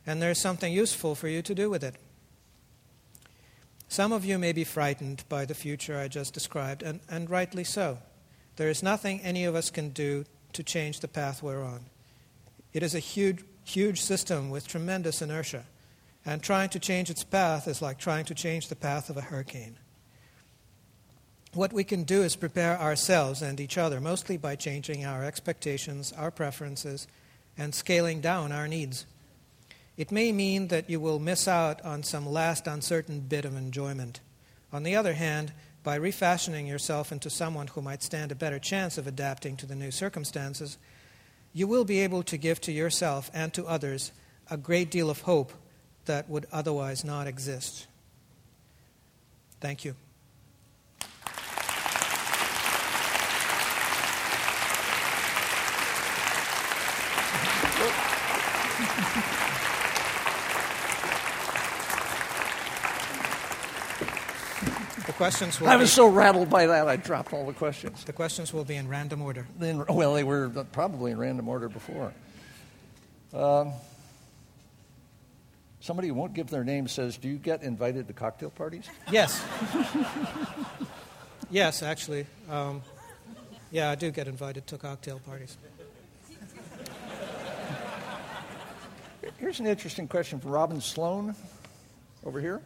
and 0.07 0.19
there's 0.19 0.39
something 0.39 0.73
useful 0.73 1.13
for 1.13 1.27
you 1.27 1.43
to 1.43 1.53
do 1.53 1.69
with 1.69 1.83
it. 1.83 1.95
Some 3.87 4.11
of 4.11 4.25
you 4.25 4.39
may 4.39 4.53
be 4.53 4.63
frightened 4.63 5.23
by 5.29 5.45
the 5.45 5.53
future 5.53 5.99
I 5.99 6.07
just 6.07 6.33
described, 6.33 6.81
and, 6.81 6.99
and 7.07 7.29
rightly 7.29 7.63
so. 7.63 7.99
There 8.55 8.69
is 8.69 8.81
nothing 8.81 9.21
any 9.21 9.45
of 9.45 9.53
us 9.53 9.69
can 9.69 9.89
do 9.89 10.25
to 10.53 10.63
change 10.63 10.99
the 10.99 11.07
path 11.07 11.43
we're 11.43 11.63
on. 11.63 11.85
It 12.73 12.81
is 12.81 12.95
a 12.95 12.99
huge, 12.99 13.43
huge 13.63 14.01
system 14.01 14.49
with 14.49 14.67
tremendous 14.67 15.21
inertia. 15.21 15.65
And 16.25 16.41
trying 16.41 16.69
to 16.69 16.79
change 16.79 17.09
its 17.09 17.23
path 17.23 17.67
is 17.67 17.81
like 17.81 17.97
trying 17.97 18.25
to 18.25 18.35
change 18.35 18.67
the 18.67 18.75
path 18.75 19.09
of 19.09 19.17
a 19.17 19.21
hurricane. 19.21 19.75
What 21.53 21.73
we 21.73 21.83
can 21.83 22.03
do 22.03 22.23
is 22.23 22.35
prepare 22.35 22.79
ourselves 22.79 23.41
and 23.41 23.59
each 23.59 23.77
other, 23.77 23.99
mostly 23.99 24.37
by 24.37 24.55
changing 24.55 25.05
our 25.05 25.23
expectations, 25.23 26.13
our 26.13 26.31
preferences, 26.31 27.07
and 27.57 27.75
scaling 27.75 28.21
down 28.21 28.51
our 28.51 28.67
needs. 28.67 29.05
It 29.95 30.11
may 30.11 30.31
mean 30.31 30.69
that 30.69 30.89
you 30.89 30.99
will 30.99 31.19
miss 31.19 31.47
out 31.47 31.79
on 31.85 32.01
some 32.01 32.25
last 32.25 32.65
uncertain 32.65 33.19
bit 33.19 33.45
of 33.45 33.55
enjoyment. 33.55 34.21
On 34.71 34.81
the 34.81 34.95
other 34.95 35.13
hand, 35.13 35.53
by 35.83 35.95
refashioning 35.95 36.65
yourself 36.65 37.11
into 37.11 37.29
someone 37.29 37.67
who 37.67 37.81
might 37.81 38.01
stand 38.01 38.31
a 38.31 38.35
better 38.35 38.57
chance 38.57 38.97
of 38.97 39.05
adapting 39.05 39.55
to 39.57 39.67
the 39.67 39.75
new 39.75 39.91
circumstances, 39.91 40.77
you 41.53 41.67
will 41.67 41.85
be 41.85 41.99
able 41.99 42.23
to 42.23 42.37
give 42.37 42.59
to 42.61 42.71
yourself 42.71 43.29
and 43.33 43.53
to 43.53 43.65
others 43.65 44.11
a 44.49 44.57
great 44.57 44.89
deal 44.91 45.09
of 45.09 45.21
hope 45.21 45.53
that 46.05 46.29
would 46.29 46.45
otherwise 46.51 47.05
not 47.05 47.27
exist. 47.27 47.87
Thank 49.61 49.85
you. 49.85 49.95
Questions 65.23 65.59
will 65.59 65.69
I 65.69 65.75
was 65.77 65.89
be, 65.89 65.93
so 65.93 66.07
rattled 66.07 66.49
by 66.49 66.67
that, 66.67 66.87
I 66.87 66.97
dropped 66.97 67.33
all 67.33 67.45
the 67.45 67.53
questions. 67.53 68.03
the 68.03 68.13
questions 68.13 68.53
will 68.53 68.65
be 68.65 68.75
in 68.75 68.87
random 68.87 69.21
order. 69.21 69.47
Then, 69.57 69.85
well, 69.87 70.13
they 70.13 70.23
were 70.23 70.49
probably 70.71 71.11
in 71.11 71.17
random 71.17 71.47
order 71.47 71.69
before. 71.69 72.13
Um, 73.33 73.71
somebody 75.79 76.09
who 76.09 76.13
won't 76.13 76.33
give 76.33 76.49
their 76.49 76.63
name 76.63 76.87
says, 76.87 77.17
"Do 77.17 77.29
you 77.29 77.37
get 77.37 77.63
invited 77.63 78.07
to 78.07 78.13
cocktail 78.13 78.49
parties?" 78.49 78.89
Yes. 79.09 79.43
yes, 81.49 81.81
actually. 81.81 82.27
Um, 82.49 82.81
yeah, 83.71 83.89
I 83.89 83.95
do 83.95 84.11
get 84.11 84.27
invited 84.27 84.67
to 84.67 84.77
cocktail 84.77 85.19
parties. 85.19 85.57
Here's 89.37 89.59
an 89.59 89.67
interesting 89.67 90.07
question 90.07 90.39
from 90.39 90.51
Robin 90.51 90.79
Sloan 90.79 91.35
over 92.23 92.39
here. 92.39 92.61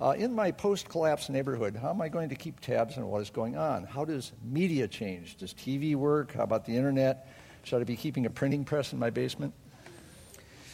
Uh, 0.00 0.12
in 0.12 0.34
my 0.34 0.50
post 0.50 0.88
collapse 0.88 1.28
neighborhood, 1.28 1.76
how 1.76 1.90
am 1.90 2.00
I 2.00 2.08
going 2.08 2.30
to 2.30 2.34
keep 2.34 2.58
tabs 2.60 2.96
on 2.96 3.06
what 3.06 3.20
is 3.20 3.28
going 3.28 3.56
on? 3.58 3.84
How 3.84 4.06
does 4.06 4.32
media 4.42 4.88
change? 4.88 5.36
Does 5.36 5.52
TV 5.52 5.94
work? 5.94 6.32
How 6.32 6.44
about 6.44 6.64
the 6.64 6.74
internet? 6.74 7.28
Should 7.64 7.82
I 7.82 7.84
be 7.84 7.96
keeping 7.96 8.24
a 8.24 8.30
printing 8.30 8.64
press 8.64 8.94
in 8.94 8.98
my 8.98 9.10
basement? 9.10 9.52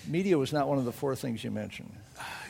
Media 0.07 0.39
was 0.39 0.53
not 0.53 0.69
one 0.69 0.79
of 0.79 0.85
the 0.85 0.93
four 0.93 1.17
things 1.17 1.43
you 1.43 1.51
mentioned. 1.51 1.93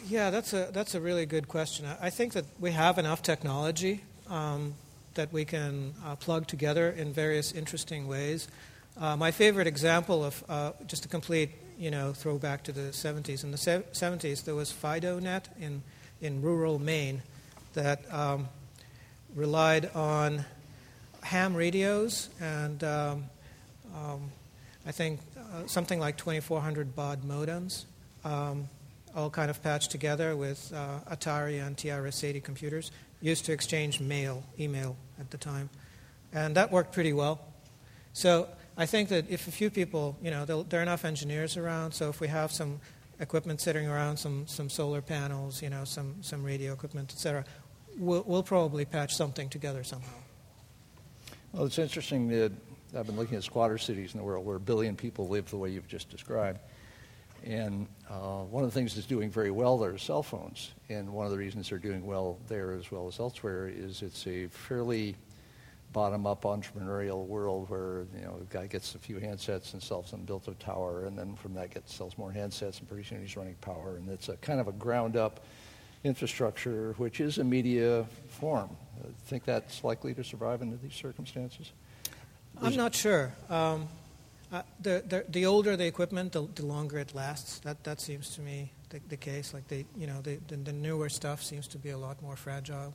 Yeah, 0.06 0.28
that's 0.28 0.52
a, 0.52 0.68
that's 0.70 0.94
a 0.94 1.00
really 1.00 1.24
good 1.24 1.48
question. 1.48 1.86
I 1.98 2.10
think 2.10 2.34
that 2.34 2.44
we 2.60 2.72
have 2.72 2.98
enough 2.98 3.22
technology 3.22 4.04
um, 4.28 4.74
that 5.14 5.32
we 5.32 5.46
can 5.46 5.94
uh, 6.04 6.16
plug 6.16 6.46
together 6.46 6.90
in 6.90 7.10
various 7.10 7.52
interesting 7.52 8.06
ways. 8.06 8.48
Uh, 9.00 9.16
my 9.16 9.30
favorite 9.30 9.66
example 9.66 10.22
of, 10.22 10.44
uh, 10.50 10.72
just 10.86 11.06
a 11.06 11.08
complete, 11.08 11.52
you 11.78 11.90
know, 11.90 12.12
throwback 12.12 12.64
to 12.64 12.72
the 12.72 12.90
70s. 12.92 13.44
In 13.44 13.50
the 13.50 13.56
70s, 13.56 14.44
there 14.44 14.54
was 14.54 14.70
FidoNet 14.70 15.44
in 15.58 15.82
in 16.20 16.42
rural 16.42 16.78
Maine 16.78 17.22
that 17.74 18.02
um, 18.12 18.48
relied 19.34 19.90
on 19.94 20.44
ham 21.22 21.54
radios 21.54 22.28
and 22.40 22.82
um, 22.84 23.24
um, 23.94 24.30
I 24.86 24.92
think 24.92 25.20
uh, 25.36 25.66
something 25.66 25.98
like 25.98 26.16
2,400 26.16 26.94
baud 26.94 27.22
modems, 27.22 27.84
um, 28.24 28.68
all 29.16 29.30
kind 29.30 29.50
of 29.50 29.62
patched 29.62 29.90
together 29.90 30.36
with 30.36 30.72
uh, 30.74 31.00
Atari 31.10 31.64
and 31.64 31.76
TRS-80 31.76 32.44
computers, 32.44 32.92
used 33.20 33.46
to 33.46 33.52
exchange 33.52 34.00
mail, 34.00 34.44
email 34.60 34.96
at 35.18 35.30
the 35.30 35.38
time, 35.38 35.70
and 36.32 36.54
that 36.56 36.70
worked 36.70 36.92
pretty 36.92 37.12
well. 37.12 37.40
So 38.12 38.48
I 38.76 38.86
think 38.86 39.08
that 39.08 39.28
if 39.28 39.48
a 39.48 39.50
few 39.50 39.70
people, 39.70 40.16
you 40.22 40.30
know, 40.30 40.44
there 40.44 40.80
are 40.80 40.82
enough 40.82 41.04
engineers 41.04 41.56
around, 41.56 41.92
so 41.92 42.08
if 42.08 42.20
we 42.20 42.28
have 42.28 42.52
some 42.52 42.80
equipment 43.20 43.60
sitting 43.60 43.86
around, 43.86 44.16
some, 44.16 44.46
some 44.46 44.68
solar 44.68 45.00
panels, 45.00 45.62
you 45.62 45.70
know, 45.70 45.84
some, 45.84 46.16
some 46.22 46.42
radio 46.42 46.72
equipment, 46.72 47.12
etc. 47.12 47.44
We'll, 47.98 48.24
we'll 48.26 48.42
probably 48.42 48.84
patch 48.84 49.14
something 49.14 49.48
together 49.48 49.84
somehow. 49.84 50.12
Well, 51.52 51.64
it's 51.64 51.78
interesting 51.78 52.28
that 52.28 52.52
I've 52.96 53.06
been 53.06 53.16
looking 53.16 53.36
at 53.36 53.44
squatter 53.44 53.78
cities 53.78 54.14
in 54.14 54.18
the 54.18 54.24
world 54.24 54.44
where 54.44 54.56
a 54.56 54.60
billion 54.60 54.96
people 54.96 55.28
live 55.28 55.48
the 55.50 55.56
way 55.56 55.70
you've 55.70 55.88
just 55.88 56.10
described. 56.10 56.60
And 57.44 57.86
uh, 58.10 58.42
one 58.42 58.64
of 58.64 58.70
the 58.70 58.78
things 58.78 58.94
that's 58.94 59.06
doing 59.06 59.30
very 59.30 59.50
well 59.50 59.78
there 59.78 59.94
is 59.94 60.02
cell 60.02 60.22
phones. 60.22 60.72
And 60.88 61.12
one 61.12 61.26
of 61.26 61.32
the 61.32 61.38
reasons 61.38 61.70
they're 61.70 61.78
doing 61.78 62.04
well 62.04 62.38
there 62.48 62.72
as 62.72 62.90
well 62.90 63.06
as 63.06 63.20
elsewhere 63.20 63.68
is 63.68 64.02
it's 64.02 64.26
a 64.26 64.48
fairly 64.48 65.16
bottom-up 65.96 66.42
entrepreneurial 66.42 67.24
world 67.24 67.70
where 67.70 68.04
you 68.14 68.20
know 68.20 68.38
a 68.38 68.52
guy 68.52 68.66
gets 68.66 68.94
a 68.94 68.98
few 68.98 69.16
handsets 69.16 69.72
and 69.72 69.82
sells 69.82 70.10
them, 70.10 70.26
built 70.26 70.46
a 70.46 70.52
tower, 70.56 71.06
and 71.06 71.18
then 71.18 71.34
from 71.36 71.54
that 71.54 71.72
gets 71.72 71.94
sells 71.94 72.18
more 72.18 72.30
handsets, 72.30 72.78
and 72.80 72.86
pretty 72.86 73.02
soon 73.02 73.22
he's 73.22 73.34
running 73.34 73.54
power, 73.62 73.96
and 73.96 74.06
it's 74.10 74.28
a 74.28 74.36
kind 74.36 74.60
of 74.60 74.68
a 74.68 74.72
ground-up 74.72 75.40
infrastructure, 76.04 76.92
which 76.98 77.18
is 77.18 77.38
a 77.38 77.44
media 77.44 78.04
form. 78.28 78.68
I 79.02 79.08
think 79.24 79.46
that's 79.46 79.82
likely 79.84 80.12
to 80.12 80.22
survive 80.22 80.60
under 80.60 80.76
these 80.76 80.92
circumstances. 80.92 81.72
There's 82.60 82.74
I'm 82.74 82.76
not 82.76 82.94
sure. 82.94 83.32
Um, 83.48 83.88
uh, 84.52 84.62
the, 84.78 85.02
the, 85.08 85.24
the, 85.30 85.46
older 85.46 85.78
the 85.78 85.86
equipment, 85.86 86.32
the, 86.32 86.46
the, 86.54 86.66
longer 86.66 86.98
it 86.98 87.14
lasts. 87.14 87.60
That, 87.60 87.84
that 87.84 88.02
seems 88.02 88.34
to 88.36 88.42
me 88.42 88.70
the, 88.90 89.00
the 89.08 89.16
case. 89.16 89.54
Like 89.54 89.66
they, 89.68 89.86
you 89.96 90.06
know, 90.06 90.20
the, 90.20 90.36
the 90.46 90.74
newer 90.74 91.08
stuff 91.08 91.42
seems 91.42 91.66
to 91.68 91.78
be 91.78 91.88
a 91.88 91.98
lot 91.98 92.22
more 92.22 92.36
fragile 92.36 92.92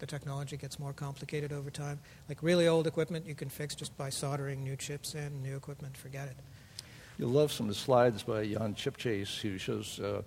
the 0.00 0.06
technology 0.06 0.56
gets 0.56 0.78
more 0.78 0.92
complicated 0.92 1.52
over 1.52 1.70
time. 1.70 2.00
Like 2.28 2.42
really 2.42 2.66
old 2.66 2.86
equipment, 2.86 3.26
you 3.26 3.34
can 3.34 3.48
fix 3.48 3.74
just 3.74 3.96
by 3.96 4.10
soldering 4.10 4.64
new 4.64 4.76
chips 4.76 5.14
in. 5.14 5.42
New 5.42 5.56
equipment, 5.56 5.96
forget 5.96 6.26
it. 6.26 6.36
You'll 7.18 7.30
love 7.30 7.52
some 7.52 7.68
of 7.68 7.74
the 7.74 7.78
slides 7.78 8.22
by 8.22 8.46
Jan 8.46 8.74
Chipchase, 8.74 9.40
who 9.40 9.58
shows 9.58 10.00
uh, 10.00 10.22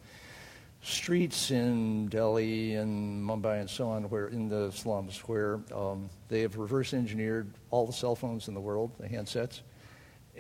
streets 0.83 1.49
in 1.49 2.07
Delhi 2.07 2.75
and 2.75 3.23
Mumbai 3.27 3.61
and 3.61 3.69
so 3.69 3.89
on, 3.89 4.03
where 4.09 4.27
in 4.27 4.47
the 4.47 4.71
slums, 4.71 5.17
where 5.21 5.59
um, 5.75 6.09
they 6.29 6.41
have 6.41 6.57
reverse 6.57 6.93
engineered 6.93 7.49
all 7.71 7.87
the 7.87 7.93
cell 7.93 8.15
phones 8.15 8.47
in 8.47 8.53
the 8.53 8.61
world, 8.61 8.91
the 8.99 9.07
handsets, 9.07 9.61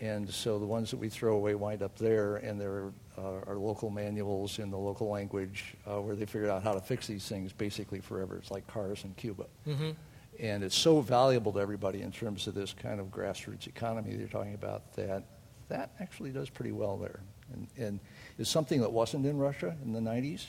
and 0.01 0.29
so 0.29 0.57
the 0.57 0.65
ones 0.65 0.89
that 0.91 0.97
we 0.97 1.09
throw 1.09 1.35
away 1.35 1.55
wind 1.55 1.83
up 1.83 1.97
there, 1.97 2.37
and 2.37 2.59
there 2.59 2.91
uh, 3.17 3.41
are 3.45 3.57
local 3.57 3.89
manuals 3.89 4.59
in 4.59 4.71
the 4.71 4.77
local 4.77 5.09
language 5.09 5.75
uh, 5.85 6.01
where 6.01 6.15
they 6.15 6.25
figured 6.25 6.49
out 6.49 6.63
how 6.63 6.73
to 6.73 6.81
fix 6.81 7.07
these 7.07 7.27
things 7.27 7.53
basically 7.53 7.99
forever. 7.99 8.37
It's 8.37 8.49
like 8.49 8.65
cars 8.67 9.03
in 9.03 9.13
Cuba. 9.13 9.45
Mm-hmm. 9.67 9.91
And 10.39 10.63
it's 10.63 10.75
so 10.75 11.01
valuable 11.01 11.53
to 11.53 11.59
everybody 11.59 12.01
in 12.01 12.11
terms 12.11 12.47
of 12.47 12.55
this 12.55 12.73
kind 12.73 12.99
of 12.99 13.07
grassroots 13.07 13.67
economy 13.67 14.15
they're 14.15 14.27
talking 14.27 14.55
about 14.55 14.93
that 14.95 15.25
that 15.69 15.91
actually 15.99 16.31
does 16.31 16.49
pretty 16.49 16.71
well 16.71 16.97
there. 16.97 17.19
And, 17.51 17.67
and 17.77 17.99
is 18.37 18.49
something 18.49 18.81
that 18.81 18.91
wasn't 18.91 19.25
in 19.25 19.37
Russia 19.37 19.75
in 19.83 19.93
the 19.93 19.99
90s. 19.99 20.45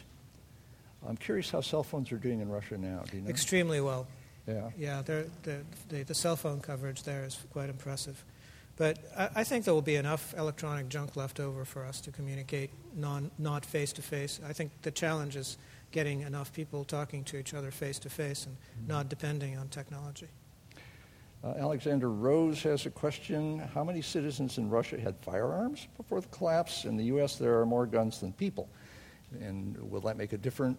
I'm 1.07 1.16
curious 1.16 1.51
how 1.51 1.61
cell 1.61 1.83
phones 1.83 2.12
are 2.12 2.16
doing 2.16 2.41
in 2.41 2.49
Russia 2.49 2.79
now. 2.79 3.03
Do 3.11 3.19
you 3.19 3.23
know? 3.23 3.31
Extremely 3.31 3.81
well. 3.81 4.07
Yeah. 4.47 4.71
Yeah, 4.77 5.03
the, 5.03 5.27
the, 5.43 6.05
the 6.05 6.15
cell 6.15 6.37
phone 6.37 6.61
coverage 6.61 7.03
there 7.03 7.25
is 7.25 7.39
quite 7.53 7.69
impressive. 7.69 8.25
But 8.77 8.99
I, 9.17 9.29
I, 9.37 9.45
think 9.45 9.65
there 9.65 9.75
will 9.75 9.83
be 9.83 9.97
enough 9.97 10.35
electronic 10.37 10.89
junk 10.89 11.17
left 11.17 11.39
over 11.39 11.65
for 11.65 11.85
us 11.85 12.01
to 12.03 12.11
communicate 12.11 12.71
non, 12.95 13.31
not 13.39 13.65
face 13.65 13.93
to 13.95 14.03
face. 14.03 14.41
I 14.47 14.53
think 14.53 14.73
the 14.83 14.91
challenge 14.91 15.37
is 15.37 15.59
getting 15.93 16.23
enough 16.23 16.53
people 16.53 16.85
talking 16.85 17.23
to 17.25 17.37
each 17.37 17.55
other 17.55 17.71
face 17.71 18.01
to 18.01 18.11
face 18.11 18.47
and 18.47 18.57
not 18.89 19.09
depending 19.09 19.57
on 19.57 19.69
technology. 19.69 20.29
Uh, 21.45 21.55
Alexander 21.59 22.11
Rose 22.11 22.63
has 22.63 22.87
a 22.87 22.91
question. 22.91 23.59
How 23.75 23.85
many 23.85 24.01
citizens 24.01 24.59
in 24.59 24.71
Russia 24.71 24.99
had 24.99 25.15
firearms 25.19 25.87
before 25.97 26.21
the 26.21 26.29
collapse? 26.29 26.85
In 26.85 26.97
the 26.97 27.05
U.S., 27.05 27.37
there 27.37 27.61
are 27.61 27.67
more 27.67 27.87
guns 27.87 28.19
than 28.19 28.33
people. 28.33 28.69
And 29.41 29.77
will 29.91 30.01
that 30.03 30.17
make 30.17 30.33
a 30.33 30.39
difference? 30.39 30.79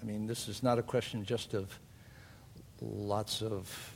I 0.00 0.04
mean, 0.04 0.26
this 0.26 0.48
is 0.48 0.62
not 0.62 0.78
a 0.78 0.82
question 0.82 1.24
just 1.24 1.54
of 1.54 1.78
lots 2.80 3.40
of 3.42 3.91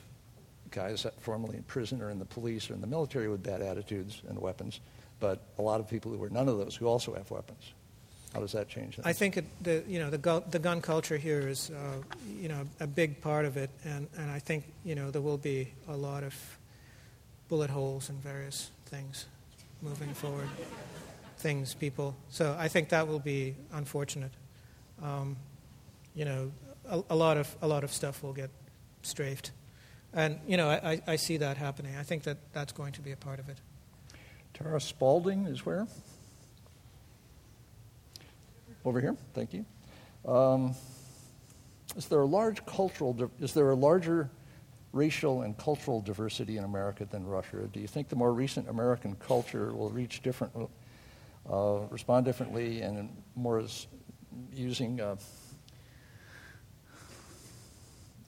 guys 0.76 1.06
formerly 1.20 1.56
in 1.56 1.62
prison 1.62 2.02
or 2.02 2.10
in 2.10 2.18
the 2.18 2.24
police 2.26 2.70
or 2.70 2.74
in 2.74 2.82
the 2.82 2.86
military 2.86 3.28
with 3.28 3.42
bad 3.42 3.62
attitudes 3.62 4.20
and 4.28 4.38
weapons, 4.38 4.80
but 5.18 5.40
a 5.58 5.62
lot 5.62 5.80
of 5.80 5.88
people 5.88 6.12
who 6.12 6.22
are 6.22 6.28
none 6.28 6.48
of 6.48 6.58
those 6.58 6.76
who 6.76 6.86
also 6.86 7.14
have 7.14 7.30
weapons. 7.30 7.72
How 8.34 8.40
does 8.40 8.52
that 8.52 8.68
change? 8.68 8.98
I 9.02 9.14
think 9.14 9.38
it, 9.38 9.44
the 9.62 9.82
you 9.88 9.98
know 9.98 10.10
the 10.10 10.18
gun, 10.18 10.42
the 10.50 10.58
gun 10.58 10.82
culture 10.82 11.16
here 11.16 11.48
is 11.48 11.70
uh, 11.70 12.02
you 12.38 12.48
know 12.48 12.64
a 12.80 12.86
big 12.86 13.22
part 13.22 13.46
of 13.46 13.56
it, 13.56 13.70
and, 13.84 14.06
and 14.18 14.30
I 14.30 14.38
think 14.38 14.64
you 14.84 14.94
know 14.94 15.10
there 15.10 15.22
will 15.22 15.38
be 15.38 15.72
a 15.88 15.96
lot 15.96 16.22
of 16.22 16.34
bullet 17.48 17.70
holes 17.70 18.10
and 18.10 18.22
various 18.22 18.70
things 18.86 19.24
moving 19.80 20.12
forward, 20.12 20.48
things 21.38 21.72
people. 21.72 22.14
So 22.28 22.54
I 22.58 22.68
think 22.68 22.90
that 22.90 23.08
will 23.08 23.20
be 23.20 23.54
unfortunate. 23.72 24.32
Um, 25.02 25.36
you 26.14 26.26
know, 26.26 26.52
a, 26.90 27.02
a, 27.08 27.16
lot 27.16 27.38
of 27.38 27.56
a 27.62 27.66
lot 27.66 27.84
of 27.84 27.92
stuff 27.92 28.22
will 28.22 28.34
get 28.34 28.50
strafed, 29.00 29.52
and 30.16 30.40
you 30.48 30.56
know 30.56 30.68
I, 30.68 31.00
I 31.06 31.14
see 31.14 31.36
that 31.36 31.56
happening. 31.56 31.94
I 31.96 32.02
think 32.02 32.24
that 32.24 32.38
that's 32.52 32.72
going 32.72 32.92
to 32.94 33.00
be 33.00 33.12
a 33.12 33.16
part 33.16 33.38
of 33.38 33.48
it. 33.48 33.58
Tara 34.52 34.80
Spalding 34.80 35.46
is 35.46 35.64
where? 35.64 35.86
Over 38.84 39.00
here, 39.00 39.16
thank 39.34 39.52
you. 39.52 39.64
Um, 40.26 40.74
is 41.96 42.06
there 42.06 42.20
a 42.20 42.26
large 42.26 42.64
cultural, 42.66 43.30
is 43.40 43.52
there 43.52 43.70
a 43.70 43.74
larger 43.74 44.30
racial 44.92 45.42
and 45.42 45.56
cultural 45.56 46.00
diversity 46.00 46.56
in 46.56 46.64
America 46.64 47.04
than 47.04 47.26
Russia? 47.26 47.68
Do 47.72 47.80
you 47.80 47.86
think 47.86 48.08
the 48.08 48.16
more 48.16 48.32
recent 48.32 48.68
American 48.68 49.14
culture 49.16 49.74
will 49.74 49.90
reach 49.90 50.22
different, 50.22 50.52
uh, 51.50 51.78
respond 51.90 52.24
differently 52.24 52.82
and 52.82 53.10
more 53.34 53.62
using, 54.52 55.00
uh, 55.00 55.16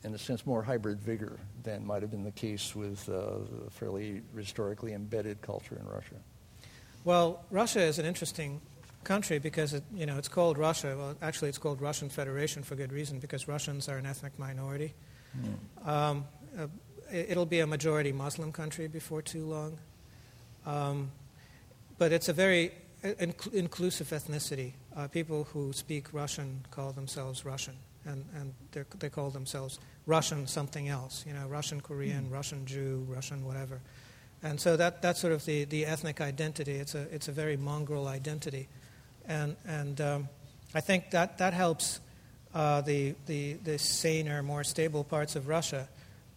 in 0.04 0.14
a 0.14 0.18
sense, 0.18 0.46
more 0.46 0.62
hybrid 0.62 1.00
vigor 1.00 1.38
than 1.62 1.84
might 1.86 2.02
have 2.02 2.10
been 2.10 2.24
the 2.24 2.30
case 2.30 2.74
with 2.74 3.08
uh, 3.08 3.38
the 3.64 3.70
fairly 3.70 4.22
historically 4.36 4.92
embedded 4.92 5.42
culture 5.42 5.76
in 5.78 5.86
Russia? 5.86 6.14
Well, 7.04 7.44
Russia 7.50 7.80
is 7.80 7.98
an 7.98 8.06
interesting 8.06 8.60
country 9.04 9.38
because 9.38 9.72
it, 9.74 9.82
you 9.94 10.06
know 10.06 10.18
it's 10.18 10.28
called 10.28 10.58
Russia. 10.58 10.94
Well, 10.96 11.16
actually, 11.22 11.48
it's 11.48 11.58
called 11.58 11.80
Russian 11.80 12.08
Federation 12.08 12.62
for 12.62 12.74
good 12.74 12.92
reason 12.92 13.18
because 13.18 13.48
Russians 13.48 13.88
are 13.88 13.96
an 13.96 14.06
ethnic 14.06 14.38
minority. 14.38 14.94
Mm. 15.36 15.88
Um, 15.88 16.26
uh, 16.58 16.66
it'll 17.12 17.46
be 17.46 17.60
a 17.60 17.66
majority 17.66 18.12
Muslim 18.12 18.52
country 18.52 18.88
before 18.88 19.22
too 19.22 19.46
long, 19.46 19.78
um, 20.66 21.10
but 21.96 22.12
it's 22.12 22.28
a 22.28 22.32
very 22.32 22.72
inc- 23.02 23.52
inclusive 23.52 24.08
ethnicity. 24.08 24.72
Uh, 24.96 25.06
people 25.08 25.44
who 25.52 25.72
speak 25.72 26.12
Russian 26.12 26.64
call 26.70 26.92
themselves 26.92 27.44
Russian, 27.44 27.76
and, 28.04 28.24
and 28.34 28.54
they 28.98 29.08
call 29.08 29.30
themselves 29.30 29.78
Russian 30.06 30.46
something 30.46 30.88
else. 30.88 31.24
You 31.26 31.34
know, 31.34 31.46
Russian 31.46 31.80
Korean, 31.80 32.26
mm. 32.26 32.32
Russian 32.32 32.66
Jew, 32.66 33.06
Russian 33.08 33.44
whatever. 33.44 33.80
And 34.42 34.60
so 34.60 34.76
that, 34.76 35.02
that's 35.02 35.20
sort 35.20 35.32
of 35.32 35.44
the, 35.44 35.64
the 35.64 35.84
ethnic 35.84 36.20
identity. 36.20 36.76
It's 36.76 36.94
a, 36.94 37.02
it's 37.12 37.28
a 37.28 37.32
very 37.32 37.56
mongrel 37.56 38.06
identity. 38.06 38.68
And, 39.26 39.56
and 39.66 40.00
um, 40.00 40.28
I 40.74 40.80
think 40.80 41.10
that, 41.10 41.38
that 41.38 41.52
helps 41.54 42.00
uh, 42.54 42.80
the, 42.80 43.14
the, 43.26 43.54
the 43.54 43.78
saner, 43.78 44.42
more 44.42 44.64
stable 44.64 45.04
parts 45.04 45.36
of 45.36 45.48
Russia 45.48 45.88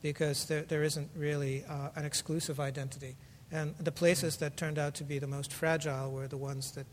because 0.02 0.46
there, 0.46 0.64
there 0.64 0.84
isn't 0.84 1.10
really 1.16 1.64
uh, 1.70 1.90
an 1.96 2.06
exclusive 2.06 2.60
identity. 2.60 3.16
And 3.52 3.76
the 3.78 3.92
places 3.92 4.38
that 4.38 4.58
turned 4.58 4.80
out 4.80 4.96
to 4.96 5.04
be 5.04 5.20
the 5.20 5.28
most 5.28 5.54
fragile 5.54 6.12
were 6.12 6.28
the 6.28 6.38
ones 6.38 6.72
that 6.72 6.86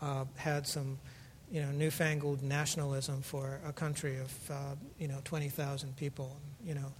uh, 0.00 0.24
had 0.36 0.66
some 0.66 0.98
you 1.50 1.62
know, 1.62 1.70
newfangled 1.70 2.42
nationalism 2.42 3.22
for 3.22 3.60
a 3.66 3.72
country 3.72 4.18
of 4.18 4.50
uh, 4.50 4.54
you 4.98 5.08
know, 5.08 5.18
20,000 5.24 5.96
people, 5.96 6.36
you 6.64 6.74
know, 6.74 6.92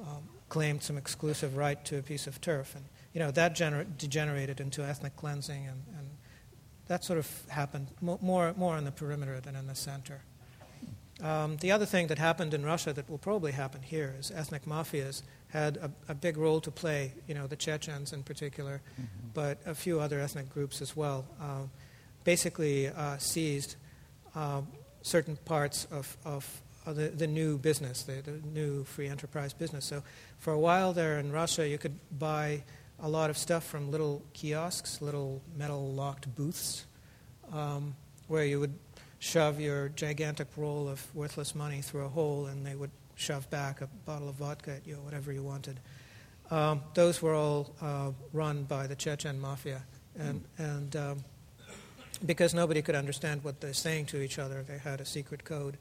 um, 0.00 0.22
claimed 0.48 0.82
some 0.82 0.96
exclusive 0.96 1.56
right 1.56 1.84
to 1.84 1.98
a 1.98 2.02
piece 2.02 2.26
of 2.26 2.40
turf. 2.40 2.74
And 2.74 2.84
you 3.12 3.20
know, 3.20 3.30
that 3.32 3.54
gener- 3.54 3.86
degenerated 3.96 4.60
into 4.60 4.82
ethnic 4.82 5.16
cleansing 5.16 5.66
and, 5.66 5.82
and 5.98 6.08
that 6.88 7.04
sort 7.04 7.18
of 7.18 7.28
happened 7.48 7.88
more, 8.00 8.52
more 8.56 8.74
on 8.74 8.84
the 8.84 8.92
perimeter 8.92 9.40
than 9.40 9.56
in 9.56 9.66
the 9.66 9.74
center. 9.74 10.20
Um, 11.22 11.56
the 11.58 11.70
other 11.70 11.86
thing 11.86 12.08
that 12.08 12.18
happened 12.18 12.54
in 12.54 12.64
Russia 12.64 12.92
that 12.92 13.08
will 13.08 13.18
probably 13.18 13.52
happen 13.52 13.82
here 13.82 14.14
is 14.18 14.30
ethnic 14.30 14.64
mafias 14.64 15.22
had 15.48 15.76
a, 15.76 15.90
a 16.08 16.14
big 16.14 16.36
role 16.36 16.60
to 16.60 16.70
play, 16.70 17.12
you 17.28 17.34
know, 17.34 17.46
the 17.46 17.56
Chechens 17.56 18.12
in 18.12 18.24
particular, 18.24 18.82
mm-hmm. 18.94 19.28
but 19.32 19.58
a 19.64 19.74
few 19.74 20.00
other 20.00 20.20
ethnic 20.20 20.52
groups 20.52 20.82
as 20.82 20.96
well, 20.96 21.24
uh, 21.40 21.62
basically 22.24 22.88
uh, 22.88 23.18
seized 23.18 23.76
uh, 24.34 24.62
certain 25.02 25.36
parts 25.44 25.86
of, 25.90 26.16
of 26.24 26.62
the, 26.86 27.08
the 27.08 27.26
new 27.26 27.58
business, 27.58 28.02
the, 28.02 28.22
the 28.22 28.40
new 28.48 28.84
free 28.84 29.08
enterprise 29.08 29.52
business. 29.52 29.84
So 29.84 30.02
for 30.38 30.52
a 30.52 30.58
while 30.58 30.92
there 30.92 31.18
in 31.18 31.32
Russia, 31.32 31.66
you 31.68 31.78
could 31.78 31.98
buy 32.18 32.62
a 33.00 33.08
lot 33.08 33.30
of 33.30 33.38
stuff 33.38 33.64
from 33.64 33.90
little 33.90 34.22
kiosks, 34.32 35.00
little 35.00 35.42
metal 35.56 35.92
locked 35.92 36.34
booths, 36.34 36.86
um, 37.52 37.94
where 38.28 38.44
you 38.44 38.60
would 38.60 38.74
shove 39.18 39.60
your 39.60 39.88
gigantic 39.90 40.48
roll 40.56 40.88
of 40.88 41.14
worthless 41.14 41.54
money 41.54 41.80
through 41.80 42.04
a 42.04 42.08
hole 42.08 42.46
and 42.46 42.66
they 42.66 42.74
would 42.74 42.90
shove 43.14 43.48
back 43.50 43.80
a 43.80 43.86
bottle 44.04 44.28
of 44.28 44.34
vodka 44.36 44.72
at 44.72 44.86
you, 44.86 44.96
whatever 44.96 45.32
you 45.32 45.42
wanted. 45.42 45.80
Um, 46.50 46.82
those 46.94 47.22
were 47.22 47.34
all 47.34 47.74
uh, 47.80 48.10
run 48.32 48.64
by 48.64 48.86
the 48.86 48.94
Chechen 48.94 49.40
mafia. 49.40 49.82
And, 50.16 50.44
and 50.58 50.94
um, 50.94 51.24
because 52.18 52.54
nobody 52.54 52.82
could 52.82 52.94
understand 52.94 53.44
what 53.44 53.60
they're 53.60 53.72
saying 53.72 54.06
to 54.06 54.22
each 54.22 54.38
other, 54.38 54.62
they 54.62 54.78
had 54.78 55.00
a 55.00 55.04
secret 55.04 55.44
code. 55.44 55.76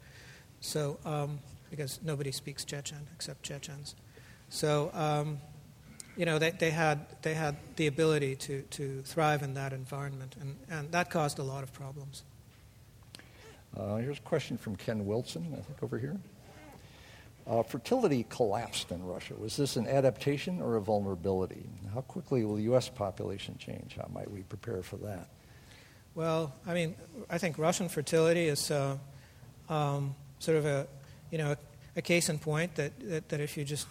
So, 0.62 0.98
um, 1.06 1.40
because 1.70 2.00
nobody 2.04 2.32
speaks 2.32 2.64
Chechen 2.64 3.08
except 3.16 3.44
Chechens. 3.44 3.96
So, 4.50 4.92
um, 4.94 5.40
you 6.16 6.26
know, 6.26 6.38
they, 6.38 6.52
they, 6.52 6.70
had, 6.70 7.06
they 7.24 7.34
had 7.34 7.58
the 7.76 7.88
ability 7.88 8.36
to, 8.36 8.62
to 8.62 9.02
thrive 9.02 9.42
in 9.42 9.56
that 9.56 9.74
environment, 9.74 10.36
and, 10.40 10.56
and 10.70 10.92
that 10.92 11.10
caused 11.10 11.40
a 11.40 11.44
lot 11.44 11.64
of 11.64 11.74
problems. 11.74 12.24
Uh, 13.76 13.96
here's 13.96 14.20
a 14.20 14.22
question 14.22 14.58
from 14.58 14.76
Ken 14.76 15.06
Wilson, 15.06 15.48
I 15.58 15.62
think 15.62 15.82
over 15.82 15.98
here. 15.98 16.20
Uh, 17.46 17.64
fertility 17.64 18.26
collapsed 18.30 18.92
in 18.92 19.04
Russia. 19.04 19.34
Was 19.38 19.58
this 19.58 19.76
an 19.76 19.88
adaptation 19.88 20.62
or 20.62 20.76
a 20.76 20.82
vulnerability? 20.82 21.68
How 21.94 22.02
quickly 22.02 22.46
will 22.46 22.56
the 22.56 22.64
U.S. 22.64 22.88
population 22.88 23.58
change? 23.58 23.98
How 23.98 24.08
might 24.14 24.30
we 24.32 24.44
prepare 24.44 24.82
for 24.82 24.98
that? 24.98 25.28
Well, 26.16 26.54
I 26.68 26.74
mean, 26.74 26.96
I 27.30 27.38
think 27.40 27.58
Russian 27.58 27.90
fertility 27.90 28.48
is 28.48 28.70
uh, 28.70 28.98
um, 29.68 30.16
sort 30.40 30.58
of 30.58 30.66
a, 30.66 30.88
you 31.32 31.40
know, 31.40 31.56
a, 31.96 32.02
case 32.02 32.30
in 32.30 32.38
point 32.38 32.76
that, 32.76 32.92
that, 33.00 33.30
that 33.30 33.40
if 33.40 33.58
you 33.58 33.64
just 33.64 33.88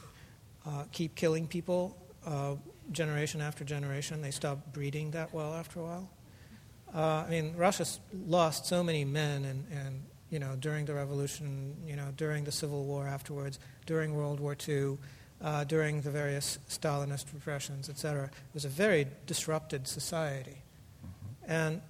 uh, 0.65 0.85
keep 0.93 1.17
killing 1.17 1.49
people 1.49 1.97
uh, 2.27 2.55
generation 2.93 3.41
after 3.41 3.65
generation. 3.65 4.23
They 4.23 4.31
stop 4.31 4.73
breeding 4.73 5.11
that 5.13 5.33
well 5.33 5.55
after 5.55 5.81
a 5.81 5.83
while. 5.83 6.11
Uh, 6.95 7.25
I 7.27 7.31
mean, 7.31 7.55
Russia's 7.57 8.01
lost 8.27 8.67
so 8.67 8.85
many 8.85 9.05
men, 9.05 9.45
and, 9.45 9.67
and 9.73 10.03
you 10.31 10.39
know, 10.39 10.57
during 10.61 10.85
the 10.85 10.95
revolution, 10.95 11.77
you 11.87 11.97
know, 11.97 12.09
during 12.17 12.45
the 12.45 12.53
Civil 12.53 12.85
War 12.85 13.09
afterwards, 13.09 13.59
during 13.87 14.15
World 14.15 14.41
War 14.41 14.57
II, 14.69 14.99
uh, 15.41 15.65
during 15.65 16.03
the 16.03 16.11
various 16.11 16.59
Stalinist 16.69 17.33
repressions, 17.33 17.89
etc. 17.89 18.25
It 18.25 18.55
was 18.55 18.65
a 18.65 18.69
very 18.69 19.07
disrupted 19.27 19.89
society, 19.89 20.63
mm-hmm. 21.05 21.51
and 21.51 21.81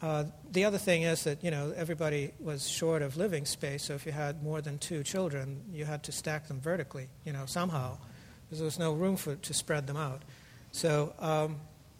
uh, 0.00 0.24
the 0.52 0.64
other 0.64 0.78
thing 0.78 1.02
is 1.02 1.24
that 1.24 1.42
you 1.42 1.50
know 1.50 1.72
everybody 1.76 2.32
was 2.38 2.68
short 2.68 3.02
of 3.02 3.16
living 3.16 3.44
space. 3.44 3.84
So 3.84 3.94
if 3.94 4.06
you 4.06 4.12
had 4.12 4.42
more 4.42 4.60
than 4.60 4.78
two 4.78 5.02
children, 5.02 5.62
you 5.72 5.84
had 5.84 6.02
to 6.04 6.12
stack 6.12 6.48
them 6.48 6.60
vertically, 6.60 7.08
you 7.24 7.32
know, 7.32 7.46
somehow 7.46 7.98
because 8.48 8.58
there 8.58 8.64
was 8.64 8.78
no 8.78 8.94
room 8.94 9.16
for, 9.16 9.34
to 9.36 9.54
spread 9.54 9.86
them 9.86 9.96
out. 9.96 10.22
So, 10.72 11.12
um, 11.18 11.56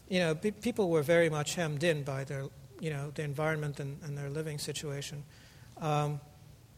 you 0.08 0.18
know, 0.18 0.34
pe- 0.34 0.52
people 0.52 0.88
were 0.88 1.02
very 1.02 1.28
much 1.28 1.54
hemmed 1.54 1.84
in 1.84 2.04
by 2.04 2.24
their, 2.24 2.44
you 2.80 2.88
know, 2.88 3.10
the 3.14 3.22
environment 3.22 3.80
and, 3.80 3.98
and 4.02 4.16
their 4.16 4.30
living 4.30 4.58
situation. 4.58 5.24
Um, 5.78 6.20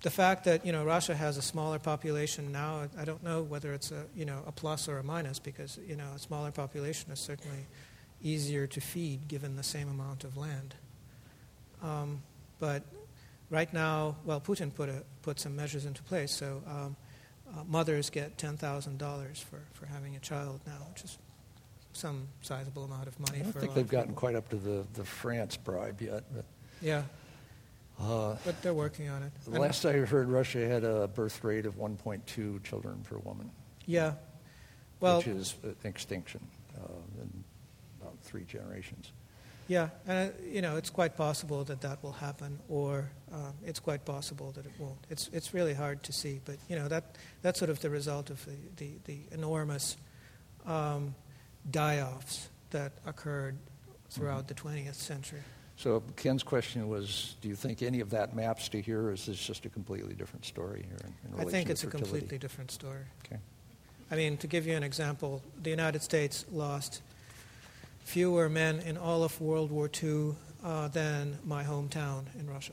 the 0.03 0.11
fact 0.11 0.45
that 0.45 0.65
you 0.65 0.73
know 0.73 0.85
Russia 0.85 1.15
has 1.15 1.37
a 1.37 1.43
smaller 1.43 1.79
population 1.79 2.51
now, 2.53 2.89
I 2.99 3.05
don't 3.05 3.23
know 3.23 3.43
whether 3.43 3.75
it's 3.75 3.93
a 3.93 4.07
you 4.17 4.25
know 4.25 4.43
a 4.47 4.53
plus 4.53 4.89
or 4.89 4.99
a 4.99 5.05
minus 5.05 5.39
because 5.39 5.79
you 5.87 5.95
know 5.95 6.09
a 6.15 6.19
smaller 6.19 6.51
population 6.51 7.13
is 7.13 7.21
certainly 7.21 7.67
easier 8.23 8.67
to 8.67 8.81
feed 8.81 9.29
given 9.29 9.57
the 9.57 9.63
same 9.63 9.89
amount 9.89 10.25
of 10.25 10.37
land. 10.37 10.75
Um, 11.83 12.23
but 12.59 12.85
right 13.49 13.73
now, 13.73 14.17
well, 14.25 14.41
Putin 14.41 14.75
put 14.75 14.89
a, 14.89 15.03
put 15.23 15.41
some 15.41 15.57
measures 15.57 15.85
into 15.85 16.03
place, 16.03 16.33
so 16.33 16.63
um, 16.67 16.97
uh, 17.53 17.65
mothers 17.67 18.11
get 18.11 18.37
$10,000 18.37 19.45
for, 19.45 19.61
for 19.73 19.87
having 19.87 20.17
a 20.17 20.21
child 20.21 20.61
now, 20.67 20.87
which 20.93 21.05
is 21.05 21.19
some 21.93 22.29
sizable 22.43 22.85
amount 22.85 23.09
of 23.09 23.19
money. 23.19 23.41
I 23.41 23.43
don't 23.43 23.53
think 23.53 23.75
they've 23.75 23.89
gotten 23.89 24.15
quite 24.15 24.37
up 24.37 24.49
to 24.51 24.57
the, 24.57 24.87
the 24.95 25.05
France 25.05 25.57
bribe 25.57 26.01
yet. 26.01 26.25
But. 26.35 26.45
Yeah. 26.81 27.03
Uh, 28.01 28.37
but 28.47 28.61
they're 28.63 28.73
working 28.73 29.09
on 29.09 29.23
it. 29.23 29.33
The 29.47 29.61
last 29.61 29.85
I 29.85 29.93
heard, 29.93 30.29
Russia 30.29 30.67
had 30.67 30.85
a 30.85 31.09
birth 31.09 31.43
rate 31.45 31.67
of 31.67 31.77
1.2 31.77 32.63
children 32.63 33.05
per 33.09 33.19
woman. 33.19 33.51
Yeah. 33.87 34.15
Well, 35.01 35.19
which 35.19 35.27
is 35.27 35.55
extinction 35.85 36.41
uh, 36.77 37.21
in 37.21 37.45
about 38.01 38.17
three 38.23 38.45
generations. 38.45 39.13
Yeah, 39.71 39.91
and 40.09 40.31
uh, 40.31 40.33
you 40.43 40.63
know, 40.63 40.77
it's 40.77 40.91
quite 40.91 41.17
possible 41.17 41.63
that 41.63 41.81
that 41.83 42.03
will 42.03 42.11
happen, 42.11 42.59
or 42.69 43.09
um, 43.33 43.55
it's 43.65 43.79
quite 43.79 44.05
possible 44.05 44.51
that 44.57 44.67
it 44.67 44.73
won't. 44.81 44.99
It's 45.09 45.31
it's 45.33 45.55
really 45.55 45.75
hard 45.75 46.03
to 46.03 46.13
see, 46.13 46.41
but 46.45 46.57
you 46.69 46.75
know 46.75 46.89
that 46.89 47.05
that's 47.41 47.61
sort 47.61 47.71
of 47.71 47.81
the 47.81 47.89
result 47.89 48.31
of 48.31 48.45
the 48.47 48.57
the, 48.79 48.91
the 49.05 49.19
enormous 49.31 49.97
um, 50.67 51.15
die-offs 51.71 52.49
that 52.71 52.91
occurred 53.07 53.59
throughout 54.09 54.49
mm-hmm. 54.49 54.69
the 54.71 54.83
20th 54.83 54.97
century. 54.97 55.43
So 55.77 56.03
Ken's 56.17 56.43
question 56.43 56.89
was, 56.89 57.37
do 57.41 57.47
you 57.47 57.55
think 57.55 57.81
any 57.81 58.01
of 58.01 58.11
that 58.11 58.35
maps 58.35 58.69
to 58.71 58.83
here, 58.83 59.03
or 59.03 59.13
is 59.13 59.27
this 59.27 59.39
just 59.39 59.67
a 59.67 59.69
completely 59.69 60.15
different 60.15 60.47
story 60.47 60.85
here? 60.89 60.99
In, 61.05 61.41
in 61.41 61.47
I 61.47 61.49
think 61.49 61.71
it's 61.71 61.85
a 61.85 61.87
completely 61.87 62.39
different 62.39 62.73
story. 62.73 63.05
Okay. 63.25 63.41
I 64.11 64.17
mean, 64.17 64.37
to 64.39 64.49
give 64.49 64.67
you 64.67 64.75
an 64.75 64.83
example, 64.83 65.43
the 65.63 65.71
United 65.71 66.03
States 66.03 66.45
lost 66.51 67.03
fewer 68.05 68.49
men 68.49 68.81
in 68.81 68.97
all 68.97 69.23
of 69.23 69.41
World 69.41 69.71
War 69.71 69.91
II 70.03 70.35
uh, 70.65 70.89
than 70.89 71.39
my 71.45 71.65
hometown 71.65 72.25
in 72.39 72.49
Russia. 72.49 72.73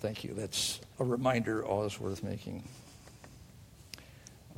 Thank 0.00 0.24
you. 0.24 0.32
That's 0.34 0.80
a 0.98 1.04
reminder 1.04 1.64
always 1.64 2.00
worth 2.00 2.22
making. 2.22 2.64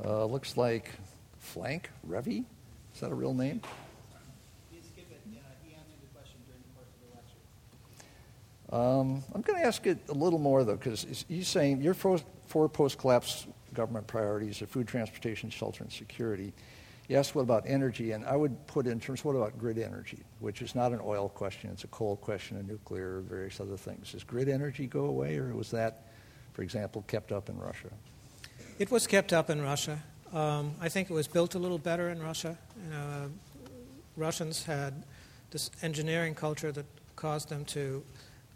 Uh, 0.03 0.25
looks 0.25 0.55
like 0.55 0.91
Flank 1.39 1.89
Revy. 2.07 2.45
Is 2.93 3.01
that 3.01 3.11
a 3.11 3.15
real 3.15 3.33
name? 3.33 3.61
Um, 8.73 9.23
I'm 9.35 9.41
going 9.41 9.61
to 9.61 9.67
ask 9.67 9.85
it 9.85 9.99
a 10.09 10.13
little 10.13 10.39
more, 10.39 10.63
though, 10.63 10.75
because 10.75 11.25
he's 11.29 11.47
saying 11.47 11.81
your 11.81 11.93
four 11.93 12.69
post 12.69 12.97
collapse 12.97 13.45
government 13.73 14.07
priorities 14.07 14.61
are 14.61 14.67
food, 14.67 14.87
transportation, 14.87 15.49
shelter, 15.49 15.83
and 15.83 15.91
security. 15.91 16.53
Asked, 17.09 17.35
what 17.35 17.41
about 17.41 17.63
energy? 17.67 18.13
And 18.13 18.25
I 18.25 18.35
would 18.35 18.65
put 18.65 18.87
in 18.87 18.99
terms, 18.99 19.23
what 19.23 19.35
about 19.35 19.59
grid 19.59 19.77
energy, 19.77 20.23
which 20.39 20.61
is 20.61 20.73
not 20.73 20.93
an 20.93 20.99
oil 21.03 21.29
question, 21.29 21.69
it's 21.69 21.83
a 21.83 21.87
coal 21.87 22.15
question, 22.15 22.57
a 22.57 22.63
nuclear, 22.63 23.19
various 23.19 23.59
other 23.59 23.77
things. 23.77 24.13
Does 24.13 24.23
grid 24.23 24.49
energy 24.49 24.87
go 24.87 25.05
away, 25.05 25.37
or 25.37 25.53
was 25.53 25.69
that, 25.71 26.07
for 26.53 26.63
example, 26.63 27.03
kept 27.07 27.31
up 27.31 27.49
in 27.49 27.59
Russia? 27.59 27.89
It 28.79 28.89
was 28.89 29.05
kept 29.05 29.31
up 29.31 29.49
in 29.49 29.61
Russia. 29.61 30.01
Um, 30.33 30.73
I 30.81 30.89
think 30.89 31.11
it 31.11 31.13
was 31.13 31.27
built 31.27 31.53
a 31.53 31.59
little 31.59 31.77
better 31.77 32.09
in 32.09 32.23
Russia. 32.23 32.57
You 32.83 32.89
know, 32.89 32.97
uh, 32.97 33.27
Russians 34.17 34.63
had 34.63 35.03
this 35.51 35.69
engineering 35.83 36.33
culture 36.33 36.71
that 36.71 36.85
caused 37.15 37.49
them 37.49 37.65
to 37.65 38.03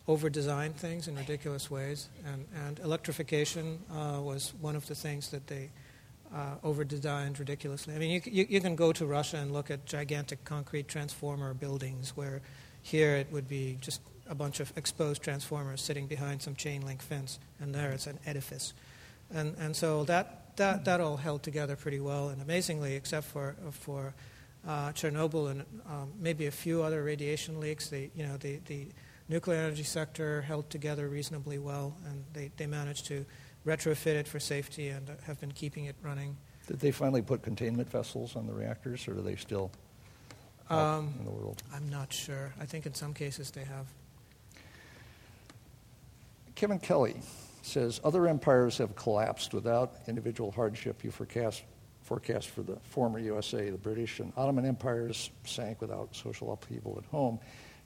over 0.08 0.30
design 0.30 0.74
things 0.74 1.08
in 1.08 1.16
ridiculous 1.16 1.70
ways. 1.70 2.10
And, 2.26 2.46
and 2.66 2.80
electrification 2.80 3.80
uh, 3.92 4.20
was 4.22 4.54
one 4.62 4.76
of 4.76 4.88
the 4.88 4.96
things 4.96 5.30
that 5.30 5.48
they 5.48 5.70
uh, 6.34 6.56
over 6.64 6.84
designed 6.84 7.40
ridiculously. 7.40 7.96
I 7.96 8.00
mean, 8.00 8.12
you, 8.12 8.22
you, 8.26 8.46
you, 8.50 8.62
can 8.62 8.76
go 8.76 8.92
to 8.92 9.06
Russia 9.06 9.38
and 9.38 9.52
look 9.52 9.72
at 9.72 9.86
gigantic 9.86 10.44
concrete 10.44 10.88
transformer 10.88 11.54
buildings 11.54 12.12
where 12.16 12.42
here 12.82 13.16
it 13.16 13.28
would 13.32 13.48
be 13.48 13.78
just 13.80 14.02
a 14.30 14.36
bunch 14.36 14.60
of 14.60 14.74
exposed 14.76 15.22
transformers 15.22 15.82
sitting 15.82 16.06
behind 16.06 16.42
some 16.42 16.56
chain 16.56 16.86
link 16.86 17.02
fence, 17.02 17.40
and 17.62 17.74
there 17.74 17.92
it's 17.92 18.08
an 18.08 18.20
edifice. 18.26 18.74
And, 19.34 19.56
and 19.58 19.76
so 19.76 20.04
that, 20.06 20.58
that, 20.58 20.86
that 20.86 21.00
all 21.00 21.18
held 21.18 21.44
together 21.44 21.76
pretty 21.76 22.00
well, 22.00 22.30
and 22.30 22.42
amazingly, 22.42 22.96
except 22.96 23.28
for, 23.28 23.56
for 23.72 24.14
uh, 24.68 24.92
Chernobyl 24.92 25.52
and 25.52 25.66
um, 25.90 26.12
maybe 26.20 26.46
a 26.48 26.52
few 26.52 26.84
other 26.84 27.04
radiation 27.04 27.60
leaks, 27.60 27.90
the, 27.90 28.10
you 28.16 28.26
know, 28.26 28.36
the, 28.38 28.60
the 28.66 28.88
nuclear 29.30 29.58
energy 29.58 29.84
sector 29.84 30.41
held 30.41 30.70
together 30.70 31.08
reasonably 31.08 31.58
well, 31.58 31.95
and 32.06 32.24
they, 32.34 32.52
they 32.58 32.68
managed 32.68 33.06
to 33.08 33.26
retrofit 33.66 34.16
it 34.16 34.28
for 34.28 34.40
safety 34.40 34.90
and 34.90 35.10
have 35.26 35.40
been 35.40 35.52
keeping 35.52 35.86
it 35.86 35.95
running. 36.02 36.38
Did 36.68 36.80
they 36.80 36.91
finally 36.91 37.22
put 37.22 37.41
containment 37.41 37.90
vessels 37.90 38.36
on 38.36 38.48
the 38.48 38.54
reactors, 38.54 39.08
or 39.08 39.18
are 39.18 39.22
they 39.22 39.36
still 39.36 39.72
um, 40.70 41.14
in 41.20 41.26
the 41.26 41.32
world? 41.32 41.62
I'm 41.74 41.90
not 41.90 42.12
sure. 42.12 42.54
I 42.60 42.66
think 42.66 42.86
in 42.86 42.94
some 42.94 43.14
cases 43.14 43.52
they 43.52 43.64
have. 43.64 43.86
Kevin 46.56 46.80
Kelly 46.80 47.16
says 47.62 48.02
other 48.04 48.28
empires 48.28 48.78
have 48.80 48.95
collapsed 48.95 49.54
without 49.54 49.98
individual 50.08 50.52
hardship. 50.52 51.04
You 51.04 51.12
forecast 51.12 51.64
forecast 52.08 52.48
for 52.48 52.62
the 52.62 52.78
former 52.84 53.20
USA, 53.20 53.70
the 53.70 53.78
British 53.78 54.22
and 54.22 54.32
Ottoman 54.38 54.66
empires 54.66 55.30
sank 55.44 55.82
without 55.82 56.16
social 56.16 56.54
upheaval 56.54 56.98
at 56.98 57.10
home. 57.12 57.38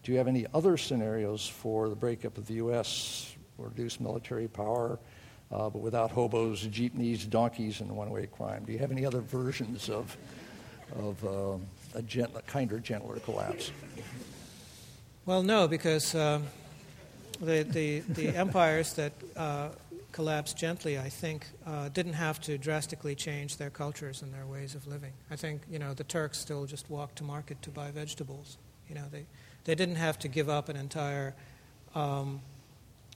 Do 0.03 0.11
you 0.11 0.17
have 0.17 0.27
any 0.27 0.47
other 0.53 0.77
scenarios 0.77 1.47
for 1.47 1.89
the 1.89 1.95
breakup 1.95 2.37
of 2.37 2.47
the 2.47 2.55
U.S., 2.55 3.35
reduced 3.57 4.01
military 4.01 4.47
power, 4.47 4.99
uh, 5.51 5.69
but 5.69 5.79
without 5.81 6.09
hobos, 6.09 6.61
jeepneys, 6.61 7.25
donkeys, 7.25 7.81
and 7.81 7.91
one-way 7.91 8.27
crime? 8.27 8.63
Do 8.65 8.71
you 8.71 8.79
have 8.79 8.91
any 8.91 9.05
other 9.05 9.21
versions 9.21 9.89
of, 9.89 10.17
of 10.97 11.25
uh, 11.25 11.97
a 11.99 12.01
gent- 12.01 12.33
kinder, 12.47 12.79
gentler 12.79 13.19
collapse? 13.19 13.71
Well, 15.25 15.43
no, 15.43 15.67
because 15.67 16.15
um, 16.15 16.47
the, 17.39 17.63
the, 17.63 17.99
the 17.99 18.27
empires 18.35 18.93
that 18.93 19.13
uh, 19.35 19.69
collapsed 20.11 20.57
gently, 20.57 20.97
I 20.97 21.09
think, 21.09 21.45
uh, 21.65 21.89
didn't 21.89 22.13
have 22.13 22.41
to 22.41 22.57
drastically 22.57 23.13
change 23.13 23.57
their 23.57 23.69
cultures 23.69 24.23
and 24.23 24.33
their 24.33 24.45
ways 24.45 24.73
of 24.73 24.87
living. 24.87 25.13
I 25.29 25.35
think, 25.35 25.61
you 25.69 25.77
know, 25.77 25.93
the 25.93 26.03
Turks 26.03 26.39
still 26.39 26.65
just 26.65 26.89
walked 26.89 27.17
to 27.17 27.23
market 27.23 27.61
to 27.61 27.69
buy 27.69 27.91
vegetables. 27.91 28.57
You 28.89 28.95
know, 28.95 29.05
they, 29.11 29.25
they 29.63 29.75
didn't 29.75 29.95
have 29.95 30.19
to 30.19 30.27
give 30.27 30.49
up 30.49 30.69
an 30.69 30.75
entire, 30.75 31.35
um, 31.95 32.41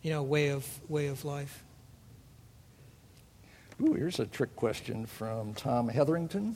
you 0.01 0.11
know, 0.11 0.23
way 0.23 0.49
of 0.49 0.67
way 0.89 1.07
of 1.07 1.25
life. 1.25 1.63
Ooh, 3.81 3.93
here's 3.93 4.19
a 4.19 4.25
trick 4.25 4.55
question 4.55 5.05
from 5.05 5.53
Tom 5.53 5.89
Hetherington. 5.89 6.55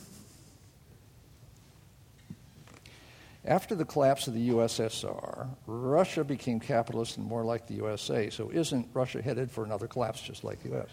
After 3.46 3.74
the 3.74 3.86
collapse 3.86 4.28
of 4.28 4.34
the 4.34 4.50
USSR, 4.50 5.48
Russia 5.66 6.24
became 6.24 6.60
capitalist 6.60 7.18
and 7.18 7.26
more 7.26 7.44
like 7.44 7.68
the 7.68 7.76
USA. 7.76 8.30
So 8.30 8.52
isn't 8.52 8.90
Russia 8.94 9.22
headed 9.22 9.50
for 9.50 9.64
another 9.64 9.88
collapse 9.88 10.22
just 10.22 10.44
like 10.44 10.62
the 10.62 10.78
US? 10.78 10.90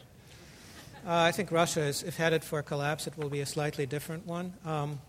Uh, 1.06 1.14
I 1.14 1.32
think 1.32 1.52
Russia 1.52 1.82
is, 1.82 2.02
if 2.02 2.16
headed 2.16 2.42
for 2.42 2.58
a 2.58 2.62
collapse, 2.62 3.06
it 3.06 3.16
will 3.16 3.28
be 3.28 3.40
a 3.40 3.46
slightly 3.46 3.86
different 3.86 4.26
one. 4.26 4.54
Um, 4.64 5.00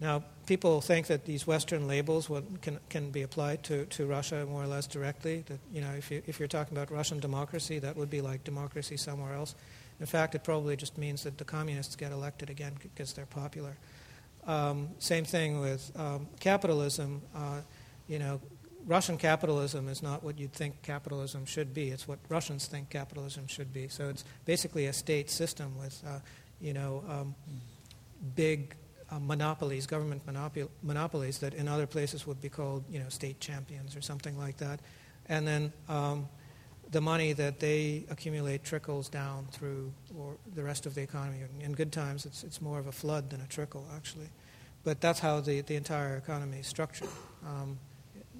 now, 0.00 0.24
people 0.46 0.80
think 0.80 1.06
that 1.06 1.24
these 1.24 1.46
Western 1.46 1.86
labels 1.86 2.28
can, 2.60 2.78
can 2.88 3.10
be 3.10 3.22
applied 3.22 3.62
to, 3.64 3.86
to 3.86 4.06
Russia 4.06 4.44
more 4.44 4.64
or 4.64 4.66
less 4.66 4.86
directly. 4.86 5.44
That, 5.46 5.60
you 5.72 5.80
know, 5.80 5.92
if, 5.92 6.10
you, 6.10 6.22
if 6.26 6.38
you're 6.38 6.48
talking 6.48 6.76
about 6.76 6.90
Russian 6.90 7.20
democracy, 7.20 7.78
that 7.78 7.96
would 7.96 8.10
be 8.10 8.20
like 8.20 8.44
democracy 8.44 8.96
somewhere 8.96 9.34
else. 9.34 9.54
In 10.00 10.06
fact, 10.06 10.34
it 10.34 10.42
probably 10.42 10.76
just 10.76 10.98
means 10.98 11.22
that 11.22 11.38
the 11.38 11.44
communists 11.44 11.94
get 11.94 12.10
elected 12.10 12.50
again 12.50 12.72
because 12.82 13.12
they're 13.12 13.26
popular. 13.26 13.76
Um, 14.46 14.88
same 14.98 15.24
thing 15.24 15.60
with 15.60 15.92
um, 15.96 16.26
capitalism. 16.40 17.22
Uh, 17.34 17.60
you 18.08 18.18
know, 18.18 18.40
Russian 18.86 19.16
capitalism 19.16 19.88
is 19.88 20.02
not 20.02 20.24
what 20.24 20.38
you'd 20.38 20.52
think 20.52 20.82
capitalism 20.82 21.46
should 21.46 21.72
be. 21.72 21.90
It's 21.90 22.08
what 22.08 22.18
Russians 22.28 22.66
think 22.66 22.90
capitalism 22.90 23.46
should 23.46 23.72
be. 23.72 23.88
So 23.88 24.08
it's 24.08 24.24
basically 24.44 24.86
a 24.86 24.92
state 24.92 25.30
system 25.30 25.78
with, 25.78 26.02
uh, 26.06 26.18
you 26.60 26.74
know, 26.74 27.04
um, 27.08 27.34
big 28.34 28.74
uh, 29.14 29.18
monopolies, 29.20 29.86
government 29.86 30.22
monopolies 30.82 31.38
that 31.38 31.54
in 31.54 31.68
other 31.68 31.86
places 31.86 32.26
would 32.26 32.40
be 32.40 32.48
called, 32.48 32.84
you 32.90 32.98
know, 32.98 33.08
state 33.08 33.38
champions 33.38 33.96
or 33.96 34.00
something 34.00 34.36
like 34.38 34.56
that. 34.56 34.80
And 35.26 35.46
then 35.46 35.72
um, 35.88 36.28
the 36.90 37.00
money 37.00 37.32
that 37.32 37.60
they 37.60 38.04
accumulate 38.10 38.64
trickles 38.64 39.08
down 39.08 39.46
through 39.52 39.92
or 40.16 40.36
the 40.54 40.62
rest 40.62 40.86
of 40.86 40.94
the 40.94 41.02
economy. 41.02 41.38
In 41.60 41.72
good 41.72 41.92
times, 41.92 42.26
it's, 42.26 42.44
it's 42.44 42.60
more 42.60 42.78
of 42.78 42.86
a 42.86 42.92
flood 42.92 43.30
than 43.30 43.40
a 43.40 43.46
trickle, 43.46 43.86
actually. 43.94 44.28
But 44.84 45.00
that's 45.00 45.20
how 45.20 45.40
the, 45.40 45.60
the 45.62 45.76
entire 45.76 46.16
economy 46.16 46.58
is 46.58 46.66
structured. 46.66 47.08
Um, 47.46 47.78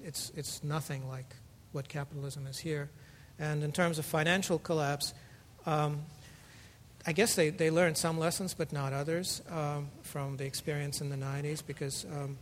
it's, 0.03 0.31
it's 0.35 0.63
nothing 0.63 1.07
like 1.07 1.35
what 1.71 1.87
capitalism 1.87 2.47
is 2.47 2.57
here. 2.57 2.89
And 3.39 3.63
in 3.63 3.71
terms 3.71 3.99
of 3.99 4.05
financial 4.05 4.59
collapse, 4.59 5.13
um, 5.65 6.03
I 7.07 7.11
guess 7.11 7.35
they, 7.35 7.51
they 7.51 7.69
learned 7.69 7.97
some 7.97 8.17
lessons, 8.17 8.55
but 8.55 8.73
not 8.73 8.91
others, 8.91 9.41
um, 9.51 9.89
from 10.01 10.37
the 10.37 10.45
experience 10.45 11.01
in 11.01 11.09
the 11.09 11.15
90s, 11.15 11.61
because 11.65 12.05
um, 12.05 12.37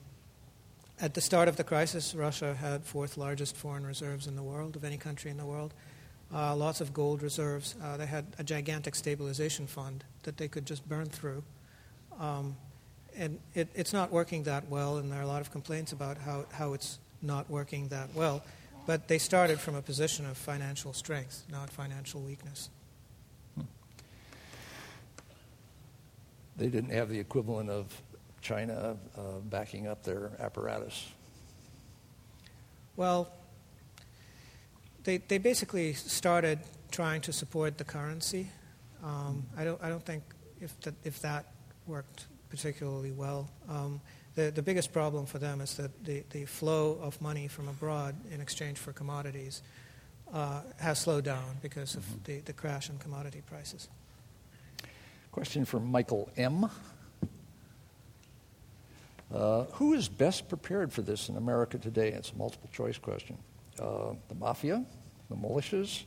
at 1.02 1.14
the 1.14 1.22
start 1.22 1.50
of 1.50 1.58
the 1.58 1.66
crisis, 1.66 2.16
Russia 2.16 2.54
had 2.54 2.86
fourth 2.86 3.18
largest 3.18 3.58
foreign 3.58 3.86
reserves 3.86 4.26
in 4.26 4.38
the 4.38 4.44
world, 4.44 4.78
of 4.78 4.86
any 4.86 4.98
country 4.98 5.30
in 5.30 5.38
the 5.38 5.46
world. 5.46 5.74
Uh, 6.34 6.56
lots 6.56 6.80
of 6.80 6.94
gold 6.94 7.22
reserves. 7.22 7.76
Uh, 7.84 7.98
they 7.98 8.06
had 8.06 8.26
a 8.40 8.44
gigantic 8.44 8.96
stabilization 8.96 9.68
fund 9.68 10.04
that 10.24 10.38
they 10.38 10.48
could 10.48 10.66
just 10.66 10.88
burn 10.88 11.08
through. 11.08 11.44
Um, 12.20 12.56
and 13.18 13.40
it, 13.54 13.68
it's 13.76 13.92
not 13.92 14.12
working 14.12 14.44
that 14.44 14.70
well, 14.70 14.98
and 14.98 15.12
there 15.12 15.20
are 15.20 15.24
a 15.24 15.28
lot 15.28 15.42
of 15.42 15.52
complaints 15.52 15.92
about 15.92 16.18
how, 16.18 16.46
how 16.54 16.74
it's 16.74 17.00
not 17.22 17.50
working 17.50 17.90
that 17.90 18.10
well. 18.16 18.42
But 18.88 19.10
they 19.10 19.18
started 19.18 19.60
from 19.60 19.76
a 19.76 19.82
position 19.82 20.26
of 20.26 20.38
financial 20.38 20.94
strength, 20.94 21.44
not 21.52 21.70
financial 21.70 22.22
weakness. 22.22 22.70
They 26.58 26.68
didn't 26.68 26.92
have 26.92 27.10
the 27.10 27.20
equivalent 27.20 27.70
of 27.70 28.02
China 28.42 28.98
uh, 29.18 29.22
backing 29.46 29.88
up 29.88 30.04
their 30.04 30.32
apparatus. 30.40 31.08
Well, 32.96 33.32
they, 35.04 35.18
they 35.18 35.38
basically 35.38 35.94
started 35.94 36.60
trying 36.92 37.22
to 37.22 37.34
support 37.34 37.78
the 37.78 37.84
currency. 37.84 38.50
Um, 39.04 39.46
I, 39.58 39.64
don't, 39.64 39.82
I 39.84 39.90
don't 39.90 40.06
think 40.06 40.24
if 40.62 40.80
that, 40.82 40.94
if 41.04 41.20
that 41.22 41.46
worked 41.88 42.28
particularly 42.50 43.12
well. 43.12 43.50
Um, 43.68 44.00
the, 44.36 44.52
the 44.52 44.62
biggest 44.62 44.94
problem 44.94 45.26
for 45.26 45.40
them 45.40 45.62
is 45.62 45.76
that 45.78 46.06
the, 46.06 46.24
the 46.30 46.46
flow 46.46 47.00
of 47.02 47.20
money 47.22 47.48
from 47.48 47.68
abroad 47.68 48.16
in 48.32 48.42
exchange 48.42 48.78
for 48.78 48.94
commodities 48.94 49.62
uh, 50.34 50.62
has 50.80 51.00
slowed 51.00 51.24
down 51.24 51.58
because 51.62 51.96
of 51.96 52.04
mm-hmm. 52.04 52.24
the, 52.26 52.40
the 52.42 52.54
crash 52.54 52.90
in 52.90 52.98
commodity 52.98 53.42
prices. 53.46 53.90
Question 55.34 55.66
from 55.66 55.88
Michael 55.88 56.30
M. 56.38 56.70
Uh, 59.34 59.64
who 59.72 59.94
is 59.94 60.08
best 60.08 60.48
prepared 60.48 60.94
for 60.94 61.02
this 61.02 61.28
in 61.28 61.38
America 61.38 61.80
today? 61.80 62.10
It's 62.10 62.30
a 62.30 62.36
multiple 62.36 62.70
choice 62.72 63.00
question. 63.00 63.40
Uh, 63.80 64.14
the 64.30 64.36
mafia, 64.36 64.86
the 65.32 65.36
militias, 65.36 66.04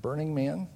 Burning 0.00 0.34
Man, 0.34 0.68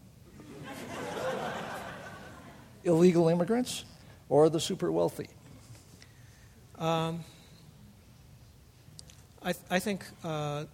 illegal 2.85 3.31
immigrants, 3.31 3.87
or 4.29 4.51
the 4.51 4.61
super 4.61 4.93
wealthy? 4.93 5.31
Um, 6.79 7.25
I, 9.43 9.53
th- 9.53 9.65
I, 9.71 9.79
think 9.79 10.05
uh, 10.23 10.65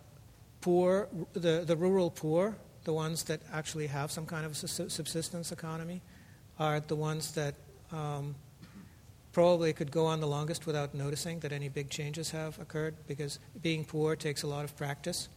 poor, 0.61 1.07
the, 1.35 1.63
the 1.65 1.77
rural 1.77 2.11
poor, 2.11 2.57
the 2.83 2.93
ones 2.93 3.23
that 3.25 3.43
actually 3.53 3.87
have 3.87 4.11
some 4.11 4.27
kind 4.27 4.45
of 4.45 4.57
subsistence 4.57 5.53
economy, 5.53 6.03
are 6.59 6.81
the 6.81 6.97
ones 6.97 7.33
that 7.33 7.55
um, 7.93 8.35
probably 9.33 9.73
could 9.73 9.91
go 9.91 10.07
on 10.07 10.21
the 10.21 10.27
longest 10.27 10.67
without 10.67 10.95
noticing 10.95 11.41
that 11.41 11.53
any 11.53 11.69
big 11.69 11.89
changes 11.89 12.31
have 12.31 12.59
occurred 12.59 12.95
because 13.07 13.39
being 13.63 13.85
poor 13.85 14.15
takes 14.15 14.43
a 14.43 14.47
lot 14.47 14.65
of 14.65 14.77
practice. 14.77 15.29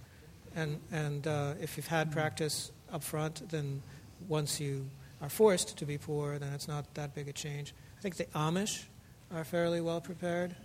And, 0.56 0.80
and 0.92 1.26
uh, 1.28 1.54
if 1.62 1.78
you've 1.78 1.88
had 1.88 2.12
practice 2.12 2.72
up 2.92 3.04
front, 3.04 3.50
then 3.50 3.82
once 4.28 4.60
you 4.60 4.90
are 5.22 5.30
forced 5.30 5.78
to 5.78 5.86
be 5.86 5.98
poor, 5.98 6.38
then 6.38 6.54
it's 6.54 6.68
not 6.68 6.94
that 6.96 7.16
big 7.16 7.28
a 7.28 7.34
change. 7.34 7.74
I 7.98 8.02
think 8.02 8.16
the 8.18 8.26
Amish 8.26 8.86
are 9.34 9.44
fairly 9.44 9.82
well 9.82 10.02
prepared. 10.02 10.56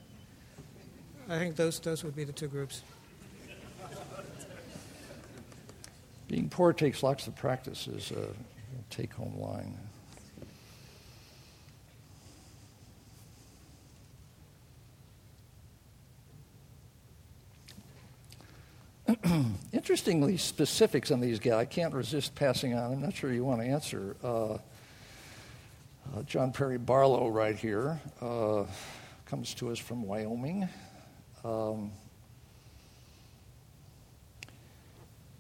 I 1.29 1.39
think 1.39 1.57
those, 1.57 1.79
those 1.81 2.03
would 2.03 2.17
be 2.17 2.25
the 2.25 2.33
two 2.33 2.49
groups. 2.49 2.83
Being 6.27 6.49
poor 6.49 6.73
takes 6.73 7.03
lots 7.03 7.27
of 7.27 7.37
practice 7.37 7.89
is 7.89 8.13
a 8.13 8.29
take 8.89 9.13
home 9.13 9.37
line. 9.39 9.77
Interestingly, 19.73 20.37
specifics 20.37 21.11
on 21.11 21.21
these 21.21 21.39
guys, 21.39 21.55
I 21.55 21.65
can't 21.65 21.95
resist 21.95 22.35
passing 22.35 22.75
on. 22.75 22.93
I'm 22.93 23.01
not 23.01 23.15
sure 23.15 23.33
you 23.33 23.45
want 23.45 23.61
to 23.61 23.67
answer. 23.67 24.17
Uh, 24.23 24.55
uh, 24.55 24.59
John 26.27 26.53
Perry 26.53 26.79
Barlow, 26.79 27.29
right 27.29 27.57
here, 27.57 28.01
uh, 28.21 28.65
comes 29.27 29.55
to 29.55 29.71
us 29.71 29.79
from 29.79 30.03
Wyoming. 30.05 30.69
Um, 31.45 31.93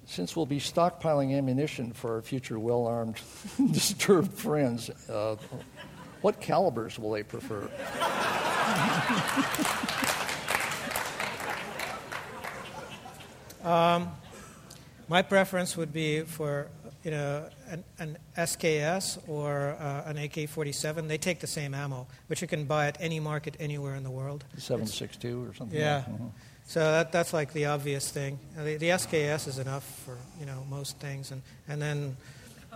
since 0.07 0.35
we'll 0.35 0.47
be 0.47 0.59
stockpiling 0.59 1.37
ammunition 1.37 1.93
for 1.93 2.15
our 2.15 2.23
future 2.23 2.59
well 2.59 2.87
armed, 2.87 3.21
disturbed 3.73 4.33
friends, 4.33 4.91
uh, 5.09 5.37
what 6.23 6.41
calibers 6.41 6.99
will 6.99 7.13
they 7.13 7.23
prefer? 7.23 7.69
Um, 13.65 14.11
my 15.09 15.23
preference 15.23 15.77
would 15.77 15.93
be 15.93 16.23
for 16.23 16.69
you 17.05 17.11
know 17.11 17.49
an, 17.69 17.85
an 17.99 18.19
SKS 18.37 19.19
or 19.28 19.77
uh, 19.81 20.03
an 20.07 20.19
AK-47. 20.19 21.09
They 21.09 21.19
take 21.19 21.41
the 21.41 21.47
same 21.47 21.74
ammo, 21.74 22.07
which 22.28 22.43
you 22.43 22.49
can 22.49 22.65
buy 22.65 22.87
at 22.87 22.97
any 23.01 23.20
market 23.20 23.57
anywhere 23.59 23.95
in 23.97 24.05
the 24.05 24.11
world. 24.11 24.45
7.62 24.57 25.51
or 25.51 25.55
something. 25.55 25.78
Yeah. 25.78 25.97
Like 25.97 26.07
mm-hmm. 26.07 26.27
So 26.66 26.78
that, 26.78 27.11
that's 27.11 27.32
like 27.32 27.53
the 27.53 27.66
obvious 27.66 28.09
thing. 28.11 28.39
The, 28.57 28.77
the, 28.77 28.91
SKS 28.91 29.49
is 29.49 29.59
enough 29.59 29.85
for 30.05 30.16
you 30.39 30.47
know 30.47 30.65
most 30.70 30.99
things, 30.99 31.32
and 31.32 31.43
and 31.69 31.82
then 31.82 32.16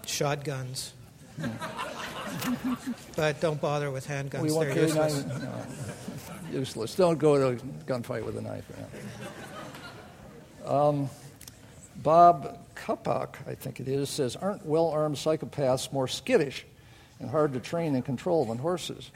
shotguns. 0.04 0.92
but 3.16 3.40
don't 3.40 3.60
bother 3.60 3.92
with 3.92 4.08
handguns. 4.08 4.42
We 4.42 4.48
They're 4.50 4.76
useless. 4.76 5.24
No. 5.24 5.66
useless. 6.58 6.94
Don't 6.96 7.18
go 7.18 7.36
to 7.36 7.46
a 7.48 7.56
gunfight 7.86 8.24
with 8.24 8.36
a 8.36 8.40
knife. 8.40 8.64
Um, 10.64 11.10
Bob 11.96 12.58
Kupak, 12.74 13.36
I 13.46 13.54
think 13.54 13.80
it 13.80 13.88
is, 13.88 14.08
says, 14.10 14.36
Aren't 14.36 14.64
well 14.66 14.88
armed 14.88 15.16
psychopaths 15.16 15.92
more 15.92 16.08
skittish 16.08 16.66
and 17.20 17.30
hard 17.30 17.52
to 17.54 17.60
train 17.60 17.94
and 17.94 18.04
control 18.04 18.44
than 18.46 18.58
horses? 18.58 19.10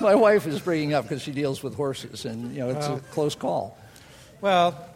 My 0.00 0.14
wife 0.14 0.46
is 0.46 0.60
bringing 0.60 0.94
up 0.94 1.04
because 1.04 1.22
she 1.22 1.32
deals 1.32 1.62
with 1.62 1.74
horses, 1.74 2.24
and 2.24 2.54
you 2.54 2.60
know 2.60 2.70
it's 2.70 2.86
well, 2.86 2.98
a 2.98 3.00
close 3.00 3.34
call. 3.34 3.76
Well, 4.40 4.86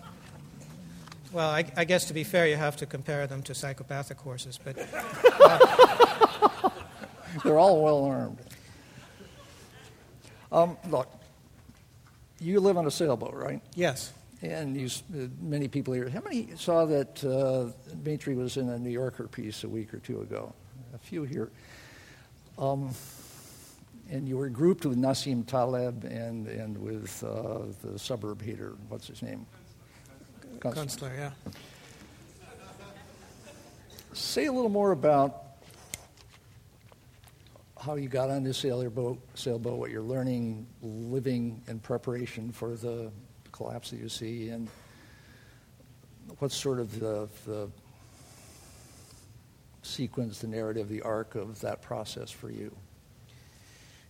well, 1.32 1.50
I, 1.50 1.64
I, 1.76 1.84
guess 1.84 2.04
to 2.04 2.14
be 2.14 2.22
fair, 2.22 2.46
you 2.46 2.56
have 2.56 2.76
to 2.76 2.86
compare 2.86 3.26
them 3.26 3.42
to 3.44 3.54
psychopathic 3.54 4.18
horses, 4.18 4.60
but 4.62 4.78
uh, 4.78 6.06
they're 7.44 7.58
all 7.58 7.82
well 7.82 8.04
armed. 8.04 8.38
Um, 10.50 10.76
look, 10.88 11.08
you 12.40 12.60
live 12.60 12.76
on 12.76 12.86
a 12.86 12.90
sailboat, 12.90 13.34
right? 13.34 13.62
Yes. 13.74 14.12
And 14.42 14.76
you, 14.76 14.88
uh, 15.14 15.28
many 15.40 15.68
people 15.68 15.94
here. 15.94 16.08
How 16.08 16.20
many 16.20 16.48
saw 16.56 16.84
that 16.86 17.24
uh, 17.24 17.72
was 18.34 18.56
in 18.56 18.68
a 18.68 18.78
New 18.78 18.90
Yorker 18.90 19.28
piece 19.28 19.64
a 19.64 19.68
week 19.68 19.94
or 19.94 19.98
two 19.98 20.20
ago? 20.20 20.52
A 20.94 20.98
few 20.98 21.22
here. 21.22 21.50
Um, 22.58 22.90
and 24.10 24.28
you 24.28 24.36
were 24.36 24.48
grouped 24.50 24.84
with 24.84 24.98
Nassim 24.98 25.46
Taleb 25.46 26.04
and, 26.04 26.46
and 26.48 26.76
with 26.76 27.24
uh, 27.24 27.60
the 27.82 27.98
suburb 27.98 28.42
hater. 28.42 28.74
What's 28.88 29.06
his 29.06 29.22
name? 29.22 29.46
Kunstler, 30.58 31.16
yeah. 31.16 31.30
Say 34.12 34.46
a 34.46 34.52
little 34.52 34.68
more 34.68 34.92
about 34.92 35.41
how 37.82 37.96
you 37.96 38.08
got 38.08 38.30
on 38.30 38.44
this 38.44 38.58
sailboat, 38.58 39.18
sailboat, 39.34 39.76
what 39.76 39.90
you're 39.90 40.02
learning, 40.02 40.66
living 40.82 41.60
in 41.66 41.80
preparation 41.80 42.52
for 42.52 42.76
the 42.76 43.10
collapse 43.50 43.90
that 43.90 43.96
you 43.98 44.08
see, 44.08 44.50
and 44.50 44.68
what's 46.38 46.54
sort 46.54 46.78
of 46.78 47.00
the, 47.00 47.28
the 47.44 47.68
sequence, 49.82 50.38
the 50.38 50.46
narrative, 50.46 50.88
the 50.88 51.02
arc 51.02 51.34
of 51.34 51.60
that 51.60 51.82
process 51.82 52.30
for 52.30 52.50
you? 52.50 52.72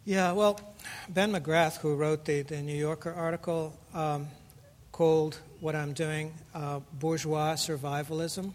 Yeah, 0.05 0.33
well, 0.33 0.61
Ben 1.09 1.33
McGrath, 1.33 1.79
who 1.79 1.95
wrote 1.95 2.27
the, 2.27 2.43
the 2.43 2.61
New 2.61 2.77
Yorker 2.77 3.13
article, 3.13 3.73
um, 3.95 4.29
called 4.91 5.39
what 5.61 5.75
I'm 5.75 5.95
doing 5.95 6.35
uh, 6.55 6.81
bourgeois 6.93 7.55
survivalism. 7.55 8.53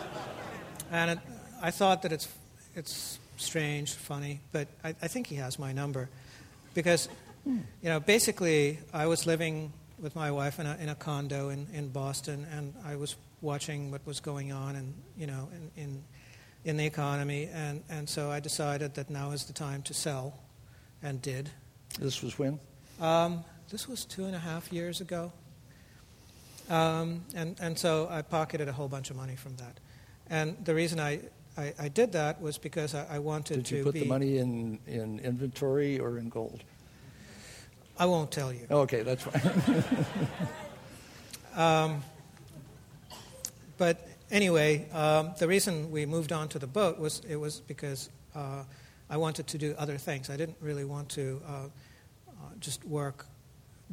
and 0.90 1.12
it, 1.12 1.18
I 1.62 1.70
thought 1.70 2.02
that 2.02 2.12
it's, 2.12 2.28
it's 2.74 3.18
strange, 3.40 3.94
funny, 3.94 4.40
but 4.52 4.68
I, 4.84 4.90
I 5.02 5.08
think 5.08 5.26
he 5.26 5.36
has 5.36 5.58
my 5.58 5.72
number. 5.72 6.08
Because, 6.74 7.08
you 7.44 7.62
know, 7.82 8.00
basically, 8.00 8.78
I 8.92 9.06
was 9.06 9.26
living 9.26 9.72
with 9.98 10.14
my 10.14 10.30
wife 10.30 10.58
in 10.58 10.66
a, 10.66 10.76
in 10.80 10.88
a 10.88 10.94
condo 10.94 11.48
in, 11.48 11.66
in 11.72 11.88
Boston, 11.88 12.46
and 12.52 12.74
I 12.84 12.96
was 12.96 13.16
watching 13.40 13.90
what 13.90 14.06
was 14.06 14.20
going 14.20 14.52
on 14.52 14.76
and, 14.76 14.94
you 15.16 15.26
know, 15.26 15.48
in, 15.54 15.82
in, 15.82 16.04
in 16.64 16.76
the 16.76 16.86
economy. 16.86 17.48
And, 17.52 17.82
and 17.88 18.08
so 18.08 18.30
I 18.30 18.40
decided 18.40 18.94
that 18.94 19.10
now 19.10 19.32
is 19.32 19.44
the 19.44 19.52
time 19.52 19.82
to 19.82 19.94
sell, 19.94 20.38
and 21.02 21.20
did. 21.20 21.50
This 21.98 22.22
was 22.22 22.38
when? 22.38 22.60
Um, 23.00 23.44
this 23.70 23.88
was 23.88 24.04
two 24.04 24.26
and 24.26 24.34
a 24.34 24.38
half 24.38 24.72
years 24.72 25.00
ago. 25.00 25.32
Um, 26.68 27.24
and, 27.34 27.56
and 27.60 27.76
so 27.76 28.06
I 28.10 28.22
pocketed 28.22 28.68
a 28.68 28.72
whole 28.72 28.88
bunch 28.88 29.10
of 29.10 29.16
money 29.16 29.34
from 29.34 29.56
that. 29.56 29.80
And 30.28 30.64
the 30.64 30.74
reason 30.74 31.00
I 31.00 31.20
I, 31.60 31.74
I 31.78 31.88
did 31.88 32.12
that 32.12 32.40
was 32.40 32.58
because 32.58 32.94
I, 32.94 33.06
I 33.16 33.18
wanted 33.18 33.54
to. 33.56 33.60
Did 33.62 33.70
you 33.70 33.84
put 33.84 33.94
be, 33.94 34.00
the 34.00 34.06
money 34.06 34.38
in, 34.38 34.78
in 34.86 35.20
inventory 35.20 36.00
or 36.00 36.18
in 36.18 36.28
gold? 36.28 36.64
I 37.98 38.06
won't 38.06 38.30
tell 38.30 38.52
you. 38.52 38.66
Okay, 38.70 39.02
that's 39.02 39.22
fine. 39.22 39.84
um, 41.54 42.02
but 43.76 44.08
anyway, 44.30 44.88
um, 44.90 45.34
the 45.38 45.46
reason 45.46 45.90
we 45.90 46.06
moved 46.06 46.32
on 46.32 46.48
to 46.48 46.58
the 46.58 46.66
boat 46.66 46.98
was 46.98 47.20
it 47.28 47.36
was 47.36 47.60
because 47.60 48.08
uh, 48.34 48.64
I 49.10 49.16
wanted 49.18 49.46
to 49.48 49.58
do 49.58 49.74
other 49.76 49.98
things. 49.98 50.30
I 50.30 50.36
didn't 50.38 50.56
really 50.60 50.86
want 50.86 51.10
to 51.10 51.42
uh, 51.46 51.50
uh, 51.50 52.32
just 52.58 52.84
work 52.86 53.26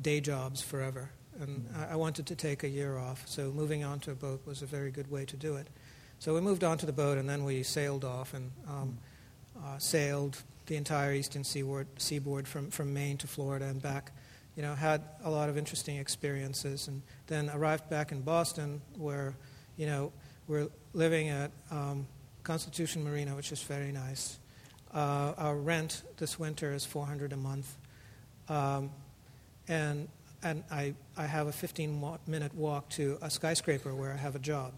day 0.02 0.22
jobs 0.22 0.62
forever, 0.62 1.10
and 1.42 1.68
mm-hmm. 1.68 1.82
I, 1.82 1.94
I 1.94 1.96
wanted 1.98 2.28
to 2.28 2.36
take 2.36 2.64
a 2.64 2.70
year 2.70 2.98
off. 2.98 3.28
So 3.28 3.52
moving 3.52 3.84
on 3.84 4.00
to 4.02 4.12
a 4.12 4.16
boat 4.16 4.42
was 4.46 4.62
a 4.62 4.66
very 4.66 4.92
good 4.92 5.12
way 5.12 5.26
to 5.26 5.36
do 5.36 5.58
it. 5.58 5.68
So 6.20 6.34
we 6.34 6.42
moved 6.42 6.64
on 6.64 6.78
to 6.80 6.86
the 6.86 6.94
boat, 6.94 7.18
and 7.18 7.30
then 7.30 7.44
we 7.44 7.64
sailed 7.64 8.04
off 8.04 8.34
and 8.34 8.52
um, 8.68 8.98
uh, 9.64 9.78
sailed 9.78 10.42
the 10.66 10.76
entire 10.76 11.14
eastern 11.14 11.44
seaboard, 11.44 11.88
seaboard 11.98 12.48
from, 12.48 12.72
from 12.72 12.94
Maine 12.94 13.18
to 13.18 13.28
Florida 13.28 13.66
and 13.66 13.82
back. 13.82 14.12
You 14.56 14.64
know, 14.64 14.74
had 14.74 15.04
a 15.24 15.30
lot 15.30 15.50
of 15.50 15.58
interesting 15.58 15.98
experiences, 15.98 16.88
and 16.88 17.04
then 17.28 17.52
arrived 17.54 17.90
back 17.90 18.12
in 18.12 18.22
Boston, 18.22 18.82
where, 18.98 19.36
you 19.78 19.86
know, 19.86 20.12
we're 20.48 20.70
living 20.94 21.30
at 21.30 21.52
um, 21.70 22.08
Constitution 22.44 23.04
Marina, 23.04 23.36
which 23.36 23.52
is 23.52 23.62
very 23.62 23.92
nice. 23.92 24.40
Uh, 24.94 25.34
our 25.38 25.56
rent 25.56 26.02
this 26.18 26.40
winter 26.40 26.74
is 26.74 26.84
400 26.86 27.34
a 27.34 27.38
month, 27.38 27.78
um, 28.50 28.90
and 29.68 30.08
and 30.44 30.64
I, 30.72 30.94
I 31.18 31.26
have 31.26 31.48
a 31.48 31.52
15 31.52 32.20
minute 32.28 32.54
walk 32.54 32.90
to 32.92 33.18
a 33.22 33.30
skyscraper 33.30 33.94
where 33.94 34.14
I 34.14 34.18
have 34.18 34.36
a 34.36 34.40
job. 34.40 34.74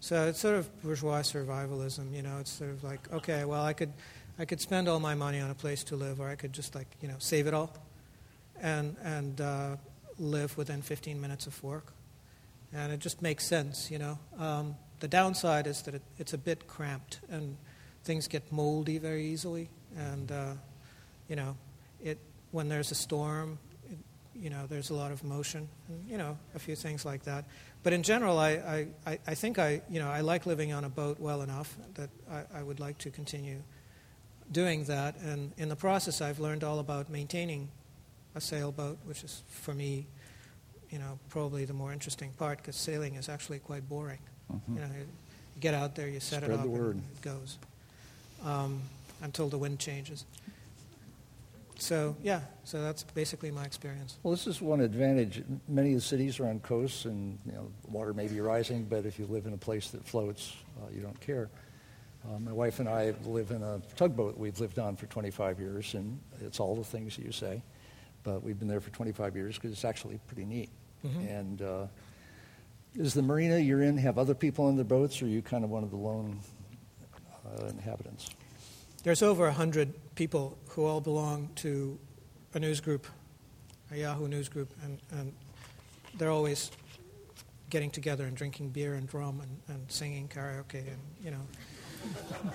So 0.00 0.26
it's 0.26 0.40
sort 0.40 0.56
of 0.56 0.82
bourgeois 0.82 1.20
survivalism, 1.20 2.14
you 2.14 2.22
know. 2.22 2.38
It's 2.40 2.50
sort 2.50 2.70
of 2.70 2.82
like, 2.82 3.12
okay, 3.12 3.44
well, 3.44 3.62
I 3.62 3.74
could, 3.74 3.92
I 4.38 4.46
could 4.46 4.60
spend 4.60 4.88
all 4.88 4.98
my 4.98 5.14
money 5.14 5.40
on 5.40 5.50
a 5.50 5.54
place 5.54 5.84
to 5.84 5.96
live, 5.96 6.20
or 6.20 6.28
I 6.28 6.36
could 6.36 6.54
just 6.54 6.74
like, 6.74 6.86
you 7.02 7.08
know, 7.08 7.16
save 7.18 7.46
it 7.46 7.52
all, 7.52 7.76
and 8.60 8.96
and 9.04 9.40
uh, 9.42 9.76
live 10.18 10.56
within 10.56 10.80
15 10.80 11.20
minutes 11.20 11.46
of 11.46 11.62
work, 11.62 11.92
and 12.72 12.92
it 12.92 12.98
just 12.98 13.20
makes 13.20 13.46
sense, 13.46 13.90
you 13.90 13.98
know. 13.98 14.18
Um, 14.38 14.74
the 15.00 15.08
downside 15.08 15.66
is 15.66 15.82
that 15.82 15.94
it, 15.94 16.02
it's 16.18 16.32
a 16.32 16.38
bit 16.38 16.66
cramped, 16.66 17.20
and 17.30 17.58
things 18.02 18.26
get 18.26 18.50
moldy 18.50 18.96
very 18.96 19.26
easily, 19.26 19.68
and 19.94 20.32
uh, 20.32 20.54
you 21.28 21.36
know, 21.36 21.58
it 22.02 22.16
when 22.52 22.70
there's 22.70 22.90
a 22.90 22.94
storm, 22.94 23.58
it, 23.90 23.98
you 24.34 24.48
know, 24.48 24.66
there's 24.66 24.88
a 24.88 24.94
lot 24.94 25.12
of 25.12 25.22
motion, 25.24 25.68
and, 25.88 26.08
you 26.08 26.16
know, 26.16 26.38
a 26.54 26.58
few 26.58 26.74
things 26.74 27.04
like 27.04 27.24
that. 27.24 27.44
But 27.82 27.92
in 27.94 28.02
general, 28.02 28.38
I, 28.38 28.86
I, 29.06 29.18
I 29.26 29.34
think 29.34 29.58
I, 29.58 29.80
you 29.88 30.00
know, 30.00 30.10
I 30.10 30.20
like 30.20 30.44
living 30.44 30.72
on 30.72 30.84
a 30.84 30.88
boat 30.88 31.18
well 31.18 31.40
enough 31.42 31.76
that 31.94 32.10
I, 32.30 32.58
I 32.58 32.62
would 32.62 32.78
like 32.78 32.98
to 32.98 33.10
continue 33.10 33.62
doing 34.52 34.84
that. 34.84 35.16
And 35.20 35.52
in 35.56 35.68
the 35.68 35.76
process, 35.76 36.20
I've 36.20 36.40
learned 36.40 36.62
all 36.62 36.78
about 36.78 37.08
maintaining 37.08 37.68
a 38.34 38.40
sailboat, 38.40 38.98
which 39.06 39.24
is, 39.24 39.42
for 39.48 39.72
me, 39.72 40.06
you 40.90 40.98
know, 40.98 41.18
probably 41.30 41.64
the 41.64 41.72
more 41.72 41.92
interesting 41.92 42.32
part 42.32 42.58
because 42.58 42.76
sailing 42.76 43.14
is 43.14 43.28
actually 43.28 43.60
quite 43.60 43.88
boring. 43.88 44.18
Mm-hmm. 44.52 44.74
You 44.74 44.80
know, 44.80 44.88
you 44.98 45.06
get 45.60 45.72
out 45.72 45.94
there, 45.94 46.08
you 46.08 46.20
set 46.20 46.42
Spread 46.42 46.58
it 46.58 46.60
up, 46.60 46.66
and 46.66 47.02
it 47.16 47.22
goes 47.22 47.58
um, 48.44 48.82
until 49.22 49.48
the 49.48 49.58
wind 49.58 49.78
changes. 49.78 50.24
So, 51.80 52.14
yeah, 52.22 52.40
so 52.64 52.82
that's 52.82 53.02
basically 53.02 53.50
my 53.50 53.64
experience. 53.64 54.18
Well, 54.22 54.32
this 54.32 54.46
is 54.46 54.60
one 54.60 54.80
advantage. 54.80 55.42
Many 55.66 55.90
of 55.90 55.96
the 55.96 56.00
cities 56.02 56.38
are 56.38 56.46
on 56.46 56.60
coasts, 56.60 57.06
and 57.06 57.38
you 57.46 57.52
know, 57.52 57.70
water 57.88 58.12
may 58.12 58.28
be 58.28 58.40
rising, 58.40 58.84
but 58.84 59.06
if 59.06 59.18
you 59.18 59.26
live 59.26 59.46
in 59.46 59.54
a 59.54 59.58
place 59.58 59.88
that 59.90 60.04
floats, 60.04 60.54
uh, 60.80 60.90
you 60.92 61.00
don't 61.00 61.18
care. 61.20 61.48
Uh, 62.28 62.38
my 62.38 62.52
wife 62.52 62.80
and 62.80 62.88
I 62.88 63.14
live 63.24 63.50
in 63.50 63.62
a 63.62 63.80
tugboat 63.96 64.36
we've 64.36 64.60
lived 64.60 64.78
on 64.78 64.94
for 64.94 65.06
25 65.06 65.58
years, 65.58 65.94
and 65.94 66.20
it's 66.42 66.60
all 66.60 66.76
the 66.76 66.84
things 66.84 67.16
you 67.16 67.32
say. 67.32 67.62
But 68.24 68.42
we've 68.42 68.58
been 68.58 68.68
there 68.68 68.80
for 68.80 68.90
25 68.90 69.34
years 69.34 69.54
because 69.54 69.72
it's 69.72 69.86
actually 69.86 70.20
pretty 70.26 70.44
neat. 70.44 70.68
Mm-hmm. 71.04 71.28
And 71.28 71.62
uh, 71.62 71.86
is 72.94 73.14
the 73.14 73.22
marina 73.22 73.58
you're 73.58 73.82
in 73.82 73.96
have 73.96 74.18
other 74.18 74.34
people 74.34 74.66
on 74.66 74.76
the 74.76 74.84
boats, 74.84 75.22
or 75.22 75.24
are 75.24 75.28
you 75.28 75.40
kind 75.40 75.64
of 75.64 75.70
one 75.70 75.82
of 75.82 75.90
the 75.90 75.96
lone 75.96 76.40
uh, 77.46 77.66
inhabitants? 77.66 78.28
There's 79.02 79.22
over 79.22 79.44
100 79.44 80.14
people 80.14 80.58
who 80.68 80.84
all 80.84 81.00
belong 81.00 81.48
to 81.56 81.98
a 82.52 82.58
news 82.58 82.80
group, 82.80 83.06
a 83.90 83.96
Yahoo 83.96 84.28
news 84.28 84.50
group, 84.50 84.70
and, 84.84 84.98
and 85.12 85.32
they're 86.18 86.30
always 86.30 86.70
getting 87.70 87.90
together 87.90 88.26
and 88.26 88.36
drinking 88.36 88.70
beer 88.70 88.94
and 88.94 89.12
rum 89.14 89.40
and, 89.40 89.76
and 89.76 89.90
singing 89.90 90.28
karaoke 90.28 90.86
and, 90.86 90.98
you 91.24 91.30
know, 91.30 91.40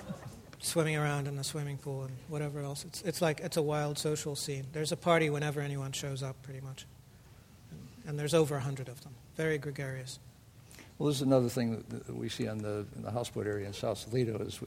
swimming 0.60 0.98
around 0.98 1.28
in 1.28 1.36
the 1.36 1.44
swimming 1.44 1.78
pool 1.78 2.04
and 2.04 2.16
whatever 2.28 2.62
else. 2.62 2.86
It's, 2.86 3.02
it's 3.02 3.22
like 3.24 3.40
it's 3.40 3.58
a 3.58 3.62
wild 3.64 3.98
social 3.98 4.36
scene. 4.36 4.68
There's 4.72 4.92
a 4.92 4.98
party 4.98 5.32
whenever 5.32 5.62
anyone 5.62 5.94
shows 5.94 6.22
up, 6.22 6.40
pretty 6.44 6.62
much. 6.62 6.86
And, 7.72 8.10
and 8.10 8.20
there's 8.20 8.36
over 8.36 8.54
100 8.56 8.88
of 8.88 9.02
them. 9.02 9.14
Very 9.36 9.58
gregarious. 9.58 10.20
Well, 11.00 11.08
this 11.08 11.18
is 11.18 11.22
another 11.24 11.50
thing 11.50 11.84
that 11.90 12.16
we 12.16 12.30
see 12.30 12.48
on 12.48 12.60
the, 12.60 12.86
in 12.96 13.02
the 13.02 13.12
houseboat 13.12 13.48
area 13.48 13.66
in 13.66 13.74
South 13.74 13.98
Sausalito 13.98 14.38
is 14.44 14.60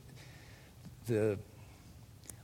the 1.07 1.39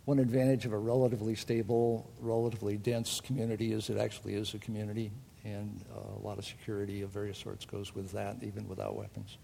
one 0.05 0.19
advantage 0.19 0.67
of 0.67 0.73
a 0.73 0.79
relatively 0.79 1.35
stable, 1.35 2.11
relatively 2.21 2.77
dense 2.77 3.21
community 3.21 3.73
is 3.73 3.89
it 3.89 3.97
actually 3.97 4.35
is 4.35 4.53
a 4.55 4.59
community, 4.59 5.11
and 5.45 5.83
uh, 5.95 6.21
a 6.21 6.23
lot 6.27 6.39
of 6.39 6.45
security 6.45 7.03
of 7.03 7.11
various 7.11 7.39
sorts 7.39 7.65
goes 7.65 7.95
with 7.95 8.13
that, 8.13 8.37
even 8.43 8.69
without 8.69 8.97
weapons. 8.97 9.39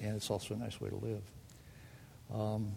And 0.00 0.14
it's 0.16 0.30
also 0.30 0.54
a 0.54 0.58
nice 0.58 0.80
way 0.80 0.90
to 0.90 0.96
live. 0.96 1.22
Um, 2.32 2.72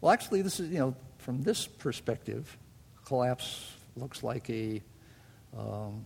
well, 0.00 0.12
actually, 0.12 0.42
this 0.42 0.60
is, 0.60 0.70
you 0.70 0.78
know, 0.78 0.94
from 1.18 1.42
this 1.42 1.66
perspective, 1.66 2.56
collapse 3.04 3.72
looks 3.96 4.22
like 4.22 4.48
a 4.50 4.80
um, 5.56 6.04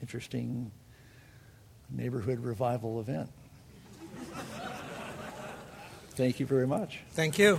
interesting 0.00 0.70
neighborhood 1.90 2.40
revival 2.40 3.00
event. 3.00 3.30
Thank 6.10 6.40
you 6.40 6.46
very 6.46 6.66
much. 6.66 7.00
Thank 7.12 7.38
you. 7.38 7.58